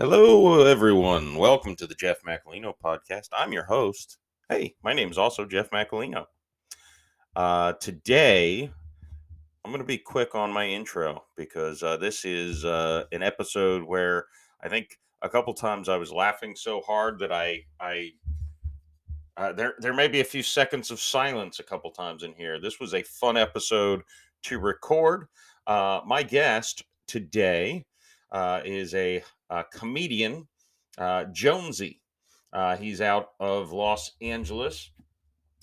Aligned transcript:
Hello, 0.00 0.64
everyone. 0.64 1.34
Welcome 1.34 1.76
to 1.76 1.86
the 1.86 1.94
Jeff 1.94 2.22
Macolino 2.22 2.72
podcast. 2.82 3.28
I'm 3.34 3.52
your 3.52 3.66
host. 3.66 4.16
Hey, 4.48 4.74
my 4.82 4.94
name 4.94 5.10
is 5.10 5.18
also 5.18 5.44
Jeff 5.44 5.68
Macolino. 5.68 6.24
Uh, 7.36 7.74
today, 7.82 8.70
I'm 9.62 9.70
going 9.70 9.82
to 9.82 9.86
be 9.86 9.98
quick 9.98 10.34
on 10.34 10.50
my 10.50 10.66
intro 10.66 11.22
because 11.36 11.82
uh, 11.82 11.98
this 11.98 12.24
is 12.24 12.64
uh, 12.64 13.04
an 13.12 13.22
episode 13.22 13.82
where 13.82 14.24
I 14.62 14.70
think 14.70 14.98
a 15.20 15.28
couple 15.28 15.52
times 15.52 15.90
I 15.90 15.98
was 15.98 16.10
laughing 16.10 16.56
so 16.56 16.80
hard 16.80 17.18
that 17.18 17.30
I 17.30 17.66
I 17.78 18.12
uh, 19.36 19.52
there 19.52 19.74
there 19.80 19.92
may 19.92 20.08
be 20.08 20.20
a 20.20 20.24
few 20.24 20.42
seconds 20.42 20.90
of 20.90 20.98
silence 20.98 21.60
a 21.60 21.64
couple 21.64 21.90
times 21.90 22.22
in 22.22 22.32
here. 22.32 22.58
This 22.58 22.80
was 22.80 22.94
a 22.94 23.02
fun 23.02 23.36
episode 23.36 24.00
to 24.44 24.60
record. 24.60 25.26
Uh, 25.66 26.00
my 26.06 26.22
guest 26.22 26.84
today 27.06 27.84
uh, 28.32 28.62
is 28.64 28.94
a, 28.94 29.16
a 29.16 29.22
comedian, 29.72 30.48
uh, 30.98 31.24
Jonesy. 31.32 32.00
Uh, 32.52 32.76
he's 32.76 33.00
out 33.00 33.30
of 33.38 33.72
Los 33.72 34.12
Angeles. 34.20 34.90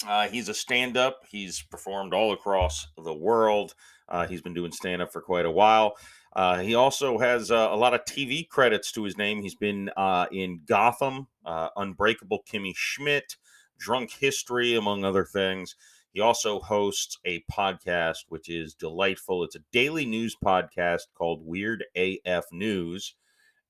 Uh, 0.05 0.27
he's 0.27 0.47
a 0.49 0.53
stand 0.53 0.95
up. 0.95 1.21
He's 1.29 1.61
performed 1.61 2.13
all 2.13 2.31
across 2.31 2.87
the 3.03 3.13
world. 3.13 3.73
Uh, 4.07 4.27
he's 4.27 4.41
been 4.41 4.53
doing 4.53 4.71
stand 4.71 5.01
up 5.01 5.11
for 5.11 5.21
quite 5.21 5.45
a 5.45 5.51
while. 5.51 5.97
Uh, 6.35 6.59
he 6.59 6.75
also 6.75 7.17
has 7.17 7.49
uh, 7.49 7.69
a 7.71 7.75
lot 7.75 7.93
of 7.93 8.05
TV 8.05 8.47
credits 8.47 8.91
to 8.91 9.03
his 9.03 9.17
name. 9.17 9.41
He's 9.41 9.55
been 9.55 9.89
uh, 9.97 10.27
in 10.31 10.61
Gotham, 10.65 11.27
uh, 11.45 11.69
Unbreakable 11.75 12.43
Kimmy 12.47 12.73
Schmidt, 12.75 13.35
Drunk 13.79 14.11
History, 14.11 14.75
among 14.75 15.03
other 15.03 15.25
things. 15.25 15.75
He 16.13 16.21
also 16.21 16.59
hosts 16.59 17.17
a 17.25 17.43
podcast, 17.51 18.25
which 18.29 18.49
is 18.49 18.73
delightful. 18.75 19.43
It's 19.43 19.55
a 19.55 19.63
daily 19.71 20.05
news 20.05 20.35
podcast 20.43 21.01
called 21.15 21.45
Weird 21.45 21.85
AF 21.95 22.45
News. 22.51 23.15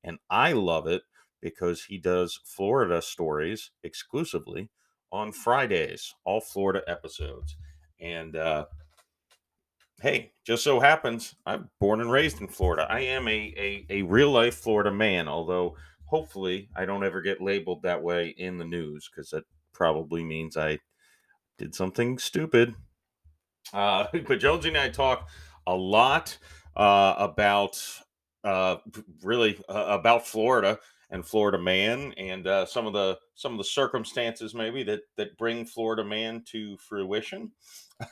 And 0.03 0.19
I 0.29 0.53
love 0.53 0.87
it 0.87 1.03
because 1.41 1.85
he 1.85 1.97
does 1.97 2.39
Florida 2.43 3.01
stories 3.01 3.71
exclusively 3.83 4.69
on 5.11 5.31
Fridays, 5.31 6.13
all 6.25 6.41
Florida 6.41 6.81
episodes. 6.87 7.55
And 7.99 8.35
uh, 8.35 8.65
hey, 10.01 10.31
just 10.45 10.63
so 10.63 10.79
happens 10.79 11.35
I'm 11.45 11.69
born 11.79 12.01
and 12.01 12.11
raised 12.11 12.41
in 12.41 12.47
Florida. 12.47 12.87
I 12.89 13.01
am 13.01 13.27
a, 13.27 13.53
a, 13.57 13.85
a 13.89 14.01
real 14.03 14.31
life 14.31 14.55
Florida 14.55 14.91
man, 14.91 15.27
although 15.27 15.75
hopefully 16.05 16.69
I 16.75 16.85
don't 16.85 17.03
ever 17.03 17.21
get 17.21 17.41
labeled 17.41 17.83
that 17.83 18.01
way 18.01 18.33
in 18.37 18.57
the 18.57 18.65
news 18.65 19.09
because 19.09 19.29
that 19.31 19.43
probably 19.73 20.23
means 20.23 20.57
I 20.57 20.79
did 21.57 21.75
something 21.75 22.17
stupid. 22.17 22.75
Uh, 23.73 24.07
but 24.27 24.39
Jonesy 24.39 24.69
and 24.69 24.77
I 24.77 24.89
talk 24.89 25.29
a 25.65 25.75
lot 25.75 26.37
uh, 26.75 27.15
about 27.17 27.81
uh, 28.47 28.77
really 29.23 29.59
uh, 29.67 29.85
about 29.89 30.25
Florida 30.25 30.79
and 31.09 31.25
Florida 31.25 31.57
man 31.57 32.13
and 32.17 32.47
uh, 32.47 32.65
some 32.65 32.87
of 32.87 32.93
the 32.93 33.17
some 33.35 33.51
of 33.51 33.57
the 33.57 33.63
circumstances 33.63 34.55
maybe 34.55 34.83
that 34.83 35.01
that 35.17 35.37
bring 35.37 35.65
Florida 35.65 36.03
man 36.03 36.43
to 36.51 36.77
fruition. 36.77 37.51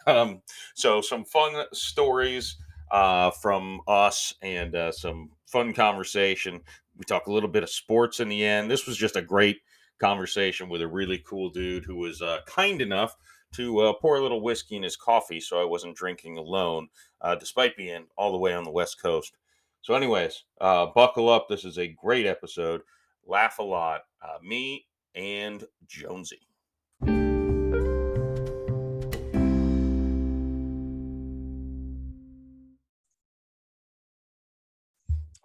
Um, 0.07 0.41
so 0.73 0.99
some 0.99 1.23
fun 1.25 1.63
stories 1.71 2.57
uh, 2.89 3.29
from 3.29 3.81
us 3.87 4.33
and 4.41 4.75
uh, 4.75 4.91
some 4.91 5.29
fun 5.45 5.73
conversation. 5.73 6.59
We 6.97 7.03
talk 7.05 7.27
a 7.27 7.31
little 7.31 7.49
bit 7.49 7.61
of 7.61 7.69
sports 7.69 8.19
in 8.19 8.27
the 8.27 8.43
end. 8.43 8.71
This 8.71 8.87
was 8.87 8.97
just 8.97 9.15
a 9.15 9.21
great 9.21 9.57
conversation 9.99 10.69
with 10.69 10.81
a 10.81 10.87
really 10.87 11.19
cool 11.19 11.51
dude 11.51 11.85
who 11.85 11.97
was 11.97 12.23
uh, 12.23 12.39
kind 12.47 12.81
enough 12.81 13.15
to 13.53 13.79
uh, 13.81 13.93
pour 14.01 14.17
a 14.17 14.21
little 14.21 14.41
whiskey 14.41 14.75
in 14.75 14.81
his 14.81 14.95
coffee 14.95 15.39
so 15.39 15.61
I 15.61 15.65
wasn't 15.65 15.95
drinking 15.95 16.39
alone, 16.39 16.87
uh, 17.21 17.35
despite 17.35 17.77
being 17.77 18.07
all 18.17 18.31
the 18.31 18.39
way 18.39 18.55
on 18.55 18.63
the 18.63 18.71
West 18.71 18.99
Coast. 18.99 19.37
So, 19.85 19.93
anyways, 19.93 20.45
uh, 20.59 20.87
buckle 20.95 21.29
up. 21.29 21.47
This 21.47 21.63
is 21.63 21.77
a 21.77 21.87
great 21.87 22.25
episode. 22.25 22.81
Laugh 23.27 23.59
a 23.59 23.61
lot. 23.61 24.01
Uh, 24.19 24.39
me 24.41 24.87
and 25.13 25.63
Jonesy. 25.85 26.39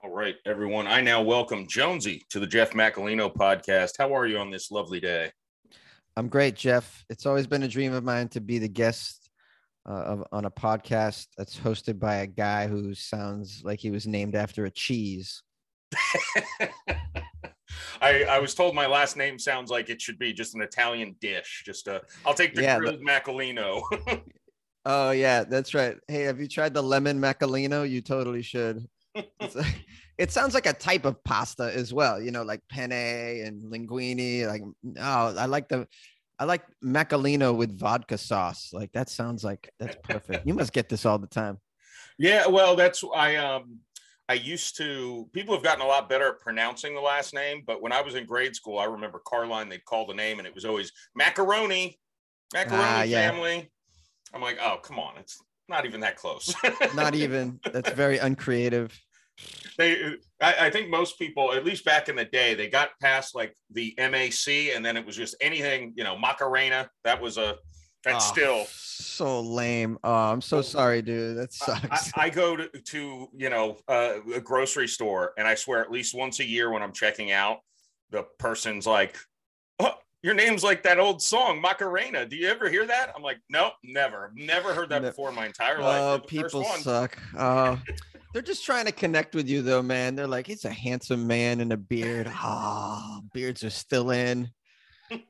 All 0.02 0.08
right, 0.08 0.36
everyone. 0.46 0.86
I 0.86 1.02
now 1.02 1.20
welcome 1.20 1.66
Jonesy 1.68 2.24
to 2.30 2.40
the 2.40 2.46
Jeff 2.46 2.70
Macolino 2.70 3.30
podcast. 3.30 3.98
How 3.98 4.16
are 4.16 4.26
you 4.26 4.38
on 4.38 4.50
this 4.50 4.70
lovely 4.70 5.00
day? 5.00 5.32
I'm 6.16 6.28
great, 6.28 6.54
Jeff. 6.54 7.04
It's 7.10 7.26
always 7.26 7.46
been 7.46 7.64
a 7.64 7.68
dream 7.68 7.92
of 7.92 8.04
mine 8.04 8.28
to 8.28 8.40
be 8.40 8.58
the 8.58 8.68
guest 8.68 9.19
uh, 9.88 9.92
of, 9.92 10.24
on 10.32 10.44
a 10.44 10.50
podcast 10.50 11.28
that's 11.36 11.58
hosted 11.58 11.98
by 11.98 12.16
a 12.16 12.26
guy 12.26 12.66
who 12.66 12.94
sounds 12.94 13.62
like 13.64 13.80
he 13.80 13.90
was 13.90 14.06
named 14.06 14.34
after 14.34 14.64
a 14.64 14.70
cheese. 14.70 15.42
I, 18.02 18.24
I 18.24 18.38
was 18.38 18.54
told 18.54 18.74
my 18.74 18.86
last 18.86 19.16
name 19.16 19.38
sounds 19.38 19.70
like 19.70 19.90
it 19.90 20.00
should 20.00 20.18
be 20.18 20.32
just 20.32 20.54
an 20.54 20.62
Italian 20.62 21.16
dish. 21.20 21.62
Just 21.64 21.86
a, 21.88 22.02
I'll 22.24 22.34
take 22.34 22.54
the 22.54 22.62
Yeah, 22.62 22.78
grilled 22.78 23.00
Macolino. 23.00 23.82
Oh 24.86 25.10
yeah, 25.10 25.44
that's 25.44 25.74
right. 25.74 25.96
Hey, 26.08 26.22
have 26.22 26.40
you 26.40 26.48
tried 26.48 26.72
the 26.72 26.82
lemon 26.82 27.20
macolino? 27.20 27.88
You 27.88 28.00
totally 28.00 28.42
should. 28.42 28.86
It 30.18 30.30
sounds 30.30 30.52
like 30.52 30.66
a 30.66 30.74
type 30.74 31.06
of 31.06 31.24
pasta 31.24 31.72
as 31.74 31.94
well. 31.94 32.20
You 32.20 32.30
know, 32.30 32.42
like 32.42 32.60
penne 32.68 32.92
and 32.92 33.72
linguine. 33.72 34.46
Like, 34.46 34.60
oh, 34.98 35.34
I 35.34 35.46
like 35.46 35.66
the, 35.68 35.86
I 36.40 36.44
like 36.44 36.64
macolino 36.82 37.54
with 37.54 37.78
vodka 37.78 38.16
sauce. 38.16 38.70
Like 38.72 38.90
that 38.92 39.10
sounds 39.10 39.44
like 39.44 39.70
that's 39.78 39.96
perfect. 40.02 40.46
You 40.46 40.54
must 40.54 40.72
get 40.72 40.88
this 40.88 41.04
all 41.04 41.18
the 41.18 41.26
time. 41.26 41.58
yeah, 42.18 42.46
well, 42.46 42.74
that's 42.76 43.04
I 43.14 43.36
um 43.36 43.78
I 44.26 44.34
used 44.34 44.76
to. 44.78 45.28
People 45.34 45.54
have 45.54 45.62
gotten 45.62 45.82
a 45.84 45.86
lot 45.86 46.08
better 46.08 46.28
at 46.28 46.38
pronouncing 46.40 46.94
the 46.94 47.00
last 47.00 47.34
name, 47.34 47.62
but 47.66 47.82
when 47.82 47.92
I 47.92 48.00
was 48.00 48.14
in 48.14 48.24
grade 48.24 48.56
school, 48.56 48.78
I 48.78 48.84
remember 48.86 49.20
Carline. 49.26 49.68
They'd 49.68 49.84
call 49.84 50.06
the 50.06 50.14
name, 50.14 50.38
and 50.38 50.46
it 50.48 50.54
was 50.54 50.64
always 50.64 50.90
macaroni, 51.14 51.98
macaroni 52.54 52.82
Ah, 52.82 53.02
yeah. 53.02 53.30
family. 53.30 53.70
I'm 54.32 54.40
like, 54.40 54.58
oh 54.62 54.78
come 54.82 54.98
on, 54.98 55.18
it's 55.18 55.38
not 55.68 55.84
even 55.84 56.00
that 56.00 56.16
close. 56.16 56.54
Not 56.94 57.14
even. 57.24 57.60
That's 57.70 57.90
very 57.90 58.16
uncreative. 58.18 58.98
They 59.78 60.14
I, 60.40 60.66
I 60.66 60.70
think 60.70 60.88
most 60.90 61.18
people 61.18 61.52
at 61.52 61.64
least 61.64 61.84
back 61.84 62.08
in 62.08 62.16
the 62.16 62.24
day 62.24 62.54
they 62.54 62.68
got 62.68 62.90
past 63.00 63.34
like 63.34 63.54
the 63.70 63.94
mac 63.98 64.32
and 64.74 64.84
then 64.84 64.96
it 64.96 65.06
was 65.06 65.16
just 65.16 65.34
anything 65.40 65.92
you 65.96 66.04
know 66.04 66.18
macarena 66.18 66.90
that 67.04 67.20
was 67.20 67.38
a 67.38 67.56
that's 68.02 68.28
Oh, 68.30 68.32
still 68.32 68.64
so 68.66 69.40
lame. 69.42 69.98
Oh, 70.02 70.10
I'm 70.14 70.40
so 70.40 70.62
sorry, 70.62 71.02
dude. 71.02 71.36
That 71.36 71.50
I, 71.60 71.74
sucks. 71.96 72.12
I 72.16 72.30
go 72.30 72.56
to, 72.56 72.66
to 72.68 73.28
you 73.36 73.50
know 73.50 73.76
uh, 73.88 74.14
a 74.34 74.40
grocery 74.40 74.88
store 74.88 75.32
and 75.36 75.46
i 75.46 75.54
swear 75.54 75.82
at 75.82 75.90
least 75.90 76.14
once 76.14 76.40
a 76.40 76.44
year 76.44 76.70
when 76.70 76.82
i'm 76.82 76.92
checking 76.92 77.30
out 77.30 77.58
the 78.10 78.24
person's 78.38 78.86
like 78.86 79.16
oh 79.80 79.92
your 80.22 80.32
name's 80.34 80.64
like 80.64 80.82
that 80.84 80.98
old 80.98 81.20
song 81.22 81.60
macarena 81.60 82.24
do 82.24 82.36
you 82.36 82.48
ever 82.48 82.68
hear 82.70 82.86
that 82.86 83.12
i'm 83.14 83.22
like 83.22 83.38
nope 83.50 83.74
never 83.84 84.32
never 84.34 84.72
heard 84.74 84.88
that 84.88 85.02
No. 85.02 85.08
before 85.08 85.28
in 85.28 85.34
my 85.34 85.44
entire 85.46 85.80
life 85.80 86.00
Oh, 86.00 86.10
You're 86.30 86.44
the 86.44 86.50
first 86.50 86.54
people 86.54 86.64
suck. 86.82 87.18
Oh, 87.38 87.78
they're 88.32 88.42
just 88.42 88.64
trying 88.64 88.86
to 88.86 88.92
connect 88.92 89.34
with 89.34 89.48
you, 89.48 89.62
though, 89.62 89.82
man. 89.82 90.14
They're 90.14 90.26
like, 90.26 90.48
it's 90.48 90.64
a 90.64 90.70
handsome 90.70 91.26
man 91.26 91.60
in 91.60 91.72
a 91.72 91.76
beard. 91.76 92.30
Oh, 92.32 93.20
beards 93.32 93.64
are 93.64 93.70
still 93.70 94.10
in. 94.10 94.50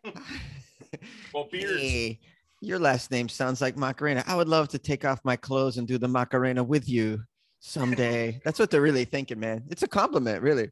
well 1.33 1.49
beards 1.51 1.81
Hey, 1.81 2.19
your 2.61 2.79
last 2.79 3.11
name 3.11 3.29
sounds 3.29 3.61
like 3.61 3.77
Macarena. 3.77 4.23
I 4.27 4.37
would 4.37 4.49
love 4.49 4.69
to 4.69 4.79
take 4.79 5.05
off 5.05 5.21
my 5.25 5.37
clothes 5.37 5.79
and 5.79 5.89
do 5.89 5.97
the 5.97 6.09
Macarena 6.09 6.63
with 6.63 6.89
you 6.89 7.23
someday. 7.61 8.41
That's 8.45 8.59
what 8.59 8.71
they're 8.71 8.83
really 8.83 9.07
thinking, 9.07 9.41
man. 9.41 9.65
It's 9.71 9.83
a 9.83 9.89
compliment, 9.89 10.43
really. 10.43 10.71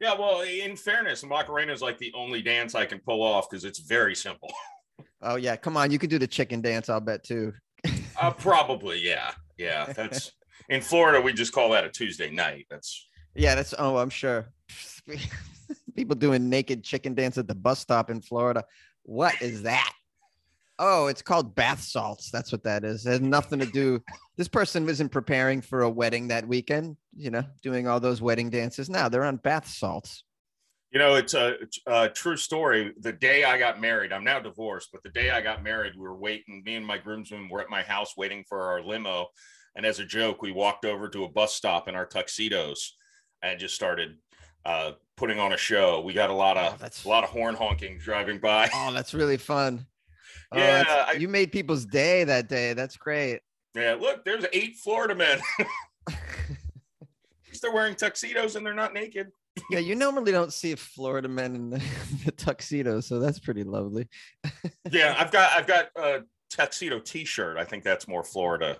Yeah, 0.00 0.14
well, 0.18 0.40
in 0.40 0.76
fairness, 0.76 1.22
Macarena 1.24 1.72
is 1.72 1.80
like 1.80 1.98
the 1.98 2.12
only 2.14 2.42
dance 2.42 2.74
I 2.74 2.86
can 2.86 2.98
pull 2.98 3.22
off 3.22 3.48
because 3.48 3.64
it's 3.64 3.78
very 3.78 4.14
simple. 4.14 4.52
Oh 5.24 5.36
yeah, 5.36 5.54
come 5.54 5.76
on, 5.76 5.92
you 5.92 6.00
could 6.00 6.10
do 6.10 6.18
the 6.18 6.26
chicken 6.26 6.60
dance. 6.60 6.88
I'll 6.88 7.00
bet 7.00 7.22
too. 7.22 7.52
Uh, 8.20 8.32
probably, 8.32 8.98
yeah, 9.00 9.30
yeah. 9.56 9.92
That's 9.92 10.32
in 10.68 10.80
Florida. 10.80 11.20
We 11.20 11.32
just 11.32 11.52
call 11.52 11.70
that 11.70 11.84
a 11.84 11.88
Tuesday 11.88 12.30
night. 12.30 12.66
That's 12.70 13.08
Yeah, 13.34 13.54
that's 13.54 13.74
oh, 13.78 13.96
I'm 13.98 14.10
sure. 14.10 14.46
People 15.96 16.16
doing 16.16 16.48
naked 16.48 16.82
chicken 16.82 17.14
dance 17.14 17.38
at 17.38 17.48
the 17.48 17.54
bus 17.54 17.80
stop 17.80 18.10
in 18.10 18.20
Florida. 18.20 18.64
What 19.02 19.40
is 19.42 19.62
that? 19.62 19.92
Oh, 20.78 21.06
it's 21.06 21.22
called 21.22 21.54
bath 21.54 21.80
salts. 21.80 22.30
That's 22.30 22.50
what 22.50 22.64
that 22.64 22.84
is. 22.84 23.06
It 23.06 23.10
has 23.10 23.20
nothing 23.20 23.58
to 23.58 23.66
do. 23.66 24.02
This 24.36 24.48
person 24.48 24.88
isn't 24.88 25.10
preparing 25.10 25.60
for 25.60 25.82
a 25.82 25.90
wedding 25.90 26.28
that 26.28 26.48
weekend, 26.48 26.96
you 27.14 27.30
know, 27.30 27.44
doing 27.62 27.86
all 27.86 28.00
those 28.00 28.22
wedding 28.22 28.50
dances. 28.50 28.88
Now 28.88 29.08
they're 29.08 29.24
on 29.24 29.36
bath 29.36 29.68
salts. 29.68 30.24
You 30.92 30.98
know, 30.98 31.14
it's 31.14 31.34
a, 31.34 31.56
a 31.86 32.08
true 32.08 32.36
story. 32.36 32.92
The 33.00 33.12
day 33.12 33.44
I 33.44 33.58
got 33.58 33.80
married, 33.80 34.12
I'm 34.12 34.24
now 34.24 34.40
divorced, 34.40 34.90
but 34.92 35.02
the 35.02 35.08
day 35.10 35.30
I 35.30 35.40
got 35.40 35.62
married, 35.62 35.94
we 35.96 36.02
were 36.02 36.16
waiting. 36.16 36.62
Me 36.64 36.74
and 36.76 36.86
my 36.86 36.98
groomsmen 36.98 37.48
were 37.48 37.60
at 37.60 37.70
my 37.70 37.82
house 37.82 38.14
waiting 38.16 38.44
for 38.48 38.60
our 38.62 38.82
limo, 38.82 39.28
and 39.74 39.86
as 39.86 39.98
a 40.00 40.04
joke, 40.04 40.42
we 40.42 40.52
walked 40.52 40.84
over 40.84 41.08
to 41.08 41.24
a 41.24 41.28
bus 41.30 41.54
stop 41.54 41.88
in 41.88 41.94
our 41.94 42.04
tuxedos 42.06 42.96
and 43.42 43.58
just 43.58 43.74
started 43.74 44.18
uh, 44.66 44.92
putting 45.16 45.40
on 45.40 45.52
a 45.54 45.56
show. 45.56 46.00
We 46.02 46.12
got 46.12 46.30
a 46.30 46.34
lot 46.34 46.56
of 46.58 46.74
Oh, 46.74 46.76
that's- 46.78 47.04
a 47.04 47.08
lot 47.08 47.24
of 47.24 47.30
horn 47.30 47.54
honking 47.54 47.98
driving 47.98 48.38
by. 48.38 48.68
Oh, 48.74 48.92
that's 48.92 49.14
really 49.14 49.38
fun. 49.38 49.86
Oh, 50.52 50.58
Yeah, 50.58 51.04
I- 51.08 51.12
you 51.14 51.26
made 51.26 51.50
people's 51.52 51.86
day 51.86 52.22
that 52.24 52.48
day. 52.48 52.74
That's 52.74 52.96
great. 52.96 53.40
Yeah, 53.74 53.96
look, 53.98 54.24
there's 54.24 54.44
eight 54.52 54.76
Florida 54.76 55.14
men. 55.14 55.40
At 56.08 56.14
least 57.48 57.62
they're 57.62 57.72
wearing 57.72 57.94
tuxedos 57.94 58.54
and 58.56 58.64
they're 58.64 58.74
not 58.74 58.92
naked. 58.94 59.28
Yeah, 59.70 59.80
you 59.80 59.94
normally 59.94 60.32
don't 60.32 60.52
see 60.52 60.72
a 60.72 60.76
Florida 60.76 61.28
men 61.28 61.54
in 61.54 61.70
the, 61.70 61.82
the 62.24 62.32
tuxedo, 62.32 63.00
so 63.00 63.18
that's 63.18 63.38
pretty 63.38 63.64
lovely. 63.64 64.08
yeah, 64.90 65.14
I've 65.18 65.30
got 65.30 65.52
I've 65.52 65.66
got 65.66 65.90
a 65.96 66.22
tuxedo 66.50 66.98
T-shirt. 67.00 67.56
I 67.58 67.64
think 67.64 67.84
that's 67.84 68.08
more 68.08 68.22
Florida 68.24 68.78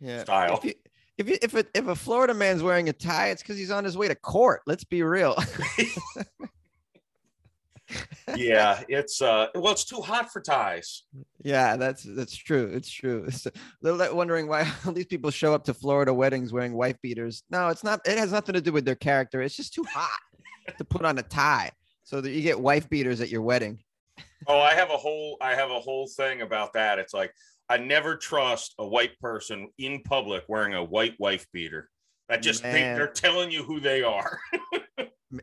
Yeah. 0.00 0.22
style. 0.22 0.56
If 0.58 0.64
you, 0.64 0.74
if 1.18 1.28
you, 1.28 1.38
if 1.42 1.54
a, 1.54 1.64
if 1.74 1.86
a 1.86 1.94
Florida 1.94 2.34
man's 2.34 2.62
wearing 2.62 2.88
a 2.88 2.92
tie, 2.92 3.28
it's 3.30 3.42
because 3.42 3.56
he's 3.58 3.70
on 3.70 3.84
his 3.84 3.96
way 3.96 4.08
to 4.08 4.14
court. 4.14 4.62
Let's 4.66 4.84
be 4.84 5.02
real. 5.02 5.36
yeah, 8.36 8.82
it's 8.88 9.22
uh, 9.22 9.48
well, 9.54 9.72
it's 9.72 9.84
too 9.84 10.00
hot 10.00 10.32
for 10.32 10.40
ties. 10.40 11.04
yeah, 11.42 11.76
that's 11.76 12.02
that's 12.02 12.36
true. 12.36 12.70
It's 12.72 12.90
true. 12.90 13.24
It's, 13.28 13.46
they're 13.82 14.14
wondering 14.14 14.48
why 14.48 14.70
all 14.86 14.92
these 14.92 15.06
people 15.06 15.30
show 15.30 15.54
up 15.54 15.64
to 15.64 15.74
Florida 15.74 16.12
weddings 16.12 16.52
wearing 16.52 16.74
wife 16.74 16.96
beaters. 17.02 17.42
No, 17.50 17.68
it's 17.68 17.84
not. 17.84 18.00
It 18.06 18.18
has 18.18 18.32
nothing 18.32 18.54
to 18.54 18.60
do 18.60 18.72
with 18.72 18.84
their 18.84 18.94
character. 18.94 19.42
It's 19.42 19.56
just 19.56 19.74
too 19.74 19.84
hot 19.84 20.18
to 20.76 20.84
put 20.84 21.04
on 21.04 21.18
a 21.18 21.22
tie, 21.22 21.70
so 22.02 22.20
that 22.20 22.30
you 22.30 22.42
get 22.42 22.58
wife 22.60 22.88
beaters 22.88 23.20
at 23.20 23.30
your 23.30 23.42
wedding. 23.42 23.82
Oh, 24.48 24.58
I 24.58 24.74
have 24.74 24.90
a 24.90 24.96
whole 24.96 25.36
I 25.40 25.54
have 25.54 25.70
a 25.70 25.80
whole 25.80 26.08
thing 26.08 26.42
about 26.42 26.72
that. 26.74 26.98
It's 26.98 27.14
like 27.14 27.32
I 27.68 27.78
never 27.78 28.16
trust 28.16 28.74
a 28.78 28.86
white 28.86 29.18
person 29.20 29.68
in 29.78 30.02
public 30.02 30.44
wearing 30.48 30.74
a 30.74 30.84
white 30.84 31.14
wife 31.18 31.46
beater. 31.52 31.88
That 32.28 32.42
just 32.42 32.64
they, 32.64 32.72
Man. 32.72 32.96
they're 32.96 33.06
telling 33.06 33.52
you 33.52 33.62
who 33.62 33.78
they 33.78 34.02
are. 34.02 34.40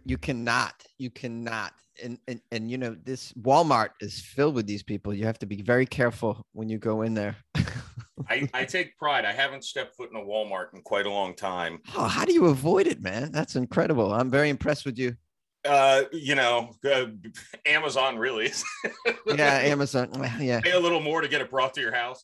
You 0.06 0.18
cannot. 0.18 0.74
You 0.98 1.10
cannot. 1.10 1.74
And, 2.02 2.18
and 2.28 2.42
and 2.52 2.72
you 2.72 2.78
know 2.78 2.96
this 3.04 3.34
Walmart 3.34 3.90
is 4.00 4.20
filled 4.20 4.56
with 4.56 4.66
these 4.66 4.82
people. 4.82 5.14
You 5.14 5.26
have 5.26 5.38
to 5.40 5.46
be 5.46 5.62
very 5.62 5.86
careful 5.86 6.46
when 6.54 6.70
you 6.70 6.78
go 6.80 7.02
in 7.04 7.14
there. 7.14 7.36
I, 8.28 8.50
I 8.54 8.66
take 8.66 8.98
pride. 8.98 9.26
I 9.26 9.32
haven't 9.32 9.64
stepped 9.64 9.96
foot 9.96 10.10
in 10.12 10.18
a 10.18 10.24
Walmart 10.24 10.74
in 10.74 10.82
quite 10.82 11.06
a 11.06 11.12
long 11.12 11.36
time. 11.36 11.80
Oh, 11.96 12.06
how 12.08 12.26
do 12.26 12.34
you 12.34 12.48
avoid 12.48 12.88
it, 12.88 13.02
man? 13.02 13.32
That's 13.32 13.56
incredible. 13.56 14.12
I'm 14.12 14.32
very 14.32 14.50
impressed 14.50 14.86
with 14.86 14.98
you. 14.98 15.16
Uh, 15.66 16.04
you 16.12 16.36
know, 16.36 16.72
uh, 16.92 17.06
Amazon 17.66 18.18
really. 18.18 18.52
Yeah, 19.28 19.60
Amazon. 19.64 20.10
Yeah, 20.40 20.62
Pay 20.62 20.72
a 20.72 20.80
little 20.80 21.00
more 21.00 21.22
to 21.22 21.28
get 21.28 21.42
it 21.42 21.50
brought 21.50 21.74
to 21.76 21.82
your 21.82 21.94
house. 21.94 22.22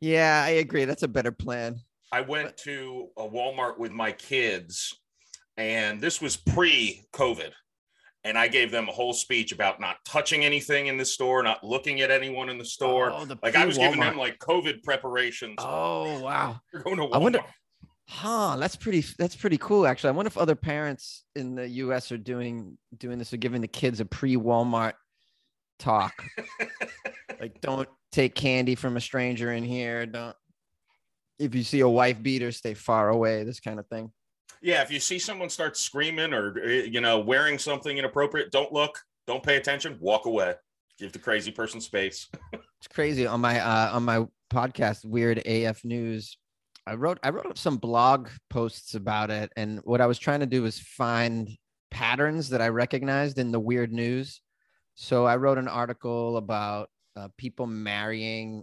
yeah, 0.00 0.42
I 0.44 0.50
agree. 0.50 0.84
That's 0.84 1.02
a 1.02 1.08
better 1.08 1.32
plan. 1.32 1.80
I 2.12 2.20
went 2.20 2.56
to 2.58 3.08
a 3.16 3.22
Walmart 3.22 3.78
with 3.78 3.90
my 3.90 4.12
kids, 4.12 4.94
and 5.56 6.00
this 6.00 6.20
was 6.22 6.36
pre-COVID. 6.36 7.50
And 8.26 8.36
I 8.36 8.48
gave 8.48 8.72
them 8.72 8.88
a 8.88 8.92
whole 8.92 9.12
speech 9.12 9.52
about 9.52 9.78
not 9.78 9.98
touching 10.04 10.44
anything 10.44 10.88
in 10.88 10.96
the 10.96 11.04
store, 11.04 11.44
not 11.44 11.62
looking 11.62 12.00
at 12.00 12.10
anyone 12.10 12.48
in 12.48 12.58
the 12.58 12.64
store. 12.64 13.12
Oh, 13.12 13.24
the 13.24 13.38
like 13.40 13.54
I 13.54 13.64
was 13.64 13.78
giving 13.78 14.00
them 14.00 14.16
like 14.18 14.40
COVID 14.40 14.82
preparations. 14.82 15.54
Oh 15.60 16.20
wow. 16.20 16.58
You're 16.72 16.82
going 16.82 16.96
to 16.96 17.04
Walmart. 17.04 17.14
I 17.14 17.18
wonder- 17.18 17.40
Huh, 18.08 18.56
that's 18.58 18.76
pretty 18.76 19.04
that's 19.18 19.34
pretty 19.36 19.58
cool 19.58 19.86
actually. 19.86 20.08
I 20.08 20.12
wonder 20.12 20.28
if 20.28 20.38
other 20.38 20.54
parents 20.56 21.24
in 21.34 21.54
the 21.54 21.68
US 21.68 22.10
are 22.12 22.18
doing 22.18 22.78
doing 22.96 23.18
this 23.18 23.32
or 23.32 23.36
giving 23.36 23.60
the 23.60 23.68
kids 23.68 24.00
a 24.00 24.04
pre-Walmart 24.04 24.94
talk. 25.78 26.24
like 27.40 27.60
don't 27.60 27.88
take 28.12 28.34
candy 28.34 28.74
from 28.74 28.96
a 28.96 29.00
stranger 29.00 29.52
in 29.52 29.62
here. 29.64 30.06
Don't 30.06 30.36
if 31.38 31.54
you 31.54 31.62
see 31.62 31.80
a 31.80 31.88
wife 31.88 32.22
beater, 32.22 32.50
stay 32.50 32.74
far 32.74 33.08
away, 33.08 33.44
this 33.44 33.60
kind 33.60 33.78
of 33.78 33.86
thing. 33.88 34.10
Yeah, 34.66 34.82
if 34.82 34.90
you 34.90 34.98
see 34.98 35.20
someone 35.20 35.48
start 35.48 35.76
screaming 35.76 36.34
or 36.34 36.60
uh, 36.60 36.68
you 36.68 37.00
know 37.00 37.20
wearing 37.20 37.56
something 37.56 37.96
inappropriate, 37.96 38.50
don't 38.50 38.72
look, 38.72 39.00
don't 39.26 39.42
pay 39.42 39.56
attention, 39.56 39.96
walk 40.00 40.26
away. 40.26 40.54
Give 40.98 41.12
the 41.12 41.20
crazy 41.20 41.52
person 41.52 41.80
space. 41.80 42.28
It's 42.78 42.94
crazy 42.94 43.26
on 43.26 43.40
my 43.40 43.58
uh 43.58 43.94
on 43.94 44.04
my 44.04 44.26
podcast 44.52 45.04
Weird 45.04 45.38
AF 45.38 45.82
News. 45.82 46.36
I 46.86 46.94
wrote 46.94 47.18
I 47.22 47.30
wrote 47.30 47.46
up 47.46 47.56
some 47.56 47.78
blog 47.78 48.28
posts 48.50 48.94
about 48.94 49.30
it 49.30 49.50
and 49.56 49.80
what 49.84 50.02
I 50.02 50.06
was 50.06 50.18
trying 50.18 50.40
to 50.40 50.46
do 50.46 50.62
was 50.62 50.78
find 50.78 51.48
patterns 51.90 52.50
that 52.50 52.60
I 52.60 52.68
recognized 52.68 53.38
in 53.38 53.50
the 53.50 53.58
weird 53.58 53.92
news. 53.92 54.42
So 54.94 55.24
I 55.24 55.36
wrote 55.36 55.56
an 55.56 55.68
article 55.68 56.36
about 56.36 56.90
uh, 57.16 57.28
people 57.38 57.66
marrying 57.66 58.62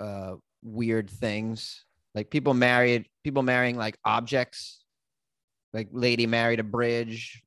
uh 0.00 0.36
weird 0.62 1.10
things. 1.10 1.84
Like 2.14 2.30
people 2.30 2.54
married 2.54 3.06
people 3.24 3.42
marrying 3.42 3.76
like 3.76 3.98
objects. 4.04 4.82
Like 5.72 5.88
lady 5.92 6.26
married 6.26 6.58
a 6.58 6.64
bridge, 6.64 7.42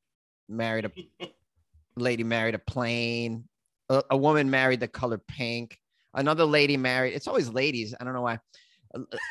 married 0.48 0.86
a 0.86 0.92
lady 1.98 2.24
married 2.24 2.56
a 2.56 2.60
plane, 2.60 3.44
a, 3.90 4.04
a 4.12 4.18
woman 4.18 4.50
married 4.50 4.80
the 4.80 4.88
color 4.88 5.18
pink. 5.18 5.78
Another 6.14 6.46
lady 6.46 6.78
married 6.78 7.14
it's 7.14 7.28
always 7.28 7.50
ladies. 7.50 7.94
I 8.00 8.04
don't 8.04 8.14
know 8.14 8.22
why 8.22 8.40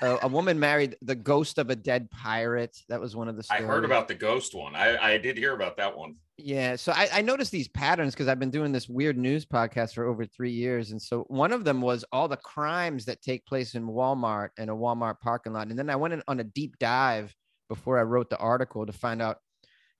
a, 0.03 0.19
a, 0.23 0.29
woman 0.29 0.59
married 0.59 0.97
the 1.03 1.15
ghost 1.15 1.59
of 1.59 1.71
a 1.71 1.77
dead 1.77 2.11
pirate 2.11 2.77
that 2.89 3.01
was 3.01 3.15
one 3.15 3.29
of 3.29 3.37
the 3.37 3.43
Stories. 3.43 3.63
I 3.63 3.67
heard 3.67 3.85
about 3.85 4.09
the 4.09 4.15
ghost 4.15 4.55
one. 4.55 4.75
I, 4.75 5.15
I 5.15 5.19
did 5.19 5.37
hear 5.37 5.55
about 5.55 5.77
that 5.77 5.97
one. 5.97 6.17
yeah 6.39 6.77
so 6.77 6.93
i, 6.93 7.09
I 7.13 7.23
noticed 7.23 7.53
these 7.53 7.69
patterns 7.69 8.15
because 8.15 8.27
i've 8.27 8.41
been 8.41 8.51
doing 8.51 8.73
this 8.73 8.89
weird 8.89 9.19
news 9.19 9.45
podcast 9.45 9.95
for 9.95 10.05
over 10.07 10.25
three 10.25 10.51
years 10.51 10.91
and 10.91 11.01
so 11.01 11.25
one 11.29 11.53
of 11.53 11.65
them 11.65 11.81
was 11.81 12.05
all 12.11 12.27
the 12.27 12.39
crimes 12.39 13.05
that 13.05 13.23
take 13.23 13.45
place 13.47 13.75
in 13.75 13.87
walmart 13.87 14.49
and 14.59 14.71
a 14.71 14.73
walmart 14.73 15.21
parking 15.21 15.53
lot 15.53 15.69
and 15.69 15.79
then 15.79 15.91
i 15.91 15.97
went 15.97 16.15
in 16.15 16.23
on 16.27 16.41
a 16.41 16.45
deep 16.45 16.79
dive 16.79 17.35
before 17.69 17.99
i 17.99 18.03
wrote 18.03 18.31
the 18.31 18.39
article 18.39 18.87
to 18.87 18.93
find 18.93 19.21
out 19.21 19.39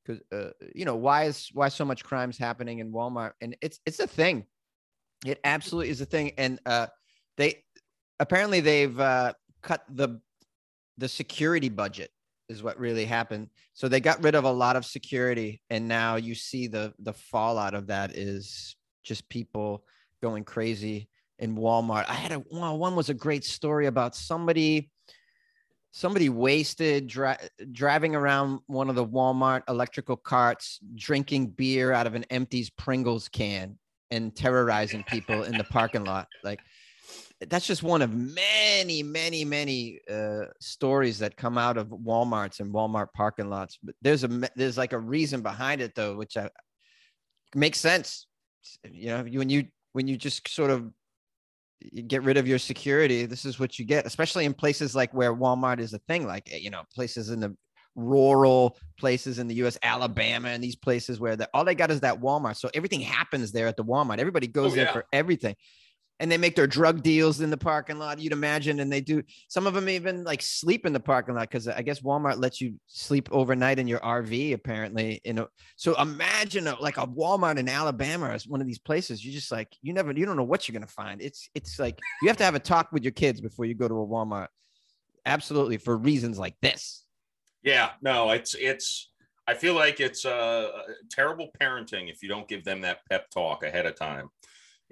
because 0.05 0.23
uh, 0.33 0.51
you 0.75 0.85
know 0.85 0.97
why 0.97 1.25
is 1.25 1.49
why 1.53 1.69
so 1.69 1.85
much 1.85 2.03
crimes 2.03 2.39
happening 2.39 2.79
in 2.79 2.91
walmart 2.93 3.33
and 3.41 3.55
it's 3.61 3.79
it's 3.87 4.01
a 4.01 4.07
thing 4.07 4.45
it 5.25 5.39
absolutely 5.45 5.91
is 5.91 6.01
a 6.01 6.07
thing 6.07 6.33
and 6.39 6.59
uh 6.67 6.87
they 7.37 7.63
apparently 8.21 8.61
they've 8.61 8.99
uh 8.99 9.33
cut 9.63 9.85
the 9.89 10.21
the 10.99 11.09
security 11.09 11.69
budget 11.69 12.11
is 12.49 12.63
what 12.63 12.79
really 12.79 13.07
happened. 13.07 13.49
So 13.73 13.89
they 13.89 14.01
got 14.01 14.23
rid 14.23 14.35
of 14.35 14.45
a 14.45 14.51
lot 14.51 14.77
of 14.77 14.85
security 14.85 15.63
and 15.71 15.89
now 15.89 16.17
you 16.17 16.35
see 16.35 16.67
the 16.67 16.93
the 16.99 17.13
fallout 17.13 17.75
of 17.75 17.87
that 17.87 18.17
is 18.17 18.77
just 19.03 19.29
people 19.29 19.85
going 20.21 20.45
crazy 20.45 21.09
in 21.39 21.57
walmart. 21.57 22.05
I 22.09 22.15
had 22.15 22.33
a 22.33 22.39
one 22.39 22.95
was 22.95 23.09
a 23.09 23.15
great 23.15 23.45
story 23.45 23.87
about 23.87 24.15
somebody 24.15 24.91
somebody 25.93 26.31
wasted 26.31 27.07
dri- 27.07 27.37
driving 27.73 28.15
around 28.15 28.61
one 28.67 28.89
of 28.89 28.97
the 28.97 29.07
walmart 29.07 29.63
electrical 29.69 30.17
carts 30.17 30.81
drinking 30.95 31.49
beer 31.49 31.93
out 31.93 32.07
of 32.07 32.15
an 32.15 32.25
empty 32.31 32.67
pringles 32.79 33.29
can 33.29 33.79
and 34.11 34.35
terrorizing 34.35 35.03
people 35.05 35.43
in 35.45 35.57
the 35.57 35.65
parking 35.65 36.05
lot. 36.05 36.29
Like 36.43 36.61
that's 37.49 37.67
just 37.67 37.83
one 37.83 38.03
of 38.03 38.13
many 38.15 39.03
many 39.03 39.45
many 39.45 40.01
uh, 40.11 40.45
stories 40.61 41.19
that 41.19 41.37
come 41.37 41.59
out 41.59 41.77
of 41.77 41.89
walmarts 41.89 42.61
and 42.61 42.73
walmart 42.73 43.09
parking 43.15 43.49
lots 43.49 43.79
but 43.83 43.95
there's 44.03 44.25
a 44.25 44.51
there's 44.57 44.79
like 44.79 44.93
a 44.93 44.99
reason 44.99 45.43
behind 45.43 45.81
it 45.81 45.95
though 45.95 46.17
which 46.17 46.37
I, 46.37 46.49
makes 47.55 47.79
sense 47.79 48.27
you 48.85 49.07
know 49.07 49.25
you 49.25 49.39
when 49.39 49.49
you 49.49 49.67
when 49.93 50.09
you 50.09 50.17
just 50.17 50.49
sort 50.49 50.71
of 50.71 50.91
get 52.07 52.23
rid 52.23 52.37
of 52.37 52.47
your 52.47 52.59
security 52.59 53.27
this 53.27 53.45
is 53.45 53.59
what 53.59 53.79
you 53.79 53.85
get 53.85 54.07
especially 54.07 54.45
in 54.45 54.55
places 54.55 54.95
like 54.95 55.13
where 55.13 55.35
walmart 55.35 55.81
is 55.81 55.93
a 55.95 55.99
thing 55.99 56.27
like 56.27 56.49
you 56.53 56.71
know 56.71 56.83
places 56.95 57.31
in 57.31 57.41
the 57.41 57.57
rural 57.95 58.79
places 58.99 59.39
in 59.39 59.49
the 59.49 59.55
US, 59.57 59.79
Alabama, 59.83 60.49
and 60.49 60.63
these 60.63 60.77
places 60.77 61.21
where 61.21 61.37
the, 61.37 61.49
all 61.53 61.65
they 61.65 61.75
got 61.75 61.91
is 61.91 62.01
that 62.01 62.21
Walmart. 62.21 62.57
So 62.57 62.71
everything 62.75 63.01
happens 63.01 63.53
there 63.53 63.67
at 63.67 63.77
the 63.77 63.85
Walmart. 63.85 64.19
Everybody 64.19 64.47
goes 64.47 64.73
Oh, 64.73 64.77
there 64.77 64.89
for 64.89 65.05
everything. 65.13 65.57
And 66.21 66.31
they 66.31 66.39
make 66.39 66.55
their 66.55 66.69
drug 66.69 67.03
deals 67.03 67.41
in 67.41 67.51
the 67.51 67.57
parking 67.57 67.99
lot, 67.99 68.21
you'd 68.21 68.33
imagine. 68.33 68.79
And 68.79 68.93
they 68.93 69.01
do 69.01 69.23
some 69.49 69.67
of 69.67 69.75
them 69.75 69.89
even 69.89 70.23
like 70.23 70.41
sleep 70.41 70.87
in 70.87 70.93
the 70.93 71.01
parking 71.01 71.35
lot 71.35 71.51
because 71.51 71.67
I 71.67 71.83
guess 71.83 72.01
Walmart 72.01 72.41
lets 72.41 72.61
you 72.61 72.75
sleep 72.87 73.29
overnight 73.33 73.81
in 73.81 73.89
your 73.89 73.99
RV, 74.01 74.53
apparently. 74.53 75.21
You 75.25 75.33
know, 75.33 75.49
so 75.77 76.01
imagine 76.01 76.69
a, 76.69 76.81
like 76.81 76.97
a 76.97 77.07
Walmart 77.07 77.59
in 77.59 77.69
Alabama 77.69 78.33
is 78.35 78.47
one 78.47 78.61
of 78.61 78.69
these 78.69 78.79
places. 78.79 79.25
You 79.25 79.33
just 79.33 79.51
like 79.51 79.69
you 79.83 79.93
never 79.93 80.13
you 80.13 80.25
don't 80.25 80.37
know 80.37 80.45
what 80.45 80.69
you're 80.69 80.75
gonna 80.75 80.87
find. 80.87 81.21
It's 81.21 81.49
it's 81.55 81.79
like 81.79 81.99
you 82.23 82.29
have 82.29 82.37
to 82.37 82.45
have 82.45 82.55
a 82.55 82.61
talk 82.61 82.93
with 82.93 83.03
your 83.03 83.13
kids 83.13 83.41
before 83.41 83.65
you 83.65 83.75
go 83.75 83.89
to 83.89 83.95
a 83.95 84.07
Walmart. 84.07 84.49
Absolutely, 85.27 85.77
for 85.77 85.97
reasons 85.97 86.39
like 86.39 86.55
this. 86.63 87.05
Yeah, 87.63 87.91
no, 88.01 88.31
it's 88.31 88.55
it's. 88.55 89.11
I 89.47 89.55
feel 89.55 89.75
like 89.75 89.99
it's 89.99 90.25
uh, 90.25 90.71
terrible 91.11 91.49
parenting 91.61 92.09
if 92.09 92.23
you 92.23 92.29
don't 92.29 92.47
give 92.47 92.65
them 92.65 92.81
that 92.83 93.01
pep 93.11 93.29
talk 93.31 93.65
ahead 93.65 93.87
of 93.87 93.97
time. 93.97 94.29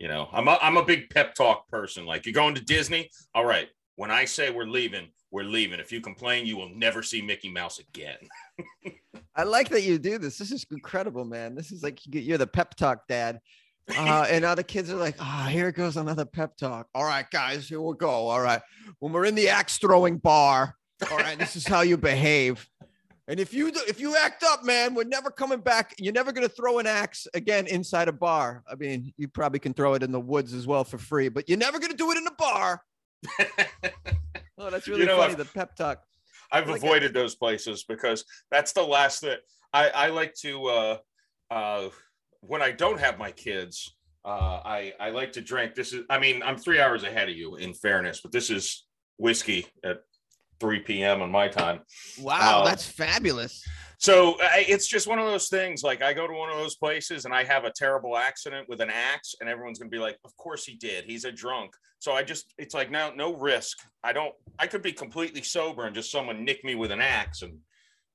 You 0.00 0.08
know, 0.08 0.30
I'm 0.32 0.48
a, 0.48 0.58
I'm 0.62 0.78
a 0.78 0.84
big 0.84 1.10
pep 1.10 1.34
talk 1.34 1.68
person. 1.68 2.06
Like 2.06 2.24
you're 2.24 2.32
going 2.32 2.54
to 2.54 2.64
Disney, 2.64 3.10
all 3.34 3.44
right. 3.44 3.68
When 3.96 4.10
I 4.10 4.24
say 4.24 4.50
we're 4.50 4.64
leaving, 4.64 5.08
we're 5.30 5.44
leaving. 5.44 5.78
If 5.78 5.92
you 5.92 6.00
complain, 6.00 6.46
you 6.46 6.56
will 6.56 6.70
never 6.74 7.02
see 7.02 7.20
Mickey 7.20 7.50
Mouse 7.50 7.78
again. 7.80 8.16
I 9.36 9.42
like 9.42 9.68
that 9.68 9.82
you 9.82 9.98
do 9.98 10.16
this. 10.16 10.38
This 10.38 10.52
is 10.52 10.64
incredible, 10.70 11.26
man. 11.26 11.54
This 11.54 11.70
is 11.70 11.82
like 11.82 12.00
you're 12.06 12.38
the 12.38 12.46
pep 12.46 12.74
talk 12.76 13.06
dad. 13.08 13.40
Uh, 13.94 14.26
and 14.30 14.44
the 14.56 14.64
kids 14.64 14.90
are 14.90 14.96
like, 14.96 15.16
ah, 15.20 15.48
here 15.50 15.70
goes 15.70 15.98
another 15.98 16.24
pep 16.24 16.56
talk. 16.56 16.88
All 16.94 17.04
right, 17.04 17.28
guys, 17.30 17.68
here 17.68 17.80
we 17.80 17.94
go. 17.96 18.08
All 18.08 18.40
right. 18.40 18.62
When 19.00 19.12
we're 19.12 19.26
in 19.26 19.34
the 19.34 19.50
axe 19.50 19.76
throwing 19.76 20.16
bar, 20.16 20.76
all 21.10 21.18
right, 21.18 21.38
this 21.38 21.56
is 21.56 21.66
how 21.66 21.82
you 21.82 21.98
behave. 21.98 22.66
And 23.30 23.38
if 23.38 23.54
you 23.54 23.70
do, 23.70 23.78
if 23.86 24.00
you 24.00 24.16
act 24.16 24.42
up, 24.42 24.64
man, 24.64 24.92
we're 24.92 25.04
never 25.04 25.30
coming 25.30 25.60
back. 25.60 25.94
You're 25.98 26.12
never 26.12 26.32
gonna 26.32 26.48
throw 26.48 26.80
an 26.80 26.88
axe 26.88 27.28
again 27.32 27.68
inside 27.68 28.08
a 28.08 28.12
bar. 28.12 28.64
I 28.68 28.74
mean, 28.74 29.14
you 29.16 29.28
probably 29.28 29.60
can 29.60 29.72
throw 29.72 29.94
it 29.94 30.02
in 30.02 30.10
the 30.10 30.18
woods 30.18 30.52
as 30.52 30.66
well 30.66 30.82
for 30.82 30.98
free, 30.98 31.28
but 31.28 31.48
you're 31.48 31.56
never 31.56 31.78
gonna 31.78 31.94
do 31.94 32.10
it 32.10 32.18
in 32.18 32.26
a 32.26 32.34
bar. 32.34 32.82
Oh, 34.62 34.68
that's 34.68 34.86
really 34.86 35.06
know, 35.06 35.16
funny. 35.16 35.32
I've- 35.32 35.42
The 35.42 35.48
pep 35.48 35.74
talk. 35.74 36.02
I've 36.52 36.68
Like, 36.68 36.82
avoided 36.82 37.14
those 37.14 37.34
places 37.34 37.84
because 37.84 38.26
that's 38.50 38.72
the 38.72 38.82
last 38.82 39.22
that 39.22 39.38
I, 39.72 39.88
I 39.88 40.08
like 40.08 40.34
to 40.42 40.66
uh, 40.66 40.98
uh, 41.50 41.88
when 42.40 42.60
I 42.60 42.70
don't 42.72 43.00
have 43.00 43.16
my 43.16 43.30
kids, 43.32 43.96
uh, 44.22 44.60
I 44.62 44.92
I 45.00 45.10
like 45.10 45.32
to 45.34 45.40
drink. 45.40 45.74
This 45.74 45.94
is 45.94 46.04
I 46.10 46.18
mean 46.18 46.42
I'm 46.42 46.58
three 46.58 46.78
hours 46.78 47.04
ahead 47.04 47.30
of 47.30 47.36
you 47.36 47.56
in 47.56 47.72
fairness, 47.72 48.20
but 48.20 48.32
this 48.32 48.50
is 48.50 48.84
whiskey 49.16 49.66
at 49.82 50.00
3 50.60 50.80
p.m. 50.80 51.22
on 51.22 51.30
my 51.30 51.48
time. 51.48 51.80
Wow, 52.20 52.60
Uh, 52.60 52.64
that's 52.66 52.84
fabulous. 52.86 53.64
So 53.98 54.36
I, 54.40 54.64
it's 54.68 54.86
just 54.86 55.06
one 55.06 55.18
of 55.18 55.26
those 55.26 55.48
things. 55.48 55.82
Like 55.82 56.02
I 56.02 56.12
go 56.12 56.26
to 56.26 56.32
one 56.32 56.50
of 56.50 56.56
those 56.56 56.76
places 56.76 57.24
and 57.26 57.34
I 57.34 57.44
have 57.44 57.64
a 57.64 57.72
terrible 57.74 58.16
accident 58.16 58.68
with 58.68 58.80
an 58.80 58.90
axe, 58.90 59.34
and 59.40 59.48
everyone's 59.48 59.78
gonna 59.78 59.90
be 59.90 59.98
like, 59.98 60.18
"Of 60.24 60.34
course 60.36 60.64
he 60.64 60.74
did. 60.76 61.04
He's 61.04 61.24
a 61.24 61.32
drunk." 61.32 61.74
So 61.98 62.12
I 62.12 62.22
just, 62.22 62.54
it's 62.56 62.74
like 62.74 62.90
no, 62.90 63.12
no 63.14 63.34
risk. 63.34 63.78
I 64.02 64.12
don't. 64.12 64.34
I 64.58 64.66
could 64.66 64.82
be 64.82 64.92
completely 64.92 65.42
sober 65.42 65.84
and 65.86 65.94
just 65.94 66.10
someone 66.10 66.44
nick 66.44 66.64
me 66.64 66.74
with 66.74 66.90
an 66.92 67.00
axe, 67.02 67.42
and 67.42 67.58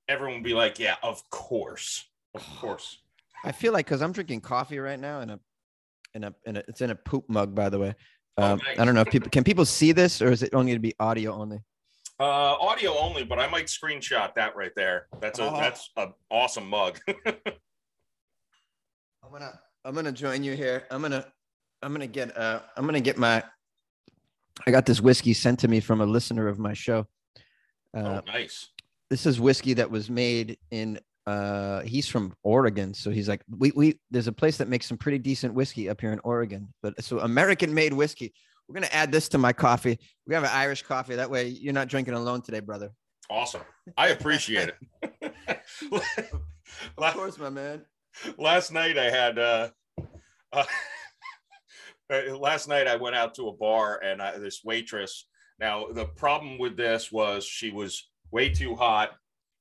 everyone 0.08 0.38
would 0.38 0.44
be 0.44 0.54
like, 0.56 0.80
"Yeah, 0.80 0.96
of 1.04 1.22
course, 1.30 2.04
of 2.34 2.44
course." 2.60 2.98
I 3.44 3.52
feel 3.52 3.74
like 3.74 3.86
because 3.86 4.02
I'm 4.02 4.12
drinking 4.12 4.42
coffee 4.42 4.80
right 4.80 5.00
now 5.00 5.22
in 5.22 5.30
a, 5.30 5.40
in 6.16 6.24
a, 6.24 6.34
in 6.48 6.58
a, 6.58 6.64
it's 6.68 6.82
in 6.82 6.90
a 6.90 6.96
poop 6.96 7.26
mug, 7.30 7.54
by 7.54 7.70
the 7.70 7.78
way. 7.78 7.94
Oh, 8.38 8.44
Um, 8.54 8.62
nice. 8.66 8.80
I 8.80 8.86
don't 8.86 8.96
know 8.96 9.02
if 9.02 9.12
people 9.12 9.30
can 9.30 9.44
people 9.44 9.66
see 9.66 9.92
this 9.92 10.20
or 10.20 10.32
is 10.32 10.42
it 10.42 10.56
only 10.56 10.74
to 10.74 10.80
be 10.80 10.96
audio 11.00 11.32
only? 11.32 11.60
Uh, 12.20 12.56
audio 12.62 12.98
only, 12.98 13.24
but 13.26 13.40
I 13.40 13.48
might 13.48 13.66
screenshot 13.66 14.34
that 14.36 14.56
right 14.56 14.72
there. 14.76 15.08
That's 15.20 15.40
a 15.40 15.52
Oh. 15.52 15.60
that's 15.60 15.90
a 15.98 16.10
awesome 16.32 16.70
mug. 16.70 17.00
I'm 17.26 17.34
gonna 19.32 19.60
I'm 19.84 19.96
gonna 19.96 20.12
join 20.12 20.44
you 20.44 20.56
here. 20.56 20.84
I'm 20.92 21.02
gonna 21.02 21.26
I'm 21.82 21.92
gonna 21.92 22.08
get 22.08 22.36
uh 22.38 22.62
I'm 22.78 22.86
gonna 22.86 23.02
get 23.02 23.18
my 23.18 23.44
I 24.66 24.72
got 24.72 24.86
this 24.86 25.02
whiskey 25.02 25.34
sent 25.34 25.60
to 25.60 25.68
me 25.68 25.82
from 25.82 26.00
a 26.00 26.06
listener 26.06 26.48
of 26.48 26.58
my 26.58 26.74
show. 26.74 27.06
Uh, 27.94 28.22
oh, 28.26 28.32
nice. 28.32 28.70
this 29.10 29.26
is 29.26 29.40
whiskey 29.40 29.74
that 29.74 29.90
was 29.90 30.10
made 30.10 30.58
in 30.72 31.00
uh 31.28 31.82
he's 31.82 32.08
from 32.08 32.36
Oregon 32.44 32.94
so 32.94 33.10
he's 33.10 33.28
like 33.28 33.42
we 33.58 33.72
we 33.76 34.00
there's 34.12 34.28
a 34.28 34.32
place 34.34 34.58
that 34.58 34.68
makes 34.68 34.86
some 34.86 34.98
pretty 34.98 35.18
decent 35.18 35.54
whiskey 35.54 35.90
up 35.90 36.00
here 36.00 36.12
in 36.12 36.20
Oregon 36.24 36.72
but 36.84 37.02
so 37.04 37.20
American 37.20 37.74
made 37.74 37.94
whiskey 37.94 38.34
we're 38.68 38.74
going 38.74 38.84
to 38.84 38.96
add 38.96 39.12
this 39.12 39.30
to 39.30 39.38
my 39.38 39.54
coffee 39.54 40.00
we 40.28 40.34
have 40.34 40.44
an 40.44 40.50
Irish 40.54 40.84
coffee 40.84 41.16
that 41.16 41.30
way 41.30 41.48
you're 41.48 41.74
not 41.74 41.88
drinking 41.88 42.14
alone 42.14 42.42
today 42.42 42.60
brother 42.60 42.92
Awesome. 43.30 43.62
I 43.98 44.10
appreciate 44.10 44.70
it. 44.70 45.34
of 46.98 47.14
course 47.14 47.38
my 47.38 47.50
man 47.50 47.82
last 48.38 48.72
night 48.72 48.98
I 48.98 49.10
had 49.10 49.40
uh, 49.40 49.70
uh 50.52 50.64
uh, 52.10 52.38
last 52.38 52.68
night 52.68 52.88
I 52.88 52.96
went 52.96 53.16
out 53.16 53.34
to 53.36 53.48
a 53.48 53.54
bar 53.54 54.00
and 54.04 54.22
I, 54.22 54.38
this 54.38 54.62
waitress. 54.64 55.28
Now 55.60 55.88
the 55.92 56.06
problem 56.06 56.60
with 56.60 56.78
this 56.78 57.12
was 57.12 57.46
she 57.46 57.72
was 57.72 58.10
way 58.32 58.50
too 58.50 58.76
hot. 58.76 59.12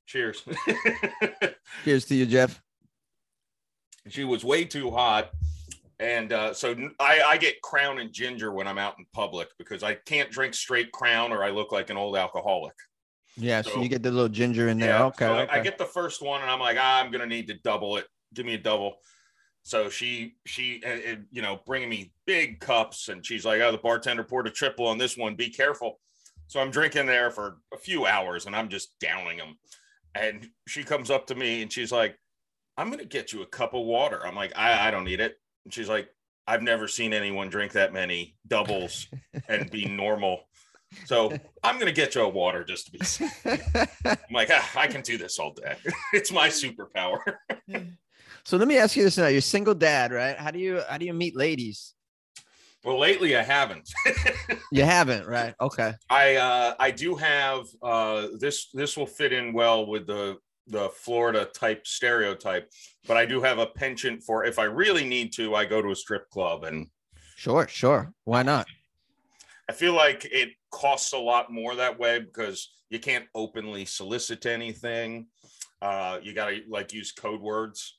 Cheers. 0.06 0.42
cheers 1.84 2.04
to 2.06 2.14
you 2.14 2.26
Jeff 2.26 2.60
she 4.08 4.24
was 4.24 4.44
way 4.44 4.66
too 4.66 4.90
hot. 4.90 5.30
And 6.00 6.32
uh, 6.32 6.52
so 6.54 6.74
I, 6.98 7.22
I 7.22 7.36
get 7.38 7.62
crown 7.62 7.98
and 7.98 8.12
ginger 8.12 8.52
when 8.52 8.66
I'm 8.66 8.78
out 8.78 8.94
in 8.98 9.06
public 9.12 9.48
because 9.58 9.82
I 9.82 9.94
can't 9.94 10.30
drink 10.30 10.54
straight 10.54 10.90
crown 10.92 11.32
or 11.32 11.44
I 11.44 11.50
look 11.50 11.70
like 11.72 11.90
an 11.90 11.96
old 11.96 12.16
alcoholic. 12.16 12.74
yeah 13.36 13.62
so, 13.62 13.70
So- 13.70 13.82
you 13.82 13.88
get 13.88 14.02
the 14.02 14.10
little 14.10 14.28
ginger 14.28 14.68
in 14.68 14.78
there 14.78 14.90
Yeah, 14.98 15.04
okay, 15.06 15.26
so 15.26 15.34
I- 15.34 15.42
okay. 15.42 15.52
I 15.52 15.62
get 15.62 15.78
the 15.78 15.84
first 15.86 16.20
one, 16.22 16.42
and 16.42 16.50
I'm 16.50 16.60
like, 16.60 16.76
ah, 16.80 17.00
I'm 17.00 17.10
gonna 17.12 17.26
need 17.26 17.46
to 17.48 17.54
double 17.54 17.96
it. 17.96 18.06
Give 18.34 18.44
me 18.46 18.54
a 18.54 18.58
double. 18.58 18.96
So 19.62 19.88
she, 19.88 20.34
she, 20.44 20.82
uh, 20.84 21.16
you 21.30 21.40
know, 21.40 21.60
bringing 21.66 21.88
me 21.88 22.12
big 22.26 22.60
cups, 22.60 23.08
and 23.08 23.24
she's 23.24 23.44
like, 23.46 23.60
oh, 23.62 23.72
the 23.72 23.78
bartender 23.78 24.22
poured 24.24 24.46
a 24.46 24.50
triple 24.50 24.86
on 24.86 24.98
this 24.98 25.16
one. 25.16 25.36
Be 25.36 25.48
careful. 25.48 26.00
So 26.48 26.60
I'm 26.60 26.70
drinking 26.70 27.06
there 27.06 27.30
for 27.30 27.58
a 27.72 27.78
few 27.78 28.04
hours, 28.04 28.44
and 28.46 28.54
I'm 28.54 28.68
just 28.68 28.98
downing 29.00 29.38
them. 29.38 29.56
And 30.14 30.48
she 30.68 30.84
comes 30.84 31.10
up 31.10 31.26
to 31.28 31.34
me, 31.34 31.62
and 31.62 31.72
she's 31.72 31.90
like, 31.92 32.18
I'm 32.76 32.90
gonna 32.90 33.04
get 33.06 33.32
you 33.32 33.42
a 33.42 33.46
cup 33.46 33.72
of 33.72 33.86
water. 33.86 34.26
I'm 34.26 34.34
like, 34.34 34.52
I, 34.56 34.88
I 34.88 34.90
don't 34.90 35.04
need 35.04 35.20
it. 35.20 35.36
And 35.64 35.72
she's 35.72 35.88
like, 35.88 36.08
I've 36.46 36.62
never 36.62 36.88
seen 36.88 37.12
anyone 37.12 37.48
drink 37.48 37.72
that 37.72 37.92
many 37.92 38.36
doubles 38.46 39.06
and 39.48 39.70
be 39.70 39.84
normal. 39.86 40.40
So 41.06 41.32
I'm 41.62 41.78
gonna 41.78 41.92
get 41.92 42.14
you 42.14 42.22
a 42.22 42.28
water 42.28 42.64
just 42.64 42.86
to 42.86 42.92
be 42.92 43.04
safe. 43.04 43.44
I'm 44.04 44.16
like, 44.30 44.50
ah, 44.52 44.70
I 44.76 44.86
can 44.86 45.00
do 45.00 45.18
this 45.18 45.38
all 45.38 45.52
day. 45.52 45.74
it's 46.12 46.30
my 46.30 46.48
superpower. 46.48 47.18
so 48.44 48.56
let 48.56 48.68
me 48.68 48.76
ask 48.78 48.96
you 48.96 49.02
this 49.02 49.18
now 49.18 49.26
you're 49.26 49.40
single 49.40 49.74
dad 49.74 50.12
right 50.12 50.36
how 50.36 50.50
do 50.50 50.58
you 50.58 50.82
how 50.88 50.98
do 50.98 51.06
you 51.06 51.14
meet 51.14 51.34
ladies 51.34 51.94
well, 52.84 52.98
lately 52.98 53.34
I 53.34 53.42
haven't. 53.42 53.90
you 54.70 54.82
haven't 54.82 55.26
right 55.26 55.54
okay 55.58 55.94
I 56.10 56.36
uh, 56.36 56.74
I 56.78 56.90
do 56.90 57.14
have 57.14 57.64
uh, 57.82 58.28
this. 58.38 58.68
This 58.74 58.96
will 58.96 59.06
fit 59.06 59.32
in 59.32 59.54
well 59.54 59.86
with 59.86 60.06
the 60.06 60.36
the 60.66 60.88
Florida 60.90 61.44
type 61.54 61.86
stereotype, 61.86 62.70
but 63.06 63.16
I 63.16 63.26
do 63.26 63.40
have 63.42 63.58
a 63.58 63.66
penchant 63.66 64.22
for 64.22 64.44
if 64.44 64.58
I 64.58 64.64
really 64.64 65.04
need 65.04 65.32
to, 65.34 65.54
I 65.54 65.64
go 65.64 65.82
to 65.82 65.90
a 65.90 65.96
strip 65.96 66.30
club, 66.30 66.64
and 66.64 66.86
sure 67.36 67.66
sure 67.68 68.12
why 68.24 68.42
not 68.42 68.66
I 69.68 69.72
feel 69.72 69.94
like 69.94 70.24
it 70.30 70.50
costs 70.70 71.12
a 71.14 71.18
lot 71.18 71.50
more 71.50 71.74
that 71.74 71.98
way 71.98 72.20
because 72.20 72.70
you 72.90 72.98
can't 72.98 73.24
openly 73.34 73.86
solicit 73.86 74.44
anything. 74.46 75.26
Uh, 75.80 76.18
you 76.22 76.34
got 76.34 76.50
to 76.50 76.60
like 76.68 76.92
use 76.92 77.12
code 77.12 77.40
words. 77.40 77.98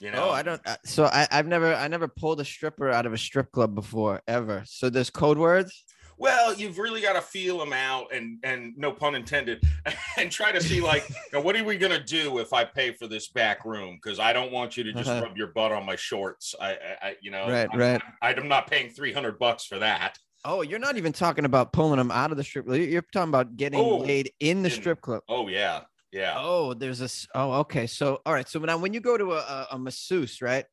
You 0.00 0.10
know, 0.10 0.28
Oh, 0.28 0.30
I 0.30 0.42
don't. 0.42 0.60
uh, 0.66 0.76
So 0.84 1.04
I, 1.04 1.28
I've 1.30 1.46
never, 1.46 1.74
I 1.74 1.88
never 1.88 2.08
pulled 2.08 2.40
a 2.40 2.44
stripper 2.44 2.90
out 2.90 3.04
of 3.06 3.12
a 3.12 3.18
strip 3.18 3.52
club 3.52 3.74
before, 3.74 4.22
ever. 4.26 4.64
So 4.66 4.88
there's 4.90 5.10
code 5.10 5.38
words. 5.38 5.84
Well, 6.16 6.54
you've 6.54 6.78
really 6.78 7.00
got 7.00 7.14
to 7.14 7.20
feel 7.20 7.58
them 7.58 7.72
out, 7.72 8.12
and 8.14 8.38
and 8.44 8.72
no 8.76 8.92
pun 8.92 9.14
intended, 9.14 9.62
and 10.16 10.30
try 10.30 10.52
to 10.52 10.60
see 10.60 10.80
like, 10.80 11.04
what 11.32 11.56
are 11.56 11.64
we 11.64 11.76
gonna 11.76 12.02
do 12.02 12.38
if 12.38 12.52
I 12.52 12.64
pay 12.64 12.92
for 12.92 13.06
this 13.06 13.28
back 13.28 13.64
room? 13.64 13.98
Because 14.02 14.18
I 14.18 14.32
don't 14.32 14.52
want 14.52 14.76
you 14.76 14.84
to 14.84 14.92
just 14.92 15.08
Uh-huh. 15.10 15.22
rub 15.24 15.36
your 15.36 15.48
butt 15.48 15.72
on 15.72 15.84
my 15.84 15.96
shorts. 15.96 16.54
I, 16.60 16.76
I, 17.02 17.16
you 17.20 17.30
know, 17.30 17.48
Right, 17.48 17.68
I, 17.72 17.76
right. 17.76 18.02
I'm 18.22 18.48
not 18.48 18.70
paying 18.70 18.90
three 18.90 19.12
hundred 19.12 19.38
bucks 19.38 19.64
for 19.64 19.78
that. 19.80 20.18
Oh, 20.44 20.60
you're 20.62 20.78
not 20.78 20.96
even 20.98 21.12
talking 21.12 21.46
about 21.46 21.72
pulling 21.72 21.96
them 21.98 22.10
out 22.10 22.30
of 22.30 22.36
the 22.36 22.44
strip. 22.44 22.66
You're 22.68 23.02
talking 23.12 23.30
about 23.30 23.56
getting 23.56 23.80
Oh, 23.80 23.96
laid 23.96 24.30
in 24.40 24.62
the 24.62 24.68
in- 24.68 24.74
strip 24.74 25.00
club. 25.00 25.22
Oh 25.28 25.48
yeah, 25.48 25.82
yeah. 26.12 26.34
Oh, 26.38 26.74
there's 26.74 26.98
this. 26.98 27.26
Oh, 27.34 27.52
okay. 27.60 27.86
So 27.86 28.20
all 28.26 28.32
right. 28.34 28.48
So 28.48 28.58
now 28.60 28.76
when 28.76 28.92
you 28.92 29.00
go 29.00 29.16
to 29.16 29.32
a, 29.32 29.66
a 29.72 29.78
masseuse, 29.78 30.40
right? 30.42 30.64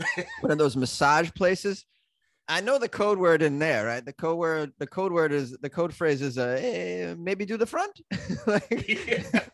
One 0.40 0.50
of 0.50 0.58
those 0.58 0.76
massage 0.76 1.30
places. 1.32 1.84
I 2.50 2.60
know 2.60 2.78
the 2.78 2.88
code 2.88 3.18
word 3.18 3.42
in 3.42 3.60
there, 3.60 3.86
right? 3.86 4.04
The 4.04 4.12
code 4.12 4.36
word, 4.36 4.72
the 4.78 4.86
code 4.86 5.12
word 5.12 5.32
is 5.32 5.56
the 5.58 5.70
code 5.70 5.94
phrase 5.94 6.20
is 6.20 6.36
uh, 6.36 6.58
hey, 6.60 7.14
maybe 7.16 7.46
do 7.46 7.56
the 7.56 7.66
front. 7.66 8.00
Like, 8.46 8.88
Yeah. 8.88 9.44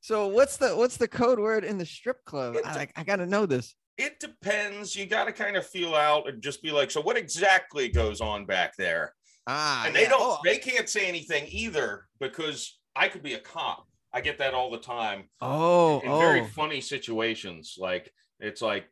So 0.00 0.26
what's 0.26 0.56
the 0.56 0.74
what's 0.76 0.96
the 0.96 1.06
code 1.06 1.38
word 1.38 1.64
in 1.64 1.78
the 1.78 1.86
strip 1.86 2.24
club? 2.24 2.56
I, 2.64 2.74
like, 2.74 2.92
I 2.96 3.04
gotta 3.04 3.26
know 3.26 3.46
this. 3.46 3.76
It 3.96 4.18
depends. 4.18 4.96
You 4.96 5.06
got 5.06 5.26
to 5.26 5.32
kind 5.32 5.56
of 5.56 5.64
feel 5.64 5.94
out 5.94 6.28
and 6.28 6.42
just 6.42 6.62
be 6.62 6.72
like, 6.72 6.90
so 6.90 7.00
what 7.00 7.16
exactly 7.16 7.88
goes 7.88 8.20
on 8.20 8.44
back 8.44 8.74
there? 8.76 9.14
Ah, 9.46 9.84
and 9.86 9.94
they 9.94 10.02
yeah. 10.02 10.08
don't. 10.08 10.20
Oh, 10.20 10.38
They 10.44 10.58
can't 10.58 10.88
say 10.88 11.06
anything 11.06 11.46
either 11.48 12.06
because 12.18 12.80
I 12.96 13.08
could 13.08 13.22
be 13.22 13.34
a 13.34 13.38
cop. 13.38 13.86
I 14.12 14.20
get 14.20 14.38
that 14.38 14.54
all 14.54 14.70
the 14.70 14.78
time 14.78 15.24
oh, 15.40 16.00
in 16.00 16.10
oh, 16.10 16.18
very 16.18 16.44
funny 16.46 16.80
situations. 16.80 17.76
Like 17.78 18.12
it's 18.40 18.60
like 18.60 18.86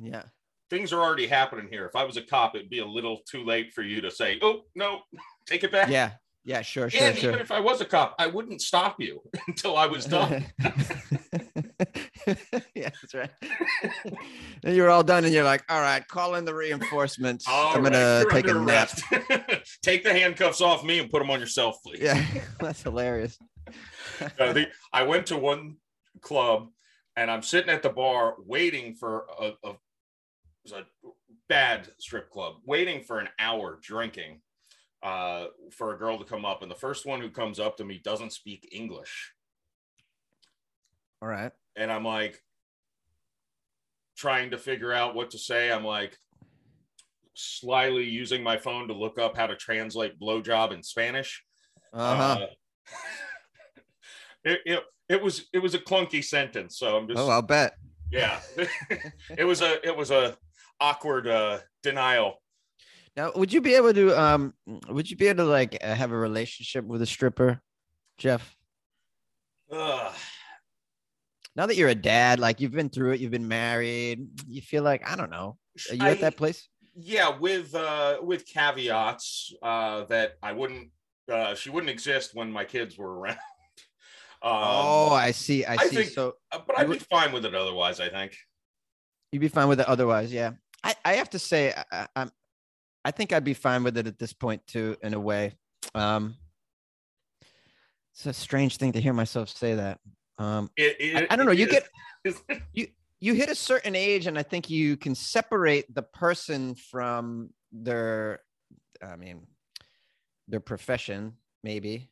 yeah. 0.00 0.22
Things 0.70 0.92
are 0.92 1.00
already 1.00 1.26
happening 1.26 1.68
here. 1.70 1.86
If 1.86 1.96
I 1.96 2.04
was 2.04 2.16
a 2.16 2.22
cop, 2.22 2.54
it'd 2.54 2.70
be 2.70 2.80
a 2.80 2.86
little 2.86 3.20
too 3.30 3.44
late 3.44 3.72
for 3.74 3.82
you 3.82 4.00
to 4.00 4.10
say, 4.10 4.38
"Oh 4.42 4.62
no, 4.74 5.00
take 5.46 5.64
it 5.64 5.72
back." 5.72 5.88
Yeah, 5.88 6.12
yeah, 6.44 6.62
sure, 6.62 6.90
sure, 6.90 7.08
and 7.08 7.16
sure. 7.16 7.30
even 7.30 7.40
if 7.40 7.50
I 7.50 7.60
was 7.60 7.80
a 7.80 7.84
cop, 7.84 8.14
I 8.18 8.26
wouldn't 8.26 8.62
stop 8.62 9.00
you 9.00 9.22
until 9.46 9.76
I 9.76 9.86
was 9.86 10.04
done. 10.06 10.46
yeah, 12.74 12.90
that's 12.90 13.14
right. 13.14 13.30
and 14.64 14.74
you're 14.74 14.90
all 14.90 15.04
done, 15.04 15.24
and 15.24 15.32
you're 15.32 15.44
like, 15.44 15.64
all 15.68 15.80
right, 15.80 16.06
call 16.08 16.34
in 16.34 16.44
the 16.44 16.54
reinforcements. 16.54 17.46
All 17.48 17.76
I'm 17.76 17.84
right, 17.84 17.92
gonna 17.92 18.24
take 18.30 18.48
a 18.48 18.54
nap. 18.54 18.90
take 19.82 20.04
the 20.04 20.12
handcuffs 20.12 20.60
off 20.60 20.84
me 20.84 20.98
and 20.98 21.10
put 21.10 21.20
them 21.20 21.30
on 21.30 21.40
yourself, 21.40 21.78
please. 21.84 22.00
Yeah, 22.00 22.24
that's 22.60 22.82
hilarious. 22.82 23.38
Uh, 24.38 24.52
the, 24.52 24.68
I 24.92 25.02
went 25.02 25.26
to 25.26 25.36
one 25.36 25.76
club 26.20 26.68
and 27.16 27.30
I'm 27.30 27.42
sitting 27.42 27.70
at 27.70 27.82
the 27.82 27.88
bar 27.88 28.34
waiting 28.38 28.94
for 28.94 29.26
a, 29.40 29.52
a, 29.64 29.72
was 30.72 30.82
a 30.82 31.08
bad 31.48 31.88
strip 31.98 32.30
club, 32.30 32.56
waiting 32.66 33.02
for 33.02 33.18
an 33.18 33.28
hour 33.38 33.78
drinking 33.82 34.40
uh, 35.02 35.46
for 35.70 35.94
a 35.94 35.98
girl 35.98 36.18
to 36.18 36.24
come 36.24 36.44
up. 36.44 36.62
And 36.62 36.70
the 36.70 36.76
first 36.76 37.06
one 37.06 37.20
who 37.20 37.30
comes 37.30 37.60
up 37.60 37.76
to 37.76 37.84
me 37.84 38.00
doesn't 38.02 38.32
speak 38.32 38.68
English. 38.72 39.32
all 41.22 41.28
right. 41.28 41.52
And 41.76 41.92
I'm 41.92 42.04
like, 42.04 42.42
trying 44.16 44.50
to 44.50 44.58
figure 44.58 44.92
out 44.92 45.14
what 45.14 45.30
to 45.30 45.38
say. 45.38 45.70
I'm 45.70 45.84
like, 45.84 46.18
slyly 47.34 48.04
using 48.04 48.42
my 48.42 48.56
phone 48.56 48.88
to 48.88 48.94
look 48.94 49.18
up 49.18 49.36
how 49.36 49.46
to 49.46 49.56
translate 49.56 50.18
blowjob 50.18 50.72
in 50.72 50.82
Spanish. 50.82 51.44
Uh-huh. 51.92 52.38
Uh, 52.40 52.46
it, 54.44 54.60
it, 54.64 54.82
it 55.08 55.22
was 55.22 55.46
it 55.52 55.58
was 55.58 55.74
a 55.74 55.78
clunky 55.78 56.24
sentence, 56.24 56.78
so 56.78 56.96
I'm 56.96 57.06
just 57.06 57.20
oh, 57.20 57.28
I'll 57.28 57.42
bet. 57.42 57.74
yeah. 58.10 58.40
it 59.36 59.44
was 59.44 59.60
a 59.60 59.86
it 59.86 59.94
was 59.96 60.10
a 60.10 60.36
awkward 60.80 61.26
uh, 61.26 61.58
denial. 61.82 62.42
Now, 63.16 63.32
would 63.34 63.52
you 63.52 63.60
be 63.62 63.74
able 63.74 63.94
to 63.94 64.20
um 64.20 64.52
would 64.88 65.10
you 65.10 65.16
be 65.16 65.28
able 65.28 65.44
to 65.44 65.50
like 65.50 65.78
uh, 65.82 65.94
have 65.94 66.12
a 66.12 66.16
relationship 66.16 66.84
with 66.84 67.00
a 67.02 67.06
stripper, 67.06 67.60
Jeff? 68.18 68.54
Ugh. 69.72 70.14
now 71.56 71.66
that 71.66 71.76
you're 71.76 71.88
a 71.88 71.94
dad, 71.94 72.38
like 72.38 72.60
you've 72.60 72.72
been 72.72 72.88
through 72.90 73.12
it, 73.12 73.20
you've 73.20 73.32
been 73.32 73.48
married, 73.48 74.28
you 74.46 74.60
feel 74.60 74.82
like 74.82 75.08
I 75.10 75.16
don't 75.16 75.30
know. 75.30 75.56
Are 75.90 75.94
you 75.94 76.02
at 76.06 76.20
that 76.20 76.36
place? 76.36 76.68
Yeah, 76.94 77.36
with 77.38 77.74
uh, 77.74 78.18
with 78.22 78.46
caveats 78.46 79.52
uh, 79.62 80.04
that 80.04 80.34
I 80.42 80.52
wouldn't. 80.52 80.90
Uh, 81.30 81.54
she 81.54 81.70
wouldn't 81.70 81.90
exist 81.90 82.30
when 82.34 82.52
my 82.52 82.64
kids 82.64 82.96
were 82.96 83.18
around. 83.18 83.32
um, 84.42 84.52
oh, 84.52 85.10
I 85.12 85.32
see. 85.32 85.64
I, 85.64 85.74
I 85.74 85.86
see. 85.88 85.96
think- 85.96 86.10
so 86.10 86.34
uh, 86.52 86.60
but 86.66 86.78
I'd 86.78 86.88
be 86.88 86.98
fine 86.98 87.32
with 87.32 87.44
it 87.44 87.54
otherwise. 87.54 87.98
I 87.98 88.08
think. 88.08 88.36
you'd 89.32 89.40
be 89.40 89.48
fine 89.48 89.68
with 89.68 89.80
it 89.80 89.88
otherwise, 89.88 90.32
yeah. 90.32 90.52
I, 90.86 90.94
I 91.04 91.12
have 91.14 91.30
to 91.30 91.38
say, 91.38 91.72
I, 91.76 91.84
I, 91.92 92.06
I'm, 92.16 92.32
I 93.04 93.10
think 93.10 93.32
I'd 93.32 93.44
be 93.44 93.54
fine 93.54 93.82
with 93.84 93.96
it 93.96 94.06
at 94.06 94.18
this 94.18 94.32
point 94.32 94.66
too, 94.66 94.96
in 95.02 95.14
a 95.14 95.20
way. 95.20 95.54
Um, 95.94 96.36
it's 98.14 98.26
a 98.26 98.32
strange 98.32 98.76
thing 98.78 98.92
to 98.92 99.00
hear 99.00 99.12
myself 99.12 99.48
say 99.48 99.74
that. 99.74 100.00
Um, 100.38 100.70
It, 100.76 100.96
I, 101.16 101.20
it- 101.22 101.26
I 101.32 101.36
don't 101.36 101.46
know. 101.46 101.52
You 101.52 101.66
it 101.66 101.70
get 101.70 101.88
is- 102.24 102.42
you 103.20 103.34
hit 103.34 103.48
a 103.48 103.54
certain 103.54 103.96
age 103.96 104.26
and 104.26 104.38
i 104.38 104.42
think 104.42 104.68
you 104.68 104.94
can 104.96 105.14
separate 105.14 105.92
the 105.94 106.02
person 106.02 106.74
from 106.74 107.48
their 107.72 108.40
i 109.02 109.16
mean 109.16 109.46
their 110.48 110.60
profession 110.60 111.32
maybe 111.64 112.10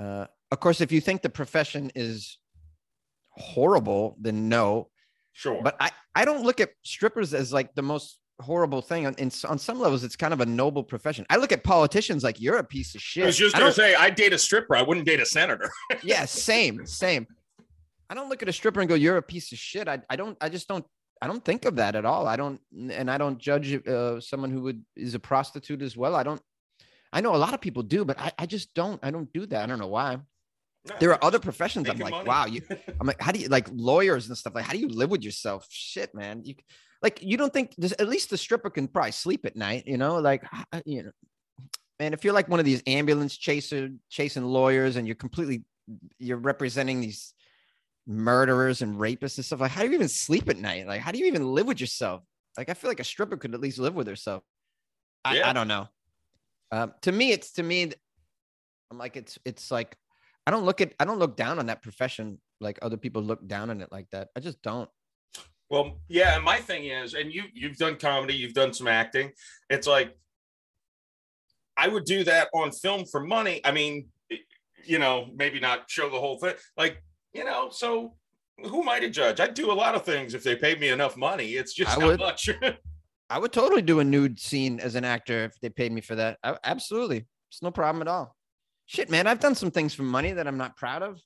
uh, 0.00 0.26
of 0.50 0.60
course 0.60 0.82
if 0.82 0.92
you 0.92 1.00
think 1.00 1.22
the 1.22 1.30
profession 1.30 1.90
is 1.94 2.36
horrible 3.30 4.16
then 4.20 4.50
no 4.50 4.88
sure. 5.32 5.60
but 5.62 5.76
i 5.80 5.90
i 6.14 6.24
don't 6.24 6.42
look 6.42 6.60
at 6.60 6.70
strippers 6.82 7.34
as 7.34 7.52
like 7.52 7.74
the 7.74 7.82
most 7.82 8.18
horrible 8.40 8.82
thing 8.82 9.06
on, 9.06 9.14
in, 9.14 9.30
on 9.48 9.58
some 9.58 9.78
levels 9.78 10.02
it's 10.02 10.16
kind 10.16 10.32
of 10.32 10.40
a 10.40 10.46
noble 10.46 10.82
profession 10.82 11.24
i 11.30 11.36
look 11.36 11.52
at 11.52 11.62
politicians 11.62 12.24
like 12.24 12.40
you're 12.40 12.56
a 12.56 12.64
piece 12.64 12.94
of 12.94 13.00
shit 13.00 13.22
I 13.22 13.26
was 13.26 13.36
just 13.36 13.54
gonna 13.54 13.72
say 13.72 13.94
I'd 13.94 14.14
date 14.14 14.32
a 14.32 14.38
stripper. 14.38 14.74
I 14.74 14.82
wouldn't 14.82 15.06
date 15.06 15.20
a 15.20 15.26
senator. 15.26 15.70
yeah, 16.02 16.24
same, 16.24 16.86
same. 16.86 17.26
I 18.10 18.14
don't 18.14 18.28
look 18.28 18.42
at 18.42 18.48
a 18.48 18.52
stripper 18.52 18.80
and 18.80 18.88
go, 18.88 18.94
"You're 18.94 19.16
a 19.16 19.22
piece 19.22 19.52
of 19.52 19.58
shit." 19.58 19.88
I, 19.88 20.00
I 20.10 20.16
don't, 20.16 20.36
I 20.40 20.48
just 20.48 20.68
don't, 20.68 20.84
I 21.20 21.26
don't 21.26 21.44
think 21.44 21.64
of 21.64 21.76
that 21.76 21.94
at 21.94 22.04
all. 22.04 22.26
I 22.26 22.36
don't, 22.36 22.60
and 22.90 23.10
I 23.10 23.18
don't 23.18 23.38
judge 23.38 23.74
uh, 23.86 24.20
someone 24.20 24.50
who 24.50 24.62
would 24.62 24.84
is 24.96 25.14
a 25.14 25.18
prostitute 25.18 25.82
as 25.82 25.96
well. 25.96 26.14
I 26.14 26.22
don't. 26.22 26.40
I 27.12 27.20
know 27.20 27.34
a 27.34 27.38
lot 27.38 27.54
of 27.54 27.60
people 27.60 27.82
do, 27.82 28.04
but 28.04 28.18
I, 28.18 28.32
I 28.38 28.46
just 28.46 28.74
don't. 28.74 29.00
I 29.02 29.10
don't 29.10 29.32
do 29.32 29.46
that. 29.46 29.62
I 29.62 29.66
don't 29.66 29.78
know 29.78 29.86
why. 29.86 30.18
There 30.98 31.12
are 31.12 31.24
other 31.24 31.38
professions. 31.38 31.88
I'm 31.88 31.98
like, 31.98 32.10
money. 32.10 32.28
wow, 32.28 32.46
you. 32.46 32.60
I'm 33.00 33.06
like, 33.06 33.20
how 33.20 33.32
do 33.32 33.38
you 33.38 33.48
like 33.48 33.68
lawyers 33.72 34.28
and 34.28 34.36
stuff? 34.36 34.54
Like, 34.54 34.64
how 34.64 34.72
do 34.72 34.78
you 34.78 34.88
live 34.88 35.10
with 35.10 35.22
yourself? 35.22 35.66
Shit, 35.70 36.14
man. 36.14 36.42
You 36.44 36.54
like, 37.02 37.22
you 37.22 37.36
don't 37.36 37.52
think 37.52 37.74
this, 37.78 37.92
at 37.98 38.08
least 38.08 38.30
the 38.30 38.36
stripper 38.36 38.70
can 38.70 38.88
probably 38.88 39.12
sleep 39.12 39.44
at 39.44 39.56
night. 39.56 39.84
You 39.86 39.96
know, 39.96 40.16
like, 40.18 40.44
you 40.84 41.04
know, 41.04 41.10
man, 42.00 42.12
if 42.12 42.24
you're 42.24 42.32
like 42.32 42.48
one 42.48 42.60
of 42.60 42.66
these 42.66 42.82
ambulance 42.86 43.36
chaser 43.36 43.90
chasing 44.10 44.44
lawyers 44.44 44.96
and 44.96 45.06
you're 45.06 45.16
completely, 45.16 45.64
you're 46.18 46.36
representing 46.36 47.00
these 47.00 47.34
murderers 48.06 48.82
and 48.82 48.96
rapists 48.96 49.36
and 49.36 49.44
stuff. 49.44 49.60
Like, 49.60 49.70
how 49.70 49.82
do 49.82 49.88
you 49.88 49.94
even 49.94 50.08
sleep 50.08 50.48
at 50.48 50.58
night? 50.58 50.86
Like, 50.86 51.00
how 51.00 51.12
do 51.12 51.18
you 51.18 51.26
even 51.26 51.46
live 51.46 51.66
with 51.66 51.80
yourself? 51.80 52.22
Like, 52.56 52.68
I 52.68 52.74
feel 52.74 52.90
like 52.90 53.00
a 53.00 53.04
stripper 53.04 53.36
could 53.36 53.54
at 53.54 53.60
least 53.60 53.78
live 53.78 53.94
with 53.94 54.06
herself. 54.06 54.42
I, 55.24 55.36
Yeah. 55.36 55.50
I 55.50 55.52
don't 55.52 55.68
know. 55.68 55.88
Um, 56.70 56.92
to 57.02 57.12
me, 57.12 57.32
it's 57.32 57.52
to 57.52 57.62
me, 57.62 57.92
I'm 58.90 58.98
like, 58.98 59.16
it's 59.16 59.38
it's 59.44 59.70
like, 59.70 59.96
I 60.46 60.50
don't 60.50 60.64
look 60.64 60.80
at, 60.80 60.94
I 60.98 61.04
don't 61.04 61.18
look 61.18 61.36
down 61.36 61.58
on 61.58 61.66
that 61.66 61.82
profession 61.82 62.38
like 62.60 62.78
other 62.82 62.96
people 62.96 63.22
look 63.22 63.46
down 63.46 63.70
on 63.70 63.80
it 63.80 63.90
like 63.92 64.08
that. 64.10 64.28
I 64.36 64.40
just 64.40 64.62
don't. 64.62 64.88
Well, 65.68 66.00
yeah, 66.08 66.36
and 66.36 66.44
my 66.44 66.58
thing 66.58 66.84
is, 66.84 67.14
and 67.14 67.32
you 67.32 67.44
you've 67.54 67.76
done 67.76 67.96
comedy, 67.96 68.34
you've 68.34 68.52
done 68.52 68.74
some 68.74 68.88
acting. 68.88 69.32
It's 69.70 69.86
like 69.86 70.16
I 71.76 71.88
would 71.88 72.04
do 72.04 72.24
that 72.24 72.48
on 72.54 72.70
film 72.70 73.04
for 73.06 73.20
money. 73.20 73.60
I 73.64 73.72
mean, 73.72 74.08
you 74.84 74.98
know, 74.98 75.28
maybe 75.34 75.60
not 75.60 75.90
show 75.90 76.10
the 76.10 76.20
whole 76.20 76.38
thing. 76.38 76.54
Like, 76.76 77.02
you 77.32 77.44
know, 77.44 77.70
so 77.70 78.14
who 78.58 78.82
am 78.82 78.88
I 78.88 79.00
to 79.00 79.08
judge? 79.08 79.40
I'd 79.40 79.54
do 79.54 79.72
a 79.72 79.74
lot 79.74 79.94
of 79.94 80.04
things 80.04 80.34
if 80.34 80.44
they 80.44 80.56
paid 80.56 80.78
me 80.78 80.88
enough 80.88 81.16
money. 81.16 81.52
It's 81.52 81.72
just 81.72 81.96
I 81.96 82.00
not 82.00 82.06
would. 82.06 82.20
much. 82.20 82.50
I 83.30 83.38
would 83.38 83.52
totally 83.52 83.80
do 83.80 84.00
a 84.00 84.04
nude 84.04 84.38
scene 84.38 84.78
as 84.78 84.94
an 84.94 85.04
actor 85.04 85.44
if 85.44 85.58
they 85.62 85.70
paid 85.70 85.90
me 85.90 86.02
for 86.02 86.14
that. 86.16 86.38
I, 86.44 86.58
absolutely. 86.64 87.26
It's 87.50 87.62
no 87.62 87.70
problem 87.70 88.02
at 88.02 88.08
all. 88.08 88.36
Shit, 88.92 89.08
man. 89.08 89.26
I've 89.26 89.40
done 89.40 89.54
some 89.54 89.70
things 89.70 89.94
for 89.94 90.02
money 90.02 90.32
that 90.32 90.46
I'm 90.46 90.58
not 90.58 90.76
proud 90.76 91.02
of. 91.02 91.18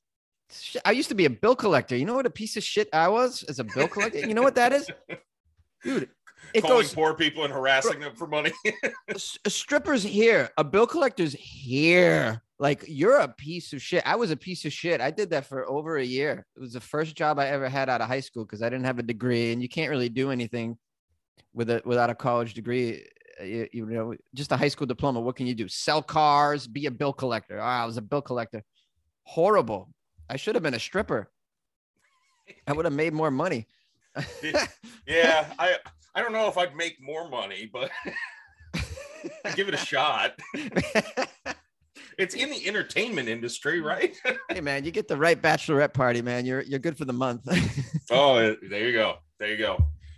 Shit, 0.52 0.82
I 0.84 0.92
used 0.92 1.08
to 1.08 1.16
be 1.16 1.24
a 1.24 1.30
bill 1.30 1.56
collector. 1.56 1.96
You 1.96 2.04
know 2.04 2.14
what 2.14 2.24
a 2.24 2.30
piece 2.30 2.56
of 2.56 2.62
shit 2.62 2.88
I 2.92 3.08
was 3.08 3.42
as 3.48 3.58
a 3.58 3.64
bill 3.64 3.88
collector? 3.88 4.20
you 4.20 4.34
know 4.34 4.42
what 4.42 4.54
that 4.54 4.72
is? 4.72 4.88
Dude, 5.82 6.08
it 6.54 6.60
Calling 6.60 6.76
goes 6.76 6.94
poor 6.94 7.14
people 7.14 7.42
and 7.42 7.52
harassing 7.52 7.98
them 7.98 8.14
for 8.14 8.28
money. 8.28 8.52
s- 9.08 9.36
strippers 9.48 10.04
here, 10.04 10.48
a 10.56 10.62
bill 10.62 10.86
collector's 10.86 11.32
here. 11.32 12.40
Like 12.60 12.84
you're 12.86 13.18
a 13.18 13.26
piece 13.26 13.72
of 13.72 13.82
shit. 13.82 14.04
I 14.06 14.14
was 14.14 14.30
a 14.30 14.36
piece 14.36 14.64
of 14.64 14.72
shit. 14.72 15.00
I 15.00 15.10
did 15.10 15.30
that 15.30 15.46
for 15.46 15.68
over 15.68 15.96
a 15.96 16.04
year. 16.04 16.46
It 16.54 16.60
was 16.60 16.74
the 16.74 16.80
first 16.80 17.16
job 17.16 17.40
I 17.40 17.48
ever 17.48 17.68
had 17.68 17.88
out 17.88 18.00
of 18.00 18.06
high 18.06 18.20
school 18.20 18.44
because 18.44 18.62
I 18.62 18.68
didn't 18.68 18.86
have 18.86 19.00
a 19.00 19.02
degree, 19.02 19.52
and 19.52 19.60
you 19.60 19.68
can't 19.68 19.90
really 19.90 20.08
do 20.08 20.30
anything 20.30 20.78
with 21.52 21.68
it 21.68 21.84
without 21.84 22.10
a 22.10 22.14
college 22.14 22.54
degree. 22.54 23.04
You, 23.42 23.68
you 23.72 23.86
know, 23.86 24.14
just 24.34 24.52
a 24.52 24.56
high 24.56 24.68
school 24.68 24.86
diploma. 24.86 25.20
What 25.20 25.36
can 25.36 25.46
you 25.46 25.54
do? 25.54 25.68
Sell 25.68 26.02
cars, 26.02 26.66
be 26.66 26.86
a 26.86 26.90
bill 26.90 27.12
collector. 27.12 27.60
Ah, 27.60 27.82
I 27.82 27.86
was 27.86 27.96
a 27.96 28.02
bill 28.02 28.22
collector. 28.22 28.64
Horrible. 29.24 29.90
I 30.28 30.36
should 30.36 30.54
have 30.54 30.62
been 30.62 30.74
a 30.74 30.80
stripper. 30.80 31.30
I 32.66 32.72
would 32.72 32.84
have 32.84 32.94
made 32.94 33.12
more 33.12 33.30
money. 33.30 33.66
yeah, 35.06 35.46
I 35.58 35.76
I 36.14 36.22
don't 36.22 36.32
know 36.32 36.48
if 36.48 36.56
I'd 36.56 36.74
make 36.74 36.96
more 37.00 37.28
money, 37.28 37.68
but 37.70 37.90
give 39.54 39.68
it 39.68 39.74
a 39.74 39.78
shot. 39.78 40.38
It's 42.18 42.34
in 42.34 42.48
the 42.48 42.66
entertainment 42.66 43.28
industry, 43.28 43.82
right? 43.82 44.16
hey 44.48 44.62
man, 44.62 44.84
you 44.84 44.90
get 44.90 45.06
the 45.06 45.18
right 45.18 45.40
bachelorette 45.40 45.92
party, 45.92 46.22
man. 46.22 46.46
You're 46.46 46.62
you're 46.62 46.78
good 46.78 46.96
for 46.96 47.04
the 47.04 47.12
month. 47.12 47.42
Oh, 48.10 48.56
there 48.70 48.88
you 48.88 48.92
go. 48.92 49.16
There 49.38 49.48
you 49.48 49.58
go. 49.58 49.76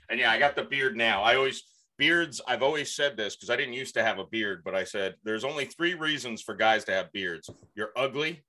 And 0.09 0.21
yeah, 0.21 0.31
I 0.31 0.39
got 0.39 0.55
the 0.55 0.63
beard 0.63 0.97
now. 0.97 1.23
I 1.23 1.35
always 1.35 1.65
beards. 1.99 2.41
I've 2.47 2.63
always 2.63 2.95
said 2.95 3.17
this 3.17 3.37
because 3.37 3.51
I 3.51 3.57
didn't 3.57 3.75
used 3.75 3.95
to 3.95 4.03
have 4.03 4.19
a 4.19 4.25
beard, 4.25 4.63
but 4.65 4.75
I 4.75 4.85
said 4.85 5.15
there's 5.25 5.45
only 5.45 5.65
three 5.65 5.95
reasons 5.95 6.41
for 6.43 6.55
guys 6.55 6.85
to 6.85 6.93
have 6.93 7.13
beards: 7.13 7.51
you're 7.75 7.91
ugly, 7.97 8.45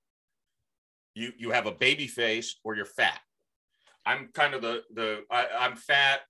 you 1.14 1.32
you 1.36 1.50
have 1.50 1.66
a 1.66 1.72
baby 1.72 2.06
face, 2.06 2.56
or 2.64 2.74
you're 2.76 2.86
fat. 2.86 3.20
I'm 4.06 4.30
kind 4.32 4.54
of 4.54 4.62
the 4.62 4.82
the 4.94 5.24
I, 5.30 5.46
I'm 5.58 5.76
fat. 5.76 6.20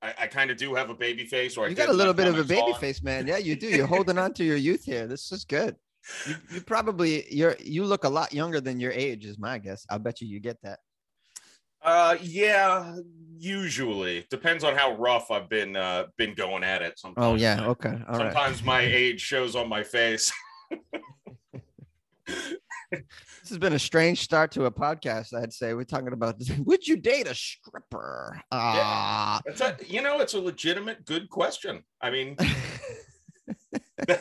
I, 0.00 0.14
I 0.20 0.26
kind 0.28 0.50
of 0.50 0.56
do 0.56 0.74
have 0.74 0.90
a 0.90 0.94
baby 0.94 1.26
face, 1.26 1.56
or 1.56 1.64
I 1.64 1.68
you 1.68 1.74
did 1.74 1.86
got 1.86 1.88
a 1.88 1.96
little 1.96 2.14
bit 2.14 2.28
of 2.28 2.38
a 2.38 2.44
baby 2.44 2.60
on. 2.60 2.78
face, 2.78 3.02
man. 3.02 3.26
Yeah, 3.26 3.38
you 3.38 3.56
do. 3.56 3.66
You're 3.66 3.86
holding 3.86 4.18
on 4.18 4.32
to 4.34 4.44
your 4.44 4.56
youth 4.56 4.84
here. 4.84 5.06
This 5.06 5.32
is 5.32 5.44
good. 5.44 5.74
You, 6.26 6.34
you 6.52 6.60
probably 6.60 7.24
you're 7.34 7.56
you 7.58 7.84
look 7.84 8.04
a 8.04 8.08
lot 8.08 8.32
younger 8.32 8.60
than 8.60 8.78
your 8.78 8.92
age, 8.92 9.24
is 9.24 9.38
my 9.38 9.58
guess. 9.58 9.84
I'll 9.90 9.98
bet 9.98 10.20
you 10.20 10.28
you 10.28 10.40
get 10.40 10.58
that. 10.62 10.78
Uh, 11.82 12.16
yeah, 12.20 12.96
usually 13.36 14.26
depends 14.30 14.64
on 14.64 14.76
how 14.76 14.96
rough 14.96 15.30
I've 15.30 15.48
been 15.48 15.76
uh 15.76 16.06
been 16.16 16.34
going 16.34 16.64
at 16.64 16.82
it. 16.82 16.98
Sometimes. 16.98 17.24
Oh 17.24 17.34
yeah, 17.36 17.66
okay, 17.68 17.90
all 18.08 18.18
right. 18.18 18.32
Sometimes 18.32 18.62
my 18.62 18.80
age 18.80 19.20
shows 19.20 19.54
on 19.56 19.68
my 19.68 19.82
face. 19.82 20.32
This 22.90 23.50
has 23.50 23.58
been 23.58 23.72
a 23.72 23.78
strange 23.78 24.20
start 24.20 24.50
to 24.52 24.66
a 24.66 24.70
podcast. 24.70 25.32
I'd 25.32 25.54
say 25.54 25.72
we're 25.72 25.84
talking 25.84 26.12
about 26.12 26.36
would 26.64 26.86
you 26.86 26.96
date 26.96 27.26
a 27.26 27.34
stripper? 27.34 28.40
Ah, 28.52 29.40
It's 29.46 29.60
a, 29.62 29.76
you 29.86 30.02
know, 30.02 30.20
it's 30.20 30.34
a 30.34 30.40
legitimate 30.40 31.04
good 31.06 31.30
question. 31.30 31.82
I 32.02 32.10
mean, 32.10 32.36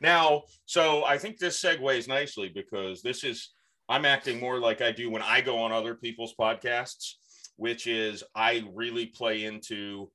now, 0.00 0.44
so 0.64 1.04
I 1.04 1.18
think 1.18 1.38
this 1.38 1.62
segues 1.62 2.08
nicely 2.08 2.50
because 2.54 3.02
this 3.02 3.22
is 3.24 3.50
I'm 3.88 4.04
acting 4.04 4.40
more 4.40 4.58
like 4.58 4.80
I 4.80 4.92
do 4.92 5.10
when 5.10 5.22
I 5.22 5.40
go 5.40 5.58
on 5.58 5.72
other 5.72 5.94
people's 5.94 6.34
podcasts, 6.38 7.14
which 7.56 7.86
is 7.86 8.22
I 8.34 8.64
really 8.74 9.06
play 9.06 9.44
into 9.44 10.10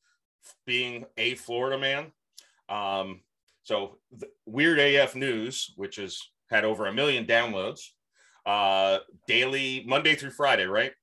being 0.65 1.05
a 1.17 1.35
Florida 1.35 1.77
man. 1.77 2.11
Um, 2.69 3.21
so 3.63 3.97
the 4.17 4.27
Weird 4.45 4.79
AF 4.79 5.15
News, 5.15 5.73
which 5.75 5.97
has 5.97 6.19
had 6.49 6.63
over 6.65 6.85
a 6.87 6.93
million 6.93 7.25
downloads, 7.25 7.81
uh, 8.45 8.99
daily 9.27 9.83
Monday 9.85 10.15
through 10.15 10.31
Friday, 10.31 10.65
right? 10.65 10.93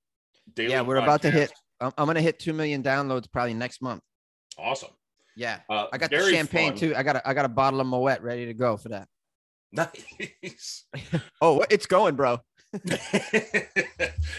Daily 0.55 0.72
Yeah, 0.72 0.81
we're 0.81 0.96
about 0.96 1.22
to 1.22 1.31
hit- 1.31 1.53
I'm, 1.81 1.92
I'm 1.98 2.07
gonna 2.07 2.22
hit 2.22 2.38
two 2.38 2.53
million 2.55 2.83
downloads 2.83 3.31
probably 3.31 3.55
next 3.55 3.83
month. 3.83 4.03
Awesome. 4.59 4.90
Yeah, 5.37 5.61
Uh, 5.68 5.88
I 5.92 5.98
got 5.98 6.11
the 6.11 6.31
champagne 6.31 6.70
fun. 6.70 6.77
too. 6.79 6.94
I 6.96 7.03
got 7.03 7.16
a, 7.16 7.29
I 7.29 7.35
got 7.35 7.44
a 7.44 7.48
bottle 7.48 7.81
of 7.81 7.87
Moet 7.88 8.22
ready 8.22 8.46
to 8.46 8.55
go 8.55 8.77
for 8.77 8.88
that. 8.90 9.09
Nice. 9.72 10.85
Oh, 11.42 11.64
it's 11.68 11.87
going, 11.87 12.14
bro. 12.14 12.38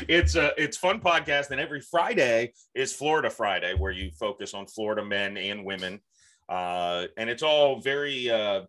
it's 0.09 0.35
a 0.35 0.51
it's 0.61 0.75
fun 0.77 0.99
podcast, 0.99 1.51
and 1.51 1.61
every 1.61 1.79
Friday 1.79 2.51
is 2.73 2.91
Florida 2.91 3.29
Friday, 3.29 3.73
where 3.75 3.93
you 3.93 4.11
focus 4.11 4.53
on 4.53 4.67
Florida 4.67 5.05
men 5.05 5.37
and 5.37 5.63
women, 5.63 6.01
uh, 6.49 7.05
and 7.17 7.29
it's 7.29 7.43
all 7.43 7.79
very. 7.79 8.29
Uh, 8.29 8.63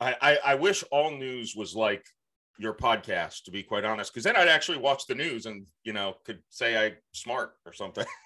I, 0.00 0.16
I 0.20 0.38
I 0.44 0.54
wish 0.56 0.82
all 0.90 1.12
news 1.12 1.54
was 1.54 1.76
like 1.76 2.04
your 2.58 2.74
podcast, 2.74 3.44
to 3.44 3.52
be 3.52 3.62
quite 3.62 3.84
honest, 3.84 4.12
because 4.12 4.24
then 4.24 4.36
I'd 4.36 4.48
actually 4.48 4.78
watch 4.78 5.06
the 5.06 5.14
news 5.14 5.46
and 5.46 5.66
you 5.84 5.92
know 5.92 6.16
could 6.24 6.40
say 6.50 6.76
I 6.76 6.94
smart 7.12 7.52
or 7.64 7.72
something. 7.72 8.06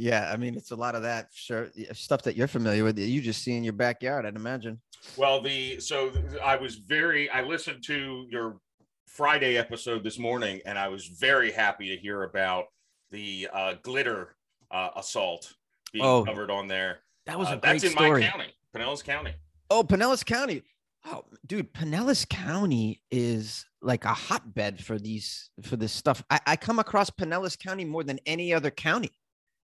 Yeah, 0.00 0.30
I 0.32 0.36
mean 0.36 0.54
it's 0.54 0.70
a 0.70 0.76
lot 0.76 0.94
of 0.94 1.02
that 1.02 1.26
sure 1.34 1.70
stuff 1.92 2.22
that 2.22 2.36
you're 2.36 2.46
familiar 2.46 2.84
with 2.84 2.94
that 2.94 3.02
you 3.02 3.20
just 3.20 3.42
see 3.42 3.56
in 3.56 3.64
your 3.64 3.72
backyard. 3.72 4.26
I'd 4.26 4.36
imagine. 4.36 4.80
Well, 5.16 5.40
the 5.40 5.80
so 5.80 6.12
I 6.42 6.56
was 6.56 6.76
very 6.76 7.28
I 7.30 7.42
listened 7.42 7.82
to 7.84 8.26
your 8.30 8.60
Friday 9.06 9.56
episode 9.56 10.04
this 10.04 10.18
morning, 10.18 10.60
and 10.66 10.78
I 10.78 10.88
was 10.88 11.06
very 11.06 11.50
happy 11.50 11.88
to 11.94 11.96
hear 12.00 12.22
about 12.24 12.66
the 13.10 13.48
uh, 13.52 13.74
glitter 13.82 14.36
uh, 14.70 14.90
assault 14.96 15.54
being 15.92 16.04
Oh, 16.04 16.24
covered 16.24 16.50
on 16.50 16.68
there. 16.68 16.98
That 17.26 17.38
was 17.38 17.48
a 17.48 17.52
Uh, 17.52 17.54
great 17.56 17.62
that's 17.72 17.84
in 17.84 17.90
story. 17.90 18.20
my 18.22 18.28
county, 18.28 18.54
Pinellas 18.74 19.02
County. 19.04 19.34
Oh, 19.70 19.82
Pinellas 19.82 20.24
County. 20.24 20.62
Oh, 21.06 21.24
dude, 21.46 21.72
Pinellas 21.72 22.28
County 22.28 23.02
is 23.10 23.64
like 23.80 24.04
a 24.04 24.12
hotbed 24.12 24.84
for 24.84 24.98
these 24.98 25.50
for 25.62 25.76
this 25.76 25.92
stuff. 25.92 26.22
I, 26.30 26.40
I 26.46 26.56
come 26.56 26.78
across 26.78 27.08
Pinellas 27.10 27.58
County 27.58 27.84
more 27.84 28.04
than 28.04 28.18
any 28.26 28.52
other 28.52 28.70
county 28.70 29.10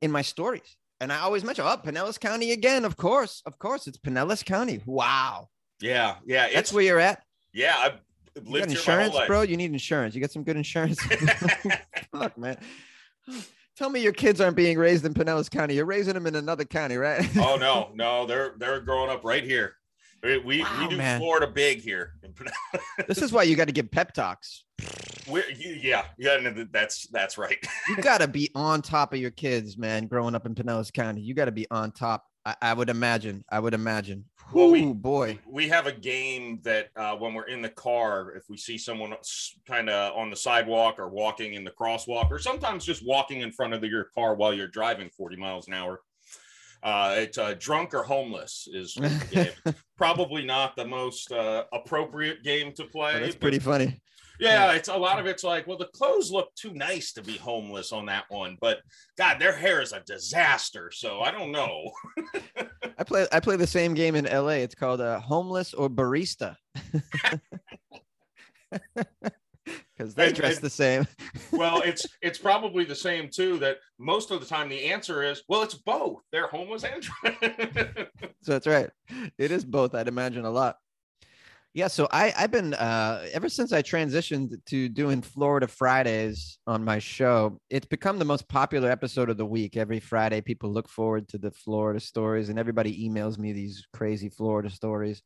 in 0.03 0.11
my 0.13 0.23
stories. 0.23 0.77
And 1.05 1.13
I 1.13 1.19
always 1.21 1.45
mention, 1.45 1.67
oh, 1.67 1.77
Pinellas 1.77 2.19
County 2.19 2.53
again. 2.53 2.87
Of 2.87 2.97
course, 2.97 3.43
of 3.45 3.59
course, 3.59 3.87
it's 3.87 3.99
Pinellas 3.99 4.43
County. 4.43 4.81
Wow. 4.87 5.51
Yeah, 5.79 6.17
yeah, 6.25 6.45
That's 6.45 6.55
it's 6.57 6.73
where 6.73 6.83
you're 6.83 6.99
at. 6.99 7.23
yeah. 7.53 7.75
I've 7.79 8.01
You 8.37 8.41
got 8.43 8.51
lived 8.51 8.71
insurance, 8.71 9.15
bro? 9.27 9.43
You 9.43 9.59
need 9.59 9.71
insurance. 9.71 10.15
You 10.15 10.23
got 10.23 10.31
some 10.31 10.45
good 10.45 10.57
insurance. 10.57 10.99
Fuck, 12.13 12.39
man. 12.39 12.57
Tell 13.77 13.91
me 13.91 14.01
your 14.01 14.15
kids 14.15 14.41
aren't 14.41 14.57
being 14.57 14.79
raised 14.79 15.05
in 15.05 15.13
Pinellas 15.13 15.51
County. 15.51 15.75
You're 15.75 15.85
raising 15.85 16.15
them 16.15 16.27
in 16.27 16.37
another 16.37 16.65
county, 16.65 16.97
right? 16.97 17.29
oh 17.37 17.57
no, 17.57 17.91
no, 17.95 18.25
they're 18.25 18.55
they're 18.57 18.81
growing 18.81 19.11
up 19.11 19.25
right 19.25 19.45
here. 19.45 19.75
We 20.25 20.39
we, 20.39 20.63
Wow, 20.63 20.79
we 20.81 20.89
do 20.89 20.97
man. 20.97 21.21
Florida 21.21 21.47
big 21.47 21.83
here. 21.83 22.15
this 23.09 23.19
is 23.19 23.31
why 23.33 23.43
you 23.43 23.57
got 23.57 23.67
to 23.67 23.73
give 23.73 23.91
pep 23.91 24.15
talks. 24.15 24.65
We're, 25.29 25.49
you, 25.51 25.75
yeah, 25.75 26.07
yeah, 26.19 26.37
no, 26.39 26.67
that's 26.71 27.07
that's 27.09 27.37
right. 27.37 27.59
you 27.89 27.97
got 27.97 28.21
to 28.21 28.29
be 28.29 28.51
on 28.55 28.83
top 28.83 29.13
of 29.13 29.21
your 29.21 29.31
kids, 29.31 29.77
man. 29.77 30.07
Growing 30.07 30.35
up 30.35 30.47
in 30.47 30.55
Pinellas 30.55 30.93
County, 30.93 31.21
you 31.21 31.35
got 31.35 31.47
to 31.47 31.53
be 31.53 31.67
on 31.71 31.93
top. 31.93 32.25
I, 32.47 32.57
I 32.61 32.73
would 32.75 32.91
imagine. 32.91 33.45
I 33.51 33.61
would 33.61 33.75
imagine. 33.75 34.25
Well, 34.53 34.71
we- 34.71 34.93
boy. 34.93 35.39
we 35.47 35.69
have 35.69 35.87
a 35.87 35.93
game 35.93 36.61
that 36.65 36.89
uh, 36.97 37.17
when 37.17 37.33
we're 37.33 37.47
in 37.47 37.63
the 37.63 37.71
car, 37.71 38.33
if 38.33 38.45
we 38.49 38.57
see 38.59 38.77
someone 38.77 39.15
kind 39.67 39.89
of 39.89 40.17
on 40.17 40.29
the 40.31 40.37
sidewalk 40.37 40.99
or 40.99 41.09
walking 41.09 41.55
in 41.55 41.65
the 41.65 41.71
crosswalk, 41.71 42.31
or 42.31 42.39
sometimes 42.39 42.85
just 42.85 43.07
walking 43.07 43.41
in 43.41 43.51
front 43.53 43.73
of 43.73 43.81
the, 43.81 43.89
your 43.89 44.05
car 44.15 44.35
while 44.35 44.53
you're 44.53 44.69
driving 44.69 45.09
40 45.17 45.37
miles 45.37 45.69
an 45.69 45.75
hour, 45.75 46.01
uh, 46.85 47.15
it's 47.17 47.39
uh, 47.39 47.55
drunk 47.59 47.95
or 47.95 48.03
homeless 48.03 48.69
is 48.71 48.95
the 48.95 49.27
game. 49.65 49.75
probably 49.97 50.45
not 50.45 50.77
the 50.77 50.85
most 50.85 51.33
uh, 51.33 51.65
appropriate 51.73 52.45
game 52.45 52.73
to 52.75 52.85
play. 52.85 53.19
That's 53.19 53.35
pretty 53.35 53.59
funny. 53.59 53.99
yeah, 54.39 54.73
it's 54.73 54.89
a 54.89 54.97
lot 54.97 55.19
of 55.19 55.25
it's 55.25 55.43
like, 55.43 55.67
well, 55.67 55.79
the 55.79 55.89
clothes 55.95 56.31
look 56.31 56.55
too 56.57 56.75
nice 56.75 57.15
to 57.15 57.23
be 57.23 57.39
homeless 57.39 57.91
on 57.91 58.05
that 58.07 58.25
one, 58.29 58.59
but 58.61 58.81
God, 59.17 59.39
their 59.39 59.57
hair 59.57 59.81
is 59.81 59.93
a 59.93 60.01
disaster. 60.01 60.91
So 60.93 61.21
I 61.21 61.31
don't 61.31 61.53
know. 61.53 61.91
I 62.99 63.05
play. 63.05 63.27
I 63.33 63.41
play 63.41 63.57
the 63.57 63.67
same 63.67 63.95
game 63.95 64.15
in 64.15 64.27
LA. 64.27 64.61
It's 64.61 64.75
called 64.75 65.01
uh, 65.01 65.21
homeless 65.21 65.73
or 65.73 65.89
barista. 65.89 66.57
Because 70.05 70.15
they 70.15 70.27
And- 70.29 70.35
dress 70.37 70.57
and- 70.57 70.65
the 70.65 70.71
same. 70.71 71.07
well, 71.53 71.81
it's 71.83 72.07
it's 72.23 72.39
probably 72.39 72.85
the 72.85 72.95
same 72.95 73.29
too. 73.29 73.59
That 73.59 73.79
most 73.99 74.31
of 74.31 74.41
the 74.41 74.47
time 74.47 74.69
the 74.69 74.85
answer 74.87 75.23
is, 75.23 75.43
well, 75.49 75.63
it's 75.63 75.75
both. 75.75 76.21
They're 76.33 76.49
homeless 76.49 76.85
and. 76.85 77.05
So 78.43 78.53
that's 78.53 78.67
right. 78.67 78.91
It 79.39 79.51
is 79.51 79.65
both. 79.65 79.95
I'd 79.95 80.07
imagine 80.09 80.45
a 80.45 80.51
lot. 80.51 80.77
Yeah. 81.73 81.89
So 81.89 82.07
I 82.13 82.33
I've 82.37 82.51
been 82.51 82.75
uh 82.75 83.25
ever 83.33 83.49
since 83.49 83.73
I 83.73 83.81
transitioned 83.83 84.63
to 84.67 84.89
doing 84.91 85.23
Florida 85.23 85.67
Fridays 85.67 86.59
on 86.67 86.85
my 86.85 86.99
show. 86.99 87.59
It's 87.71 87.87
become 87.87 88.19
the 88.19 88.25
most 88.27 88.47
popular 88.49 88.91
episode 88.91 89.31
of 89.31 89.39
the 89.39 89.47
week. 89.47 89.77
Every 89.79 89.99
Friday, 89.99 90.41
people 90.43 90.71
look 90.71 90.89
forward 90.91 91.27
to 91.29 91.39
the 91.39 91.51
Florida 91.51 92.01
stories, 92.01 92.49
and 92.51 92.59
everybody 92.59 93.09
emails 93.09 93.39
me 93.39 93.53
these 93.53 93.87
crazy 93.95 94.29
Florida 94.29 94.69
stories. 94.71 95.23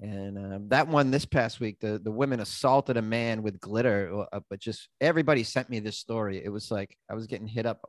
And 0.00 0.36
uh, 0.38 0.58
that 0.68 0.88
one 0.88 1.10
this 1.10 1.24
past 1.24 1.60
week, 1.60 1.78
the 1.80 2.00
the 2.02 2.10
women 2.10 2.40
assaulted 2.40 2.96
a 2.96 3.02
man 3.02 3.42
with 3.42 3.60
glitter, 3.60 4.26
uh, 4.32 4.40
but 4.50 4.58
just 4.58 4.88
everybody 5.00 5.44
sent 5.44 5.70
me 5.70 5.78
this 5.78 5.98
story. 5.98 6.42
It 6.44 6.48
was 6.48 6.70
like 6.70 6.96
I 7.08 7.14
was 7.14 7.26
getting 7.26 7.46
hit 7.46 7.64
up, 7.64 7.88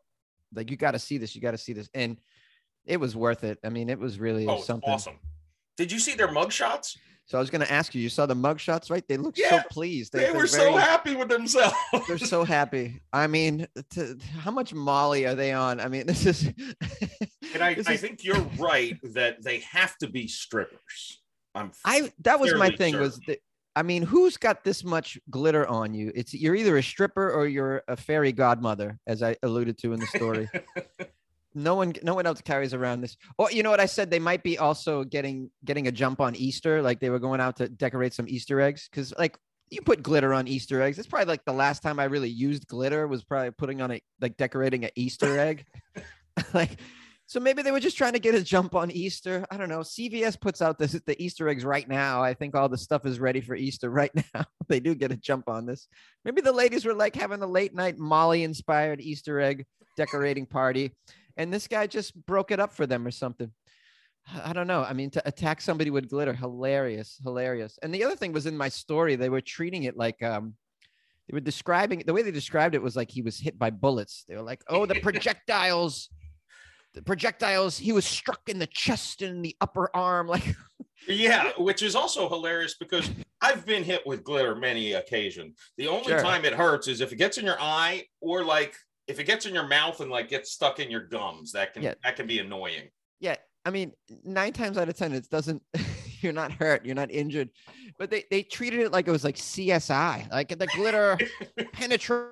like 0.54 0.70
you 0.70 0.78
got 0.78 0.92
to 0.92 1.00
see 1.00 1.18
this, 1.18 1.36
you 1.36 1.42
got 1.42 1.52
to 1.52 1.58
see 1.58 1.74
this, 1.74 1.90
and 1.94 2.18
it 2.86 3.00
was 3.00 3.16
worth 3.16 3.44
it. 3.44 3.58
I 3.64 3.70
mean, 3.70 3.90
it 3.90 4.00
was 4.00 4.20
really 4.20 4.48
oh, 4.48 4.62
something. 4.62 4.90
awesome. 4.90 5.20
Did 5.78 5.92
you 5.92 6.00
see 6.00 6.14
their 6.14 6.28
mugshots? 6.28 6.96
So 7.28 7.40
I 7.40 7.42
was 7.42 7.50
going 7.50 7.62
to 7.62 7.72
ask 7.72 7.96
you, 7.96 8.02
you 8.02 8.10
saw 8.10 8.28
the 8.28 8.36
mugshots, 8.36 8.92
right? 8.92 9.04
They 9.08 9.18
looked 9.18 9.40
so 9.40 9.60
pleased. 9.72 10.14
They, 10.14 10.20
they're 10.20 10.34
were 10.36 10.46
so 10.46 10.78
happy 10.78 11.16
with 11.16 11.28
themselves. 11.28 11.76
They're 12.08 12.20
so 12.20 12.44
happy. 12.44 13.02
I 13.12 13.26
mean, 13.26 13.66
to, 13.92 14.16
how 14.40 14.52
much 14.52 14.76
Molly 14.76 15.26
are 15.26 15.34
they 15.34 15.52
on? 15.52 15.80
I 15.80 15.88
mean, 15.88 16.06
this 16.06 16.28
is. 16.28 16.44
and 16.46 17.64
I, 17.64 17.70
I 17.88 17.94
is- 17.94 18.00
think 18.00 18.24
you're 18.24 18.46
right 18.60 19.00
that 19.16 19.44
they 19.44 19.62
have 19.62 19.98
to 19.98 20.08
be 20.08 20.28
strippers. 20.28 21.20
I'm 21.56 21.72
I 21.84 22.12
that 22.20 22.40
was 22.40 22.54
my 22.56 22.70
thing 22.70 23.00
was 23.00 23.20
that 23.28 23.40
I 23.76 23.84
mean, 23.84 24.04
who's 24.04 24.38
got 24.38 24.64
this 24.64 24.84
much 24.86 25.20
glitter 25.30 25.68
on 25.68 25.94
you? 25.94 26.12
It's 26.16 26.34
you're 26.34 26.56
either 26.56 26.78
a 26.78 26.84
stripper 26.84 27.30
or 27.30 27.46
you're 27.46 27.84
a 27.88 27.98
fairy 27.98 28.32
godmother, 28.32 29.00
as 29.06 29.22
I 29.22 29.36
alluded 29.44 29.78
to 29.80 29.92
in 29.92 30.00
the 30.00 30.08
story. 30.08 30.50
no 31.56 31.76
one 31.76 31.94
no 32.02 32.16
one 32.16 32.26
else 32.26 32.42
carries 32.42 32.74
around 32.74 33.02
this. 33.02 33.18
Or 33.38 33.52
you 33.52 33.64
know 33.64 33.72
what 33.72 33.82
I 33.82 33.86
said? 33.86 34.10
They 34.10 34.20
might 34.20 34.44
be 34.44 34.58
also 34.58 35.04
getting 35.04 35.52
getting 35.66 35.88
a 35.88 35.92
jump 35.92 36.22
on 36.22 36.36
Easter, 36.36 36.82
like 36.82 37.02
they 37.02 37.10
were 37.10 37.20
going 37.20 37.42
out 37.42 37.58
to 37.58 37.68
decorate 37.68 38.14
some 38.14 38.28
Easter 38.30 38.62
eggs. 38.62 38.88
Cause 38.94 39.14
like 39.18 39.38
you 39.70 39.82
put 39.82 40.02
glitter 40.02 40.34
on 40.34 40.48
Easter 40.48 40.82
eggs. 40.82 40.98
It's 40.98 41.08
probably 41.08 41.26
like 41.26 41.44
the 41.44 41.54
last 41.54 41.84
time 41.84 42.00
I 42.00 42.06
really 42.06 42.30
used 42.30 42.68
glitter 42.68 43.08
was 43.08 43.26
probably 43.26 43.52
putting 43.52 43.82
on 43.82 43.92
a 43.92 44.02
like 44.22 44.38
decorating 44.38 44.86
an 44.86 44.92
Easter 44.96 45.38
egg. 45.38 45.66
like 46.54 46.78
so 47.28 47.40
maybe 47.40 47.64
they 47.64 47.72
were 47.72 47.80
just 47.80 47.98
trying 47.98 48.14
to 48.14 48.20
get 48.20 48.36
a 48.36 48.44
jump 48.44 48.76
on 48.76 48.92
Easter. 48.92 49.46
I 49.50 49.58
don't 49.58 49.70
know. 49.70 49.80
CVS 49.80 50.40
puts 50.40 50.62
out 50.62 50.78
this 50.78 50.92
the 50.92 51.22
Easter 51.24 51.50
eggs 51.50 51.66
right 51.66 51.88
now. 51.88 52.24
I 52.24 52.34
think 52.36 52.56
all 52.56 52.70
the 52.70 52.78
stuff 52.78 53.06
is 53.06 53.20
ready 53.20 53.42
for 53.42 53.56
Easter 53.56 53.90
right 53.90 54.12
now. 54.34 54.46
they 54.68 54.80
do 54.80 54.94
get 54.94 55.12
a 55.12 55.18
jump 55.18 55.50
on 55.50 55.66
this. 55.66 55.88
Maybe 56.24 56.42
the 56.42 56.52
ladies 56.52 56.86
were 56.86 56.94
like 56.94 57.16
having 57.16 57.42
a 57.42 57.48
late 57.48 57.74
night 57.74 57.98
Molly 57.98 58.44
inspired 58.44 59.02
Easter 59.02 59.40
egg 59.40 59.66
decorating 59.98 60.46
party, 60.46 60.94
and 61.38 61.52
this 61.52 61.68
guy 61.68 61.88
just 61.88 62.16
broke 62.26 62.52
it 62.52 62.60
up 62.60 62.74
for 62.74 62.86
them 62.86 63.08
or 63.08 63.12
something. 63.12 63.52
I 64.44 64.54
don't 64.54 64.68
know. 64.68 64.84
I 64.84 64.94
mean, 64.94 65.12
to 65.12 65.28
attack 65.28 65.62
somebody 65.62 65.92
with 65.92 66.10
glitter, 66.10 66.34
hilarious, 66.34 67.20
hilarious. 67.24 67.78
And 67.84 67.94
the 67.94 68.04
other 68.04 68.16
thing 68.16 68.34
was 68.34 68.48
in 68.48 68.58
my 68.58 68.70
story, 68.70 69.16
they 69.16 69.30
were 69.30 69.42
treating 69.42 69.84
it 69.84 69.96
like 69.96 70.22
um, 70.24 70.56
they 71.28 71.36
were 71.36 71.42
describing 71.42 72.04
the 72.06 72.14
way 72.14 72.22
they 72.22 72.32
described 72.32 72.76
it 72.76 72.82
was 72.82 72.96
like 72.96 73.10
he 73.10 73.22
was 73.22 73.40
hit 73.40 73.58
by 73.58 73.72
bullets. 73.72 74.26
They 74.28 74.36
were 74.36 74.42
like, 74.44 74.64
"Oh, 74.68 74.86
the 74.86 75.00
projectiles, 75.02 76.10
the 76.96 77.02
projectiles. 77.04 77.78
He 77.78 77.92
was 77.92 78.06
struck 78.06 78.42
in 78.48 78.58
the 78.60 78.68
chest 78.68 79.22
and 79.22 79.44
the 79.46 79.56
upper 79.62 79.90
arm." 79.96 80.28
Like, 80.36 80.56
Yeah, 81.08 81.52
which 81.58 81.84
is 81.84 81.94
also 81.96 82.28
hilarious 82.28 82.76
because 82.80 83.08
I've 83.40 83.64
been 83.66 83.84
hit 83.84 84.02
with 84.08 84.24
glitter 84.24 84.56
many 84.56 84.94
occasion. 84.94 85.54
The 85.78 85.88
only 85.88 86.08
Sure. 86.08 86.20
time 86.22 86.46
it 86.46 86.54
hurts 86.54 86.88
is 86.88 87.00
if 87.02 87.12
it 87.12 87.18
gets 87.18 87.38
in 87.38 87.46
your 87.46 87.62
eye 87.62 88.06
or 88.22 88.44
like 88.44 88.76
if 89.08 89.20
it 89.20 89.26
gets 89.26 89.46
in 89.46 89.54
your 89.54 89.68
mouth 89.68 90.00
and 90.00 90.10
like 90.10 90.30
gets 90.30 90.52
stuck 90.52 90.80
in 90.80 90.90
your 90.90 91.02
gums. 91.06 91.52
That 91.52 91.74
can 91.74 91.84
Yeah. 91.84 91.94
that 92.04 92.16
can 92.16 92.26
be 92.26 92.40
annoying. 92.40 92.90
yeah, 93.20 93.36
I 93.66 93.70
mean, 93.70 93.92
nine 94.24 94.52
times 94.54 94.78
out 94.80 94.90
of 94.90 94.98
ten, 94.98 95.14
it 95.14 95.30
doesn't. 95.30 95.62
you're 96.22 96.34
not 96.34 96.52
hurt. 96.52 96.86
You're 96.86 96.96
not 96.96 97.12
injured. 97.12 97.50
But 98.00 98.10
they 98.10 98.24
they 98.32 98.42
treated 98.42 98.80
it 98.80 98.92
like 98.92 99.08
it 99.08 99.12
was 99.12 99.24
like 99.24 99.36
CSI. 99.36 100.32
Like 100.32 100.50
the 100.58 100.66
glitter 100.76 101.20
penetrated 101.74 102.32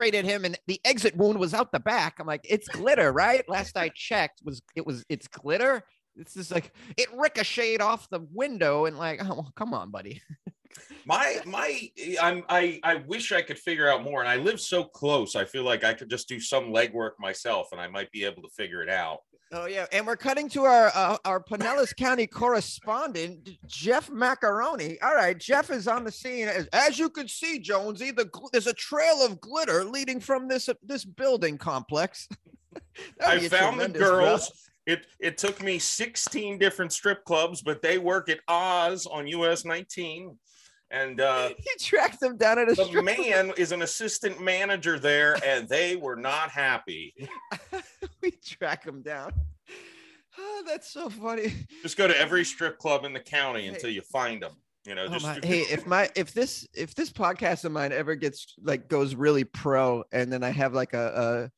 him, 0.00 0.44
and 0.44 0.58
the 0.66 0.80
exit 0.84 1.16
wound 1.16 1.38
was 1.38 1.54
out 1.54 1.72
the 1.72 1.80
back. 1.80 2.16
I'm 2.18 2.26
like, 2.26 2.46
it's 2.48 2.68
glitter, 2.68 3.12
right? 3.12 3.46
Last 3.48 3.76
I 3.76 3.90
checked, 3.94 4.40
was 4.44 4.62
it 4.76 4.86
was 4.86 5.04
it's 5.08 5.28
glitter. 5.28 5.84
It's 6.16 6.34
just 6.34 6.50
like 6.50 6.72
it 6.96 7.08
ricocheted 7.14 7.80
off 7.80 8.08
the 8.10 8.26
window, 8.32 8.86
and 8.86 8.98
like, 8.98 9.20
oh, 9.22 9.46
come 9.56 9.74
on, 9.74 9.90
buddy. 9.90 10.22
My 11.06 11.40
my 11.46 11.90
I'm 12.20 12.44
I 12.48 12.78
I 12.84 12.96
wish 13.06 13.32
I 13.32 13.42
could 13.42 13.58
figure 13.58 13.90
out 13.90 14.04
more 14.04 14.20
and 14.20 14.28
I 14.28 14.36
live 14.36 14.60
so 14.60 14.84
close. 14.84 15.34
I 15.34 15.44
feel 15.44 15.64
like 15.64 15.82
I 15.82 15.94
could 15.94 16.10
just 16.10 16.28
do 16.28 16.38
some 16.38 16.66
legwork 16.66 17.12
myself 17.18 17.68
and 17.72 17.80
I 17.80 17.88
might 17.88 18.10
be 18.12 18.24
able 18.24 18.42
to 18.42 18.48
figure 18.50 18.82
it 18.82 18.90
out. 18.90 19.20
Oh 19.50 19.66
yeah, 19.66 19.86
and 19.92 20.06
we're 20.06 20.16
cutting 20.16 20.48
to 20.50 20.64
our 20.64 20.90
uh, 20.94 21.16
our 21.24 21.42
Pinellas 21.42 21.96
County 21.96 22.26
correspondent 22.26 23.48
Jeff 23.66 24.10
Macaroni. 24.10 25.00
All 25.00 25.14
right, 25.14 25.38
Jeff 25.38 25.70
is 25.70 25.88
on 25.88 26.04
the 26.04 26.12
scene. 26.12 26.48
As, 26.48 26.66
as 26.72 26.98
you 26.98 27.08
can 27.08 27.28
see, 27.28 27.58
Jonesy, 27.58 28.10
the 28.10 28.26
gl- 28.26 28.50
there's 28.52 28.66
a 28.66 28.74
trail 28.74 29.24
of 29.24 29.40
glitter 29.40 29.84
leading 29.84 30.20
from 30.20 30.48
this 30.48 30.68
uh, 30.68 30.74
this 30.82 31.04
building 31.04 31.56
complex. 31.56 32.28
I 33.26 33.48
found 33.48 33.80
the 33.80 33.88
girls. 33.88 34.52
It 34.86 35.06
it 35.18 35.38
took 35.38 35.62
me 35.62 35.78
16 35.78 36.58
different 36.58 36.92
strip 36.92 37.24
clubs, 37.24 37.62
but 37.62 37.80
they 37.80 37.96
work 37.96 38.28
at 38.28 38.40
Oz 38.48 39.06
on 39.06 39.26
US 39.26 39.64
19. 39.64 40.36
And 40.90 41.20
uh, 41.20 41.50
He 41.58 41.70
tracked 41.84 42.20
them 42.20 42.36
down 42.36 42.58
at 42.58 42.70
a 42.70 42.74
the 42.74 43.02
man 43.02 43.52
is 43.56 43.72
an 43.72 43.82
assistant 43.82 44.40
manager 44.40 44.98
there, 44.98 45.36
and 45.44 45.68
they 45.68 45.96
were 45.96 46.16
not 46.16 46.50
happy. 46.50 47.14
we 48.22 48.32
track 48.32 48.84
them 48.84 49.02
down. 49.02 49.32
Oh, 50.38 50.62
that's 50.66 50.90
so 50.90 51.10
funny. 51.10 51.52
Just 51.82 51.96
go 51.96 52.08
to 52.08 52.18
every 52.18 52.44
strip 52.44 52.78
club 52.78 53.04
in 53.04 53.12
the 53.12 53.20
county 53.20 53.66
until 53.66 53.90
you 53.90 54.02
find 54.02 54.42
them. 54.42 54.52
You 54.86 54.94
know, 54.94 55.06
Oh 55.06 55.12
just 55.12 55.24
my, 55.24 55.40
hey, 55.42 55.60
if 55.60 55.86
my 55.86 56.08
if 56.16 56.32
this 56.32 56.66
if 56.74 56.94
this 56.94 57.10
podcast 57.10 57.64
of 57.64 57.72
mine 57.72 57.92
ever 57.92 58.14
gets 58.14 58.54
like 58.62 58.88
goes 58.88 59.14
really 59.14 59.44
pro, 59.44 60.04
and 60.12 60.32
then 60.32 60.42
I 60.42 60.50
have 60.50 60.72
like 60.72 60.94
a, 60.94 61.50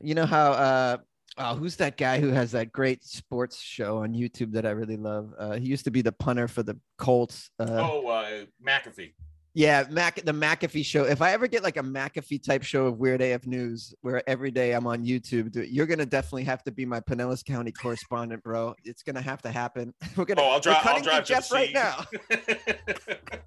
a 0.00 0.04
you 0.04 0.14
know 0.14 0.26
how 0.26 0.52
uh 0.52 0.96
oh 1.40 1.56
who's 1.56 1.76
that 1.76 1.96
guy 1.96 2.20
who 2.20 2.28
has 2.28 2.52
that 2.52 2.72
great 2.72 3.04
sports 3.04 3.60
show 3.60 3.98
on 3.98 4.14
YouTube 4.14 4.52
that 4.52 4.66
I 4.66 4.70
really 4.70 4.96
love? 4.96 5.34
Uh, 5.38 5.54
he 5.54 5.66
used 5.66 5.84
to 5.84 5.90
be 5.90 6.02
the 6.02 6.12
punter 6.12 6.46
for 6.46 6.62
the 6.62 6.78
Colts. 6.98 7.50
Uh, 7.58 7.66
oh 7.68 8.08
uh, 8.08 8.44
McAfee. 8.64 9.12
Yeah, 9.52 9.84
Mac 9.90 10.24
the 10.24 10.32
McAfee 10.32 10.84
show. 10.84 11.02
If 11.04 11.20
I 11.20 11.32
ever 11.32 11.48
get 11.48 11.64
like 11.64 11.76
a 11.76 11.82
McAfee 11.82 12.44
type 12.44 12.62
show 12.62 12.86
of 12.86 12.98
Weird 12.98 13.20
AF 13.20 13.46
News, 13.46 13.92
where 14.00 14.22
every 14.28 14.52
day 14.52 14.72
I'm 14.72 14.86
on 14.86 15.04
YouTube, 15.04 15.50
dude, 15.50 15.70
you're 15.70 15.86
gonna 15.86 16.06
definitely 16.06 16.44
have 16.44 16.62
to 16.64 16.70
be 16.70 16.86
my 16.86 17.00
Pinellas 17.00 17.44
County 17.44 17.72
correspondent, 17.72 18.44
bro. 18.44 18.76
It's 18.84 19.02
gonna 19.02 19.22
have 19.22 19.42
to 19.42 19.50
happen. 19.50 19.92
We're 20.16 20.26
gonna. 20.26 20.42
Oh, 20.42 20.50
I'll 20.50 20.60
drive. 20.60 20.86
I'll 20.86 21.02
drive 21.02 21.24
to 21.24 21.32
Jeff 21.32 21.48
the 21.48 21.54
right 21.54 21.74
now. 21.74 22.04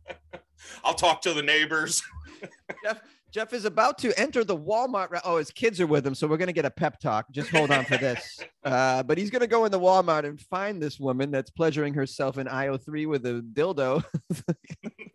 I'll 0.84 0.94
talk 0.94 1.22
to 1.22 1.34
the 1.34 1.42
neighbors. 1.42 2.04
Jeff 2.84 3.00
is 3.36 3.66
about 3.66 3.98
to 4.00 4.18
enter 4.20 4.44
the 4.44 4.58
Walmart. 4.58 5.12
ra- 5.12 5.22
Oh, 5.24 5.38
his 5.38 5.52
kids 5.52 5.80
are 5.82 5.88
with 5.88 6.06
him, 6.06 6.16
so 6.16 6.28
we're 6.28 6.38
gonna 6.38 6.54
get 6.54 6.66
a 6.66 6.72
pep 6.72 7.00
talk. 7.00 7.32
Just 7.32 7.50
hold 7.50 7.72
on 7.72 7.86
for 7.86 7.98
this. 7.98 8.40
Uh, 8.64 9.04
but 9.04 9.18
he's 9.18 9.30
gonna 9.30 9.46
go 9.46 9.66
in 9.66 9.72
the 9.74 9.80
Walmart 9.80 10.24
and 10.24 10.40
find 10.40 10.82
this 10.82 10.98
woman 10.98 11.32
that's 11.32 11.52
pleasuring 11.52 11.94
herself 11.94 12.38
in 12.38 12.48
IO3 12.48 13.10
with 13.10 13.26
a 13.26 13.42
dildo. 13.54 14.02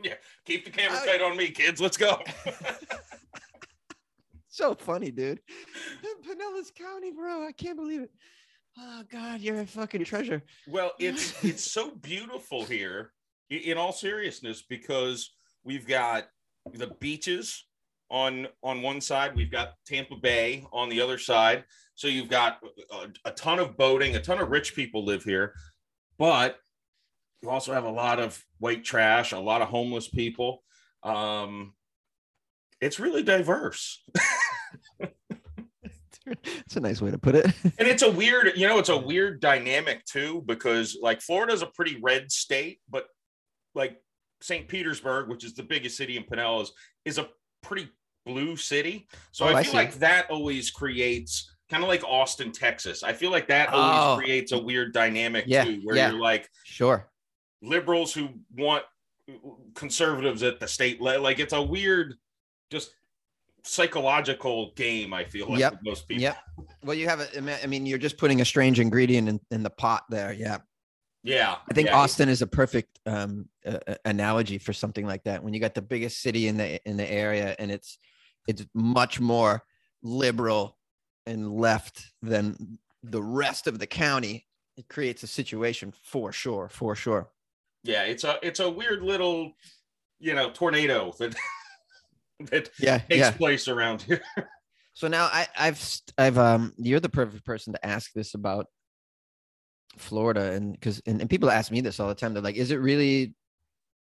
yeah, 0.05 0.13
keep 0.45 0.67
the 0.67 0.71
camera 0.71 0.99
tight 1.07 1.23
on 1.23 1.35
me, 1.35 1.49
kids. 1.51 1.81
Let's 1.81 1.97
go. 1.97 2.21
so 4.49 4.75
funny, 4.75 5.11
dude. 5.11 5.41
Pinellas 6.29 6.75
County, 6.75 7.11
bro. 7.11 7.47
I 7.47 7.53
can't 7.53 7.79
believe 7.79 8.03
it. 8.03 8.11
Oh 8.79 9.03
God, 9.11 9.41
you're 9.41 9.61
a 9.61 9.67
fucking 9.67 10.05
treasure. 10.05 10.43
well, 10.69 10.93
it's 10.99 11.43
it's 11.43 11.73
so 11.73 11.93
beautiful 11.93 12.67
here. 12.67 13.13
In 13.49 13.79
all 13.79 13.93
seriousness, 13.93 14.61
because 14.61 15.31
we've 15.65 15.87
got 15.87 16.27
the 16.75 16.89
beaches 17.01 17.65
on 18.11 18.49
on 18.63 18.83
one 18.83 19.01
side, 19.01 19.37
we've 19.37 19.51
got 19.51 19.75
Tampa 19.87 20.17
Bay 20.17 20.65
on 20.73 20.89
the 20.89 21.01
other 21.01 21.19
side. 21.19 21.65
So 21.95 22.09
you've 22.09 22.29
got 22.29 22.59
a, 22.93 23.09
a 23.29 23.33
ton 23.33 23.59
of 23.59 23.77
boating, 23.77 24.17
a 24.17 24.21
ton 24.21 24.39
of 24.39 24.51
rich 24.51 24.75
people 24.75 25.05
live 25.05 25.25
here, 25.25 25.55
but 26.19 26.57
you 27.43 27.51
also 27.51 27.73
have 27.73 27.85
a 27.85 27.91
lot 27.91 28.19
of 28.19 28.43
white 28.59 28.85
trash, 28.85 29.33
a 29.33 29.39
lot 29.39 29.63
of 29.63 29.69
homeless 29.69 30.09
people. 30.09 30.63
Um, 31.03 31.75
it's 32.81 33.01
really 33.01 33.23
diverse. 33.23 34.05
It's 36.45 36.77
a 36.77 36.81
nice 36.81 37.01
way 37.01 37.11
to 37.11 37.19
put 37.19 37.35
it. 37.35 37.47
and 37.65 37.89
it's 37.89 38.03
a 38.03 38.11
weird 38.11 38.53
you 38.55 38.69
know 38.69 38.79
it's 38.79 38.91
a 38.91 38.97
weird 38.99 39.41
dynamic 39.41 40.05
too 40.05 40.43
because 40.47 40.99
like 41.01 41.23
florida's 41.23 41.63
a 41.63 41.67
pretty 41.67 41.99
red 42.03 42.31
state 42.31 42.81
but 42.91 43.07
like 43.75 43.97
st 44.43 44.69
petersburg 44.69 45.29
which 45.29 45.45
is 45.45 45.55
the 45.55 45.63
biggest 45.63 45.97
city 45.97 46.19
in 46.19 46.25
pinellas 46.25 46.69
is 47.07 47.17
a 47.17 47.29
pretty 47.63 47.89
blue 48.29 48.57
city 48.57 49.07
so 49.33 49.45
Oh, 49.45 49.49
i 49.49 49.59
I 49.59 49.63
feel 49.63 49.73
see. 49.73 49.77
like 49.79 49.95
that 50.07 50.31
always 50.31 50.71
creates 50.71 51.51
kind 51.71 51.83
of 51.83 51.89
like 51.89 52.05
austin 52.05 52.53
texas 52.53 53.03
i 53.03 53.13
feel 53.13 53.31
like 53.31 53.49
that 53.49 53.71
always 53.71 53.99
Oh. 54.01 54.17
creates 54.23 54.53
a 54.53 54.59
weird 54.59 54.93
dynamic 54.93 55.45
Yeah, 55.47 55.65
too 55.65 55.81
where 55.85 55.97
yeah. 55.97 56.11
you're 56.11 56.21
like 56.21 56.49
Sure. 56.65 57.09
liberals 57.63 58.13
who 58.15 58.29
want 58.57 58.85
conservatives 59.75 60.43
at 60.43 60.61
the 60.61 60.69
state 60.69 61.01
le- 61.01 61.19
like 61.19 61.39
it's 61.39 61.53
a 61.53 61.63
weird 61.63 62.15
just 62.71 62.91
psychological 63.65 64.73
game 64.77 65.13
i 65.13 65.25
feel 65.25 65.49
like 65.49 65.59
Yep, 65.61 65.73
with 65.73 65.83
most 65.85 66.09
people 66.09 66.23
Yep. 66.23 66.37
Well, 66.85 66.97
you 66.97 67.09
have 67.09 67.21
a. 67.21 67.63
I 67.63 67.67
mean, 67.67 67.87
you're 67.87 67.99
just 67.99 68.17
putting 68.19 68.41
a 68.41 68.45
strange 68.45 68.79
ingredient 68.81 69.29
in, 69.29 69.41
in 69.51 69.63
the 69.63 69.71
pot 69.71 70.05
there. 70.09 70.33
Yeah. 70.33 70.59
yeah 71.23 71.57
I 71.71 71.75
think 71.75 71.89
yeah. 71.89 71.97
Austin 71.97 72.29
is 72.29 72.41
a 72.41 72.47
perfect 72.47 72.99
um, 73.05 73.49
uh, 73.67 73.79
analogy 74.05 74.59
for 74.59 74.73
something 74.73 75.05
like 75.07 75.23
that. 75.25 75.43
When 75.43 75.53
you 75.55 75.61
got 75.61 75.75
the 75.75 75.83
biggest 75.83 76.21
city 76.23 76.47
in 76.49 76.57
the 76.57 76.81
in 76.89 76.97
the 76.97 77.09
area, 77.11 77.55
and 77.59 77.71
it's 77.71 77.99
it's 78.49 78.67
much 78.75 79.21
more 79.21 79.63
liberal 80.03 80.77
and 81.27 81.53
left 81.53 82.13
than 82.23 82.79
the 83.05 83.23
rest 83.23 83.69
of 83.69 83.79
the 83.79 83.87
county, 83.87 84.47
it 84.77 84.89
creates 84.89 85.23
a 85.23 85.27
situation 85.29 85.93
for 86.03 86.33
sure, 86.33 86.69
for 86.69 86.97
sure. 86.97 87.31
yeah 87.85 88.03
it's 88.03 88.25
a 88.25 88.39
it's 88.43 88.59
a 88.61 88.69
weird 88.69 89.03
little 89.03 89.53
you 90.19 90.35
know 90.35 90.51
tornado 90.51 91.13
that 91.19 91.35
that 92.51 92.71
Yeah, 92.79 92.99
takes 92.99 93.11
yeah. 93.11 93.31
place 93.31 93.69
around 93.69 94.03
here 94.03 94.23
So 94.95 95.07
now 95.07 95.27
I, 95.27 95.47
I've 95.57 96.01
I've 96.19 96.39
um 96.39 96.73
you're 96.77 96.99
the 96.99 97.09
perfect 97.09 97.45
person 97.45 97.73
to 97.73 97.87
ask 97.87 98.13
this 98.15 98.35
about 98.35 98.67
Florida 99.97 100.53
and 100.53 100.73
because 100.73 101.01
and, 101.07 101.21
and 101.21 101.31
people 101.31 101.51
ask 101.51 101.71
me 101.71 101.81
this 101.81 102.01
all 102.01 102.09
the 102.09 102.17
time. 102.17 102.35
They're 102.35 102.43
like, 102.43 102.57
is 102.57 102.71
it 102.73 102.77
really 102.79 103.35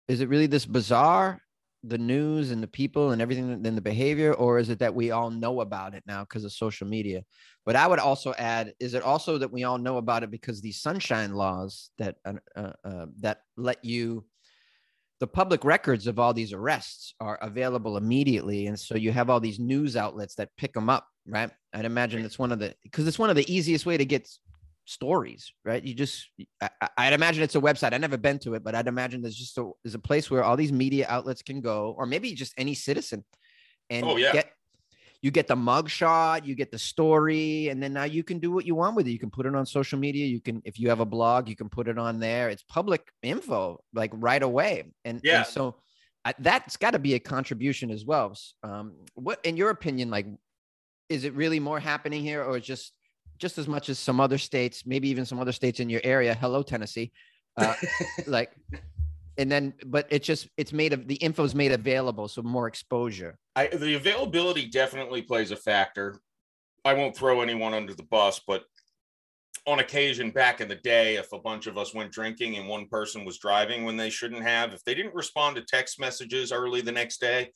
is 0.09 0.19
it 0.21 0.27
really 0.29 0.47
this 0.47 0.65
bizarre? 0.65 1.41
The 1.83 1.97
news 1.97 2.51
and 2.51 2.63
the 2.63 2.67
people 2.67 3.11
and 3.11 3.21
everything 3.21 3.51
and 3.51 3.77
the 3.77 3.81
behavior, 3.81 4.33
or 4.33 4.57
is 4.57 4.69
it 4.69 4.79
that 4.79 4.95
we 4.95 5.11
all 5.11 5.29
know 5.29 5.61
about 5.61 5.93
it 5.93 6.03
now 6.07 6.21
because 6.21 6.45
of 6.45 6.53
social 6.53 6.87
media? 6.87 7.23
But 7.65 7.75
I 7.75 7.87
would 7.87 7.99
also 7.99 8.33
add, 8.37 8.73
is 8.79 8.93
it 8.93 9.03
also 9.03 9.37
that 9.37 9.51
we 9.51 9.65
all 9.65 9.77
know 9.77 9.97
about 9.97 10.23
it 10.23 10.31
because 10.31 10.61
these 10.61 10.81
sunshine 10.81 11.33
laws 11.33 11.91
that 11.97 12.15
uh, 12.25 12.33
uh, 12.55 12.71
uh, 12.85 13.05
that 13.19 13.39
let 13.57 13.83
you 13.83 14.25
the 15.23 15.27
public 15.27 15.63
records 15.63 16.05
of 16.05 16.19
all 16.19 16.33
these 16.33 16.51
arrests 16.51 17.13
are 17.21 17.37
available 17.41 17.95
immediately 17.95 18.67
and 18.67 18.77
so 18.77 18.95
you 18.95 19.09
have 19.09 19.29
all 19.29 19.39
these 19.39 19.57
news 19.57 19.95
outlets 19.95 20.35
that 20.35 20.49
pick 20.57 20.73
them 20.73 20.89
up 20.89 21.07
right 21.25 21.49
i'd 21.75 21.85
imagine 21.85 22.25
it's 22.25 22.37
one 22.37 22.51
of 22.51 22.59
the 22.59 22.75
because 22.83 23.07
it's 23.07 23.17
one 23.17 23.29
of 23.29 23.37
the 23.37 23.53
easiest 23.53 23.85
way 23.85 23.95
to 23.95 24.03
get 24.03 24.27
stories 24.85 25.51
right? 25.63 25.83
You 25.83 25.93
just 25.93 26.29
I, 26.61 26.69
i'd 26.97 27.13
imagine 27.13 27.43
it's 27.43 27.55
a 27.55 27.61
website. 27.61 27.93
I've 27.93 28.01
never 28.01 28.17
been 28.17 28.39
to 28.39 28.53
it 28.55 28.63
but 28.63 28.75
i'd 28.75 28.87
imagine 28.87 29.21
there's 29.21 29.35
just 29.35 29.57
a 29.57 29.71
there's 29.83 29.95
a 29.95 29.99
place 29.99 30.29
where 30.29 30.43
all 30.43 30.57
these 30.57 30.73
media 30.73 31.05
outlets 31.09 31.41
can 31.41 31.61
go 31.61 31.95
or 31.97 32.05
maybe 32.05 32.33
just 32.33 32.53
any 32.57 32.73
citizen 32.73 33.23
and 33.89 34.05
Oh, 34.05 34.17
yeah. 34.17 34.33
get 34.33 34.49
you 35.21 35.31
get 35.31 35.47
the 35.47 35.55
mugshot, 35.55 36.45
you 36.45 36.53
get 36.53 36.69
the 36.69 36.77
story 36.77 37.69
and 37.69 37.81
then 37.81 37.93
now 37.93 38.03
you 38.03 38.25
can 38.25 38.39
do 38.39 38.51
what 38.51 38.65
you 38.65 38.75
want 38.75 38.97
with 38.97 39.07
it. 39.07 39.11
You 39.11 39.19
can 39.19 39.29
put 39.31 39.45
it 39.45 39.55
on 39.55 39.65
social 39.65 39.97
media. 39.97 40.25
You 40.25 40.41
can 40.41 40.61
if 40.65 40.77
you 40.77 40.89
have 40.89 40.99
a 40.99 41.05
blog 41.05 41.47
you 41.47 41.55
can 41.55 41.69
put 41.69 41.87
it 41.87 41.97
on 41.97 42.19
there. 42.19 42.49
It's 42.49 42.63
public 42.63 43.09
info 43.21 43.81
like 43.93 44.11
right 44.13 44.43
away. 44.43 44.83
And, 45.05 45.21
Yeah. 45.23 45.37
and 45.37 45.45
so 45.45 45.75
I, 46.25 46.33
that's 46.39 46.75
got 46.75 46.91
to 46.91 46.99
be 46.99 47.13
a 47.13 47.19
contribution 47.19 47.89
as 47.89 48.03
well. 48.03 48.37
Um 48.63 48.95
what 49.15 49.39
in 49.45 49.55
your 49.55 49.69
opinion 49.69 50.09
like 50.09 50.27
is 51.07 51.23
it 51.23 51.33
really 51.35 51.59
more 51.59 51.79
happening 51.79 52.21
here 52.21 52.43
or 52.43 52.57
is 52.57 52.65
just 52.65 52.91
just 53.37 53.57
as 53.57 53.67
much 53.67 53.89
as 53.89 53.99
some 53.99 54.19
other 54.19 54.37
states 54.37 54.85
maybe 54.85 55.09
even 55.09 55.25
some 55.25 55.39
other 55.39 55.51
states 55.51 55.79
in 55.79 55.89
your 55.89 56.01
area. 56.03 56.33
Hello 56.33 56.61
tennessee. 56.61 57.11
Uh, 57.57 57.75
like 58.27 58.51
and 59.37 59.51
then 59.51 59.73
but 59.85 60.07
it's 60.09 60.25
just 60.25 60.47
it's 60.57 60.73
made 60.73 60.93
of 60.93 61.07
the 61.07 61.15
info 61.15 61.43
is 61.43 61.55
made 61.55 61.71
available 61.71 62.27
so 62.27 62.41
more 62.41 62.67
exposure. 62.67 63.37
I, 63.55 63.67
the 63.67 63.95
availability 63.95 64.67
definitely 64.67 65.21
plays 65.21 65.51
a 65.51 65.55
factor. 65.55 66.19
I 66.85 66.93
won't 66.93 67.15
throw 67.15 67.41
anyone 67.41 67.73
under 67.73 67.93
the 67.93 68.03
bus, 68.03 68.41
but 68.45 68.63
on 69.65 69.79
occasion 69.79 70.29
back 70.31 70.59
in 70.59 70.67
the 70.67 70.75
day, 70.75 71.15
if 71.15 71.31
a 71.31 71.39
bunch 71.39 71.67
of 71.67 71.77
us 71.77 71.93
went 71.93 72.11
drinking 72.11 72.57
and 72.57 72.67
one 72.67 72.87
person 72.87 73.23
was 73.23 73.37
driving 73.37 73.85
when 73.85 73.95
they 73.95 74.09
shouldn't 74.09 74.43
have, 74.43 74.73
if 74.73 74.83
they 74.83 74.93
didn't 74.93 75.15
respond 75.15 75.55
to 75.55 75.61
text 75.61 75.99
messages 75.99 76.51
early 76.51 76.81
the 76.81 76.91
next 76.91 77.21
day, 77.21 77.49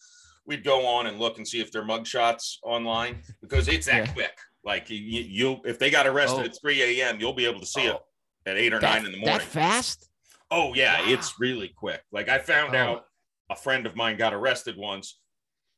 we'd 0.48 0.64
go 0.64 0.86
on 0.88 1.06
and 1.08 1.20
look 1.20 1.38
and 1.38 1.48
see 1.48 1.60
if 1.60 1.72
their 1.72 1.84
mugshots 1.84 2.56
online 2.64 3.22
because 3.42 3.68
it's 3.68 3.86
that 3.86 4.08
Yeah. 4.08 4.14
quick. 4.14 4.38
Like 4.64 4.90
you, 4.90 4.98
you'll 4.98 5.62
if 5.66 5.78
they 5.78 5.90
got 5.92 6.08
arrested 6.08 6.40
Oh. 6.42 6.46
at 6.46 6.58
3 6.60 6.82
a.m., 7.02 7.20
you'll 7.20 7.34
be 7.34 7.46
able 7.46 7.60
to 7.60 7.66
see 7.66 7.82
it 7.86 7.94
Oh. 7.96 8.04
at 8.46 8.58
eight 8.58 8.74
or 8.74 8.80
that, 8.80 8.96
nine 8.96 9.06
in 9.06 9.12
the 9.12 9.18
morning. 9.18 9.38
that 9.40 9.42
fast 9.48 10.10
Oh 10.50 10.74
yeah, 10.74 11.02
Wow. 11.02 11.10
it's 11.10 11.34
really 11.40 11.68
quick. 11.68 12.02
Like 12.12 12.30
I 12.30 12.40
found 12.40 12.74
Oh. 12.76 12.80
out 12.80 13.06
a 13.50 13.56
friend 13.56 13.86
of 13.86 13.96
mine 13.96 14.18
got 14.18 14.34
arrested 14.34 14.76
once 14.78 15.20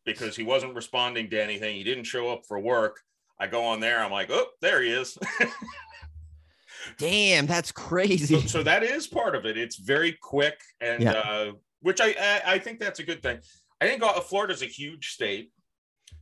because 0.05 0.35
he 0.35 0.43
wasn't 0.43 0.73
responding 0.75 1.29
to 1.31 1.41
anything. 1.43 1.75
He 1.75 1.83
didn't 1.83 2.05
show 2.05 2.29
up 2.29 2.43
for 2.47 2.59
work. 2.59 2.99
I 3.39 3.47
go 3.47 3.63
on 3.65 3.79
there. 3.79 3.99
I'm 4.03 4.11
like, 4.11 4.29
oh, 4.31 4.47
there 4.61 4.81
he 4.81 4.91
is. 4.91 5.17
damn 6.97 7.45
that's 7.45 7.69
so, 7.69 7.73
crazy 7.73 8.47
so 8.47 8.63
that 8.63 8.83
is 8.83 9.07
part 9.07 9.35
of 9.35 9.45
it. 9.45 9.57
It's 9.57 9.75
very 9.77 10.13
quick, 10.13 10.59
and 10.81 11.03
Yeah. 11.03 11.11
uh, 11.11 11.51
which 11.81 11.99
I, 12.01 12.09
I 12.19 12.53
I 12.53 12.59
think 12.59 12.79
that's 12.79 12.99
a 12.99 13.03
good 13.03 13.21
thing. 13.21 13.39
I 13.81 13.87
think 13.87 14.03
uh, 14.03 14.19
Florida's 14.21 14.61
a 14.61 14.65
huge 14.65 15.09
state, 15.09 15.51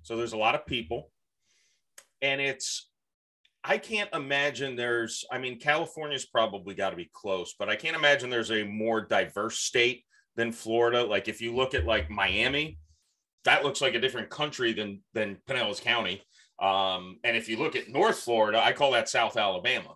so 0.04 0.16
there's 0.16 0.34
a 0.34 0.38
lot 0.38 0.56
of 0.56 0.66
people, 0.66 1.12
and 2.22 2.42
it's. 2.42 2.90
I 3.64 3.78
can't 3.78 4.10
imagine 4.14 4.76
there's. 4.76 5.26
I 5.32 5.40
mean, 5.40 5.60
California's 5.60 6.26
probably 6.26 6.76
got 6.76 6.92
to 6.92 6.96
be 6.96 7.10
close, 7.14 7.56
but 7.58 7.70
I 7.70 7.76
can't 7.76 7.98
imagine 7.98 8.30
there's 8.30 8.52
a 8.52 8.64
more 8.64 9.02
diverse 9.02 9.60
state 9.60 10.06
than 10.36 10.52
Florida. 10.52 11.04
Like 11.04 11.28
if 11.28 11.42
you 11.42 11.54
look 11.54 11.74
at 11.74 11.86
like 11.86 12.10
Miami, 12.10 12.78
that 13.44 13.64
looks 13.64 13.82
like 13.82 13.96
a 13.96 14.00
different 14.00 14.30
country 14.30 14.72
than 14.72 15.02
than 15.14 15.38
Pinellas 15.50 15.82
County. 15.82 16.22
Um, 16.60 17.20
and 17.24 17.36
if 17.36 17.50
you 17.50 17.58
look 17.58 17.76
at 17.76 17.90
North 17.90 18.20
Florida, 18.20 18.62
I 18.64 18.72
call 18.72 18.92
that 18.92 19.10
South 19.10 19.38
Alabama. 19.38 19.96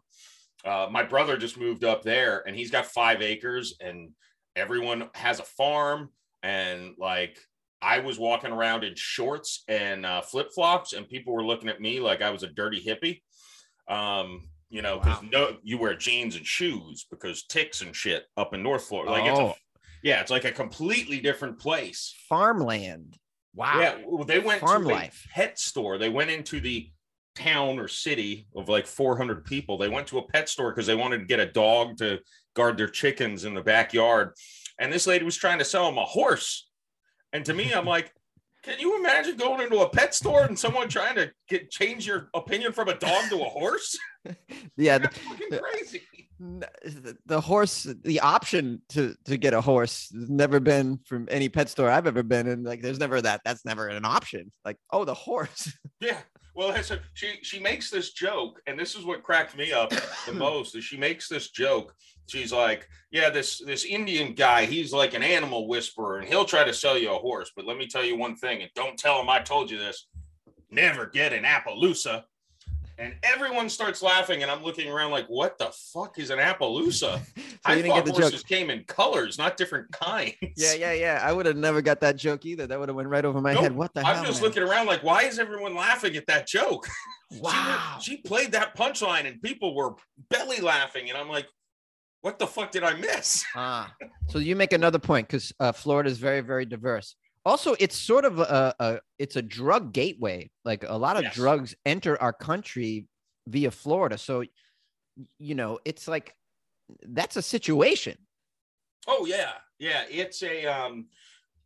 Uh, 0.64 0.88
my 0.92 1.04
brother 1.04 1.38
just 1.38 1.58
moved 1.58 1.84
up 1.84 2.04
there 2.04 2.44
and 2.46 2.56
he's 2.56 2.70
got 2.70 2.86
five 2.86 3.22
acres 3.22 3.76
and 3.80 4.12
everyone 4.56 5.10
has 5.14 5.40
a 5.40 5.44
farm. 5.44 6.10
And 6.44 6.94
like 6.98 7.40
I 7.82 8.00
was 8.00 8.20
walking 8.20 8.52
around 8.52 8.84
in 8.84 8.94
shorts 8.96 9.64
and 9.68 10.06
uh, 10.06 10.22
flip 10.22 10.50
flops, 10.54 10.94
and 10.94 11.08
people 11.08 11.34
were 11.34 11.44
looking 11.46 11.70
at 11.70 11.82
me 11.82 12.00
like 12.00 12.22
I 12.22 12.30
was 12.30 12.44
a 12.44 12.48
dirty 12.48 12.84
hippie. 12.84 13.22
Um, 13.88 14.48
you 14.70 14.82
know, 14.82 15.00
because 15.00 15.22
Wow. 15.24 15.30
no, 15.32 15.58
you 15.64 15.78
wear 15.78 15.96
jeans 15.96 16.36
and 16.36 16.46
shoes 16.48 17.06
because 17.12 17.44
ticks 17.44 17.82
and 17.82 17.96
shit 17.96 18.26
up 18.38 18.54
in 18.54 18.64
North 18.64 18.86
Florida. 18.86 19.12
Like 19.12 19.26
it's 19.26 19.40
Oh. 19.40 19.48
a, 19.50 19.56
yeah, 20.02 20.22
it's 20.22 20.32
like 20.32 20.46
a 20.46 20.52
completely 20.52 21.20
different 21.20 21.60
place. 21.60 22.16
farmland 22.30 23.18
wow 23.54 23.80
Yeah, 23.82 23.98
well, 24.06 24.24
they 24.24 24.40
went 24.40 24.62
Farm 24.62 24.84
to 24.86 24.90
a 24.90 24.94
life. 24.94 25.28
pet 25.34 25.60
store. 25.60 25.98
They 25.98 26.08
went 26.08 26.30
into 26.32 26.62
the 26.62 26.90
town 27.36 27.80
or 27.80 27.88
city 27.90 28.48
of 28.56 28.70
like 28.70 28.86
400 28.88 29.44
people. 29.44 29.78
They 29.78 29.90
went 29.90 30.08
to 30.08 30.20
a 30.20 30.28
pet 30.28 30.48
store 30.48 30.72
because 30.72 30.88
they 30.88 30.96
wanted 30.96 31.20
to 31.20 31.26
get 31.26 31.40
a 31.42 31.46
dog 31.52 31.98
to 31.98 32.20
guard 32.56 32.78
their 32.78 32.88
chickens 32.88 33.44
in 33.44 33.54
the 33.54 33.62
backyard. 33.62 34.34
And 34.80 34.92
this 34.92 35.06
lady 35.06 35.26
was 35.26 35.36
trying 35.36 35.60
to 35.60 35.66
sell 35.66 35.86
them 35.86 35.98
a 35.98 36.06
horse. 36.06 36.70
And 37.34 37.46
to 37.46 37.54
me, 37.54 37.74
I'm 37.74 37.86
like, 37.86 38.14
can 38.64 38.80
you 38.80 39.00
imagine 39.00 39.38
going 39.38 39.62
into 39.62 39.80
a 39.80 39.90
pet 39.90 40.14
store 40.14 40.44
and 40.44 40.58
someone 40.58 40.88
trying 40.88 41.16
to 41.16 41.32
get 41.48 41.72
change 41.72 42.06
your 42.06 42.30
opinion 42.34 42.74
from 42.74 42.90
a 42.90 42.94
dog 42.96 43.30
to 43.30 43.42
a 43.42 43.50
horse? 43.50 43.98
yeah, 44.78 45.00
That's 45.00 45.18
fucking 45.18 45.50
crazy. 45.60 46.02
the- 46.40 47.18
the 47.28 47.40
horse 47.42 47.86
the 48.04 48.20
option 48.20 48.82
to 48.90 49.16
to 49.26 49.38
get 49.38 49.54
a 49.54 49.62
horse 49.62 50.10
has 50.14 50.28
never 50.30 50.60
been 50.60 51.00
from 51.06 51.28
any 51.30 51.48
pet 51.50 51.70
store 51.70 51.88
i've 51.88 52.08
ever 52.08 52.24
been 52.24 52.48
in 52.48 52.64
like 52.64 52.82
there's 52.82 52.98
never 53.00 53.22
that 53.22 53.42
that's 53.46 53.64
never 53.64 53.88
an 53.90 54.04
option 54.06 54.52
like 54.66 54.76
oh 54.92 55.06
the 55.06 55.14
horse 55.14 55.72
Yeah. 56.00 56.18
Well, 56.54 56.70
a, 56.92 57.00
she 57.14 57.40
she 57.42 57.60
makes 57.60 57.90
this 57.90 58.12
joke, 58.12 58.62
and 58.68 58.80
this 58.80 58.96
is 58.96 59.06
what 59.06 59.24
cracked 59.24 59.56
me 59.58 59.72
up 59.72 59.92
the 60.26 60.34
most. 60.34 60.76
Is 60.76 60.84
she 60.84 60.98
makes 60.98 61.28
this 61.28 61.50
joke? 61.50 61.96
She's 62.28 62.52
like, 62.52 62.88
"Yeah, 63.12 63.30
this 63.30 63.60
this 63.60 63.86
Indian 63.86 64.34
guy, 64.34 64.66
he's 64.66 64.94
like 64.94 65.14
an 65.14 65.24
animal 65.24 65.68
whisperer, 65.68 66.20
and 66.20 66.28
he'll 66.28 66.46
try 66.46 66.64
to 66.64 66.74
sell 66.74 66.98
you 66.98 67.12
a 67.12 67.20
horse. 67.20 67.52
But 67.56 67.66
let 67.66 67.78
me 67.78 67.88
tell 67.88 68.04
you 68.04 68.18
one 68.18 68.36
thing, 68.36 68.62
and 68.62 68.72
don't 68.76 68.98
tell 68.98 69.20
him 69.22 69.30
I 69.30 69.40
told 69.40 69.70
you 69.70 69.78
this. 69.78 70.08
Never 70.70 71.06
get 71.06 71.34
an 71.34 71.44
Appaloosa." 71.44 72.24
And 73.02 73.16
everyone 73.24 73.68
starts 73.68 74.04
laughing, 74.04 74.44
and 74.44 74.52
I'm 74.52 74.64
looking 74.64 74.88
around 74.88 75.10
like, 75.10 75.26
"What 75.28 75.58
the 75.58 75.72
fuck 75.92 76.20
is 76.20 76.30
an 76.30 76.38
Appaloosa?" 76.38 76.92
so 76.94 77.20
I 77.66 77.72
you 77.76 77.82
didn't 77.82 77.96
thought 77.96 78.06
get 78.06 78.14
the 78.14 78.22
horses 78.22 78.42
joke 78.44 78.48
came 78.48 78.70
in 78.70 78.84
colors, 78.84 79.40
not 79.40 79.58
different 79.58 79.92
kinds. 79.92 80.36
yeah 80.56 80.74
yeah 80.74 80.94
yeah 80.94 81.20
i 81.24 81.32
would 81.34 81.46
have 81.48 81.58
never 81.58 81.82
got 81.82 82.00
that 82.02 82.16
joke 82.16 82.46
either 82.46 82.68
that 82.68 82.80
would 82.80 82.90
have 82.90 82.96
went 82.96 83.10
right 83.10 83.26
over 83.26 83.42
my 83.42 83.54
Nope, 83.54 83.64
head 83.64 83.76
what 83.76 83.94
the 83.96 84.04
hell 84.04 84.18
I'm 84.20 84.26
just 84.26 84.40
man? 84.42 84.50
looking 84.50 84.64
around 84.64 84.86
like, 84.86 85.02
why 85.04 85.24
is 85.24 85.40
everyone 85.40 85.74
laughing 85.76 86.16
at 86.16 86.28
that 86.28 86.48
joke? 86.48 86.88
She 87.34 87.40
wow 87.40 87.98
She, 88.02 88.18
played 88.18 88.52
that 88.52 88.76
punchline 88.76 89.26
and 89.26 89.42
people 89.42 89.74
were 89.74 89.96
belly 90.30 90.60
laughing. 90.60 91.08
And 91.10 91.18
I'm 91.18 91.30
like, 91.30 91.48
what 92.22 92.38
the 92.40 92.46
fuck 92.46 92.72
did 92.72 92.84
I 92.84 92.94
miss? 92.96 93.44
Ah, 93.56 93.92
so 94.28 94.38
you 94.40 94.56
make 94.56 94.74
another 94.74 95.00
point 95.00 95.28
because 95.30 95.54
uh, 95.60 95.72
Florida 95.72 96.10
is 96.10 96.18
very, 96.18 96.42
very 96.42 96.66
diverse. 96.66 97.16
Also, 97.44 97.76
it's 97.80 97.98
sort 97.98 98.26
of 98.26 98.40
a, 98.40 98.76
a 98.80 99.00
it's 99.18 99.36
a 99.36 99.42
drug 99.42 99.94
gateway. 99.94 100.50
Like 100.64 100.84
a 100.88 100.98
lot 100.98 101.18
of 101.18 101.24
Yes. 101.24 101.36
drugs 101.36 101.76
enter 101.86 102.22
our 102.22 102.34
country 102.34 103.08
via 103.48 103.72
Florida. 103.72 104.18
So, 104.18 104.44
you 105.40 105.56
know, 105.56 105.80
it's 105.86 106.08
like 106.08 106.36
that's 107.04 107.38
a 107.38 107.42
situation. 107.42 108.18
Oh, 109.08 109.26
yeah. 109.26 109.54
Yeah. 109.80 110.04
It's 110.10 110.44
a 110.44 110.66
um 110.68 111.08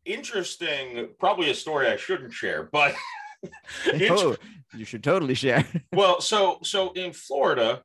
interesting, 0.06 1.10
probably 1.20 1.50
a 1.50 1.56
story 1.56 1.88
I 1.88 1.98
shouldn't 1.98 2.32
share, 2.34 2.64
but 2.64 2.96
Oh, 4.10 4.36
you 4.76 4.86
should 4.86 5.04
totally 5.04 5.34
share. 5.36 5.66
well, 5.94 6.22
so 6.22 6.60
so 6.64 6.92
in 6.94 7.12
Florida, 7.14 7.84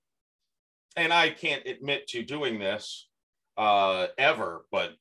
and 0.96 1.12
I 1.12 1.30
can't 1.30 1.66
admit 1.66 2.06
to 2.08 2.22
doing 2.22 2.58
this 2.60 3.08
uh 3.56 4.06
ever, 4.16 4.64
but 4.70 4.92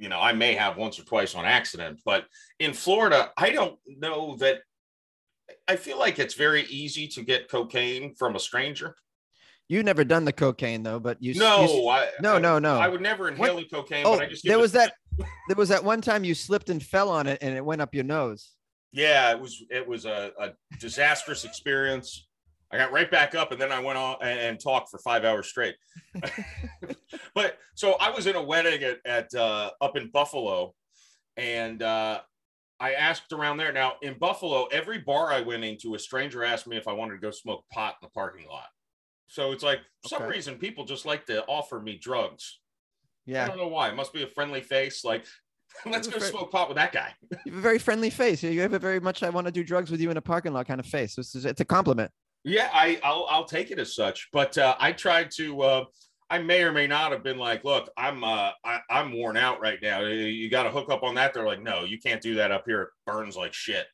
you 0.00 0.08
know, 0.08 0.18
I 0.18 0.32
may 0.32 0.54
have 0.54 0.78
once 0.78 0.98
or 0.98 1.04
twice 1.04 1.34
on 1.34 1.44
accident, 1.44 2.00
but 2.06 2.24
in 2.58 2.72
Florida, 2.72 3.30
I 3.36 3.50
don't 3.50 3.78
know 3.86 4.36
that 4.36 4.60
I 5.68 5.76
feel 5.76 5.98
like 5.98 6.18
it's 6.18 6.34
very 6.34 6.62
easy 6.64 7.06
to 7.08 7.22
get 7.22 7.50
cocaine 7.50 8.14
from 8.18 8.34
a 8.34 8.40
stranger. 8.40 8.96
You've 9.68 9.84
never 9.84 10.02
done 10.02 10.24
the 10.24 10.32
cocaine 10.32 10.82
though, 10.82 10.98
but 10.98 11.18
you. 11.22 11.34
No, 11.34 11.62
you- 11.64 11.88
I, 11.88 12.08
no, 12.22 12.38
no, 12.38 12.58
no. 12.58 12.78
I 12.80 12.88
would 12.88 13.02
never 13.02 13.28
inhale 13.28 13.56
the 13.56 13.66
cocaine, 13.66 14.04
oh, 14.06 14.16
but 14.16 14.24
I 14.24 14.28
just 14.28 14.44
there 14.44 14.58
was 14.58 14.72
that. 14.72 14.94
There 15.48 15.56
was 15.56 15.68
that 15.68 15.84
one 15.84 16.00
time 16.00 16.24
you 16.24 16.34
slipped 16.34 16.70
and 16.70 16.82
fell 16.82 17.10
on 17.10 17.26
it, 17.26 17.38
and 17.42 17.54
it 17.54 17.64
went 17.64 17.82
up 17.82 17.94
your 17.94 18.04
nose. 18.04 18.52
Yeah, 18.92 19.30
it 19.32 19.38
was 19.38 19.62
it 19.70 19.86
was 19.86 20.06
a, 20.06 20.32
a 20.40 20.50
disastrous 20.80 21.44
experience. 21.44 22.26
I 22.72 22.76
got 22.78 22.92
right 22.92 23.10
back 23.10 23.34
up 23.34 23.50
and 23.52 23.60
then 23.60 23.72
I 23.72 23.80
went 23.80 23.98
on 23.98 24.16
and, 24.22 24.38
and 24.38 24.60
talked 24.60 24.90
for 24.90 24.98
five 24.98 25.24
hours 25.24 25.48
straight. 25.48 25.74
but 27.34 27.58
so 27.74 27.96
I 28.00 28.10
was 28.10 28.26
in 28.26 28.36
a 28.36 28.42
wedding 28.42 28.82
at, 28.82 28.98
at 29.04 29.34
uh, 29.34 29.70
up 29.80 29.96
in 29.96 30.10
Buffalo, 30.10 30.74
and 31.36 31.82
uh, 31.82 32.20
I 32.78 32.92
asked 32.92 33.32
around 33.32 33.56
there. 33.56 33.72
Now 33.72 33.94
in 34.02 34.14
Buffalo, 34.18 34.66
every 34.66 34.98
bar 34.98 35.32
I 35.32 35.40
went 35.40 35.64
into, 35.64 35.94
a 35.94 35.98
stranger 35.98 36.44
asked 36.44 36.66
me 36.66 36.76
if 36.76 36.86
I 36.88 36.92
wanted 36.92 37.14
to 37.14 37.20
go 37.20 37.30
smoke 37.30 37.64
pot 37.72 37.96
in 38.00 38.06
the 38.06 38.10
parking 38.10 38.46
lot. 38.48 38.66
So 39.28 39.52
it's 39.52 39.62
like 39.62 39.80
for 40.02 40.08
some 40.08 40.22
Okay. 40.22 40.32
reason 40.32 40.56
people 40.56 40.84
just 40.84 41.06
like 41.06 41.26
to 41.26 41.44
offer 41.46 41.80
me 41.80 41.98
drugs. 42.00 42.58
Yeah. 43.26 43.44
I 43.44 43.48
don't 43.48 43.58
know 43.58 43.68
why. 43.68 43.88
It 43.88 43.94
must 43.94 44.12
be 44.12 44.22
a 44.24 44.26
friendly 44.26 44.60
face. 44.60 45.04
Like, 45.04 45.24
let's 45.86 46.08
go 46.08 46.18
Fri- 46.18 46.28
smoke 46.28 46.50
pot 46.50 46.68
with 46.68 46.76
that 46.76 46.92
guy. 46.92 47.14
you 47.44 47.52
have 47.52 47.58
a 47.58 47.62
very 47.62 47.78
friendly 47.78 48.10
face. 48.10 48.42
You 48.42 48.60
have 48.60 48.72
a 48.72 48.78
very 48.78 48.98
much 48.98 49.22
I 49.22 49.30
want 49.30 49.46
to 49.46 49.52
do 49.52 49.62
drugs 49.62 49.90
with 49.90 50.00
you 50.00 50.10
in 50.10 50.16
a 50.16 50.20
parking 50.22 50.52
lot 50.52 50.66
kind 50.66 50.80
of 50.80 50.86
face. 50.86 51.14
This 51.14 51.34
is 51.34 51.44
it's 51.44 51.60
a 51.60 51.64
compliment. 51.64 52.10
Yeah, 52.44 52.70
I 52.72 52.98
I'll, 53.02 53.26
I'll 53.28 53.44
take 53.44 53.70
it 53.70 53.78
as 53.78 53.94
such. 53.94 54.28
But 54.32 54.56
uh, 54.58 54.76
I 54.78 54.92
tried 54.92 55.30
to. 55.36 55.60
Uh, 55.62 55.84
I 56.32 56.38
may 56.38 56.62
or 56.62 56.70
may 56.70 56.86
not 56.86 57.10
have 57.10 57.24
been 57.24 57.38
like, 57.38 57.64
look, 57.64 57.90
I'm 57.96 58.22
uh, 58.22 58.50
I, 58.64 58.80
I'm 58.88 59.12
worn 59.12 59.36
out 59.36 59.60
right 59.60 59.78
now. 59.82 60.00
You- 60.02 60.48
got 60.48 60.62
to 60.62 60.70
hook 60.70 60.90
up 60.90 61.02
on 61.02 61.16
that. 61.16 61.34
They're 61.34 61.44
like, 61.46 61.62
no, 61.62 61.84
you 61.84 61.98
can't 61.98 62.22
do 62.22 62.36
that 62.36 62.52
up 62.52 62.64
here. 62.66 62.82
It 62.82 62.88
burns 63.04 63.36
like 63.36 63.52
shit. 63.52 63.86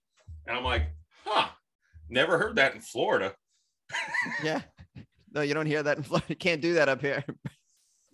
And 0.46 0.56
I'm 0.56 0.64
like, 0.64 0.82
huh, 1.24 1.48
never 2.11 2.38
heard 2.38 2.56
that 2.56 2.74
in 2.74 2.80
Florida. 2.80 3.35
Yeah. 4.42 4.61
No, 5.32 5.42
you 5.42 5.54
don't 5.54 5.66
hear 5.66 5.82
that 5.82 5.96
in 5.98 6.02
Florida. 6.02 6.26
You 6.28 6.37
can't 6.37 6.61
do 6.62 6.74
that 6.74 6.88
up 6.88 7.00
here. 7.00 7.24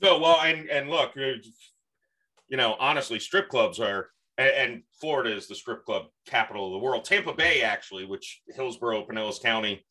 No, 0.02 0.18
well, 0.18 0.40
and 0.40 0.68
and 0.68 0.90
look, 0.90 1.12
uh, 1.16 1.38
you 2.48 2.56
know, 2.56 2.74
honestly, 2.80 3.18
strip 3.20 3.48
clubs 3.48 3.78
are, 3.80 4.08
and 4.38 4.82
Florida 5.00 5.34
is 5.34 5.46
the 5.46 5.54
strip 5.54 5.84
club 5.84 6.06
capital 6.26 6.66
of 6.66 6.72
the 6.72 6.78
world. 6.84 7.04
Tampa 7.04 7.32
Bay, 7.32 7.62
actually, 7.62 8.04
which 8.06 8.42
Hillsborough, 8.54 9.06
Pinellas 9.06 9.40
County, 9.40 9.84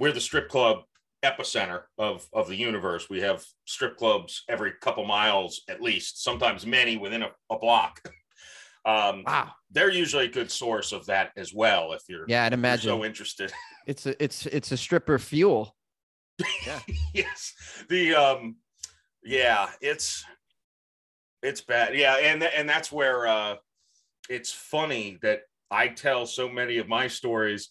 we're 0.00 0.10
the 0.12 0.20
strip 0.20 0.48
club 0.48 0.78
epicenter 1.22 1.82
of 1.98 2.26
of 2.32 2.48
the 2.48 2.56
universe. 2.56 3.08
We 3.10 3.20
have 3.20 3.44
strip 3.66 3.96
clubs 3.98 4.42
every 4.48 4.72
couple 4.80 5.04
miles, 5.04 5.60
at 5.68 5.80
least, 5.82 6.24
sometimes 6.24 6.66
many 6.66 6.96
within 6.96 7.22
a, 7.22 7.30
a 7.50 7.58
block. 7.58 8.00
Um, 8.86 9.24
Wow. 9.26 9.50
they're 9.70 9.90
usually 9.92 10.24
a 10.24 10.30
good 10.30 10.50
source 10.50 10.92
of 10.92 11.04
that 11.06 11.32
as 11.36 11.52
well. 11.52 11.92
If 11.92 12.02
you're, 12.08 12.24
Yeah, 12.26 12.44
I'd 12.44 12.54
imagine 12.54 12.88
so 12.88 13.04
interested. 13.04 13.52
it's 13.86 14.06
a 14.06 14.20
it's 14.24 14.46
it's 14.46 14.72
a 14.72 14.76
stripper 14.76 15.18
fuel. 15.18 15.76
Yeah. 16.66 16.80
yes 17.12 17.52
the 17.90 18.14
um 18.14 18.56
yeah 19.22 19.68
it's 19.82 20.24
it's 21.42 21.60
bad 21.60 21.94
yeah 21.94 22.14
and 22.16 22.42
and 22.42 22.66
that's 22.66 22.90
where 22.90 23.26
uh 23.26 23.56
it's 24.30 24.50
funny 24.50 25.18
that 25.20 25.40
i 25.70 25.88
tell 25.88 26.24
so 26.24 26.48
many 26.48 26.78
of 26.78 26.88
my 26.88 27.08
stories 27.08 27.68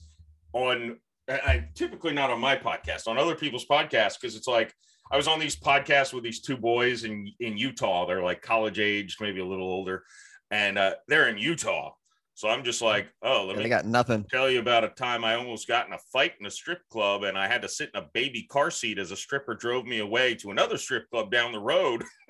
on 0.53 0.99
I, 1.29 1.33
I 1.33 1.69
typically 1.75 2.13
not 2.13 2.29
on 2.31 2.39
my 2.39 2.55
podcast 2.55 3.07
on 3.07 3.17
other 3.17 3.35
people's 3.35 3.65
podcasts 3.65 4.19
because 4.19 4.35
it's 4.35 4.47
like 4.47 4.73
i 5.11 5.17
was 5.17 5.27
on 5.27 5.39
these 5.39 5.55
podcasts 5.55 6.13
with 6.13 6.23
these 6.23 6.41
two 6.41 6.57
boys 6.57 7.03
in 7.03 7.31
in 7.39 7.57
utah 7.57 8.05
they're 8.05 8.23
like 8.23 8.41
college 8.41 8.79
aged 8.79 9.21
maybe 9.21 9.39
a 9.39 9.45
little 9.45 9.67
older 9.69 10.03
and 10.51 10.77
uh 10.77 10.93
they're 11.07 11.29
in 11.29 11.37
utah 11.37 11.91
so 12.33 12.47
i'm 12.49 12.63
just 12.63 12.81
like 12.81 13.07
oh 13.21 13.45
let 13.45 13.55
And 13.55 13.63
me 13.63 13.69
got 13.69 13.85
nothing. 13.85 14.25
tell 14.31 14.49
you 14.49 14.59
about 14.59 14.83
a 14.83 14.89
time 14.89 15.23
I 15.25 15.35
almost 15.35 15.67
got 15.67 15.87
in 15.87 15.93
a 15.93 15.99
fight 16.13 16.33
in 16.39 16.45
a 16.45 16.51
strip 16.51 16.87
club 16.89 17.23
and 17.23 17.37
I 17.37 17.47
had 17.47 17.61
to 17.63 17.67
sit 17.69 17.91
in 17.93 18.01
a 18.01 18.07
baby 18.13 18.43
car 18.49 18.71
seat 18.71 18.97
as 18.97 19.11
a 19.11 19.15
stripper 19.15 19.55
drove 19.55 19.85
me 19.85 19.99
away 19.99 20.35
to 20.35 20.49
another 20.51 20.77
strip 20.77 21.09
club 21.09 21.31
down 21.31 21.51
the 21.51 21.59
road. 21.59 22.03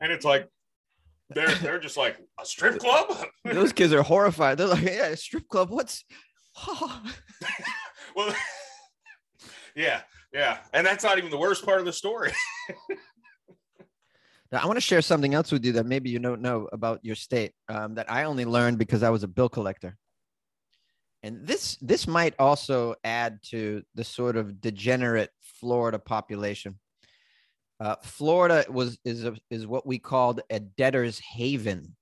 and 0.00 0.12
it's 0.12 0.24
like 0.24 0.48
they're 1.30 1.54
they're 1.56 1.78
just 1.78 1.96
like 1.96 2.18
a 2.40 2.44
strip 2.44 2.78
club? 2.78 3.26
Those 3.44 3.72
kids 3.72 3.92
are 3.92 4.02
horrified. 4.02 4.58
They're 4.58 4.66
like, 4.66 4.82
yeah, 4.82 5.14
strip 5.14 5.46
club. 5.48 5.70
What's 5.70 6.04
well 8.16 8.34
yeah, 9.76 10.02
yeah. 10.32 10.58
And 10.72 10.86
that's 10.86 11.04
not 11.04 11.18
even 11.18 11.30
the 11.30 11.38
worst 11.38 11.64
part 11.64 11.80
of 11.80 11.86
the 11.86 11.92
story. 11.92 12.32
Now, 14.50 14.60
I 14.62 14.66
want 14.66 14.78
to 14.78 14.80
share 14.80 15.02
something 15.02 15.34
else 15.34 15.52
with 15.52 15.62
you 15.62 15.72
that 15.72 15.84
maybe 15.84 16.08
you 16.08 16.18
don't 16.18 16.40
know 16.40 16.70
about 16.72 17.04
your 17.04 17.16
state 17.16 17.52
um, 17.68 17.96
that 17.96 18.10
I 18.10 18.24
only 18.24 18.46
learned 18.46 18.78
because 18.78 19.02
I 19.02 19.10
was 19.10 19.22
a 19.22 19.28
bill 19.28 19.50
collector. 19.50 19.98
And 21.22 21.46
this 21.46 21.76
this 21.82 22.06
might 22.06 22.34
also 22.38 22.94
add 23.04 23.40
to 23.50 23.82
the 23.94 24.04
sort 24.04 24.38
of 24.38 24.58
degenerate 24.58 25.28
Florida 25.42 25.98
population. 25.98 26.78
Uh, 27.78 27.96
Florida 28.02 28.64
was 28.70 28.98
is 29.04 29.24
a, 29.26 29.36
is 29.50 29.66
what 29.66 29.86
we 29.86 29.98
called 29.98 30.40
a 30.48 30.60
debtor's 30.60 31.18
haven. 31.18 31.94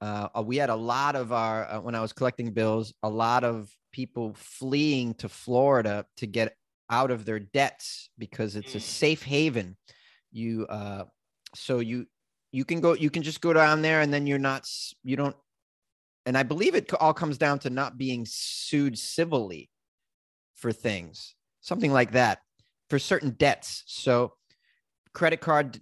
Uh, 0.00 0.42
we 0.44 0.56
had 0.56 0.70
a 0.70 0.76
lot 0.76 1.16
of 1.16 1.32
our 1.32 1.64
uh, 1.70 1.80
when 1.80 1.94
I 1.94 2.00
was 2.00 2.12
collecting 2.12 2.52
bills, 2.52 2.92
a 3.02 3.08
lot 3.08 3.44
of 3.44 3.70
people 3.92 4.34
fleeing 4.36 5.14
to 5.14 5.28
Florida 5.28 6.04
to 6.18 6.26
get 6.26 6.56
out 6.90 7.10
of 7.10 7.24
their 7.24 7.38
debts 7.38 8.10
because 8.18 8.56
it's 8.56 8.74
a 8.74 8.78
Mm. 8.78 8.82
safe 8.82 9.22
haven. 9.22 9.76
You 10.32 10.66
uh, 10.66 11.04
so 11.54 11.78
you 11.78 12.06
you 12.52 12.64
can 12.64 12.80
go 12.80 12.94
you 12.94 13.10
can 13.10 13.22
just 13.22 13.40
go 13.40 13.52
down 13.52 13.82
there 13.82 14.00
and 14.00 14.12
then 14.12 14.26
you're 14.26 14.38
not 14.38 14.68
you 15.02 15.16
don't 15.16 15.36
and 16.26 16.38
i 16.38 16.42
believe 16.42 16.74
it 16.74 16.92
all 16.94 17.14
comes 17.14 17.38
down 17.38 17.58
to 17.58 17.70
not 17.70 17.98
being 17.98 18.24
sued 18.28 18.98
civilly 18.98 19.70
for 20.54 20.72
things 20.72 21.34
something 21.60 21.92
like 21.92 22.12
that 22.12 22.38
for 22.90 22.98
certain 22.98 23.30
debts 23.30 23.82
so 23.86 24.32
credit 25.12 25.40
card 25.40 25.80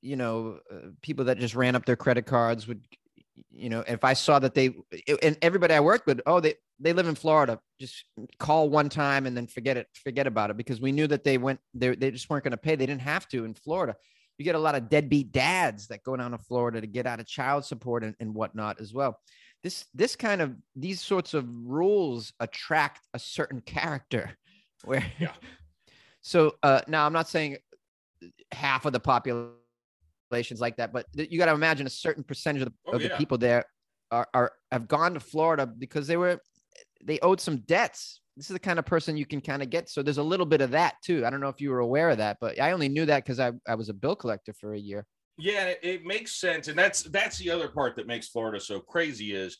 you 0.00 0.16
know 0.16 0.58
uh, 0.72 0.88
people 1.02 1.24
that 1.26 1.38
just 1.38 1.54
ran 1.54 1.76
up 1.76 1.84
their 1.86 1.96
credit 1.96 2.26
cards 2.26 2.66
would 2.66 2.84
you 3.50 3.68
know 3.68 3.82
if 3.86 4.04
i 4.04 4.12
saw 4.12 4.38
that 4.38 4.54
they 4.54 4.74
and 5.22 5.38
everybody 5.42 5.74
i 5.74 5.80
worked 5.80 6.06
with 6.06 6.20
oh 6.26 6.40
they 6.40 6.54
they 6.78 6.92
live 6.92 7.08
in 7.08 7.14
florida 7.14 7.58
just 7.80 8.04
call 8.38 8.68
one 8.68 8.88
time 8.88 9.26
and 9.26 9.36
then 9.36 9.46
forget 9.46 9.76
it 9.76 9.86
forget 9.94 10.26
about 10.26 10.50
it 10.50 10.56
because 10.56 10.80
we 10.80 10.92
knew 10.92 11.06
that 11.06 11.24
they 11.24 11.38
went 11.38 11.58
they, 11.74 11.94
they 11.94 12.10
just 12.10 12.28
weren't 12.28 12.44
going 12.44 12.50
to 12.50 12.56
pay 12.56 12.76
they 12.76 12.86
didn't 12.86 13.00
have 13.00 13.26
to 13.26 13.44
in 13.44 13.54
florida 13.54 13.96
you 14.38 14.44
get 14.44 14.54
a 14.54 14.58
lot 14.58 14.74
of 14.74 14.88
deadbeat 14.88 15.32
dads 15.32 15.86
that 15.88 16.02
go 16.02 16.16
down 16.16 16.32
to 16.32 16.38
Florida 16.38 16.80
to 16.80 16.86
get 16.86 17.06
out 17.06 17.20
of 17.20 17.26
child 17.26 17.64
support 17.64 18.02
and, 18.02 18.14
and 18.20 18.34
whatnot 18.34 18.80
as 18.80 18.92
well. 18.92 19.20
This 19.62 19.86
this 19.94 20.16
kind 20.16 20.40
of 20.40 20.56
these 20.74 21.00
sorts 21.00 21.34
of 21.34 21.46
rules 21.48 22.32
attract 22.40 23.06
a 23.14 23.18
certain 23.18 23.60
character 23.60 24.36
where 24.84 25.04
Yeah. 25.18 25.32
so 26.20 26.54
uh 26.62 26.80
now 26.88 27.06
I'm 27.06 27.12
not 27.12 27.28
saying 27.28 27.58
half 28.50 28.84
of 28.84 28.92
the 28.92 29.00
population's 30.32 30.60
like 30.60 30.76
that, 30.76 30.92
but 30.92 31.06
you 31.14 31.38
got 31.38 31.46
to 31.46 31.52
imagine 31.52 31.86
a 31.86 31.90
certain 31.90 32.24
percentage 32.24 32.62
of 32.62 32.68
the, 32.68 32.74
Oh, 32.86 32.92
of 32.92 33.02
the 33.02 33.10
people 33.10 33.38
there 33.38 33.64
are, 34.10 34.26
are 34.32 34.52
have 34.70 34.88
gone 34.88 35.14
to 35.14 35.20
Florida 35.20 35.66
because 35.66 36.06
they 36.06 36.16
were 36.16 36.40
they 37.04 37.18
owed 37.20 37.40
some 37.40 37.58
debts. 37.58 38.20
This 38.36 38.48
is 38.48 38.54
the 38.54 38.58
kind 38.58 38.78
of 38.78 38.86
person 38.86 39.16
you 39.16 39.26
can 39.26 39.42
kind 39.42 39.62
of 39.62 39.68
get. 39.68 39.90
So 39.90 40.02
there's 40.02 40.18
a 40.18 40.22
little 40.22 40.46
bit 40.46 40.62
of 40.62 40.70
that 40.70 40.94
too. 41.04 41.26
I 41.26 41.30
don't 41.30 41.40
know 41.40 41.50
if 41.50 41.60
you 41.60 41.70
were 41.70 41.80
aware 41.80 42.08
of 42.08 42.18
that, 42.18 42.38
but 42.40 42.58
I 42.60 42.72
only 42.72 42.88
knew 42.88 43.04
that 43.04 43.24
because 43.24 43.38
I, 43.38 43.52
I 43.68 43.74
was 43.74 43.90
a 43.90 43.94
bill 43.94 44.16
collector 44.16 44.54
for 44.58 44.72
a 44.72 44.78
year. 44.78 45.04
Yeah, 45.36 45.66
it, 45.66 45.80
it 45.82 46.04
makes 46.04 46.40
sense, 46.40 46.68
and 46.68 46.78
that's 46.78 47.02
that's 47.04 47.38
the 47.38 47.50
other 47.50 47.68
part 47.68 47.96
that 47.96 48.06
makes 48.06 48.28
Florida 48.28 48.60
so 48.60 48.80
crazy 48.80 49.34
is 49.34 49.58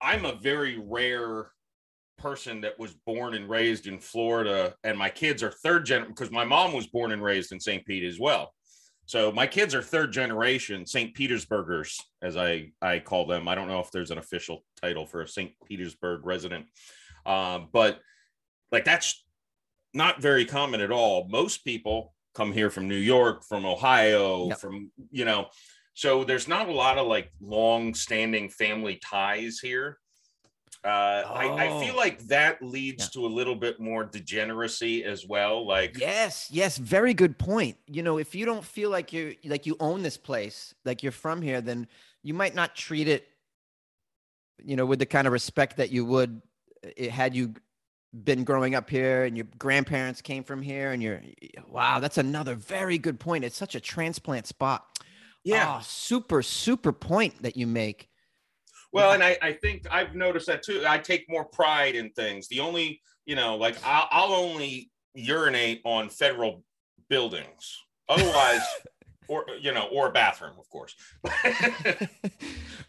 I'm 0.00 0.24
a 0.24 0.36
very 0.36 0.78
rare 0.78 1.50
person 2.18 2.60
that 2.62 2.78
was 2.78 2.94
born 3.06 3.34
and 3.34 3.48
raised 3.48 3.86
in 3.86 3.98
Florida, 3.98 4.74
and 4.82 4.98
my 4.98 5.10
kids 5.10 5.42
are 5.42 5.50
third 5.50 5.84
gen 5.86 6.06
because 6.08 6.30
my 6.30 6.44
mom 6.44 6.72
was 6.72 6.86
born 6.88 7.12
and 7.12 7.22
raised 7.22 7.52
in 7.52 7.60
St. 7.60 7.84
Pete 7.84 8.04
as 8.04 8.18
well. 8.18 8.52
So 9.06 9.30
my 9.30 9.46
kids 9.46 9.74
are 9.74 9.82
third 9.82 10.12
generation 10.12 10.86
St. 10.86 11.14
Petersburgers, 11.14 12.00
as 12.22 12.36
I 12.36 12.72
I 12.80 13.00
call 13.00 13.26
them. 13.26 13.48
I 13.48 13.54
don't 13.54 13.68
know 13.68 13.80
if 13.80 13.90
there's 13.90 14.10
an 14.10 14.18
official 14.18 14.64
title 14.80 15.06
for 15.06 15.22
a 15.22 15.28
St. 15.28 15.52
Petersburg 15.66 16.24
resident, 16.24 16.66
um, 17.26 17.68
but 17.72 18.00
like 18.72 18.84
that's 18.84 19.24
not 19.92 20.20
very 20.20 20.44
common 20.44 20.80
at 20.80 20.90
all. 20.90 21.28
Most 21.28 21.64
people 21.64 22.14
come 22.34 22.52
here 22.52 22.70
from 22.70 22.88
New 22.88 22.96
York, 22.96 23.44
from 23.44 23.64
Ohio, 23.64 24.48
Yep. 24.48 24.58
from 24.58 24.90
you 25.10 25.24
know, 25.24 25.48
so 25.94 26.24
there's 26.24 26.48
not 26.48 26.68
a 26.68 26.72
lot 26.72 26.98
of 26.98 27.06
like 27.06 27.30
long-standing 27.40 28.48
family 28.48 28.96
ties 28.96 29.60
here. 29.60 29.98
Uh, 30.82 30.88
I, 30.88 31.48
I 31.48 31.68
Oh. 31.68 31.80
feel 31.80 31.96
like 31.96 32.20
that 32.26 32.62
leads 32.62 33.04
Yeah. 33.04 33.20
to 33.20 33.26
a 33.26 33.28
little 33.28 33.54
bit 33.54 33.80
more 33.80 34.04
degeneracy 34.04 35.04
as 35.04 35.26
well. 35.26 35.66
Like, 35.66 35.98
Yes, 35.98 36.48
yes, 36.50 36.76
very 36.78 37.14
good 37.14 37.38
point. 37.38 37.76
You 37.86 38.02
know, 38.02 38.18
if 38.18 38.34
you 38.34 38.44
don't 38.46 38.64
feel 38.64 38.90
like 38.90 39.12
you're 39.12 39.34
like 39.44 39.66
you 39.66 39.76
own 39.80 40.02
this 40.02 40.16
place, 40.16 40.74
like 40.84 41.02
you're 41.02 41.12
from 41.12 41.40
here, 41.42 41.60
then 41.60 41.86
you 42.22 42.34
might 42.34 42.54
not 42.54 42.74
treat 42.74 43.08
it, 43.08 43.28
you 44.62 44.76
know, 44.76 44.86
with 44.86 44.98
the 44.98 45.06
kind 45.06 45.26
of 45.26 45.32
respect 45.32 45.76
that 45.76 45.90
you 45.90 46.04
would 46.04 46.40
it, 46.82 47.10
had 47.10 47.34
you 47.34 47.54
been 48.24 48.44
growing 48.44 48.74
up 48.74 48.88
here 48.88 49.24
and 49.24 49.36
your 49.36 49.46
grandparents 49.58 50.22
came 50.22 50.44
from 50.44 50.62
here 50.62 50.92
and 50.92 51.02
you're 51.02 51.20
wow, 51.68 51.98
that's 51.98 52.18
another 52.18 52.54
very 52.54 52.98
good 52.98 53.18
point. 53.18 53.44
It's 53.44 53.56
such 53.56 53.74
a 53.74 53.80
transplant 53.80 54.46
spot. 54.46 54.86
Oh, 55.50 55.80
super, 55.82 56.42
super 56.42 56.92
point 56.92 57.42
that 57.42 57.56
you 57.56 57.66
make. 57.66 58.08
Well, 58.94 59.10
and 59.10 59.24
I, 59.24 59.36
I 59.42 59.52
think 59.52 59.86
I've 59.90 60.14
noticed 60.14 60.46
that 60.46 60.62
too. 60.62 60.84
I 60.86 60.98
take 60.98 61.28
more 61.28 61.44
pride 61.44 61.96
in 61.96 62.10
things. 62.10 62.46
The 62.46 62.60
only, 62.60 63.02
you 63.26 63.34
know, 63.34 63.56
like 63.56 63.76
I'll, 63.84 64.06
I'll 64.12 64.32
only 64.32 64.92
urinate 65.14 65.80
on 65.84 66.08
federal 66.08 66.62
buildings. 67.08 67.76
Otherwise, 68.08 68.60
or 69.28 69.46
you 69.60 69.72
know, 69.72 69.88
or 69.90 70.06
a 70.08 70.12
bathroom, 70.12 70.52
of 70.60 70.68
course. 70.70 70.94
but 71.22 72.08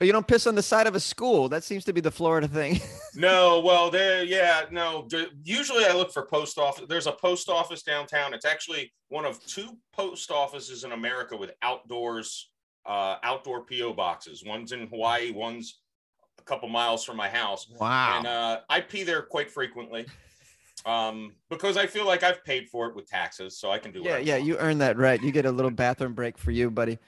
you 0.01 0.12
don't 0.12 0.28
piss 0.28 0.45
on 0.45 0.53
the 0.53 0.62
side 0.62 0.86
of 0.86 0.93
a 0.93 0.99
school. 0.99 1.49
That 1.49 1.64
seems 1.64 1.84
to 1.86 1.93
be 1.93 2.01
the 2.01 2.12
Florida 2.12 2.47
thing. 2.47 2.80
no, 3.16 3.62
well, 3.62 3.89
there, 3.89 4.24
yeah, 4.24 4.66
no. 4.70 5.08
Usually, 5.43 5.86
I 5.86 5.93
look 5.93 6.12
for 6.12 6.28
post 6.28 6.60
office. 6.60 6.86
There's 6.88 7.08
a 7.08 7.14
post 7.14 7.49
office 7.49 7.82
downtown. 7.82 8.36
It's 8.36 8.45
actually 8.45 8.93
one 9.10 9.26
of 9.26 9.43
two 9.47 9.78
post 9.91 10.30
offices 10.30 10.84
in 10.84 10.91
America 10.91 11.36
with 11.36 11.51
outdoors, 11.64 12.51
uh, 12.86 13.16
outdoor 13.24 13.66
PO 13.66 13.93
boxes. 13.93 14.43
One's 14.45 14.72
in 14.72 14.86
Hawaii. 14.86 15.32
One's 15.32 15.80
couple 16.46 16.70
miles 16.70 17.04
from 17.04 17.18
my 17.18 17.30
house. 17.30 17.68
wow. 17.80 18.18
and 18.18 18.28
uh, 18.28 18.60
I 18.70 18.82
pee 18.82 19.04
there 19.04 19.22
quite 19.22 19.52
frequently 19.52 20.06
um, 20.86 21.34
because 21.50 21.78
I 21.78 21.88
feel 21.88 22.06
like 22.06 22.24
I've 22.24 22.43
paid 22.43 22.70
for 22.70 22.88
it 22.88 22.96
with 22.96 23.08
taxes, 23.08 23.58
so 23.58 23.72
I 23.72 23.80
can 23.80 23.91
do. 23.91 24.02
yeah, 24.04 24.18
yeah, 24.18 24.38
you 24.38 24.58
earn 24.58 24.78
that 24.80 24.98
right. 24.98 25.22
You 25.22 25.32
get 25.32 25.46
a 25.46 25.52
little 25.52 25.72
bathroom 25.72 26.14
break 26.14 26.38
for 26.38 26.52
you, 26.52 26.70
buddy. 26.70 27.00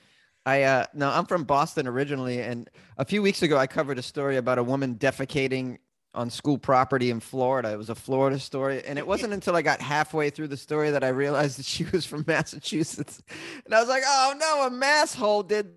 I 0.45 0.63
uh 0.63 0.85
no, 0.93 1.09
I'm 1.09 1.25
from 1.25 1.43
Boston 1.43 1.87
originally, 1.87 2.39
and 2.41 2.69
a 2.97 3.03
few 3.03 3.21
weeks 3.21 3.41
ago 3.41 3.57
I 3.57 3.67
covered 3.67 3.99
a 3.99 4.01
story 4.01 4.37
about 4.37 4.57
a 4.57 4.63
woman 4.63 4.95
defecating 4.95 5.77
on 6.13 6.29
school 6.29 6.57
property 6.57 7.11
in 7.11 7.19
Florida. 7.19 7.73
It 7.73 7.77
was 7.77 7.89
a 7.89 7.95
Florida 7.95 8.39
story, 8.39 8.81
and 8.85 8.97
it 8.97 9.05
wasn't 9.05 9.33
until 9.33 9.57
I 9.57 9.61
got 9.61 9.81
halfway 9.81 10.29
through 10.29 10.47
the 10.47 10.57
story 10.57 10.89
that 10.91 11.03
I 11.03 11.09
realized 11.09 11.59
that 11.59 11.65
she 11.65 11.83
was 11.91 12.05
from 12.05 12.23
Massachusetts, 12.27 13.21
and 13.65 13.75
I 13.75 13.79
was 13.79 13.89
like, 13.89 14.03
"Oh 14.05 14.35
no, 14.39 14.67
a 14.67 14.71
masshole 14.71 15.45
did 15.45 15.73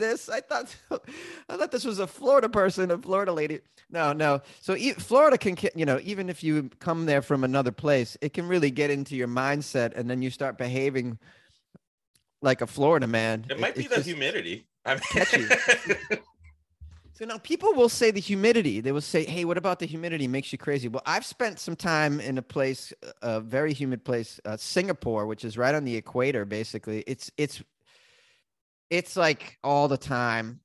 this." 0.00 0.28
I 0.28 0.40
thought, 0.40 0.74
I 1.48 1.56
thought 1.56 1.70
this 1.70 1.84
was 1.84 2.00
a 2.00 2.06
Florida 2.06 2.48
person, 2.48 2.90
a 2.90 2.98
Florida 2.98 3.32
lady. 3.32 3.60
No, 3.90 4.12
no. 4.12 4.40
So 4.60 4.74
e- 4.74 4.92
Florida 4.92 5.38
can, 5.38 5.56
you 5.76 5.86
know, 5.86 6.00
even 6.02 6.28
if 6.28 6.42
you 6.42 6.70
come 6.80 7.06
there 7.06 7.22
from 7.22 7.44
another 7.44 7.72
place, 7.72 8.16
it 8.20 8.32
can 8.32 8.48
really 8.48 8.72
get 8.72 8.90
into 8.90 9.14
your 9.14 9.28
mindset, 9.28 9.92
and 9.94 10.10
then 10.10 10.22
you 10.22 10.30
start 10.30 10.58
behaving 10.58 11.18
like 12.42 12.60
a 12.60 12.66
Florida 12.66 13.06
man. 13.06 13.46
It 13.48 13.60
might 13.60 13.76
be 13.76 13.86
the 13.86 14.00
humidity. 14.00 14.66
I 14.84 14.94
mean, 14.94 15.02
catchy. 15.12 15.46
So 17.20 17.26
now 17.26 17.36
people 17.36 17.74
will 17.74 17.90
say 17.90 18.10
the 18.10 18.18
humidity. 18.20 18.80
They 18.80 18.92
will 18.92 19.02
say, 19.02 19.26
"Hey, 19.26 19.44
what 19.44 19.58
about 19.58 19.78
the 19.78 19.84
humidity? 19.84 20.26
Makes 20.26 20.52
you 20.52 20.58
crazy." 20.58 20.88
Well, 20.88 21.02
I've 21.04 21.26
spent 21.26 21.58
some 21.58 21.76
time 21.76 22.18
in 22.18 22.38
a 22.38 22.42
place, 22.42 22.94
a 23.20 23.42
very 23.42 23.74
humid 23.74 24.06
place, 24.06 24.40
uh, 24.46 24.56
Singapore, 24.56 25.26
which 25.26 25.44
is 25.44 25.58
right 25.58 25.74
on 25.74 25.84
the 25.84 25.96
equator. 25.96 26.46
Basically, 26.46 27.04
it's 27.06 27.30
it's 27.36 27.62
it's 28.90 29.16
like 29.16 29.56
all 29.62 29.88
the 29.88 29.96
time. 29.96 30.60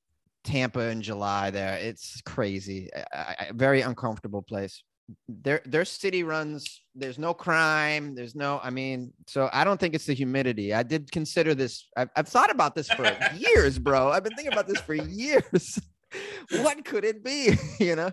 Tampa 0.46 0.80
in 0.90 1.02
July. 1.02 1.50
There, 1.50 1.74
it's 1.74 2.22
crazy. 2.22 2.88
I, 3.12 3.18
I, 3.18 3.50
very 3.52 3.82
uncomfortable 3.82 4.42
place. 4.42 4.82
Their 5.28 5.60
their 5.64 5.84
city 5.84 6.22
runs. 6.22 6.82
There's 6.94 7.18
no 7.18 7.34
crime. 7.34 8.14
There's 8.14 8.34
no. 8.34 8.60
I 8.62 8.70
mean, 8.70 9.12
so 9.26 9.50
I 9.52 9.64
don't 9.64 9.78
think 9.78 9.94
it's 9.94 10.06
the 10.06 10.14
humidity. 10.14 10.72
I 10.72 10.82
did 10.82 11.10
consider 11.12 11.54
this. 11.54 11.88
I've, 11.96 12.10
I've 12.16 12.28
thought 12.28 12.50
about 12.50 12.74
this 12.74 12.88
for 12.88 13.04
years, 13.36 13.78
bro. 13.78 14.10
I've 14.10 14.24
been 14.24 14.34
thinking 14.34 14.52
about 14.52 14.68
this 14.68 14.80
for 14.80 14.94
years. 14.94 15.80
what 16.50 16.84
could 16.84 17.04
it 17.04 17.24
be? 17.24 17.56
you 17.80 17.96
know, 17.96 18.10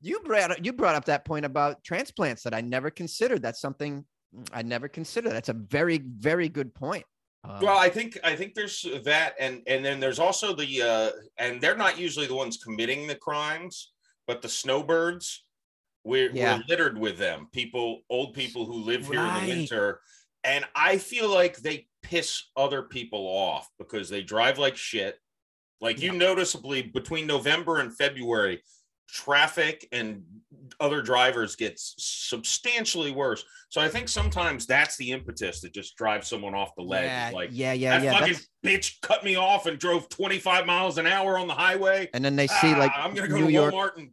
you 0.00 0.20
brought 0.20 0.64
you 0.64 0.72
brought 0.72 0.94
up 0.94 1.06
that 1.06 1.24
point 1.24 1.44
about 1.44 1.82
transplants 1.84 2.42
that 2.44 2.54
I 2.54 2.60
never 2.60 2.90
considered. 2.90 3.42
That's 3.42 3.60
something 3.60 4.04
I 4.52 4.62
never 4.62 4.88
considered. 4.88 5.32
That's 5.32 5.50
a 5.50 5.54
very 5.54 5.98
very 5.98 6.48
good 6.48 6.74
point. 6.74 7.04
Um, 7.44 7.60
well, 7.60 7.76
I 7.78 7.88
think 7.88 8.18
I 8.22 8.36
think 8.36 8.54
there's 8.54 8.86
that, 9.04 9.34
and 9.38 9.62
and 9.66 9.84
then 9.84 9.98
there's 9.98 10.18
also 10.20 10.54
the 10.54 10.82
uh, 10.82 11.10
and 11.38 11.60
they're 11.60 11.76
not 11.76 11.98
usually 11.98 12.26
the 12.26 12.34
ones 12.34 12.56
committing 12.62 13.06
the 13.06 13.16
crimes, 13.16 13.92
but 14.26 14.42
the 14.42 14.48
snowbirds. 14.48 15.44
We're, 16.04 16.32
Yeah. 16.32 16.56
we're 16.56 16.64
littered 16.68 16.98
with 16.98 17.16
them. 17.18 17.46
People, 17.52 18.00
old 18.10 18.34
people 18.34 18.66
who 18.66 18.74
live 18.82 19.06
here 19.06 19.20
in 19.20 19.34
the 19.44 19.48
winter, 19.54 20.00
and 20.42 20.64
I 20.74 20.98
feel 20.98 21.28
like 21.28 21.58
they 21.58 21.86
piss 22.02 22.50
other 22.56 22.82
people 22.82 23.20
off 23.20 23.68
because 23.78 24.08
they 24.08 24.22
drive 24.22 24.58
like 24.58 24.76
shit. 24.76 25.16
Like 25.80 26.00
you 26.00 26.12
noticeably 26.12 26.82
between 26.82 27.26
November 27.26 27.78
and 27.78 27.96
February, 27.96 28.62
traffic 29.08 29.86
and 29.92 30.22
other 30.80 31.02
drivers 31.02 31.54
gets 31.56 31.94
substantially 31.98 33.10
worse. 33.12 33.44
So 33.68 33.80
I 33.80 33.88
think 33.88 34.08
sometimes 34.08 34.66
that's 34.66 34.96
the 34.96 35.12
impetus 35.12 35.60
that 35.60 35.72
just 35.72 35.96
drives 35.96 36.28
someone 36.28 36.54
off 36.54 36.74
the 36.76 36.82
ledge. 36.82 37.04
yeah, 37.04 37.30
like 37.32 37.50
yeah, 37.52 37.72
yeah, 37.72 37.98
that 37.98 38.04
yeah. 38.04 38.12
fucking 38.12 38.32
that's- 38.34 38.48
bitch 38.64 39.00
cut 39.02 39.24
me 39.24 39.36
off 39.36 39.66
and 39.66 39.78
drove 39.78 40.08
25 40.08 40.66
miles 40.66 40.98
an 40.98 41.06
hour 41.06 41.38
on 41.38 41.46
the 41.48 41.54
highway. 41.54 42.08
and 42.14 42.24
then 42.24 42.36
they 42.36 42.46
see 42.46 42.74
like 42.74 42.92
Ah, 42.94 43.04
I'm 43.04 43.14
gonna 43.14 43.28
go 43.28 43.36
New 43.36 43.46
to 43.46 43.52
York 43.52 43.74
Walmart 43.74 43.96
and 43.98 44.10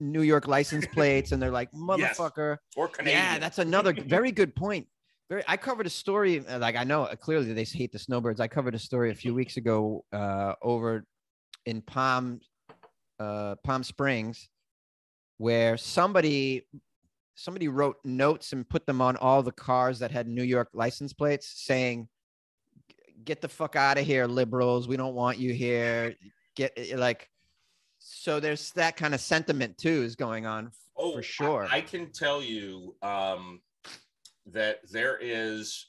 New 0.00 0.22
York 0.22 0.48
license 0.48 0.84
plates, 0.86 1.30
and 1.32 1.40
they're 1.40 1.52
like, 1.52 1.68
Yes. 1.96 2.18
motherfucker. 2.18 2.56
or 2.76 2.88
Canadian. 2.88 3.18
Yeah, 3.22 3.38
that's 3.38 3.58
another 3.58 3.92
very 3.94 4.32
good 4.32 4.54
point. 4.56 4.86
Very, 5.30 5.44
I 5.46 5.56
covered 5.56 5.86
a 5.86 5.90
story. 5.90 6.44
uh, 6.46 6.58
Like 6.58 6.76
I 6.76 6.82
know 6.84 7.04
uh, 7.04 7.14
clearly 7.14 7.52
they 7.52 7.62
hate 7.64 7.92
the 7.92 7.98
snowbirds. 7.98 8.40
I 8.40 8.48
covered 8.48 8.74
a 8.74 8.78
story 8.78 9.12
a 9.12 9.14
few 9.14 9.32
weeks 9.34 9.56
ago 9.58 10.04
uh, 10.12 10.54
over 10.60 11.04
in 11.66 11.80
Palm, 11.82 12.40
uh, 13.18 13.56
Palm 13.64 13.82
Springs, 13.82 14.48
where 15.38 15.76
somebody 15.76 16.66
somebody 17.34 17.68
wrote 17.68 17.96
notes 18.04 18.52
and 18.52 18.68
put 18.68 18.86
them 18.86 19.00
on 19.00 19.16
all 19.16 19.42
the 19.42 19.52
cars 19.52 19.98
that 20.00 20.10
had 20.10 20.28
New 20.28 20.42
York 20.42 20.68
license 20.72 21.12
plates, 21.12 21.52
saying, 21.56 22.08
"Get 23.24 23.40
the 23.40 23.48
fuck 23.48 23.76
out 23.76 23.98
of 23.98 24.06
here, 24.06 24.26
liberals. 24.26 24.88
We 24.88 24.96
don't 24.96 25.14
want 25.14 25.38
you 25.38 25.52
here." 25.52 26.14
Get 26.56 26.72
eh, 26.76 26.96
like. 26.96 27.28
So 28.04 28.40
there's 28.40 28.72
that 28.72 28.96
kind 28.96 29.14
of 29.14 29.20
sentiment 29.20 29.78
too 29.78 30.02
is 30.02 30.16
going 30.16 30.44
on 30.44 30.72
oh, 30.96 31.12
for 31.12 31.18
I- 31.18 31.22
sure. 31.22 31.68
I, 31.70 31.80
can 31.80 32.10
tell 32.12 32.42
you 32.42 32.94
um, 33.02 33.60
that 34.46 34.78
there 34.90 35.18
is, 35.20 35.86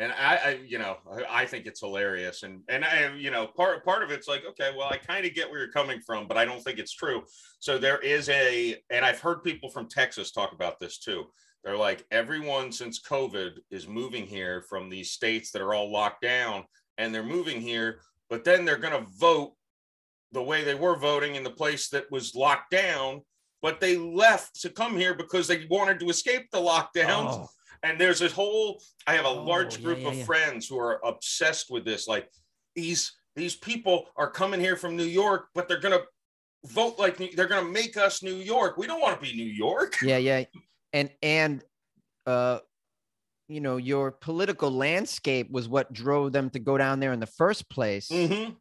and 0.00 0.12
I, 0.12 0.36
I, 0.36 0.60
you 0.66 0.78
know, 0.78 0.96
I, 1.28 1.44
think 1.44 1.66
it's 1.66 1.80
hilarious, 1.80 2.44
and 2.44 2.60
and 2.68 2.84
I, 2.84 3.12
you 3.16 3.30
know, 3.32 3.48
part 3.48 3.84
part 3.84 4.04
of 4.04 4.10
it's 4.10 4.28
like, 4.28 4.44
okay, 4.48 4.70
well, 4.76 4.88
I 4.88 4.96
kind 4.96 5.26
of 5.26 5.34
get 5.34 5.50
where 5.50 5.58
you're 5.58 5.72
coming 5.72 6.00
from, 6.00 6.28
but 6.28 6.36
I 6.36 6.44
don't 6.44 6.62
think 6.62 6.78
it's 6.78 6.92
true. 6.92 7.22
So 7.58 7.78
there 7.78 7.98
is 7.98 8.28
a, 8.28 8.76
and 8.90 9.04
I've 9.04 9.20
heard 9.20 9.42
people 9.42 9.68
from 9.70 9.88
Texas 9.88 10.30
talk 10.30 10.52
about 10.52 10.78
this 10.78 10.98
too. 10.98 11.24
they're 11.64 11.76
like 11.76 12.06
everyone 12.12 12.70
since 12.70 13.02
COVID 13.02 13.58
is 13.70 13.88
moving 13.88 14.24
here 14.24 14.62
from 14.68 14.88
these 14.88 15.10
states 15.10 15.50
that 15.50 15.62
are 15.62 15.74
all 15.74 15.90
locked 15.90 16.22
down, 16.22 16.64
and 16.96 17.12
they're 17.12 17.24
moving 17.24 17.60
here, 17.60 18.00
but 18.30 18.44
then 18.44 18.64
they're 18.64 18.76
going 18.76 19.04
to 19.04 19.10
vote 19.18 19.54
the 20.32 20.42
way 20.42 20.62
they 20.62 20.74
were 20.74 20.96
voting 20.96 21.34
in 21.34 21.42
the 21.42 21.50
place 21.50 21.88
that 21.88 22.10
was 22.10 22.34
locked 22.34 22.70
down, 22.70 23.22
but 23.62 23.80
they 23.80 23.96
left 23.96 24.60
to 24.60 24.70
come 24.70 24.96
here 24.96 25.14
because 25.14 25.48
they 25.48 25.66
wanted 25.70 25.98
to 25.98 26.08
escape 26.08 26.50
the 26.52 26.58
lockdowns. 26.58 27.32
Oh, 27.32 27.48
And 27.82 28.00
there's 28.00 28.18
this 28.18 28.32
whole 28.32 28.82
I 29.06 29.14
have 29.14 29.24
a 29.24 29.28
Oh, 29.28 29.42
large 29.44 29.82
group 29.82 30.00
yeah, 30.00 30.08
of 30.08 30.14
yeah. 30.16 30.24
friends 30.24 30.66
who 30.68 30.78
are 30.78 31.00
obsessed 31.04 31.70
with 31.70 31.84
this. 31.84 32.08
Like 32.08 32.28
these 32.74 33.12
these 33.36 33.54
people 33.56 34.08
are 34.16 34.30
coming 34.30 34.60
here 34.60 34.76
from 34.76 34.96
New 34.96 35.04
York, 35.04 35.48
but 35.54 35.68
they're 35.68 35.80
gonna 35.80 36.02
vote 36.66 36.98
like 36.98 37.16
they're 37.36 37.46
gonna 37.46 37.68
make 37.68 37.96
us 37.96 38.22
New 38.22 38.34
York. 38.34 38.76
We 38.76 38.86
don't 38.86 39.00
want 39.00 39.20
to 39.20 39.24
be 39.30 39.36
New 39.36 39.44
York. 39.50 39.96
yeah, 40.02 40.16
yeah, 40.18 40.44
and 40.92 41.10
and 41.22 41.62
uh, 42.26 42.58
you 43.48 43.60
know, 43.60 43.76
your 43.78 44.10
political 44.10 44.70
landscape 44.70 45.50
was 45.50 45.68
what 45.68 45.92
drove 45.92 46.32
them 46.32 46.50
to 46.50 46.58
go 46.58 46.76
down 46.76 47.00
there 47.00 47.12
in 47.12 47.20
the 47.20 47.26
first 47.26 47.70
place. 47.70 48.08
Mhm. 48.08 48.56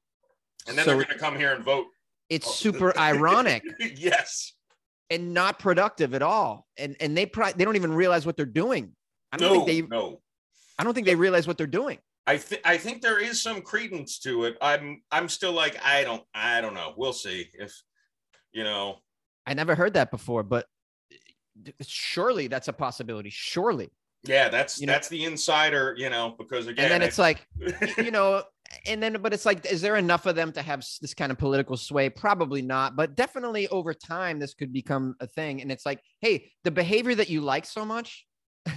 And 0.68 0.78
then 0.78 0.86
So- 0.86 0.96
they're 0.96 1.06
gonna 1.06 1.20
come 1.20 1.38
here 1.38 1.54
and 1.54 1.64
vote. 1.64 1.88
It's 2.30 2.48
Oh. 2.48 2.52
super 2.52 2.98
ironic 2.98 3.64
yes. 3.80 4.54
and 5.10 5.34
not 5.34 5.60
productive 5.60 6.14
at 6.14 6.22
all. 6.22 6.68
And 6.78 6.96
and 7.00 7.18
they 7.18 7.26
probably 7.26 7.54
they 7.58 7.66
don't 7.66 7.76
even 7.78 7.94
realize 7.94 8.26
what 8.26 8.38
they're 8.38 8.46
doing. 8.46 8.96
I 9.32 9.38
don't 9.38 9.50
No, 9.54 9.66
think 9.66 9.90
they 9.90 9.96
no. 9.96 10.22
I 10.80 10.84
don't 10.84 10.94
think 10.94 11.08
they 11.08 11.16
realize 11.16 11.48
what 11.48 11.58
they're 11.58 11.68
doing. 11.68 11.98
I 12.26 12.38
think 12.38 12.62
I 12.66 12.78
think 12.78 13.02
there 13.02 13.20
is 13.20 13.42
some 13.42 13.62
credence 13.62 14.20
to 14.20 14.46
it. 14.46 14.58
I'm 14.62 15.02
I'm 15.12 15.30
still 15.30 15.54
like 15.54 15.78
I 15.84 16.04
don't 16.04 16.24
I 16.34 16.62
don't 16.62 16.74
know. 16.74 16.94
We'll 16.98 17.14
see 17.14 17.50
if 17.54 17.74
you 18.52 18.64
know. 18.64 18.98
I 19.46 19.54
never 19.54 19.76
heard 19.76 19.94
that 19.94 20.12
before, 20.12 20.44
but 20.44 20.66
surely 21.82 22.48
that's 22.48 22.68
a 22.68 22.74
possibility. 22.74 23.30
Surely. 23.30 23.90
Yeah, 24.24 24.50
that's 24.50 24.80
You 24.80 24.88
know- 24.88 24.94
that's 24.94 25.08
the 25.08 25.24
insider. 25.24 25.96
You 25.98 26.10
know 26.10 26.36
because 26.38 26.68
again, 26.68 26.86
And 26.86 26.92
then 26.94 27.02
it's 27.02 27.18
like, 27.18 27.48
you 27.98 28.12
know, 28.12 28.44
and 28.86 29.02
then, 29.02 29.18
but 29.22 29.34
it's 29.34 29.46
like, 29.46 29.66
is 29.66 29.82
there 29.82 29.96
enough 29.96 30.26
of 30.26 30.36
them 30.36 30.52
to 30.52 30.62
have 30.62 30.86
this 31.02 31.14
kind 31.14 31.32
of 31.32 31.38
political 31.38 31.78
sway? 31.78 32.10
Probably 32.10 32.62
not, 32.62 32.98
but 32.98 33.16
definitely 33.16 33.70
over 33.70 33.94
time, 33.94 34.40
this 34.40 34.54
could 34.54 34.74
become 34.74 35.16
a 35.22 35.28
thing. 35.28 35.62
And 35.62 35.72
it's 35.72 35.86
like, 35.86 36.02
hey, 36.20 36.52
the 36.66 36.72
behavior 36.72 37.16
that 37.16 37.30
you 37.30 37.40
like 37.40 37.66
so 37.66 37.86
much 37.86 38.26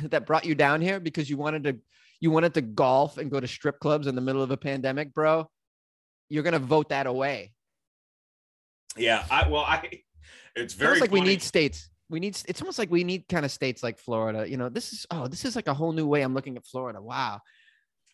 that 0.11 0.26
brought 0.26 0.44
you 0.44 0.55
down 0.55 0.80
here 0.80 1.01
because 1.01 1.28
you 1.28 1.36
wanted 1.36 1.64
to, 1.64 1.78
you 2.20 2.30
wanted 2.30 2.55
to 2.55 2.61
golf 2.61 3.18
and 3.18 3.30
go 3.30 3.40
to 3.40 3.48
strip 3.48 3.78
clubs 3.80 4.07
in 4.07 4.14
the 4.14 4.20
middle 4.20 4.42
of 4.42 4.51
a 4.51 4.57
pandemic, 4.57 5.14
bro. 5.14 5.48
You're 6.28 6.42
gonna 6.42 6.59
vote 6.59 6.90
that 6.90 7.07
away. 7.07 7.53
yeah. 8.96 9.24
I 9.30 9.48
well 9.48 9.62
I. 9.62 9.88
It's 10.55 10.64
It's 10.64 10.74
very 10.74 10.90
almost 10.90 11.01
like 11.01 11.11
we 11.11 11.20
need 11.20 11.42
states. 11.42 11.90
We 12.09 12.20
need. 12.20 12.40
It's 12.46 12.61
almost 12.61 12.78
like 12.78 12.90
we 12.90 13.05
need 13.05 13.26
kind 13.28 13.44
of 13.44 13.51
states 13.51 13.82
like 13.82 13.98
Florida. 13.98 14.48
You 14.48 14.57
know, 14.57 14.68
this 14.68 14.92
is 14.92 15.07
oh, 15.11 15.26
this 15.26 15.44
is 15.44 15.57
like 15.57 15.66
a 15.66 15.74
whole 15.74 15.92
new 15.92 16.07
way 16.07 16.22
I'm 16.22 16.34
looking 16.34 16.57
at 16.57 16.66
Florida. 16.66 17.01
Wow, 17.01 17.40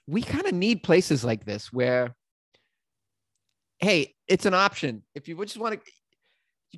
we 0.07 0.23
kind 0.23 0.47
of 0.47 0.55
need 0.55 0.83
places 0.83 1.25
like 1.25 1.45
this 1.45 1.73
where, 1.73 2.15
hey, 3.79 4.15
it's 4.29 4.47
an 4.47 4.55
option. 4.55 5.03
If 5.15 5.29
you 5.29 5.37
just 5.45 5.59
want 5.59 5.75
to, 5.75 5.81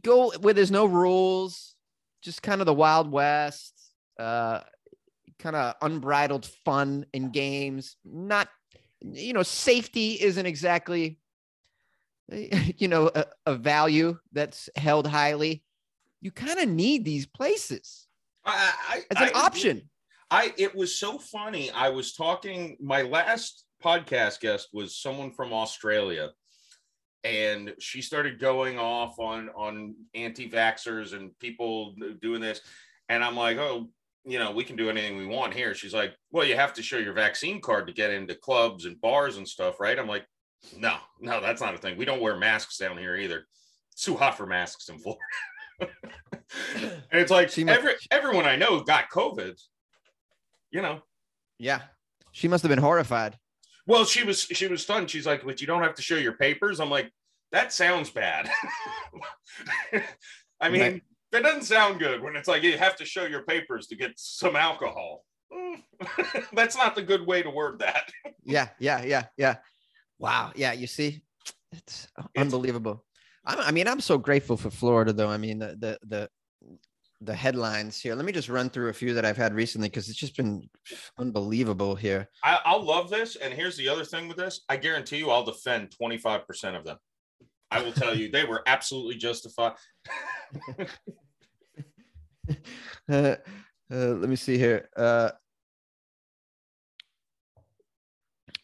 go 0.00 0.32
where 0.40 0.54
there's 0.54 0.70
no 0.70 0.86
rules, 0.86 1.74
just 2.22 2.42
kind 2.42 2.60
of 2.60 2.66
the 2.66 2.74
Wild 2.74 3.10
West, 3.10 3.74
uh, 4.18 4.60
kind 5.38 5.56
of 5.56 5.74
unbridled 5.82 6.46
fun 6.64 7.06
and 7.14 7.32
games. 7.32 7.96
Not, 8.04 8.48
you 9.00 9.32
know, 9.32 9.42
safety 9.42 10.20
isn't 10.20 10.46
exactly 10.46 11.18
you 12.76 12.88
know 12.88 13.10
a, 13.14 13.24
a 13.46 13.54
value 13.54 14.18
that's 14.32 14.68
held 14.76 15.06
highly 15.06 15.64
you 16.20 16.30
kind 16.30 16.58
of 16.58 16.68
need 16.68 17.02
these 17.02 17.24
places 17.24 18.06
I, 18.44 18.70
I, 18.86 18.96
as 18.96 19.22
an 19.22 19.28
agree. 19.28 19.40
option 19.40 19.82
I 20.30 20.52
it 20.58 20.74
was 20.74 20.98
so 20.98 21.18
funny. 21.18 21.70
I 21.70 21.88
was 21.88 22.12
talking. 22.12 22.76
My 22.80 23.02
last 23.02 23.64
podcast 23.82 24.40
guest 24.40 24.68
was 24.72 24.96
someone 24.96 25.32
from 25.32 25.52
Australia, 25.52 26.30
and 27.24 27.74
she 27.78 28.02
started 28.02 28.38
going 28.38 28.78
off 28.78 29.18
on 29.18 29.48
on 29.50 29.94
anti-vaxxers 30.14 31.14
and 31.14 31.36
people 31.38 31.94
doing 32.20 32.40
this, 32.40 32.60
and 33.08 33.24
I'm 33.24 33.36
like, 33.36 33.56
oh, 33.56 33.88
you 34.30 34.38
know, 34.38 34.50
we 34.50 34.64
can 34.64 34.76
do 34.76 34.90
anything 34.90 35.16
we 35.16 35.26
want 35.26 35.54
here. 35.54 35.74
She's 35.74 35.94
like, 35.94 36.14
well, 36.30 36.44
you 36.44 36.56
have 36.56 36.74
to 36.74 36.82
show 36.82 36.98
your 36.98 37.12
vaccine 37.12 37.60
card 37.60 37.86
to 37.86 37.92
get 37.92 38.10
into 38.10 38.34
clubs 38.34 38.84
and 38.84 39.00
bars 39.00 39.36
and 39.36 39.48
stuff, 39.48 39.80
right? 39.80 39.98
I'm 39.98 40.06
like, 40.06 40.26
no, 40.76 40.96
no, 41.20 41.40
that's 41.40 41.60
not 41.60 41.74
a 41.74 41.78
thing. 41.78 41.96
We 41.96 42.04
don't 42.04 42.20
wear 42.20 42.36
masks 42.36 42.78
down 42.78 42.98
here 42.98 43.16
either. 43.16 43.46
It's 43.92 44.02
too 44.04 44.16
hot 44.16 44.36
for 44.36 44.46
masks 44.46 44.88
in 44.88 44.98
Florida. 44.98 45.22
and 45.80 47.20
it's 47.20 47.30
like 47.30 47.50
She 47.50 47.64
must- 47.64 47.78
every 47.78 47.94
everyone 48.10 48.44
I 48.44 48.56
know 48.56 48.80
got 48.80 49.10
COVID. 49.10 49.54
You 50.70 50.82
know, 50.82 51.00
yeah 51.58 51.80
she 52.32 52.46
must 52.46 52.62
have 52.62 52.68
been 52.68 52.78
horrified 52.78 53.38
well, 53.88 54.04
she 54.04 54.22
was 54.22 54.42
she 54.42 54.68
was 54.68 54.82
stunned. 54.82 55.08
She's 55.08 55.26
like, 55.26 55.44
"But 55.46 55.62
you 55.62 55.66
don't 55.66 55.82
have 55.82 55.94
to 55.94 56.02
show 56.02 56.16
your 56.16 56.34
papers." 56.34 56.78
I'm 56.78 56.90
like, 56.90 57.10
"That 57.52 57.72
sounds 57.72 58.10
bad." 58.10 58.50
I 60.60 60.68
mean. 60.68 61.00
That 61.32 61.42
doesn't 61.42 61.62
sound 61.62 61.98
good 61.98 62.22
when 62.22 62.36
it's 62.36 62.48
like 62.48 62.62
you 62.62 62.76
have 62.78 62.96
to 62.96 63.04
show 63.04 63.24
your 63.24 63.42
papers 63.42 63.86
to 63.88 63.96
get 63.96 64.12
some 64.16 64.56
alcohol. 64.56 65.24
Mm. 65.52 65.82
That's 66.52 66.76
not 66.76 66.94
the 66.94 67.02
good 67.02 67.26
way 67.26 67.42
to 67.42 67.50
word 67.50 67.78
that. 67.80 68.10
yeah 68.44 68.68
yeah 68.78 69.02
yeah 69.04 69.24
yeah 69.36 69.56
wow 70.18 70.50
yeah 70.56 70.72
you 70.72 70.86
see 70.86 71.22
it's 71.72 72.08
unbelievable 72.36 73.04
I, 73.44 73.56
I 73.56 73.70
mean 73.72 73.86
i'm 73.86 74.00
so 74.00 74.16
grateful 74.16 74.56
for 74.56 74.70
florida 74.70 75.12
though 75.12 75.28
i 75.28 75.36
mean 75.36 75.58
the 75.58 75.76
the 75.78 75.98
the 76.06 76.28
the 77.20 77.34
headlines 77.34 78.00
here 78.00 78.14
let 78.14 78.24
me 78.24 78.32
just 78.32 78.48
run 78.48 78.70
through 78.70 78.88
a 78.88 78.92
few 78.94 79.12
that 79.14 79.24
i've 79.26 79.36
had 79.36 79.52
recently 79.52 79.88
because 79.88 80.08
it's 80.08 80.18
just 80.18 80.36
been 80.36 80.68
unbelievable 81.18 81.94
here 81.94 82.28
I, 82.42 82.60
I'll 82.64 82.82
love 82.82 83.10
this. 83.10 83.36
And 83.36 83.52
here's 83.52 83.76
the 83.76 83.88
other 83.88 84.04
thing 84.04 84.28
with 84.28 84.36
this: 84.36 84.60
I 84.68 84.76
guarantee 84.76 85.18
you, 85.18 85.30
I'll 85.30 85.44
defend 85.44 85.90
25 85.96 86.46
percent 86.46 86.76
of 86.76 86.84
them. 86.84 86.96
I 87.70 87.82
will 87.82 87.92
tell 87.92 88.14
you, 88.14 88.30
they 88.30 88.44
were 88.44 88.62
absolutely 88.66 89.16
justified. 89.16 89.72
uh, 93.10 93.12
uh, 93.12 93.36
let 93.90 94.28
me 94.28 94.36
see 94.36 94.56
here. 94.56 94.88
Uh, 94.96 95.30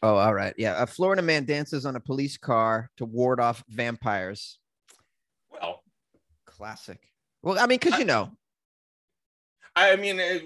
oh, 0.01 0.15
all 0.15 0.33
right. 0.33 0.53
Yeah. 0.57 0.81
A 0.81 0.87
Florida 0.87 1.21
man 1.21 1.45
dances 1.45 1.85
on 1.85 1.95
a 1.95 1.99
police 1.99 2.37
car 2.37 2.89
to 2.97 3.05
ward 3.05 3.39
off 3.39 3.63
vampires. 3.69 4.59
Well, 5.51 5.83
Classic. 6.45 6.99
Well, 7.43 7.59
I 7.59 7.67
mean, 7.67 7.79
because 7.79 7.99
you 7.99 8.05
know, 8.05 8.31
I 9.75 9.95
mean, 9.97 10.19
it, 10.19 10.43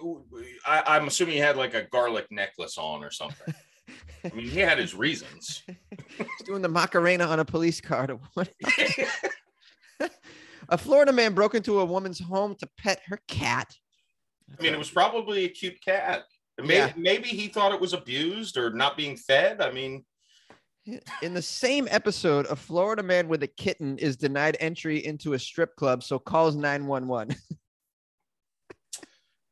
I, 0.66 0.84
I'm 0.88 1.08
assuming 1.08 1.36
he 1.36 1.40
had 1.40 1.56
like 1.56 1.76
a 1.76 1.84
garlic 1.84 2.28
necklace 2.32 2.78
on 2.78 3.04
or 3.04 3.12
something. 3.12 3.54
I 4.24 4.30
mean, 4.36 4.48
he 4.48 4.60
had 4.60 4.78
his 4.78 4.94
reasons. 4.96 5.64
he's 6.18 6.28
doing 6.46 6.62
the 6.62 6.70
Macarena 6.70 7.26
on 7.26 7.40
a 7.40 7.46
police 7.46 7.80
car 7.82 8.08
to 8.08 8.20
A 10.70 10.78
Florida 10.78 11.12
man 11.12 11.34
broke 11.34 11.56
into 11.56 11.80
a 11.80 11.86
woman's 11.86 12.20
home 12.20 12.56
to 12.56 12.70
pet 12.78 13.02
her 13.08 13.20
cat. 13.28 13.74
I 14.58 14.62
mean, 14.62 14.74
it 14.74 14.78
was 14.80 14.90
probably 14.92 15.46
a 15.46 15.50
cute 15.50 15.82
cat. 15.82 16.26
Maybe, 16.60 16.74
Yeah. 16.76 16.94
maybe 16.96 17.30
he 17.30 17.48
thought 17.48 17.72
it 17.74 17.80
was 17.80 17.94
abused 17.94 18.58
or 18.58 18.70
not 18.72 18.96
being 18.98 19.16
fed. 19.18 19.62
I 19.62 19.72
mean, 19.72 20.06
In 21.22 21.34
the 21.34 21.42
same 21.42 21.88
episode, 21.92 22.46
a 22.48 22.56
Florida 22.56 23.02
man 23.04 23.28
with 23.28 23.44
a 23.44 23.48
kitten 23.48 23.98
is 24.00 24.18
denied 24.18 24.58
entry 24.60 25.04
into 25.06 25.34
a 25.34 25.40
strip 25.40 25.76
club, 25.76 26.04
so 26.04 26.20
calls 26.20 26.56
911. 26.56 27.36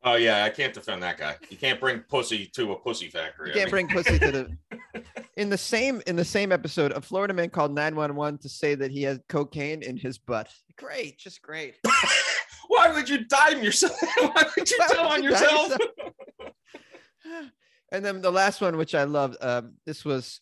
Oh 0.07 0.15
yeah, 0.15 0.43
I 0.43 0.49
can't 0.49 0.73
defend 0.73 1.03
that 1.03 1.17
guy. 1.17 1.35
You 1.49 1.57
can't 1.57 1.79
bring 1.79 1.99
pussy 1.99 2.45
to 2.53 2.71
a 2.71 2.79
pussy 2.79 3.09
factory. 3.09 3.49
You 3.49 3.53
can't 3.53 3.65
mean, 3.65 3.87
bring 3.87 3.87
pussy 3.89 4.19
to 4.19 4.31
the. 4.31 4.57
In 5.37 5.49
the 5.49 5.57
same 5.57 6.01
in 6.07 6.15
the 6.15 6.25
same 6.25 6.51
episode, 6.51 6.91
a 6.93 7.01
Florida 7.01 7.31
man 7.31 7.51
called 7.51 7.71
911 7.71 8.39
to 8.39 8.49
say 8.49 8.73
that 8.73 8.89
he 8.89 9.03
had 9.03 9.21
cocaine 9.29 9.83
in 9.83 9.95
his 9.95 10.17
butt. 10.17 10.49
Great, 10.77 11.19
just 11.19 11.43
great. 11.43 11.75
Why 12.67 12.91
would 12.91 13.07
you 13.07 13.23
dime 13.25 13.63
yourself? 13.63 13.95
Why 14.17 14.45
would 14.57 14.67
you 14.67 14.77
Why 14.79 14.87
tell 14.87 15.03
would 15.03 15.13
on 15.13 15.23
you 15.23 15.29
yourself? 15.29 15.69
yourself? 15.69 17.51
and 17.91 18.03
then 18.03 18.21
the 18.21 18.31
last 18.31 18.61
one, 18.61 18.77
which 18.77 18.95
I 18.95 19.03
loved, 19.03 19.37
um, 19.41 19.75
this 19.85 20.03
was 20.03 20.41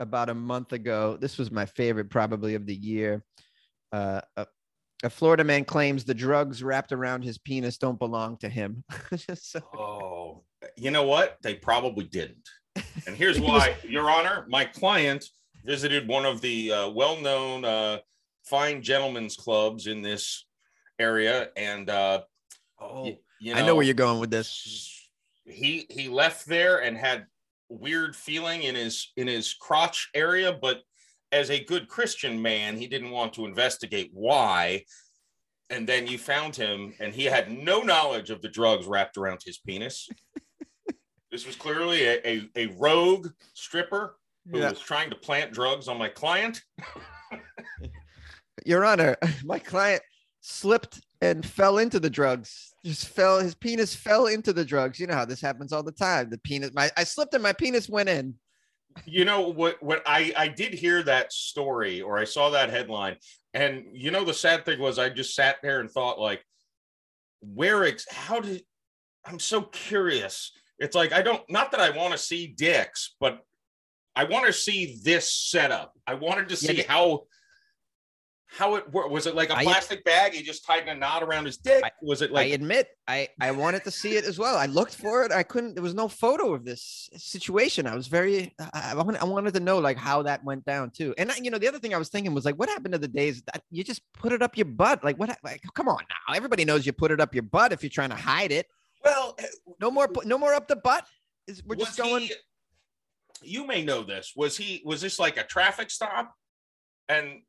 about 0.00 0.30
a 0.30 0.34
month 0.34 0.72
ago. 0.72 1.18
This 1.20 1.36
was 1.36 1.50
my 1.50 1.66
favorite, 1.66 2.08
probably 2.08 2.54
of 2.54 2.64
the 2.64 2.74
year. 2.74 3.22
Uh, 3.92 4.22
a, 4.38 4.46
a 5.04 5.10
Florida 5.10 5.44
man 5.44 5.64
claims 5.64 6.04
the 6.04 6.14
drugs 6.14 6.62
wrapped 6.62 6.92
around 6.92 7.22
his 7.22 7.38
penis 7.38 7.76
don't 7.78 7.98
belong 7.98 8.36
to 8.38 8.48
him. 8.48 8.82
So- 9.34 9.60
Oh, 9.74 10.42
you 10.76 10.90
know 10.90 11.04
what? 11.04 11.38
They 11.42 11.54
probably 11.54 12.04
didn't. 12.06 12.48
And 13.06 13.16
here's 13.16 13.38
why, 13.40 13.76
Your 13.82 14.10
Honor. 14.10 14.46
My 14.48 14.64
client 14.64 15.24
visited 15.64 16.08
one 16.08 16.24
of 16.24 16.40
the 16.40 16.72
uh, 16.72 16.88
well-known 16.90 17.64
uh, 17.64 17.98
fine 18.44 18.82
gentlemen's 18.82 19.36
clubs 19.36 19.86
in 19.86 20.02
this 20.02 20.46
area, 20.98 21.48
and 21.56 21.90
uh, 21.90 22.22
oh, 22.80 23.02
y- 23.04 23.18
you 23.40 23.54
I 23.54 23.62
know 23.66 23.74
where 23.74 23.84
you're 23.84 23.94
going 23.94 24.18
with 24.20 24.30
this. 24.30 24.92
He 25.44 25.86
he 25.90 26.08
left 26.08 26.46
there 26.46 26.78
and 26.82 26.96
had 26.96 27.26
weird 27.68 28.14
feeling 28.16 28.62
in 28.62 28.74
his 28.74 29.12
in 29.16 29.26
his 29.26 29.52
crotch 29.54 30.08
area, 30.14 30.52
but 30.52 30.82
as 31.36 31.50
a 31.50 31.62
good 31.64 31.86
Christian 31.88 32.40
man, 32.42 32.76
he 32.76 32.86
didn't 32.86 33.10
want 33.10 33.32
to 33.34 33.46
investigate 33.46 34.10
why. 34.12 34.84
and 35.68 35.86
then 35.88 36.06
you 36.06 36.16
found 36.16 36.54
him, 36.54 36.94
and 37.00 37.12
he 37.14 37.24
had 37.24 37.50
no 37.50 37.80
knowledge 37.80 38.30
of 38.30 38.40
the 38.40 38.48
drugs 38.48 38.86
wrapped 38.86 39.16
around 39.16 39.40
his 39.44 39.58
penis. 39.58 40.08
this 41.32 41.44
was 41.46 41.56
clearly 41.56 42.04
a, 42.04 42.20
a, 42.24 42.48
a 42.56 42.66
rogue 42.78 43.28
stripper 43.54 44.16
who 44.50 44.58
Yeah. 44.60 44.70
was 44.70 44.78
trying 44.80 45.10
to 45.10 45.16
plant 45.16 45.52
drugs 45.52 45.88
on 45.88 45.98
my 45.98 46.08
client. 46.08 46.62
Your 48.64 48.84
Honor, 48.84 49.16
my 49.44 49.58
client 49.58 50.02
slipped 50.40 51.00
and 51.20 51.44
fell 51.44 51.78
into 51.78 51.98
the 52.00 52.10
drugs. 52.10 52.74
Just 52.84 53.08
fell. 53.08 53.40
His 53.40 53.54
penis 53.54 53.94
fell 53.94 54.26
into 54.26 54.52
the 54.52 54.64
drugs. 54.64 54.98
You 55.00 55.06
know 55.08 55.14
how 55.14 55.24
this 55.24 55.40
happens 55.40 55.72
all 55.72 55.82
the 55.82 55.92
time. 55.92 56.30
The 56.30 56.38
penis. 56.38 56.70
My 56.74 56.90
I 56.96 57.04
slipped 57.04 57.34
and 57.34 57.42
my 57.42 57.52
penis 57.52 57.88
went 57.88 58.08
in. 58.08 58.34
You 59.04 59.24
know 59.24 59.48
what? 59.48 59.82
What 59.82 60.02
I 60.06 60.32
I 60.36 60.48
did 60.48 60.72
hear 60.74 61.02
that 61.02 61.32
story, 61.32 62.00
or 62.00 62.18
I 62.18 62.24
saw 62.24 62.50
that 62.50 62.70
headline, 62.70 63.16
and 63.54 63.84
you 63.92 64.10
know 64.10 64.24
the 64.24 64.34
sad 64.34 64.64
thing 64.64 64.80
was 64.80 64.98
I 64.98 65.08
just 65.10 65.34
sat 65.34 65.56
there 65.62 65.80
and 65.80 65.90
thought 65.90 66.18
like, 66.18 66.44
where 67.40 67.84
ex? 67.84 68.06
How 68.10 68.40
did? 68.40 68.62
I'm 69.24 69.38
so 69.38 69.62
curious. 69.62 70.52
It's 70.78 70.96
like 70.96 71.12
I 71.12 71.22
don't. 71.22 71.42
Not 71.50 71.70
that 71.72 71.80
I 71.80 71.90
want 71.90 72.12
to 72.12 72.18
see 72.18 72.46
dicks, 72.48 73.14
but 73.20 73.40
I 74.14 74.24
want 74.24 74.46
to 74.46 74.52
see 74.52 74.98
this 75.02 75.32
setup. 75.32 75.92
I 76.06 76.14
wanted 76.14 76.48
to 76.48 76.56
see 76.56 76.76
the- 76.76 76.82
how. 76.88 77.24
How 78.48 78.76
it 78.76 78.90
worked? 78.92 79.10
Was 79.10 79.26
it 79.26 79.34
like 79.34 79.50
a 79.50 79.54
plastic 79.56 80.04
bag? 80.04 80.32
He 80.32 80.42
just 80.42 80.64
tied 80.64 80.86
a 80.88 80.94
knot 80.94 81.22
around 81.24 81.46
his 81.46 81.56
dick. 81.56 81.82
I- 81.84 81.90
was 82.00 82.22
it 82.22 82.30
like? 82.30 82.46
I 82.46 82.50
admit, 82.50 82.88
I 83.08 83.28
I 83.40 83.50
wanted 83.50 83.82
to 83.84 83.90
see 83.90 84.16
it 84.16 84.24
as 84.24 84.38
well. 84.38 84.56
I 84.56 84.66
looked 84.66 84.94
for 84.94 85.24
it. 85.24 85.32
I 85.32 85.42
couldn't. 85.42 85.74
There 85.74 85.82
was 85.82 85.94
no 85.94 86.06
photo 86.06 86.54
of 86.54 86.64
this 86.64 87.10
situation. 87.16 87.86
I 87.88 87.96
was 87.96 88.06
very. 88.06 88.54
I, 88.72 88.92
I 88.94 89.24
wanted. 89.24 89.52
To 89.54 89.60
know 89.60 89.78
like 89.78 89.96
how 89.96 90.22
that 90.22 90.44
went 90.44 90.64
down 90.64 90.90
too. 90.90 91.12
And 91.18 91.32
I, 91.32 91.36
you 91.42 91.50
know, 91.50 91.58
the 91.58 91.66
other 91.66 91.80
thing 91.80 91.92
I 91.92 91.98
was 91.98 92.08
thinking 92.08 92.34
was 92.34 92.44
like, 92.44 92.54
what 92.56 92.68
happened 92.68 92.92
to 92.92 92.98
the 92.98 93.08
days 93.08 93.42
that 93.52 93.62
you 93.70 93.82
just 93.82 94.02
put 94.14 94.32
it 94.32 94.42
up 94.42 94.56
your 94.56 94.66
butt? 94.66 95.02
Like 95.02 95.18
what? 95.18 95.36
Like 95.42 95.62
come 95.74 95.88
on 95.88 95.98
now. 96.08 96.34
Everybody 96.34 96.64
knows 96.64 96.86
you 96.86 96.92
put 96.92 97.10
it 97.10 97.20
up 97.20 97.34
your 97.34 97.42
butt 97.42 97.72
if 97.72 97.82
you're 97.82 97.90
trying 97.90 98.10
to 98.10 98.16
hide 98.16 98.52
it. 98.52 98.66
well, 99.04 99.34
eh, 99.38 99.46
No 99.80 99.90
more. 99.90 100.08
No 100.24 100.38
more 100.38 100.54
up 100.54 100.68
the 100.68 100.76
butt. 100.76 101.04
Is 101.48 101.62
we're 101.64 101.76
just 101.76 101.98
going. 101.98 102.22
he- 102.22 102.34
you 103.42 103.66
may 103.66 103.82
know 103.84 104.02
this. 104.02 104.32
Was 104.36 104.56
he? 104.56 104.82
Was 104.84 105.00
this 105.00 105.18
like 105.18 105.36
a 105.36 105.42
traffic 105.44 105.90
stop? 105.90 106.32
And 107.08 107.42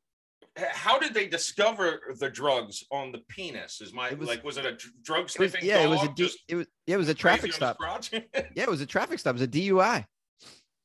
how 0.56 0.98
did 0.98 1.14
they 1.14 1.26
discover 1.28 2.14
the 2.18 2.28
drugs 2.28 2.84
on 2.90 3.12
the 3.12 3.18
penis? 3.28 3.80
Is 3.80 3.92
my 3.92 4.12
was- 4.14 4.28
like? 4.28 4.44
Was 4.44 4.56
it 4.56 4.64
a 4.66 4.72
dr- 4.72 4.92
drug 5.02 5.30
sniffing? 5.30 5.64
yeah, 5.64 5.80
it 5.80 5.88
was 5.88 6.02
a 6.02 6.08
D, 6.08 6.28
it 6.48 6.54
was 6.56 6.66
yeah, 6.86 6.94
it 6.94 6.98
was 6.98 7.08
a 7.08 7.14
traffic 7.14 7.52
stop. 7.52 7.78
Yeah, 8.12 8.62
it 8.64 8.68
was 8.68 8.80
a 8.80 8.86
traffic 8.86 9.18
stop. 9.18 9.30
It 9.36 9.40
was 9.40 9.42
a 9.42 9.48
DUI. 9.48 10.04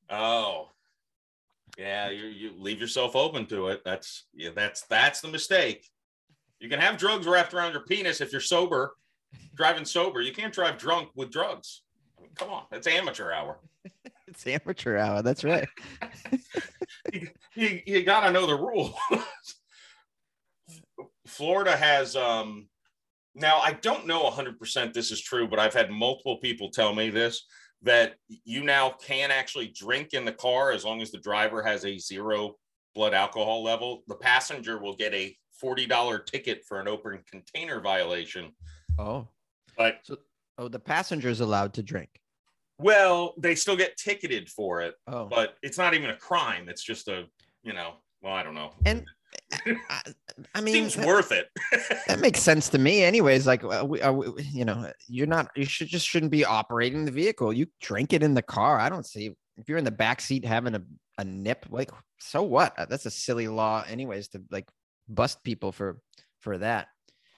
oh, 0.09 0.69
yeah. 1.77 2.09
You 2.09 2.25
you 2.25 2.51
leave 2.57 2.79
yourself 2.79 3.15
open 3.15 3.45
to 3.47 3.69
it. 3.69 3.81
That's 3.83 4.25
yeah. 4.33 4.51
That's 4.55 4.81
that's 4.87 5.21
the 5.21 5.27
mistake. 5.27 5.87
You 6.59 6.69
can 6.69 6.79
have 6.79 6.97
drugs 6.97 7.25
wrapped 7.27 7.53
around 7.53 7.73
your 7.73 7.81
penis 7.83 8.21
if 8.21 8.31
you're 8.31 8.41
sober, 8.41 8.95
driving 9.55 9.85
sober. 9.85 10.21
You 10.21 10.31
can't 10.33 10.53
drive 10.53 10.77
drunk 10.77 11.09
with 11.15 11.31
drugs. 11.31 11.81
I 12.17 12.21
mean, 12.21 12.31
come 12.35 12.49
on, 12.51 12.63
that's 12.71 12.87
amateur 12.87 13.31
hour. 13.31 13.59
It's 14.25 14.47
amateur 14.47 14.97
hour. 14.97 15.21
That's 15.21 15.43
right. 15.43 15.67
you, 17.11 17.81
you 17.85 18.03
got 18.03 18.21
to 18.21 18.31
know 18.31 18.45
the 18.45 18.55
rules. 18.55 18.93
Florida 21.27 21.75
has 21.75 22.15
um 22.15 22.67
now 23.35 23.57
I 23.59 23.73
don't 23.73 24.05
know 24.05 24.29
100% 24.29 24.93
this 24.93 25.11
is 25.11 25.21
true, 25.21 25.47
but 25.47 25.59
I've 25.59 25.73
had 25.73 25.89
multiple 25.89 26.37
people 26.37 26.69
tell 26.69 26.93
me 26.93 27.09
this 27.09 27.45
that 27.81 28.15
you 28.27 28.63
now 28.63 28.91
can 29.01 29.29
actually 29.31 29.67
drink 29.67 30.13
in 30.13 30.23
the 30.23 30.31
car 30.31 30.71
as 30.71 30.85
long 30.85 31.01
as 31.01 31.11
the 31.11 31.17
driver 31.17 31.61
has 31.61 31.83
a 31.85 31.97
zero 31.97 32.55
blood 32.95 33.13
alcohol 33.13 33.63
level. 33.63 34.03
The 34.07 34.15
passenger 34.15 34.79
will 34.79 34.95
get 34.95 35.13
a 35.13 35.35
$40 35.61 36.25
ticket 36.25 36.63
for 36.65 36.79
an 36.79 36.87
open 36.87 37.19
container 37.29 37.81
violation. 37.81 38.53
Oh, 38.97 39.27
But 39.77 40.07
oh, 40.57 40.67
the 40.67 40.79
passenger's 40.79 41.41
allowed 41.41 41.73
to 41.73 41.83
drink. 41.83 42.09
Well, 42.79 43.33
they 43.37 43.55
still 43.55 43.75
get 43.77 43.97
ticketed 43.97 44.49
for 44.49 44.81
it, 44.81 44.95
Oh, 45.07 45.25
but 45.25 45.55
it's 45.61 45.77
not 45.77 45.93
even 45.93 46.09
a 46.09 46.17
crime. 46.17 46.69
It's 46.69 46.83
just 46.83 47.07
a, 47.07 47.25
you 47.63 47.73
know, 47.73 47.93
well, 48.21 48.33
I 48.33 48.43
don't 48.43 48.55
know. 48.55 48.71
and 48.85 49.05
I, 49.89 50.01
I 50.55 50.61
mean, 50.61 50.73
seems 50.73 50.95
that, 50.95 51.05
worth 51.05 51.31
it. 51.31 51.49
that 52.07 52.19
makes 52.19 52.39
sense 52.41 52.69
to 52.69 52.77
me. 52.77 53.03
Anyways, 53.03 53.45
like 53.47 53.63
uh, 53.63 53.85
we, 53.87 54.01
uh, 54.01 54.11
we, 54.11 54.43
you 54.43 54.65
know, 54.65 54.91
you're 55.07 55.27
not. 55.27 55.49
You 55.55 55.65
should 55.65 55.87
just 55.87 56.07
shouldn't 56.07 56.31
be 56.31 56.45
operating 56.45 57.05
the 57.05 57.11
vehicle. 57.11 57.51
You 57.53 57.67
drink 57.81 58.13
it 58.13 58.23
in 58.23 58.33
the 58.33 58.41
car. 58.41 58.79
I 58.79 58.89
don't 58.89 59.05
see 59.05 59.35
if 59.57 59.69
you're 59.69 59.77
in 59.77 59.83
the 59.85 59.91
back 59.91 60.21
seat 60.21 60.45
having 60.45 60.75
a 60.75 60.81
a 61.19 61.23
nip. 61.23 61.65
Like, 61.69 61.91
so 62.19 62.41
what? 62.43 62.77
Uh, 62.77 62.85
That's 62.85 63.05
a 63.05 63.11
silly 63.11 63.47
law, 63.47 63.83
anyways, 63.87 64.29
to 64.29 64.41
like 64.49 64.67
bust 65.07 65.43
people 65.43 65.71
for 65.71 65.99
for 66.39 66.57
that. 66.59 66.87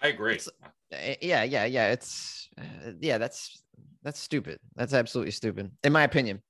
I 0.02 0.08
agree. 0.08 0.34
It's- 0.36 0.50
yeah 0.92 1.44
yeah 1.44 1.66
yeah 1.66 1.92
it's 1.92 2.48
uh, 2.60 2.92
yeah 3.00 3.18
that's 3.18 3.62
that's 4.04 4.20
stupid. 4.20 4.60
That's 4.76 4.94
absolutely 4.94 5.32
stupid 5.32 5.72
in 5.84 5.92
my 5.92 6.04
opinion. 6.04 6.42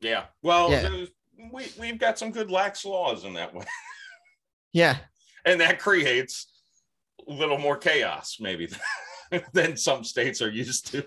Yeah. 0.00 0.24
Well, 0.42 0.70
Yeah. 0.70 1.04
we 1.52 1.66
we've 1.78 1.98
got 1.98 2.18
some 2.18 2.30
good 2.32 2.50
lax 2.50 2.84
laws 2.84 3.24
in 3.24 3.34
that 3.34 3.54
way, 3.54 3.64
yeah. 4.72 4.96
And 5.44 5.60
that 5.60 5.78
creates 5.78 6.46
a 7.28 7.32
little 7.32 7.58
more 7.58 7.76
chaos, 7.76 8.38
maybe, 8.40 8.68
than 9.52 9.76
some 9.76 10.04
states 10.04 10.42
are 10.42 10.50
used 10.50 10.86
to. 10.92 11.04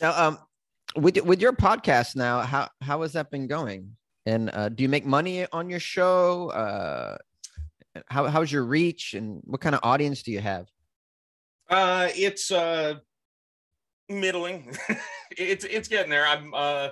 now 0.00 0.12
um 0.26 0.38
with 0.96 1.22
with 1.24 1.40
your 1.40 1.52
podcast 1.52 2.16
now 2.16 2.40
how 2.40 2.68
how 2.80 3.02
has 3.02 3.12
that 3.12 3.30
been 3.30 3.46
going? 3.46 3.96
And 4.26 4.50
uh 4.52 4.68
do 4.68 4.82
you 4.82 4.88
make 4.88 5.06
money 5.06 5.46
on 5.52 5.70
your 5.70 5.80
show? 5.80 6.50
Uh 6.50 7.16
how 8.08 8.26
how's 8.26 8.50
your 8.50 8.64
reach? 8.64 9.14
And 9.14 9.40
what 9.44 9.60
kind 9.60 9.74
of 9.74 9.80
audience 9.84 10.22
do 10.22 10.32
you 10.32 10.40
have 10.40 10.66
Uh, 11.70 12.08
it's 12.16 12.50
uh 12.50 12.94
middling. 14.08 14.76
it's 15.30 15.64
it's 15.64 15.88
getting 15.88 16.10
there. 16.10 16.26
I'm 16.26 16.52
uh 16.52 16.88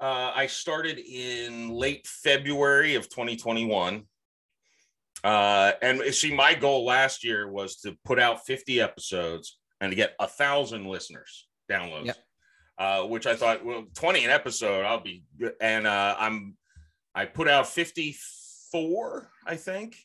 uh 0.00 0.32
I 0.34 0.46
started 0.48 0.98
in 0.98 1.70
late 1.70 2.06
February 2.06 2.96
of 2.96 3.08
2021. 3.08 4.02
Uh 5.22 5.72
and 5.80 6.02
see 6.14 6.34
my 6.34 6.54
goal 6.54 6.84
last 6.84 7.24
year 7.24 7.50
was 7.50 7.76
to 7.76 7.96
put 8.04 8.18
out 8.18 8.44
50 8.46 8.80
episodes 8.80 9.58
and 9.80 9.92
to 9.92 9.96
get 9.96 10.14
a 10.18 10.26
thousand 10.26 10.86
listeners 10.86 11.46
downloads. 11.70 12.06
Yep. 12.06 12.16
Uh 12.78 13.02
which 13.04 13.26
I 13.26 13.36
thought 13.36 13.64
well 13.64 13.84
20 13.94 14.24
an 14.24 14.30
episode 14.30 14.84
I'll 14.84 15.00
be 15.00 15.22
good. 15.38 15.54
and 15.60 15.86
uh 15.86 16.16
I'm 16.18 16.56
I 17.14 17.26
put 17.26 17.48
out 17.48 17.68
54 17.68 19.30
I 19.46 19.54
think 19.56 19.96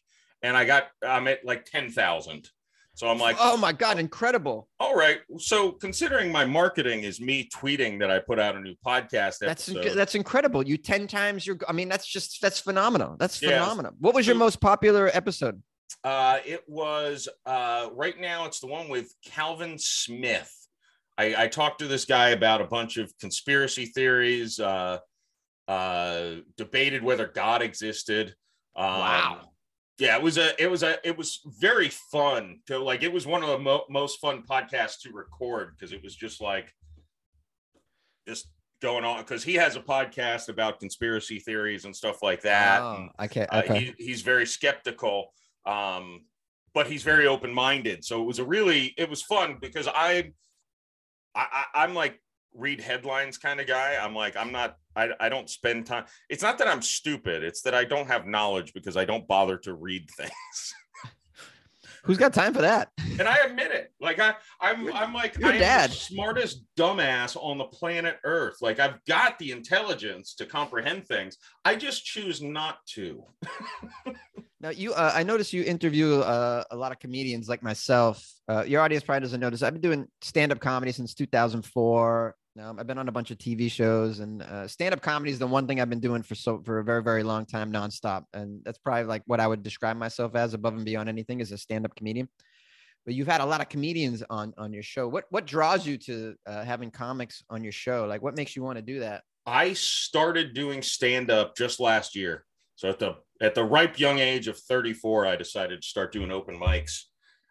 and 0.43 0.55
I 0.55 0.65
got 0.65 0.89
I'm 1.03 1.27
at 1.27 1.43
like 1.43 1.65
10,000. 1.65 2.49
So 2.95 3.07
I'm 3.07 3.17
like 3.17 3.37
oh 3.39 3.57
my 3.57 3.73
god 3.73 3.97
incredible 3.99 4.69
all 4.79 4.95
right. 4.95 5.19
So 5.39 5.71
considering 5.71 6.31
my 6.31 6.45
marketing 6.45 7.03
is 7.03 7.19
me 7.19 7.49
tweeting 7.55 7.99
that 7.99 8.11
I 8.11 8.19
put 8.19 8.39
out 8.39 8.55
a 8.55 8.59
new 8.59 8.75
podcast 8.85 9.39
that's 9.39 9.67
episode, 9.69 9.95
that's 9.95 10.15
incredible 10.15 10.65
you 10.65 10.77
10 10.77 11.07
times 11.07 11.45
your 11.47 11.57
i 11.67 11.71
mean 11.73 11.89
that's 11.89 12.05
just 12.05 12.39
that's 12.41 12.59
phenomenal 12.59 13.15
that's 13.17 13.41
Yeah. 13.41 13.49
phenomenal 13.61 13.93
what 13.99 14.13
was 14.13 14.27
your 14.27 14.35
most 14.35 14.61
popular 14.61 15.09
episode 15.13 15.61
uh, 16.03 16.39
it 16.45 16.63
was 16.67 17.29
uh, 17.45 17.87
right 17.93 18.19
now. 18.19 18.45
It's 18.45 18.59
the 18.59 18.67
one 18.67 18.89
with 18.89 19.13
Calvin 19.25 19.77
Smith. 19.77 20.51
I, 21.17 21.43
I 21.43 21.47
talked 21.47 21.79
to 21.79 21.87
this 21.87 22.03
guy 22.03 22.29
about 22.29 22.59
a 22.59 22.65
bunch 22.65 22.97
of 22.97 23.13
conspiracy 23.19 23.85
theories. 23.85 24.59
Uh, 24.59 24.97
uh, 25.69 26.31
debated 26.57 27.03
whether 27.03 27.27
God 27.27 27.61
existed. 27.61 28.35
Um, 28.75 28.85
Wow. 28.85 29.41
Yeah, 29.99 30.15
it 30.17 30.23
was 30.23 30.37
a, 30.37 30.61
it 30.61 30.69
was 30.71 30.81
a, 30.83 30.97
it 31.07 31.15
was 31.17 31.39
very 31.59 31.89
fun 31.89 32.59
to 32.67 32.79
like. 32.79 33.03
It 33.03 33.13
was 33.13 33.27
one 33.27 33.43
of 33.43 33.49
the 33.49 33.59
mo- 33.59 33.85
most 33.89 34.19
fun 34.19 34.43
podcasts 34.49 34.99
to 35.01 35.11
record 35.11 35.75
because 35.77 35.93
it 35.93 36.01
was 36.03 36.15
just 36.15 36.41
like, 36.41 36.73
just 38.27 38.47
going 38.81 39.03
on 39.05 39.19
because 39.19 39.43
he 39.43 39.53
has 39.55 39.75
a 39.75 39.79
podcast 39.81 40.49
about 40.49 40.79
conspiracy 40.79 41.39
theories 41.39 41.85
and 41.85 41.95
stuff 41.95 42.21
like 42.23 42.41
that. 42.41 42.81
oh, 42.81 42.95
and- 42.95 43.09
okay 43.51 43.69
uh, 43.71 43.73
he, 43.79 43.93
he's 43.97 44.21
very 44.23 44.45
skeptical, 44.45 45.31
um, 45.65 46.25
but 46.73 46.87
he's 46.87 47.03
very 47.03 47.27
open 47.27 47.53
minded. 47.53 48.03
So 48.03 48.21
it 48.21 48.25
was 48.25 48.39
a 48.39 48.43
really 48.45 48.93
it 48.97 49.09
was 49.09 49.21
fun 49.21 49.57
because 49.61 49.87
I, 49.87 50.31
I 51.35 51.45
I- 51.73 51.83
I'm 51.83 51.93
like 51.93 52.19
read 52.53 52.81
headlines 52.81 53.37
kind 53.37 53.59
of 53.59 53.67
guy. 53.67 53.97
I'm 54.01 54.15
like 54.15 54.35
I'm 54.37 54.51
not 54.51 54.77
I 54.95 55.09
I 55.19 55.29
don't 55.29 55.49
spend 55.49 55.85
time. 55.85 56.05
It's 56.29 56.43
not 56.43 56.57
that 56.59 56.67
I'm 56.67 56.81
stupid. 56.81 57.43
It's 57.43 57.61
that 57.63 57.73
I 57.73 57.83
don't 57.83 58.07
have 58.07 58.27
knowledge 58.27 58.73
because 58.73 58.97
I 58.97 59.05
don't 59.05 59.27
bother 59.27 59.57
to 59.59 59.73
read 59.73 60.09
things. 60.17 60.73
who's 62.03 62.17
got 62.17 62.33
time 62.33 62.53
for 62.53 62.61
that 62.61 62.89
and 63.19 63.27
I 63.27 63.37
admit 63.37 63.71
it. 63.71 63.91
Like 63.99 64.19
I 64.19 64.35
I'm 64.59 64.91
I'm 64.93 65.13
like 65.13 65.37
your 65.37 65.49
I 65.49 65.57
dad. 65.57 65.91
the 65.91 65.95
smartest 65.95 66.63
dumbass 66.77 67.35
on 67.35 67.57
the 67.57 67.65
planet 67.65 68.17
Earth. 68.23 68.57
Like 68.61 68.79
I've 68.79 69.03
got 69.05 69.39
the 69.39 69.51
intelligence 69.51 70.33
to 70.35 70.45
comprehend 70.45 71.07
things. 71.07 71.37
I 71.65 71.75
just 71.75 72.05
choose 72.05 72.41
not 72.41 72.77
to. 72.87 73.23
Now 74.59 74.69
you, 74.69 74.93
uh, 74.93 75.11
I 75.13 75.23
noticed 75.23 75.51
you 75.51 75.61
interview 75.63 76.21
uh, 76.21 76.63
a 76.71 76.75
lot 76.77 76.93
of 76.93 76.99
comedians 76.99 77.49
like 77.49 77.61
myself. 77.61 78.25
Uh, 78.47 78.63
your 78.65 78.79
audience 78.79 79.03
probably 79.03 79.19
doesn't 79.19 79.41
notice. 79.41 79.61
I've 79.61 79.73
been 79.73 79.81
doing 79.81 80.07
stand-up 80.21 80.61
comedy 80.61 80.93
since 80.93 81.13
2004. 81.13 82.33
Um, 82.59 82.79
I've 82.79 82.85
been 82.85 82.99
on 82.99 83.07
a 83.07 83.11
bunch 83.11 83.31
of 83.31 83.39
TV 83.39 83.69
shows, 83.69 84.19
and 84.19 84.43
uh, 84.43 84.67
stand-up 84.67 85.01
comedy 85.01 85.31
is 85.31 85.39
the 85.39 85.47
one 85.47 85.65
thing 85.65 85.81
I've 85.81 85.89
been 85.89 85.99
doing 85.99 86.21
for 86.21 86.35
so 86.35 86.61
for 86.63 86.79
a 86.79 86.83
very 86.83 87.01
very 87.01 87.23
long 87.23 87.45
time, 87.45 87.71
nonstop, 87.71 88.25
and 88.33 88.61
that's 88.63 88.77
probably 88.77 89.05
like 89.05 89.23
what 89.25 89.39
I 89.39 89.47
would 89.47 89.63
describe 89.63 89.97
myself 89.97 90.35
as 90.35 90.53
above 90.53 90.75
and 90.75 90.85
beyond 90.85 91.09
anything 91.09 91.41
as 91.41 91.51
a 91.51 91.57
stand-up 91.57 91.95
comedian. 91.95 92.29
But 93.05 93.15
you've 93.15 93.27
had 93.27 93.41
a 93.41 93.45
lot 93.45 93.61
of 93.61 93.69
comedians 93.69 94.23
on 94.29 94.53
on 94.57 94.71
your 94.71 94.83
show. 94.83 95.07
What 95.07 95.25
what 95.31 95.47
draws 95.47 95.87
you 95.87 95.97
to 95.97 96.35
uh, 96.45 96.63
having 96.63 96.91
comics 96.91 97.43
on 97.49 97.63
your 97.63 97.71
show? 97.71 98.05
Like, 98.05 98.21
what 98.21 98.35
makes 98.35 98.55
you 98.55 98.61
want 98.61 98.77
to 98.77 98.83
do 98.83 98.99
that? 98.99 99.23
I 99.47 99.73
started 99.73 100.53
doing 100.53 100.83
stand-up 100.83 101.57
just 101.57 101.79
last 101.79 102.15
year. 102.15 102.45
So 102.75 102.87
at 102.87 102.99
the 102.99 103.15
at 103.41 103.55
the 103.55 103.63
ripe 103.63 103.99
young 103.99 104.19
age 104.19 104.47
of 104.47 104.59
34, 104.59 105.25
I 105.25 105.35
decided 105.37 105.81
to 105.81 105.87
start 105.87 106.11
doing 106.11 106.31
open 106.31 106.59
mics. 106.59 107.05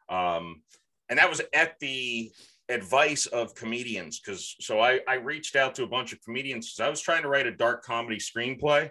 Um, 0.09 0.63
and 1.09 1.19
that 1.19 1.29
was 1.29 1.43
at 1.53 1.75
the 1.81 2.31
advice 2.73 3.27
of 3.27 3.55
comedians 3.55 4.21
because 4.21 4.57
so 4.61 4.81
I, 4.81 5.01
I 5.09 5.15
reached 5.15 5.57
out 5.57 5.75
to 5.77 5.85
a 5.85 5.87
bunch 5.87 6.13
of 6.13 6.23
comedians 6.23 6.73
because 6.73 6.87
I 6.87 6.91
was 6.91 7.01
trying 7.01 7.23
to 7.23 7.29
write 7.29 7.47
a 7.47 7.55
dark 7.55 7.85
comedy 7.85 8.17
screenplay 8.17 8.91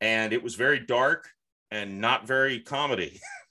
and 0.00 0.32
it 0.32 0.42
was 0.42 0.54
very 0.54 0.80
dark 0.80 1.28
and 1.70 2.00
not 2.00 2.26
very 2.26 2.60
comedy. 2.60 3.20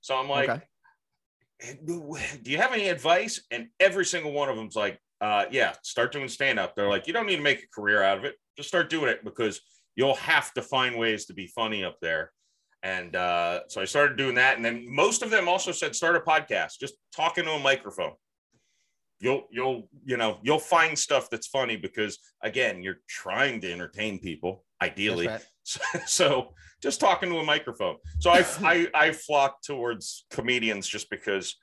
so 0.00 0.16
I'm 0.16 0.28
like, 0.28 0.48
okay. 0.48 1.78
do 1.84 2.50
you 2.50 2.58
have 2.58 2.72
any 2.72 2.88
advice? 2.88 3.42
And 3.50 3.68
every 3.78 4.04
single 4.04 4.32
one 4.32 4.48
of 4.48 4.56
them's 4.56 4.76
like, 4.76 4.98
uh, 5.20 5.44
yeah, 5.50 5.74
start 5.82 6.12
doing 6.12 6.28
stand 6.28 6.58
up. 6.58 6.74
They're 6.74 6.88
like, 6.88 7.06
you 7.06 7.12
don't 7.12 7.26
need 7.26 7.36
to 7.36 7.42
make 7.42 7.62
a 7.62 7.68
career 7.68 8.02
out 8.02 8.18
of 8.18 8.24
it. 8.24 8.36
Just 8.56 8.68
start 8.68 8.88
doing 8.88 9.08
it 9.08 9.24
because 9.24 9.60
you'll 9.94 10.14
have 10.16 10.52
to 10.54 10.62
find 10.62 10.96
ways 10.96 11.26
to 11.26 11.34
be 11.34 11.46
funny 11.46 11.84
up 11.84 11.98
there. 12.00 12.32
And 12.82 13.14
uh, 13.14 13.60
so 13.68 13.82
I 13.82 13.84
started 13.84 14.16
doing 14.16 14.36
that. 14.36 14.56
And 14.56 14.64
then 14.64 14.86
most 14.88 15.22
of 15.22 15.30
them 15.30 15.48
also 15.48 15.72
said, 15.72 15.94
start 15.94 16.16
a 16.16 16.20
podcast, 16.20 16.78
just 16.80 16.94
talking 17.14 17.44
to 17.44 17.52
a 17.52 17.58
microphone. 17.58 18.12
You'll, 19.20 19.44
you'll, 19.50 19.88
you 20.04 20.16
know, 20.16 20.38
you'll 20.42 20.58
find 20.58 20.98
stuff 20.98 21.28
that's 21.30 21.46
funny 21.46 21.76
because 21.76 22.18
again, 22.42 22.82
you're 22.82 23.00
trying 23.08 23.60
to 23.60 23.72
entertain 23.72 24.18
people 24.18 24.64
ideally. 24.82 25.28
Right. 25.28 25.46
So, 25.62 25.80
so, 26.06 26.54
just 26.82 26.98
talking 26.98 27.28
to 27.28 27.36
a 27.36 27.44
microphone. 27.44 27.96
So 28.18 28.30
I, 28.30 28.44
I, 28.62 28.88
I 28.92 29.12
flock 29.12 29.62
towards 29.62 30.24
comedians 30.30 30.88
just 30.88 31.10
because 31.10 31.54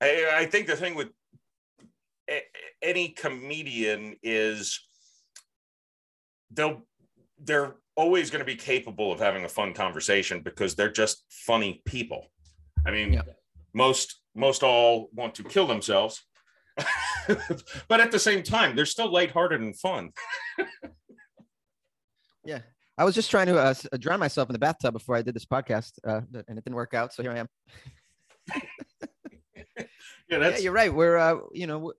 I, 0.00 0.30
I 0.34 0.46
think 0.46 0.66
the 0.66 0.74
thing 0.74 0.94
with 0.94 1.08
any 2.82 3.10
comedian 3.10 4.16
is 4.22 4.80
they'll 6.50 6.82
they're 7.38 7.76
always 7.96 8.30
going 8.30 8.40
to 8.40 8.46
be 8.46 8.56
capable 8.56 9.12
of 9.12 9.20
having 9.20 9.44
a 9.44 9.48
fun 9.48 9.72
conversation 9.72 10.40
because 10.40 10.74
they're 10.74 10.90
just 10.90 11.24
funny 11.30 11.82
people. 11.84 12.26
I 12.86 12.90
mean, 12.90 13.14
yeah. 13.14 13.22
most 13.74 14.20
most 14.34 14.62
all 14.62 15.08
want 15.12 15.34
to 15.36 15.44
kill 15.44 15.66
themselves, 15.66 16.25
but 17.88 18.00
at 18.00 18.10
the 18.10 18.18
same 18.18 18.42
time, 18.42 18.76
they're 18.76 18.86
still 18.86 19.10
lighthearted 19.10 19.60
and 19.60 19.78
fun. 19.78 20.10
yeah, 22.44 22.60
I 22.98 23.04
was 23.04 23.14
just 23.14 23.30
trying 23.30 23.46
to 23.46 23.58
uh, 23.58 23.74
drown 23.98 24.20
myself 24.20 24.48
in 24.48 24.52
the 24.52 24.58
bathtub 24.58 24.92
before 24.92 25.16
I 25.16 25.22
did 25.22 25.34
this 25.34 25.44
podcast, 25.44 25.92
uh, 26.06 26.20
and 26.32 26.58
it 26.58 26.64
didn't 26.64 26.74
work 26.74 26.94
out. 26.94 27.12
So 27.12 27.22
here 27.22 27.32
I 27.32 27.38
am. 27.38 27.48
yeah, 30.28 30.38
that's... 30.38 30.58
yeah, 30.58 30.64
you're 30.64 30.72
right. 30.72 30.92
We're 30.92 31.16
uh, 31.16 31.38
you 31.52 31.66
know 31.66 31.92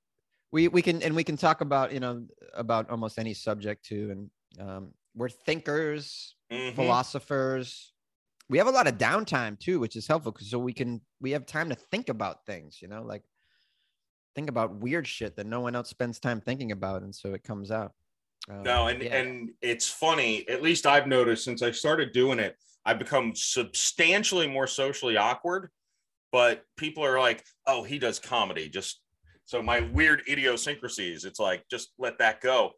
we 0.52 0.68
we 0.68 0.82
can 0.82 1.02
and 1.02 1.16
we 1.16 1.24
can 1.24 1.38
talk 1.38 1.62
about 1.62 1.94
you 1.94 2.00
know 2.00 2.26
about 2.54 2.90
almost 2.90 3.20
any 3.20 3.34
subject 3.34 3.86
too, 3.86 4.10
and 4.12 4.68
um, 4.68 4.94
we're 5.16 5.30
thinkers, 5.30 6.36
mm-hmm. 6.52 6.76
philosophers. 6.76 7.94
We 8.50 8.58
have 8.60 8.68
a 8.68 8.72
lot 8.72 8.88
of 8.88 8.98
downtime 8.98 9.60
too, 9.60 9.80
which 9.80 9.98
is 9.98 10.08
helpful 10.08 10.32
because 10.32 10.50
so 10.50 10.60
we 10.60 10.74
can 10.74 11.02
we 11.20 11.32
have 11.32 11.46
time 11.46 11.70
to 11.70 11.76
think 11.76 12.10
about 12.10 12.46
things, 12.46 12.82
you 12.82 12.88
know, 12.88 13.04
like 13.04 13.24
think 14.38 14.50
about 14.52 14.76
weird 14.76 15.08
shit 15.08 15.36
that 15.36 15.48
no 15.48 15.62
one 15.62 15.76
else 15.76 15.90
spends 15.90 16.20
time 16.20 16.40
thinking 16.40 16.72
about, 16.72 17.02
and 17.02 17.14
so 17.14 17.34
it 17.34 17.44
comes 17.44 17.72
out. 17.72 17.94
Um, 18.48 18.62
no, 18.62 18.88
and 18.88 19.02
yeah. 19.02 19.16
and 19.18 19.50
it's 19.64 19.90
funny. 19.90 20.48
At 20.48 20.62
least 20.62 20.86
I've 20.86 21.08
noticed 21.08 21.44
since 21.44 21.64
I 21.64 21.72
started 21.72 22.14
doing 22.14 22.38
it, 22.38 22.56
I've 22.86 23.00
become 23.00 23.34
substantially 23.34 24.48
more 24.48 24.68
socially 24.68 25.18
awkward. 25.18 25.72
But 26.32 26.62
people 26.78 27.04
are 27.04 27.20
like, 27.20 27.44
"Oh, 27.66 27.82
he 27.82 27.98
does 27.98 28.20
comedy. 28.20 28.70
Just 28.70 29.02
so 29.46 29.64
my 29.64 29.80
weird 29.80 30.22
idiosyncrasies, 30.30 31.26
it's 31.26 31.40
like 31.40 31.64
just 31.72 31.94
let 31.98 32.20
that 32.20 32.40
go. 32.40 32.74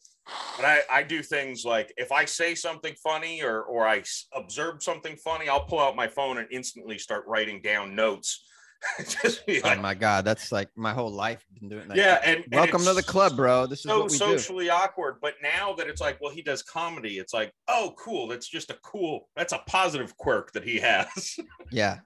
But 0.55 0.65
I, 0.65 0.79
I 0.89 1.03
do 1.03 1.21
things 1.21 1.65
like 1.65 1.91
if 1.97 2.13
I 2.13 2.23
say 2.23 2.55
something 2.55 2.93
funny 3.03 3.43
or 3.43 3.63
or 3.63 3.85
I 3.85 4.01
observe 4.33 4.81
something 4.81 5.17
funny, 5.17 5.49
I'll 5.49 5.65
pull 5.65 5.79
out 5.79 5.97
my 5.97 6.07
phone 6.07 6.37
and 6.37 6.47
instantly 6.51 6.97
start 6.97 7.25
writing 7.27 7.61
down 7.61 7.95
notes. 7.95 8.45
just 8.99 9.47
like, 9.47 9.77
oh 9.77 9.81
my 9.81 9.93
god, 9.93 10.25
that's 10.25 10.51
like 10.51 10.69
my 10.75 10.93
whole 10.93 11.11
life 11.11 11.45
been 11.59 11.69
doing 11.69 11.87
that. 11.87 11.97
Yeah, 11.97 12.19
and, 12.23 12.43
and 12.43 12.53
welcome 12.53 12.83
to 12.83 12.93
the 12.93 13.03
club, 13.03 13.35
bro. 13.35 13.65
This 13.65 13.83
so 13.83 14.05
is 14.05 14.17
so 14.17 14.37
socially 14.37 14.65
do. 14.65 14.71
awkward. 14.71 15.17
But 15.21 15.35
now 15.41 15.73
that 15.73 15.87
it's 15.87 16.01
like, 16.01 16.19
well, 16.21 16.31
he 16.31 16.41
does 16.41 16.63
comedy, 16.63 17.17
it's 17.17 17.33
like, 17.33 17.53
oh, 17.67 17.93
cool. 17.97 18.27
That's 18.27 18.47
just 18.47 18.69
a 18.69 18.77
cool. 18.83 19.29
That's 19.35 19.53
a 19.53 19.61
positive 19.67 20.15
quirk 20.17 20.53
that 20.53 20.63
he 20.63 20.77
has. 20.79 21.37
yeah, 21.71 21.99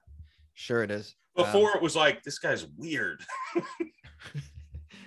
sure 0.54 0.82
it 0.82 0.90
is. 0.90 1.14
Before 1.36 1.70
um, 1.70 1.76
it 1.76 1.82
was 1.82 1.96
like, 1.96 2.22
this 2.22 2.38
guy's 2.38 2.66
weird. 2.76 3.24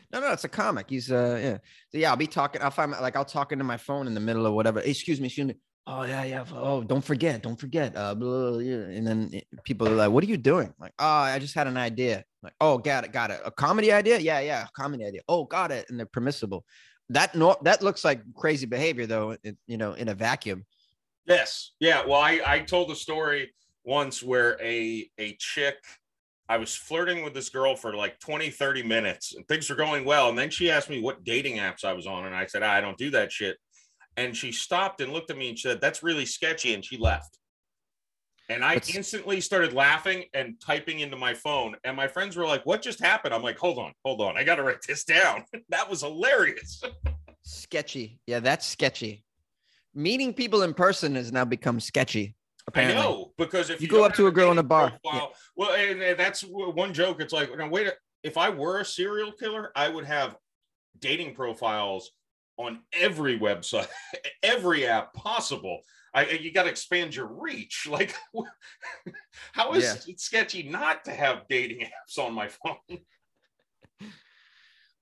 No, 0.09 0.21
no, 0.21 0.31
it's 0.31 0.45
a 0.45 0.49
comic. 0.49 0.89
He's 0.89 1.11
uh 1.11 1.37
yeah. 1.41 1.57
So 1.89 1.97
yeah, 1.97 2.11
I'll 2.11 2.15
be 2.15 2.27
talking. 2.27 2.61
I'll 2.61 2.71
find 2.71 2.91
like 2.91 3.15
I'll 3.17 3.25
talk 3.25 3.51
into 3.51 3.65
my 3.65 3.77
phone 3.77 4.07
in 4.07 4.13
the 4.13 4.21
middle 4.21 4.45
of 4.45 4.53
whatever. 4.53 4.79
Hey, 4.79 4.91
excuse 4.91 5.19
me, 5.19 5.25
excuse 5.27 5.47
me. 5.47 5.55
Oh 5.89 6.03
yeah, 6.03 6.25
yeah. 6.25 6.43
Oh, 6.53 6.83
don't 6.83 7.03
forget, 7.03 7.41
don't 7.41 7.57
forget. 7.57 7.95
Uh, 7.95 8.13
blah, 8.13 8.51
blah, 8.51 8.59
yeah. 8.59 8.75
And 8.75 9.07
then 9.07 9.29
eh, 9.33 9.39
people 9.63 9.87
are 9.87 9.95
like, 9.95 10.11
"What 10.11 10.21
are 10.21 10.27
you 10.27 10.35
doing?" 10.35 10.73
Like, 10.77 10.91
"Oh, 10.99 11.05
I 11.05 11.39
just 11.39 11.55
had 11.55 11.65
an 11.65 11.77
idea." 11.77 12.25
Like, 12.43 12.53
"Oh, 12.59 12.77
got 12.77 13.05
it, 13.05 13.13
got 13.13 13.31
it. 13.31 13.39
A 13.45 13.51
comedy 13.51 13.93
idea? 13.93 14.19
Yeah, 14.19 14.41
yeah, 14.41 14.67
comedy 14.75 15.05
idea. 15.05 15.21
Oh, 15.29 15.45
got 15.45 15.71
it." 15.71 15.85
And 15.89 15.97
they're 15.97 16.05
permissible. 16.05 16.65
That 17.07 17.35
no, 17.35 17.55
that 17.61 17.81
looks 17.81 18.03
like 18.03 18.21
crazy 18.35 18.65
behavior, 18.65 19.05
though. 19.05 19.37
It, 19.43 19.57
you 19.65 19.77
know, 19.77 19.93
in 19.93 20.09
a 20.09 20.13
vacuum. 20.13 20.65
Yes. 21.25 21.71
Yeah. 21.79 22.05
Well, 22.05 22.19
I 22.19 22.41
I 22.45 22.59
told 22.59 22.91
a 22.91 22.95
story 22.95 23.53
once 23.85 24.21
where 24.21 24.61
a 24.61 25.09
a 25.17 25.37
chick 25.39 25.77
I 26.49 26.57
was 26.57 26.75
flirting 26.75 27.23
with 27.23 27.33
this 27.33 27.49
girl 27.49 27.75
for 27.75 27.93
like 27.93 28.19
20, 28.19 28.49
30 28.49 28.83
minutes 28.83 29.35
and 29.35 29.45
things 29.47 29.69
were 29.69 29.75
going 29.75 30.05
well. 30.05 30.29
And 30.29 30.37
then 30.37 30.49
she 30.49 30.71
asked 30.71 30.89
me 30.89 31.01
what 31.01 31.23
dating 31.23 31.57
apps 31.57 31.83
I 31.83 31.91
was 31.93 32.07
on. 32.07 32.25
And 32.25 32.33
I 32.35 32.45
said, 32.45 32.63
I 32.63 32.79
don't 32.79 32.97
do 32.97 33.09
that 33.11 33.31
shit. 33.31 33.57
And 34.17 34.35
she 34.35 34.51
stopped 34.51 34.99
and 34.99 35.13
looked 35.13 35.29
at 35.29 35.37
me 35.37 35.49
and 35.49 35.57
said, 35.57 35.79
That's 35.79 36.03
really 36.03 36.25
sketchy. 36.25 36.73
And 36.73 36.83
she 36.83 36.97
left. 36.97 37.37
And 38.49 38.65
I 38.65 38.75
That's... 38.75 38.95
instantly 38.95 39.39
started 39.39 39.73
laughing 39.73 40.25
and 40.33 40.59
typing 40.59 40.99
into 40.99 41.15
my 41.15 41.33
phone. 41.33 41.75
And 41.83 41.95
my 41.95 42.07
friends 42.07 42.35
were 42.35 42.45
like, 42.45 42.65
What 42.65 42.81
just 42.81 42.99
happened? 42.99 43.33
I'm 43.33 43.43
like, 43.43 43.59
Hold 43.59 43.77
on, 43.77 43.93
hold 44.03 44.21
on. 44.21 44.35
I 44.35 44.43
got 44.43 44.55
to 44.55 44.63
write 44.63 44.81
this 44.87 45.03
down. 45.03 45.43
that 45.69 45.89
was 45.89 46.01
hilarious. 46.01 46.81
sketchy. 47.43 48.19
Yeah, 48.25 48.39
that's 48.39 48.65
sketchy. 48.65 49.23
Meeting 49.93 50.33
people 50.33 50.63
in 50.63 50.73
person 50.73 51.15
has 51.15 51.31
now 51.31 51.45
become 51.45 51.79
sketchy. 51.79 52.35
Apparently. 52.67 52.97
I 52.97 53.01
know 53.01 53.31
because 53.37 53.69
if 53.69 53.79
you, 53.79 53.85
you 53.85 53.91
go 53.91 54.03
up 54.03 54.13
to 54.15 54.27
a 54.27 54.31
girl 54.31 54.51
in 54.51 54.57
a 54.57 54.63
bar, 54.63 54.89
profile, 54.89 55.29
yeah. 55.31 55.37
well, 55.55 55.71
and, 55.73 56.01
and, 56.01 56.19
that's 56.19 56.41
one 56.41 56.93
joke. 56.93 57.21
It's 57.21 57.31
like, 57.31 57.57
now 57.57 57.69
wait, 57.69 57.93
if 58.23 58.37
I 58.37 58.49
were 58.49 58.81
a 58.81 58.85
serial 58.85 59.31
killer, 59.31 59.71
I 59.73 59.87
would 59.87 60.03
have 60.03 60.35
dating 60.99 61.33
profiles 61.33 62.11
on 62.57 62.79
every 62.93 63.39
website, 63.39 63.87
every 64.43 64.87
app 64.87 65.13
possible. 65.13 65.81
I, 66.13 66.29
you 66.29 66.51
got 66.51 66.63
to 66.63 66.69
expand 66.69 67.15
your 67.15 67.27
reach. 67.27 67.87
Like, 67.91 68.15
how 69.53 69.73
is 69.73 69.83
yeah. 69.83 70.11
it 70.13 70.19
sketchy 70.19 70.63
not 70.63 71.05
to 71.05 71.11
have 71.11 71.43
dating 71.49 71.81
apps 71.81 72.21
on 72.21 72.33
my 72.33 72.47
phone? 72.47 72.99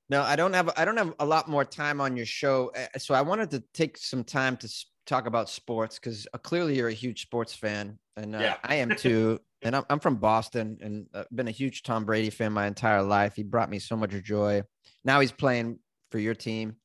No, 0.09 0.21
I 0.21 0.35
don't 0.35 0.53
have. 0.53 0.71
I 0.77 0.85
don't 0.85 0.97
have 0.97 1.13
a 1.19 1.25
lot 1.25 1.49
more 1.49 1.65
time 1.65 1.99
on 1.99 2.15
your 2.15 2.27
show, 2.27 2.71
eh, 2.75 2.87
so 2.97 3.15
I 3.15 3.21
wanted 3.21 3.49
to 3.51 3.63
take 3.73 3.97
some 3.97 4.23
time 4.23 4.55
to 4.57 4.71
talk 5.07 5.25
about 5.25 5.49
sports 5.49 5.97
because 5.97 6.27
uh, 6.33 6.37
clearly 6.37 6.77
you're 6.77 6.89
a 6.89 6.93
huge 6.93 7.23
sports 7.23 7.55
fan, 7.55 7.97
and 8.15 8.35
uh, 8.35 8.39
yeah. 8.39 8.57
I 8.63 8.75
am 8.75 8.95
too. 8.95 9.39
and 9.63 9.75
I'm, 9.75 9.83
I'm 9.89 9.99
from 9.99 10.17
Boston, 10.17 10.77
and 10.81 11.07
uh, 11.13 11.23
been 11.33 11.47
a 11.47 11.51
huge 11.51 11.81
Tom 11.81 12.05
Brady 12.05 12.29
fan 12.29 12.53
my 12.53 12.67
entire 12.67 13.01
life. 13.01 13.35
He 13.35 13.41
brought 13.41 13.69
me 13.69 13.79
so 13.79 13.97
much 13.97 14.11
joy. 14.23 14.61
Now 15.03 15.21
he's 15.21 15.31
playing 15.31 15.79
for 16.11 16.19
your 16.19 16.35
team. 16.35 16.75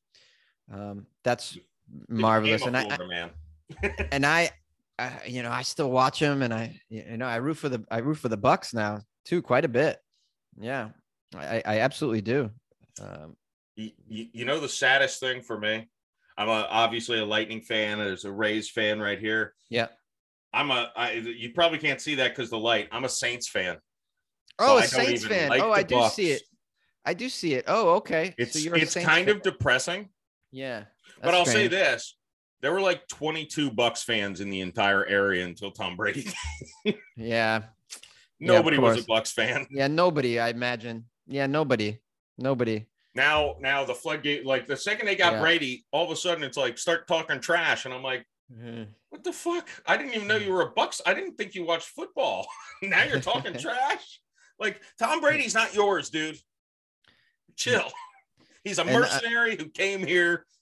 Um, 0.73 1.05
that's 1.23 1.57
marvelous, 2.09 2.65
and 2.65 2.77
I, 2.77 2.97
man. 3.05 3.29
and 4.11 4.25
I, 4.25 4.51
I, 4.99 5.11
you 5.27 5.43
know, 5.43 5.51
I 5.51 5.61
still 5.61 5.91
watch 5.91 6.19
him, 6.19 6.41
and 6.41 6.53
I, 6.53 6.79
you 6.89 7.17
know, 7.17 7.25
I 7.25 7.37
root 7.37 7.55
for 7.55 7.69
the 7.69 7.83
I 7.89 7.99
root 7.99 8.15
for 8.15 8.29
the 8.29 8.37
Bucs 8.37 8.73
now 8.73 9.01
too, 9.25 9.41
quite 9.41 9.65
a 9.65 9.69
bit. 9.69 9.97
Yeah, 10.59 10.89
I, 11.35 11.61
I 11.65 11.79
absolutely 11.79 12.21
do. 12.21 12.51
Um, 13.01 13.35
you, 13.75 13.91
you 14.07 14.45
know 14.45 14.59
the 14.59 14.69
saddest 14.69 15.19
thing 15.19 15.41
for 15.41 15.57
me 15.57 15.87
I'm 16.37 16.49
a, 16.49 16.67
obviously 16.69 17.19
a 17.19 17.25
Lightning 17.25 17.61
fan. 17.61 17.99
There's 17.99 18.25
a 18.25 18.31
Rays 18.31 18.69
fan 18.69 18.99
right 18.99 19.19
here. 19.19 19.53
Yeah. 19.69 19.87
I'm 20.53 20.71
a. 20.71 20.91
I, 20.95 21.11
you 21.11 21.51
probably 21.53 21.77
can't 21.77 22.01
see 22.01 22.15
that 22.15 22.35
because 22.35 22.49
the 22.49 22.57
light. 22.57 22.89
I'm 22.91 23.05
a 23.05 23.09
Saints 23.09 23.47
fan. 23.47 23.77
Oh, 24.59 24.79
so 24.79 24.83
a 24.83 25.05
Saints 25.05 25.25
fan. 25.25 25.49
Like 25.49 25.61
oh, 25.61 25.71
I 25.71 25.83
do 25.83 25.95
Bucs. 25.95 26.11
see 26.11 26.31
it. 26.31 26.41
I 27.05 27.13
do 27.13 27.29
see 27.29 27.53
it. 27.53 27.65
Oh, 27.67 27.95
okay. 27.95 28.33
It's 28.37 28.61
so 28.61 28.73
it's 28.73 28.95
kind 28.95 29.29
of 29.29 29.41
depressing. 29.41 30.09
Yeah. 30.51 30.83
But 31.21 31.33
I'll 31.33 31.45
strange. 31.45 31.71
say 31.71 31.77
this: 31.77 32.15
there 32.61 32.71
were 32.71 32.81
like 32.81 33.07
22 33.07 33.71
Bucs 33.71 34.03
fans 34.03 34.39
in 34.39 34.49
the 34.49 34.61
entire 34.61 35.05
area 35.05 35.45
until 35.45 35.71
Tom 35.71 35.95
Brady. 35.95 36.27
yeah. 37.17 37.63
Nobody 38.39 38.77
yeah, 38.77 38.81
was 38.81 38.99
a 38.99 39.03
Bucs 39.03 39.31
fan. 39.33 39.67
Yeah, 39.69 39.87
nobody. 39.87 40.39
I 40.39 40.49
imagine. 40.49 41.05
Yeah, 41.27 41.47
nobody. 41.47 41.99
Nobody. 42.37 42.87
Now, 43.13 43.55
now 43.59 43.83
the 43.83 43.93
floodgate, 43.93 44.45
like 44.45 44.67
the 44.67 44.77
second 44.77 45.05
they 45.05 45.15
got 45.15 45.33
Yeah. 45.33 45.41
Brady, 45.41 45.85
all 45.91 46.05
of 46.05 46.11
a 46.11 46.15
sudden 46.15 46.43
it's 46.43 46.57
like 46.57 46.77
start 46.77 47.07
talking 47.07 47.39
trash, 47.39 47.85
and 47.85 47.93
I'm 47.93 48.03
like, 48.03 48.25
mm-hmm. 48.51 48.83
what 49.09 49.23
the 49.23 49.33
fuck? 49.33 49.69
I 49.85 49.97
didn't 49.97 50.15
even 50.15 50.27
know 50.27 50.37
you 50.37 50.49
mm. 50.49 50.53
were 50.53 50.61
a 50.61 50.73
Bucs. 50.73 51.01
I 51.05 51.13
didn't 51.13 51.35
think 51.35 51.53
you 51.53 51.65
watched 51.65 51.89
football. 51.89 52.47
now 52.81 53.03
you're 53.03 53.19
talking 53.19 53.53
trash. 53.57 54.21
Like 54.59 54.81
Tom 54.97 55.19
Brady's 55.19 55.55
not 55.55 55.73
yours, 55.73 56.09
dude. 56.09 56.37
Chill. 57.55 57.91
He's 58.63 58.77
a 58.79 58.83
uh, 58.83 58.85
mercenary 58.85 59.55
who 59.55 59.65
came 59.69 60.05
here. 60.05 60.45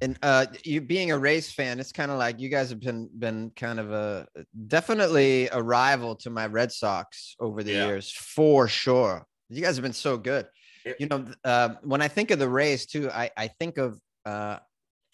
and 0.00 0.18
uh 0.22 0.46
you 0.64 0.80
being 0.80 1.10
a 1.10 1.18
Rays 1.18 1.50
fan 1.52 1.80
it's 1.80 1.92
kind 1.92 2.10
of 2.10 2.18
like 2.18 2.38
you 2.40 2.48
guys 2.48 2.70
have 2.70 2.80
been 2.80 3.08
been 3.18 3.50
kind 3.56 3.80
of 3.80 3.90
a 3.92 4.26
definitely 4.68 5.48
a 5.48 5.60
rival 5.60 6.14
to 6.16 6.30
my 6.30 6.46
red 6.46 6.70
sox 6.72 7.34
over 7.40 7.62
the 7.62 7.72
Yeah. 7.72 7.86
years 7.86 8.10
for 8.12 8.68
sure 8.68 9.26
you 9.48 9.60
guys 9.62 9.76
have 9.76 9.82
been 9.82 9.92
so 9.92 10.16
good 10.16 10.46
It- 10.84 10.96
you 11.00 11.06
know 11.08 11.24
uh, 11.44 11.70
when 11.82 12.00
i 12.00 12.08
think 12.08 12.30
of 12.30 12.38
the 12.38 12.48
rays 12.48 12.86
too 12.86 13.10
i 13.10 13.30
i 13.36 13.48
think 13.48 13.76
of 13.78 14.00
uh 14.24 14.58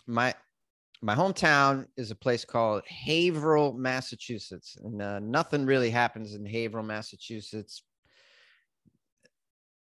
my 0.06 0.34
my 1.02 1.14
hometown 1.14 1.86
is 1.96 2.10
a 2.10 2.14
place 2.16 2.44
called 2.44 2.82
haverhill 2.86 3.72
massachusetts 3.72 4.76
and 4.84 5.00
uh, 5.00 5.18
nothing 5.18 5.64
really 5.64 5.90
happens 5.90 6.34
in 6.34 6.44
haverhill 6.44 6.86
massachusetts 6.86 7.82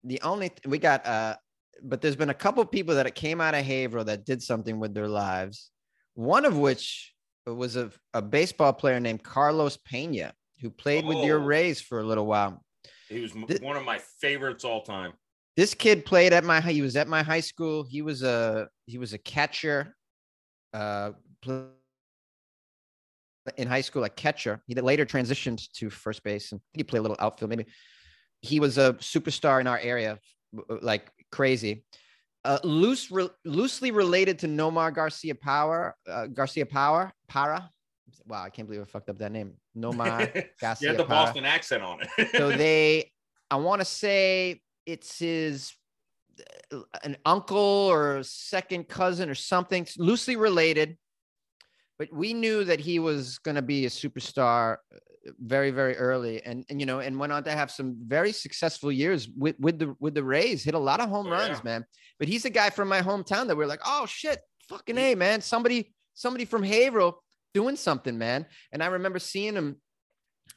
the 0.05 0.21
only 0.23 0.49
th- 0.51 0.67
we 0.67 0.79
got 0.79 1.07
uh 1.07 1.37
but 1.83 2.01
there's 2.01 2.17
been 2.17 2.31
a 2.31 2.35
couple 2.35 2.65
people 2.65 2.95
that 2.97 3.07
it 3.07 3.15
came 3.15 3.41
out 3.41 3.55
of 3.55 3.65
Haverhill 3.65 4.05
that 4.07 4.25
did 4.25 4.43
something 4.43 4.81
with 4.81 4.95
their 4.95 5.09
lives. 5.09 5.71
One 6.15 6.45
of 6.45 6.57
which 6.57 7.15
was 7.47 7.77
a, 7.77 7.91
a 8.15 8.21
baseball 8.21 8.73
player 8.73 8.99
named 8.99 9.23
Carlos 9.23 9.77
Pena, 9.77 10.33
who 10.61 10.71
played 10.71 11.05
with 11.05 11.25
your 11.25 11.41
Oh. 11.41 11.45
Rays 11.45 11.81
for 11.81 12.01
a 12.01 12.05
little 12.05 12.27
while. 12.27 12.65
He 13.09 13.21
was 13.21 13.33
one 13.35 13.77
of 13.77 13.85
my 13.85 14.01
favorites 14.21 14.65
all 14.65 14.83
time. 14.83 15.13
This 15.57 15.75
kid 15.75 16.05
played 16.05 16.33
at 16.33 16.45
my 16.45 16.61
he 16.61 16.83
was 16.83 16.97
at 16.97 17.09
my 17.09 17.23
high 17.23 17.41
school. 17.41 17.85
He 17.85 18.03
was 18.03 18.23
a 18.23 18.69
he 18.87 18.99
was 18.99 19.13
a 19.13 19.19
catcher. 19.19 19.95
Uh, 20.75 21.13
in 23.57 23.67
high 23.67 23.81
school, 23.81 24.05
a 24.05 24.11
catcher. 24.11 24.61
He 24.67 24.75
later 24.75 25.07
transitioned 25.07 25.67
to 25.73 25.89
first 25.89 26.23
base 26.23 26.53
and 26.53 26.61
he 26.75 26.85
played 26.85 26.99
a 26.99 27.03
little 27.03 27.17
outfield. 27.19 27.49
Maybe 27.49 27.67
he 28.43 28.61
was 28.61 28.79
a 28.79 28.95
superstar 28.95 29.61
in 29.61 29.67
our 29.67 29.79
area, 29.79 30.19
like 30.83 31.11
crazy. 31.31 31.85
Uh, 32.45 32.59
loose, 32.65 33.11
re- 33.11 33.29
loosely 33.45 33.91
related 33.91 34.39
to 34.39 34.47
Nomar 34.47 34.95
Garcia 34.95 35.35
Power, 35.35 35.95
uh, 36.09 36.27
Garcia 36.27 36.65
Power, 36.65 37.13
Para. 37.29 37.71
Wow, 38.27 38.43
I 38.43 38.51
can't 38.51 38.69
believe 38.69 38.83
I 38.83 38.85
fucked 38.85 39.11
up 39.11 39.19
that 39.19 39.33
name. 39.33 39.55
Nomar 39.77 40.47
Garcia. 40.61 40.77
you 40.81 40.89
had 40.89 40.97
the 40.97 41.05
Para 41.05 41.27
Boston 41.27 41.45
accent 41.45 41.83
on 41.83 41.99
it. 42.01 42.29
so 42.37 42.51
they 42.57 43.11
i 43.51 43.57
want 43.57 43.81
to 43.81 43.85
say 43.85 44.61
it's 44.87 45.19
his 45.19 45.73
uh, 46.73 46.81
an 47.03 47.17
uncle 47.25 47.59
or 47.59 48.23
second 48.23 48.89
cousin 48.89 49.29
or 49.29 49.35
something 49.35 49.87
loosely 49.99 50.37
related 50.37 50.97
but 51.99 52.13
we 52.13 52.33
knew 52.33 52.63
that 52.65 52.79
he 52.79 52.99
was 52.99 53.39
going 53.39 53.57
to 53.57 53.63
be 53.63 53.87
a 53.87 53.89
superstar 53.89 54.77
uh, 54.95 54.99
very 55.41 55.71
very 55.71 55.97
early 55.97 56.43
and, 56.45 56.65
and 56.69 56.81
you 56.81 56.87
know 56.87 57.01
and 57.01 57.19
went 57.19 57.33
on 57.33 57.45
to 57.45 57.51
have 57.51 57.71
some 57.71 57.97
very 58.07 58.33
successful 58.33 58.91
years 58.91 59.29
with 59.37 59.59
with 59.59 59.79
the 59.79 59.95
with 60.01 60.15
the 60.15 60.23
rays 60.23 60.63
hit 60.65 60.75
a 60.75 60.79
lot 60.79 61.01
of 61.01 61.09
home 61.09 61.27
Oh, 61.29 61.31
runs 61.31 61.63
man. 61.65 61.85
But 62.19 62.29
he's 62.29 62.45
a 62.45 62.51
guy 62.51 62.71
from 62.71 62.89
my 62.89 63.01
hometown 63.01 63.47
that 63.49 63.57
we're 63.57 63.67
like 63.67 63.83
oh 63.85 64.07
shit 64.07 64.41
fucking 64.69 64.99
a 64.99 65.15
man. 65.15 65.41
Somebody 65.41 65.95
somebody 66.15 66.45
from 66.45 66.63
haverhill 66.63 67.23
doing 67.55 67.77
something 67.77 68.19
man. 68.19 68.47
And 68.73 68.83
i 68.83 68.87
remember 68.87 69.19
seeing 69.19 69.55
him 69.55 69.77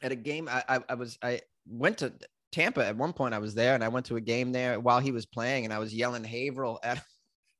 at 0.01 0.11
a 0.11 0.15
game. 0.15 0.49
I, 0.49 0.63
I 0.67 0.79
i 0.89 0.93
was 0.95 1.17
i 1.21 1.41
went 1.67 1.99
to 1.99 2.13
tampa 2.51 2.85
at 2.85 2.97
one 2.97 3.13
point. 3.13 3.33
I 3.33 3.39
was 3.39 3.53
there 3.55 3.75
and 3.75 3.83
i 3.83 3.87
went 3.87 4.05
to 4.07 4.17
a 4.17 4.21
game 4.21 4.51
there 4.51 4.79
while 4.79 4.99
he 4.99 5.11
was 5.11 5.25
playing 5.25 5.65
and 5.65 5.73
i 5.73 5.79
was 5.79 5.93
yelling 5.93 6.23
haverhill 6.23 6.79
at 6.83 6.97
him 6.97 7.03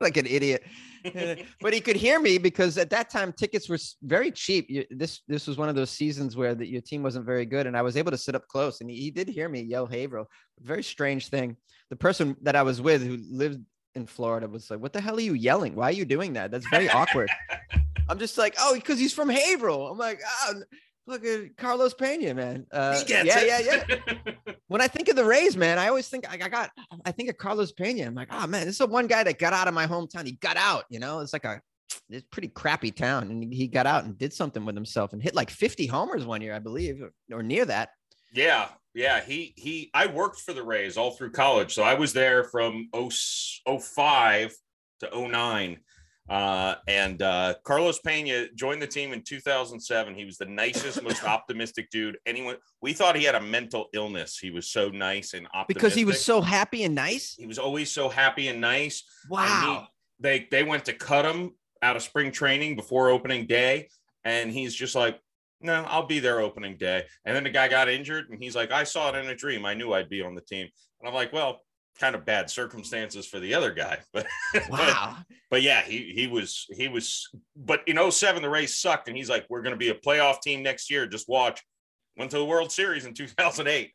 like 0.02 0.18
an 0.18 0.26
idiot. 0.26 0.64
But 1.62 1.74
he 1.74 1.82
could 1.82 1.95
hear 1.95 2.20
me 2.20 2.38
because 2.38 2.78
at 2.78 2.91
that 2.91 3.10
time 3.10 3.34
tickets 3.34 3.68
were 3.68 3.80
very 4.04 4.30
cheap. 4.30 4.70
You, 4.70 4.86
this 4.91 5.22
this 5.28 5.47
was 5.47 5.58
one 5.58 5.68
of 5.68 5.74
those 5.76 5.89
seasons 5.89 6.36
where 6.36 6.54
the, 6.54 6.68
your 6.68 6.82
team 6.82 7.02
wasn't 7.02 7.26
very 7.26 7.43
good 7.45 7.66
and 7.66 7.76
i 7.76 7.82
was 7.82 7.97
able 7.97 8.12
to 8.12 8.18
sit 8.20 8.36
up 8.36 8.47
close 8.47 8.82
and 8.82 8.89
he, 8.89 8.97
he 8.97 9.12
did 9.12 9.28
hear 9.28 9.49
me 9.49 9.62
yell 9.62 9.88
haverhill 9.88 10.28
very 10.60 10.84
strange 10.84 11.30
thing. 11.30 11.58
The 11.89 11.95
person 11.95 12.36
that 12.43 12.56
i 12.56 12.62
was 12.62 12.82
with 12.82 13.02
who 13.02 13.18
lived 13.32 13.62
in 13.95 14.06
florida 14.06 14.47
was 14.47 14.70
like 14.70 14.80
what 14.80 14.93
the 14.93 15.02
hell 15.02 15.18
are 15.18 15.22
you 15.22 15.34
yelling? 15.34 15.74
Why 15.76 15.86
are 15.86 15.91
you 15.91 16.06
doing 16.06 16.34
that? 16.34 16.52
That's 16.52 16.68
very 16.70 16.89
awkward. 16.89 17.32
I'm 18.10 18.20
just 18.20 18.38
like 18.38 18.56
oh 18.60 18.76
because 18.76 18.99
he's 18.99 19.14
from 19.14 19.30
haverhill. 19.30 19.88
I'm 19.88 19.97
like 19.97 20.20
ah, 20.43 20.54
look 21.08 21.26
at 21.26 21.56
carlos 21.58 21.93
pena 21.93 22.34
man 22.34 22.66
uh, 22.72 23.02
yeah 23.08 23.24
it. 23.26 23.47
yeah 23.47 23.60
yeah 23.60 24.34
when 24.72 24.80
I 24.80 24.88
think 24.88 25.10
of 25.10 25.18
the 25.18 25.26
Rays, 25.26 25.58
man, 25.58 25.78
I 25.78 25.89
always 25.89 26.08
think 26.08 26.26
I 26.32 26.36
I 26.45 26.47
got, 26.47 26.72
I 27.04 27.12
think 27.12 27.30
of 27.30 27.36
Carlos 27.36 27.74
Pena. 27.74 28.06
I'm 28.06 28.16
like, 28.16 28.30
oh 28.32 28.47
man, 28.47 28.66
this 28.66 28.76
is 28.76 28.78
the 28.78 28.88
one 28.88 29.06
guy 29.06 29.22
that 29.22 29.38
got 29.38 29.52
out 29.52 29.68
of 29.68 29.74
my 29.74 29.86
hometown. 29.86 30.26
He 30.26 30.32
got 30.32 30.56
out, 30.56 30.86
you 30.89 30.97
know, 30.97 31.20
it's 31.20 31.34
like 31.34 31.43
a, 31.43 31.62
it's 32.10 32.26
pretty 32.32 32.47
crappy 32.47 32.89
town. 32.89 33.24
And 33.24 33.54
he 33.54 33.68
got 33.68 33.86
out 33.86 34.06
and 34.06 34.18
did 34.18 34.32
something 34.32 34.64
with 34.64 34.76
himself 34.76 35.12
and 35.12 35.22
hit 35.22 35.36
like 35.36 35.49
50 35.49 35.88
homers 35.88 36.26
one 36.26 36.39
year, 36.39 36.56
I 36.56 36.60
believe, 36.60 37.02
or, 37.02 37.12
or 37.38 37.43
near 37.43 37.66
that. 37.66 37.89
Yeah, 38.34 38.70
yeah. 38.93 39.20
He 39.20 39.54
he. 39.58 39.91
I 39.93 40.08
worked 40.08 40.39
for 40.39 40.54
the 40.54 40.64
Rays 40.64 40.95
all 40.95 41.12
through 41.12 41.32
college, 41.32 41.74
so 41.74 41.84
I 41.84 41.95
was 41.95 42.14
there 42.14 42.45
from 42.45 42.88
0, 42.95 43.10
05 43.78 44.56
to 45.02 45.28
09. 45.28 45.80
Uh, 46.30 46.76
and 46.88 47.22
uh, 47.22 47.55
Carlos 47.63 47.99
Pena 47.99 48.47
joined 48.55 48.82
the 48.82 48.88
team 48.88 49.11
in 49.11 49.22
2007. 49.22 50.15
He 50.15 50.24
was 50.26 50.38
the 50.38 50.45
nicest, 50.45 51.03
most 51.03 51.24
optimistic 51.26 51.89
dude. 51.89 52.17
Anyone 52.26 52.55
we 52.82 52.93
thought 52.93 53.15
he 53.15 53.24
had 53.24 53.36
a 53.36 53.41
mental 53.41 53.88
illness. 53.93 54.38
He 54.38 54.49
was 54.51 54.67
so 54.69 54.89
nice 54.89 55.34
and 55.34 55.47
optimistic 55.47 55.76
Because 55.76 55.93
he 55.95 56.05
was 56.05 56.24
so 56.24 56.39
happy 56.41 56.84
and 56.84 56.95
nice. 56.95 57.36
he 57.38 57.47
was 57.47 57.59
always 57.59 57.91
so 57.91 58.07
happy 58.07 58.47
and 58.47 58.61
nice. 58.61 59.03
And 59.24 59.32
Wow. 59.32 59.88
he- 59.88 59.88
they 60.24 60.47
they 60.51 60.63
went 60.63 60.86
to 60.86 60.93
cut 60.93 61.26
him 61.26 61.51
out 61.82 61.95
of 61.95 62.03
spring 62.03 62.32
training 62.32 62.76
before 62.76 63.09
opening 63.09 63.47
day, 63.47 63.89
and 64.24 64.51
he's 64.51 64.76
just 64.76 64.93
like, 64.93 65.19
"No, 65.61 65.84
I'll 65.88 66.05
be 66.05 66.19
there 66.19 66.39
opening 66.41 66.78
day." 66.78 67.07
And 67.26 67.36
then 67.36 67.43
the 67.43 67.49
guy 67.49 67.67
got 67.67 67.89
injured, 67.89 68.30
and 68.30 68.41
he's 68.41 68.55
like, 68.55 68.69
"I 68.72 68.84
saw 68.84 69.09
it 69.09 69.15
in 69.15 69.26
a 69.32 69.36
dream. 69.36 69.65
I 69.65 69.74
knew 69.74 69.91
I'd 69.93 70.09
be 70.09 70.22
on 70.22 70.36
the 70.36 70.41
team." 70.41 70.69
And 70.99 71.07
I'm 71.09 71.15
like, 71.15 71.34
"Well, 71.34 71.61
kind 72.00 72.16
of 72.16 72.26
bad 72.26 72.50
circumstances 72.50 73.28
for 73.28 73.39
the 73.39 73.54
other 73.54 73.72
guy, 73.74 74.00
but 74.14 74.26
but, 74.54 74.70
Wow. 74.70 75.18
but 75.50 75.62
yeah, 75.62 75.82
he 75.82 76.12
he 76.16 76.28
was 76.28 76.66
he 76.76 76.88
was. 76.88 77.30
But 77.56 77.82
in 77.88 78.12
07, 78.12 78.42
the 78.42 78.50
Rays 78.50 78.78
sucked, 78.78 79.08
and 79.08 79.16
he's 79.18 79.30
like, 79.30 79.46
"We're 79.50 79.62
going 79.62 79.74
to 79.74 79.78
be 79.80 79.89
a 79.89 79.96
playoff 79.96 80.42
team 80.42 80.64
next 80.64 80.89
year. 80.89 81.06
Just 81.08 81.28
watch." 81.30 81.62
Went 82.18 82.32
to 82.32 82.38
the 82.38 82.46
World 82.46 82.72
Series 82.72 83.06
in 83.06 83.14
2008. 83.14 83.92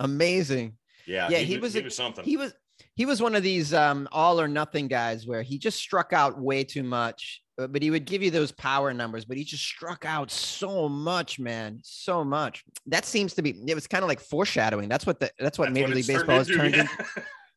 Amazing. 0.00 0.76
Yeah, 1.06 1.28
Yeah, 1.28 1.38
he 1.38 1.58
was 1.58 1.74
he 1.74 1.80
a- 1.80 1.84
was 1.84 1.94
something. 1.94 2.24
He 2.24 2.36
was, 2.36 2.52
he 2.94 3.06
was 3.06 3.20
one 3.22 3.34
of 3.34 3.42
these 3.42 3.72
um, 3.74 4.08
all 4.12 4.40
or 4.40 4.48
nothing 4.48 4.88
guys 4.88 5.26
where 5.26 5.42
he 5.42 5.58
just 5.58 5.78
struck 5.78 6.12
out 6.12 6.40
way 6.40 6.64
too 6.64 6.82
much, 6.82 7.41
uh, 7.58 7.66
but 7.66 7.82
he 7.82 7.90
would 7.90 8.04
give 8.04 8.22
you 8.22 8.30
those 8.30 8.52
power 8.52 8.92
numbers, 8.94 9.24
but 9.24 9.36
he 9.36 9.44
just 9.44 9.64
struck 9.64 10.04
out 10.04 10.30
so 10.30 10.88
much, 10.88 11.38
man, 11.38 11.78
so 11.82 12.24
much. 12.24 12.64
That 12.86 13.04
seems 13.04 13.34
to 13.34 13.42
be, 13.42 13.50
it 13.66 13.74
was 13.74 13.86
kind 13.86 14.02
of 14.02 14.08
like 14.08 14.20
foreshadowing. 14.20 14.88
That's 14.88 15.06
what 15.06 15.20
the, 15.20 15.30
that's 15.38 15.58
what 15.58 15.66
That's 15.66 15.74
Major 15.74 15.88
what 15.88 15.96
League 15.96 16.06
Baseball 16.06 16.38
has 16.38 16.48
turned 16.48 16.74
yeah. 16.74 16.80
into. 16.82 17.04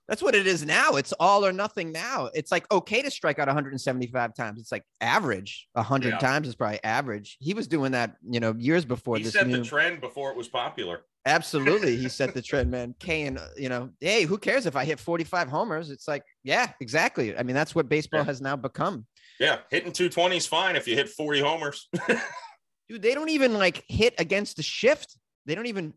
That's 0.08 0.22
what 0.22 0.36
it 0.36 0.46
is 0.46 0.64
now. 0.64 0.92
It's 0.98 1.14
all 1.20 1.44
or 1.44 1.52
nothing 1.52 1.92
now. 1.92 2.30
It's 2.36 2.52
like 2.52 2.72
okay 2.72 3.02
to 3.02 3.10
strike 3.10 3.40
out 3.40 3.48
175 3.48 4.36
times. 4.36 4.60
It's 4.60 4.72
like 4.72 4.84
average. 5.02 5.68
100 5.74 6.10
Yeah. 6.10 6.18
times 6.20 6.48
is 6.48 6.56
probably 6.56 6.84
average. 6.84 7.38
He 7.40 7.56
was 7.56 7.68
doing 7.68 7.94
that, 7.94 8.16
you 8.30 8.40
know, 8.40 8.54
years 8.56 8.86
before 8.86 9.18
he 9.18 9.24
this 9.24 9.34
set 9.34 9.48
new. 9.48 9.58
the 9.58 9.64
trend 9.64 10.02
before 10.02 10.30
it 10.30 10.38
was 10.38 10.48
popular. 10.48 11.02
Absolutely, 11.26 11.98
he 11.98 12.08
set 12.08 12.36
the 12.36 12.42
trend, 12.44 12.70
man. 12.70 12.94
Kane, 13.00 13.40
uh, 13.40 13.48
you 13.58 13.68
know, 13.68 13.90
hey, 14.00 14.26
who 14.26 14.38
cares 14.38 14.68
if 14.68 14.76
I 14.76 14.86
hit 14.86 15.00
45 15.00 15.48
homers? 15.48 15.90
It's 15.90 16.08
like, 16.08 16.22
yeah, 16.44 16.68
exactly. 16.80 17.36
I 17.36 17.42
mean, 17.42 17.56
that's 17.56 17.74
what 17.74 17.90
baseball 17.90 18.20
Yeah. 18.20 18.26
has 18.26 18.42
now 18.42 18.56
become. 18.56 19.08
Yeah, 19.40 19.60
hitting 19.70 19.92
220 19.92 20.38
is 20.38 20.48
fine 20.48 20.76
if 20.76 20.88
you 20.88 20.96
hit 20.96 21.10
40 21.10 21.42
homers. 21.42 21.90
Dude, 22.90 23.02
they 23.02 23.14
don't 23.16 23.30
even 23.30 23.54
like 23.54 23.84
hit 23.88 24.14
against 24.18 24.58
the 24.58 24.64
shift. 24.64 25.18
They 25.46 25.56
don't 25.56 25.66
even 25.66 25.94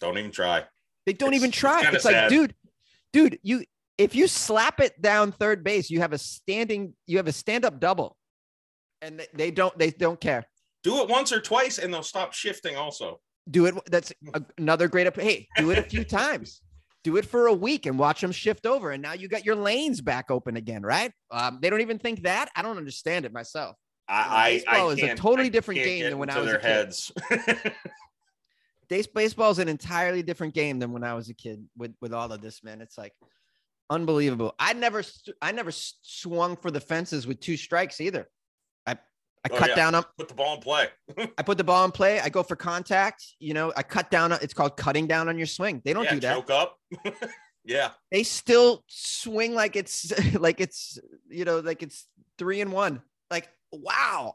Don't 0.00 0.16
even 0.18 0.30
try. 0.30 0.64
they 1.04 1.12
don't 1.12 1.30
It's- 1.34 1.40
even 1.42 1.50
try. 1.50 1.82
kinda 1.82 1.96
It's, 1.96 2.04
like, 2.04 2.14
sad. 2.14 2.28
dude, 2.30 2.54
dude, 3.12 3.38
you 3.42 3.64
if 3.98 4.14
you 4.14 4.28
slap 4.28 4.80
it 4.80 5.00
down 5.00 5.32
third 5.32 5.64
base, 5.64 5.88
you 5.90 6.00
have 6.00 6.12
a 6.12 6.18
standing, 6.18 6.94
you 7.06 7.16
have 7.16 7.26
a 7.28 7.32
stand-up 7.32 7.80
double. 7.80 8.16
And 9.02 9.18
they, 9.20 9.26
they 9.34 9.50
don't 9.50 9.76
they 9.78 9.90
don't 9.90 10.20
care. 10.20 10.44
Do 10.82 11.02
it 11.02 11.08
once 11.08 11.32
or 11.32 11.40
twice 11.40 11.78
and 11.78 11.92
they'll 11.92 12.02
stop 12.02 12.32
shifting 12.32 12.76
also. 12.76 13.20
Do 13.50 13.66
it. 13.66 13.74
That's 13.90 14.12
a, 14.34 14.42
another 14.58 14.88
great. 14.88 15.06
up- 15.06 15.18
Hey, 15.20 15.48
do 15.56 15.70
it 15.70 15.78
a 15.78 15.82
few 15.82 16.04
times. 16.22 16.62
Do 17.06 17.16
it 17.18 17.24
for 17.24 17.46
a 17.46 17.52
week 17.52 17.86
and 17.86 18.00
watch 18.00 18.20
them 18.20 18.32
shift 18.32 18.66
over, 18.66 18.90
and 18.90 19.00
now 19.00 19.12
you 19.12 19.28
got 19.28 19.46
your 19.46 19.54
lanes 19.54 20.00
back 20.00 20.28
open 20.28 20.56
again, 20.56 20.82
right? 20.82 21.12
Um, 21.30 21.60
they 21.62 21.70
don't 21.70 21.80
even 21.80 22.00
think 22.00 22.24
that. 22.24 22.48
I 22.56 22.62
don't 22.62 22.78
understand 22.78 23.24
it 23.24 23.32
myself. 23.32 23.76
I, 24.08 24.14
I, 24.16 24.50
Baseball 24.54 24.90
I 24.90 24.92
is 24.92 25.02
a 25.04 25.14
totally 25.14 25.46
I 25.46 25.50
different 25.50 25.84
game 25.84 26.02
than 26.02 26.18
when 26.18 26.30
I 26.30 26.40
was 26.40 26.48
a 26.48 26.50
their 26.50 26.58
kid. 26.58 26.66
heads. 26.66 27.12
Base 28.88 29.06
baseball 29.06 29.52
is 29.52 29.60
an 29.60 29.68
entirely 29.68 30.24
different 30.24 30.52
game 30.52 30.80
than 30.80 30.90
when 30.90 31.04
I 31.04 31.14
was 31.14 31.28
a 31.28 31.34
kid. 31.34 31.64
With 31.76 31.94
with 32.00 32.12
all 32.12 32.32
of 32.32 32.40
this, 32.40 32.64
man, 32.64 32.80
it's 32.80 32.98
like 32.98 33.12
unbelievable. 33.88 34.56
I 34.58 34.72
never 34.72 35.04
I 35.40 35.52
never 35.52 35.70
swung 35.70 36.56
for 36.56 36.72
the 36.72 36.80
fences 36.80 37.24
with 37.24 37.38
two 37.38 37.56
strikes 37.56 38.00
either. 38.00 38.26
I 39.44 39.48
Oh, 39.52 39.56
cut 39.56 39.70
yeah. 39.70 39.74
down 39.76 39.94
on 39.94 40.04
Put 40.18 40.28
the 40.28 40.34
ball 40.34 40.54
in 40.56 40.60
play. 40.60 40.88
I 41.38 41.42
put 41.42 41.56
the 41.58 41.64
ball 41.64 41.84
in 41.84 41.92
play. 41.92 42.20
I 42.20 42.28
go 42.28 42.42
for 42.42 42.56
contact. 42.56 43.24
You 43.38 43.54
know, 43.54 43.72
I 43.76 43.82
cut 43.82 44.10
down. 44.10 44.32
It's 44.32 44.54
called 44.54 44.76
cutting 44.76 45.06
down 45.06 45.28
on 45.28 45.38
your 45.38 45.46
swing. 45.46 45.82
They 45.84 45.92
don't 45.92 46.04
yeah, 46.04 46.14
do 46.14 46.20
that. 46.20 46.34
choke 46.34 46.50
up. 46.50 46.78
yeah. 47.64 47.90
They 48.10 48.22
still 48.22 48.82
swing 48.88 49.54
like 49.54 49.76
it's 49.76 50.12
like 50.38 50.60
it's 50.60 50.98
you 51.28 51.44
know 51.44 51.60
like 51.60 51.82
it's 51.82 52.06
three 52.38 52.60
and 52.60 52.72
one. 52.72 53.02
Like 53.30 53.48
wow, 53.72 54.34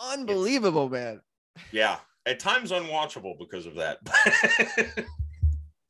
unbelievable, 0.00 0.88
man. 0.88 1.20
Yeah. 1.70 1.98
At 2.24 2.38
times 2.38 2.70
unwatchable 2.70 3.38
because 3.38 3.66
of 3.66 3.74
that. 3.76 3.98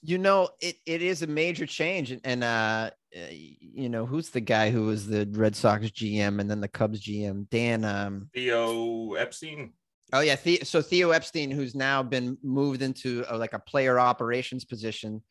You 0.05 0.19
know, 0.19 0.49
it, 0.61 0.77
it 0.85 1.01
is 1.01 1.23
a 1.23 1.27
major 1.29 1.65
change, 1.65 2.11
and, 2.11 2.21
and 2.25 2.43
uh, 2.43 2.91
uh, 3.17 3.21
you 3.31 3.89
know 3.89 4.05
who's 4.05 4.31
the 4.31 4.41
guy 4.41 4.71
who 4.71 4.87
was 4.87 5.07
the 5.07 5.29
Red 5.33 5.55
Sox 5.55 5.87
GM 5.87 6.41
and 6.41 6.51
then 6.51 6.61
the 6.61 6.69
Cubs 6.69 7.01
GM, 7.01 7.49
Dan. 7.51 7.85
Um, 7.85 8.29
Theo 8.35 9.13
Epstein. 9.15 9.73
oh 10.13 10.21
yeah, 10.21 10.37
the- 10.43 10.65
so 10.65 10.83
Theo 10.83 11.11
Epstein, 11.11 11.51
who's 11.53 11.75
now 11.77 12.03
been 12.03 12.37
moved 12.43 12.83
into 12.83 13.25
a, 13.29 13.37
like 13.39 13.53
a 13.53 13.61
player 13.61 14.01
operations 14.01 14.65
position 14.65 15.23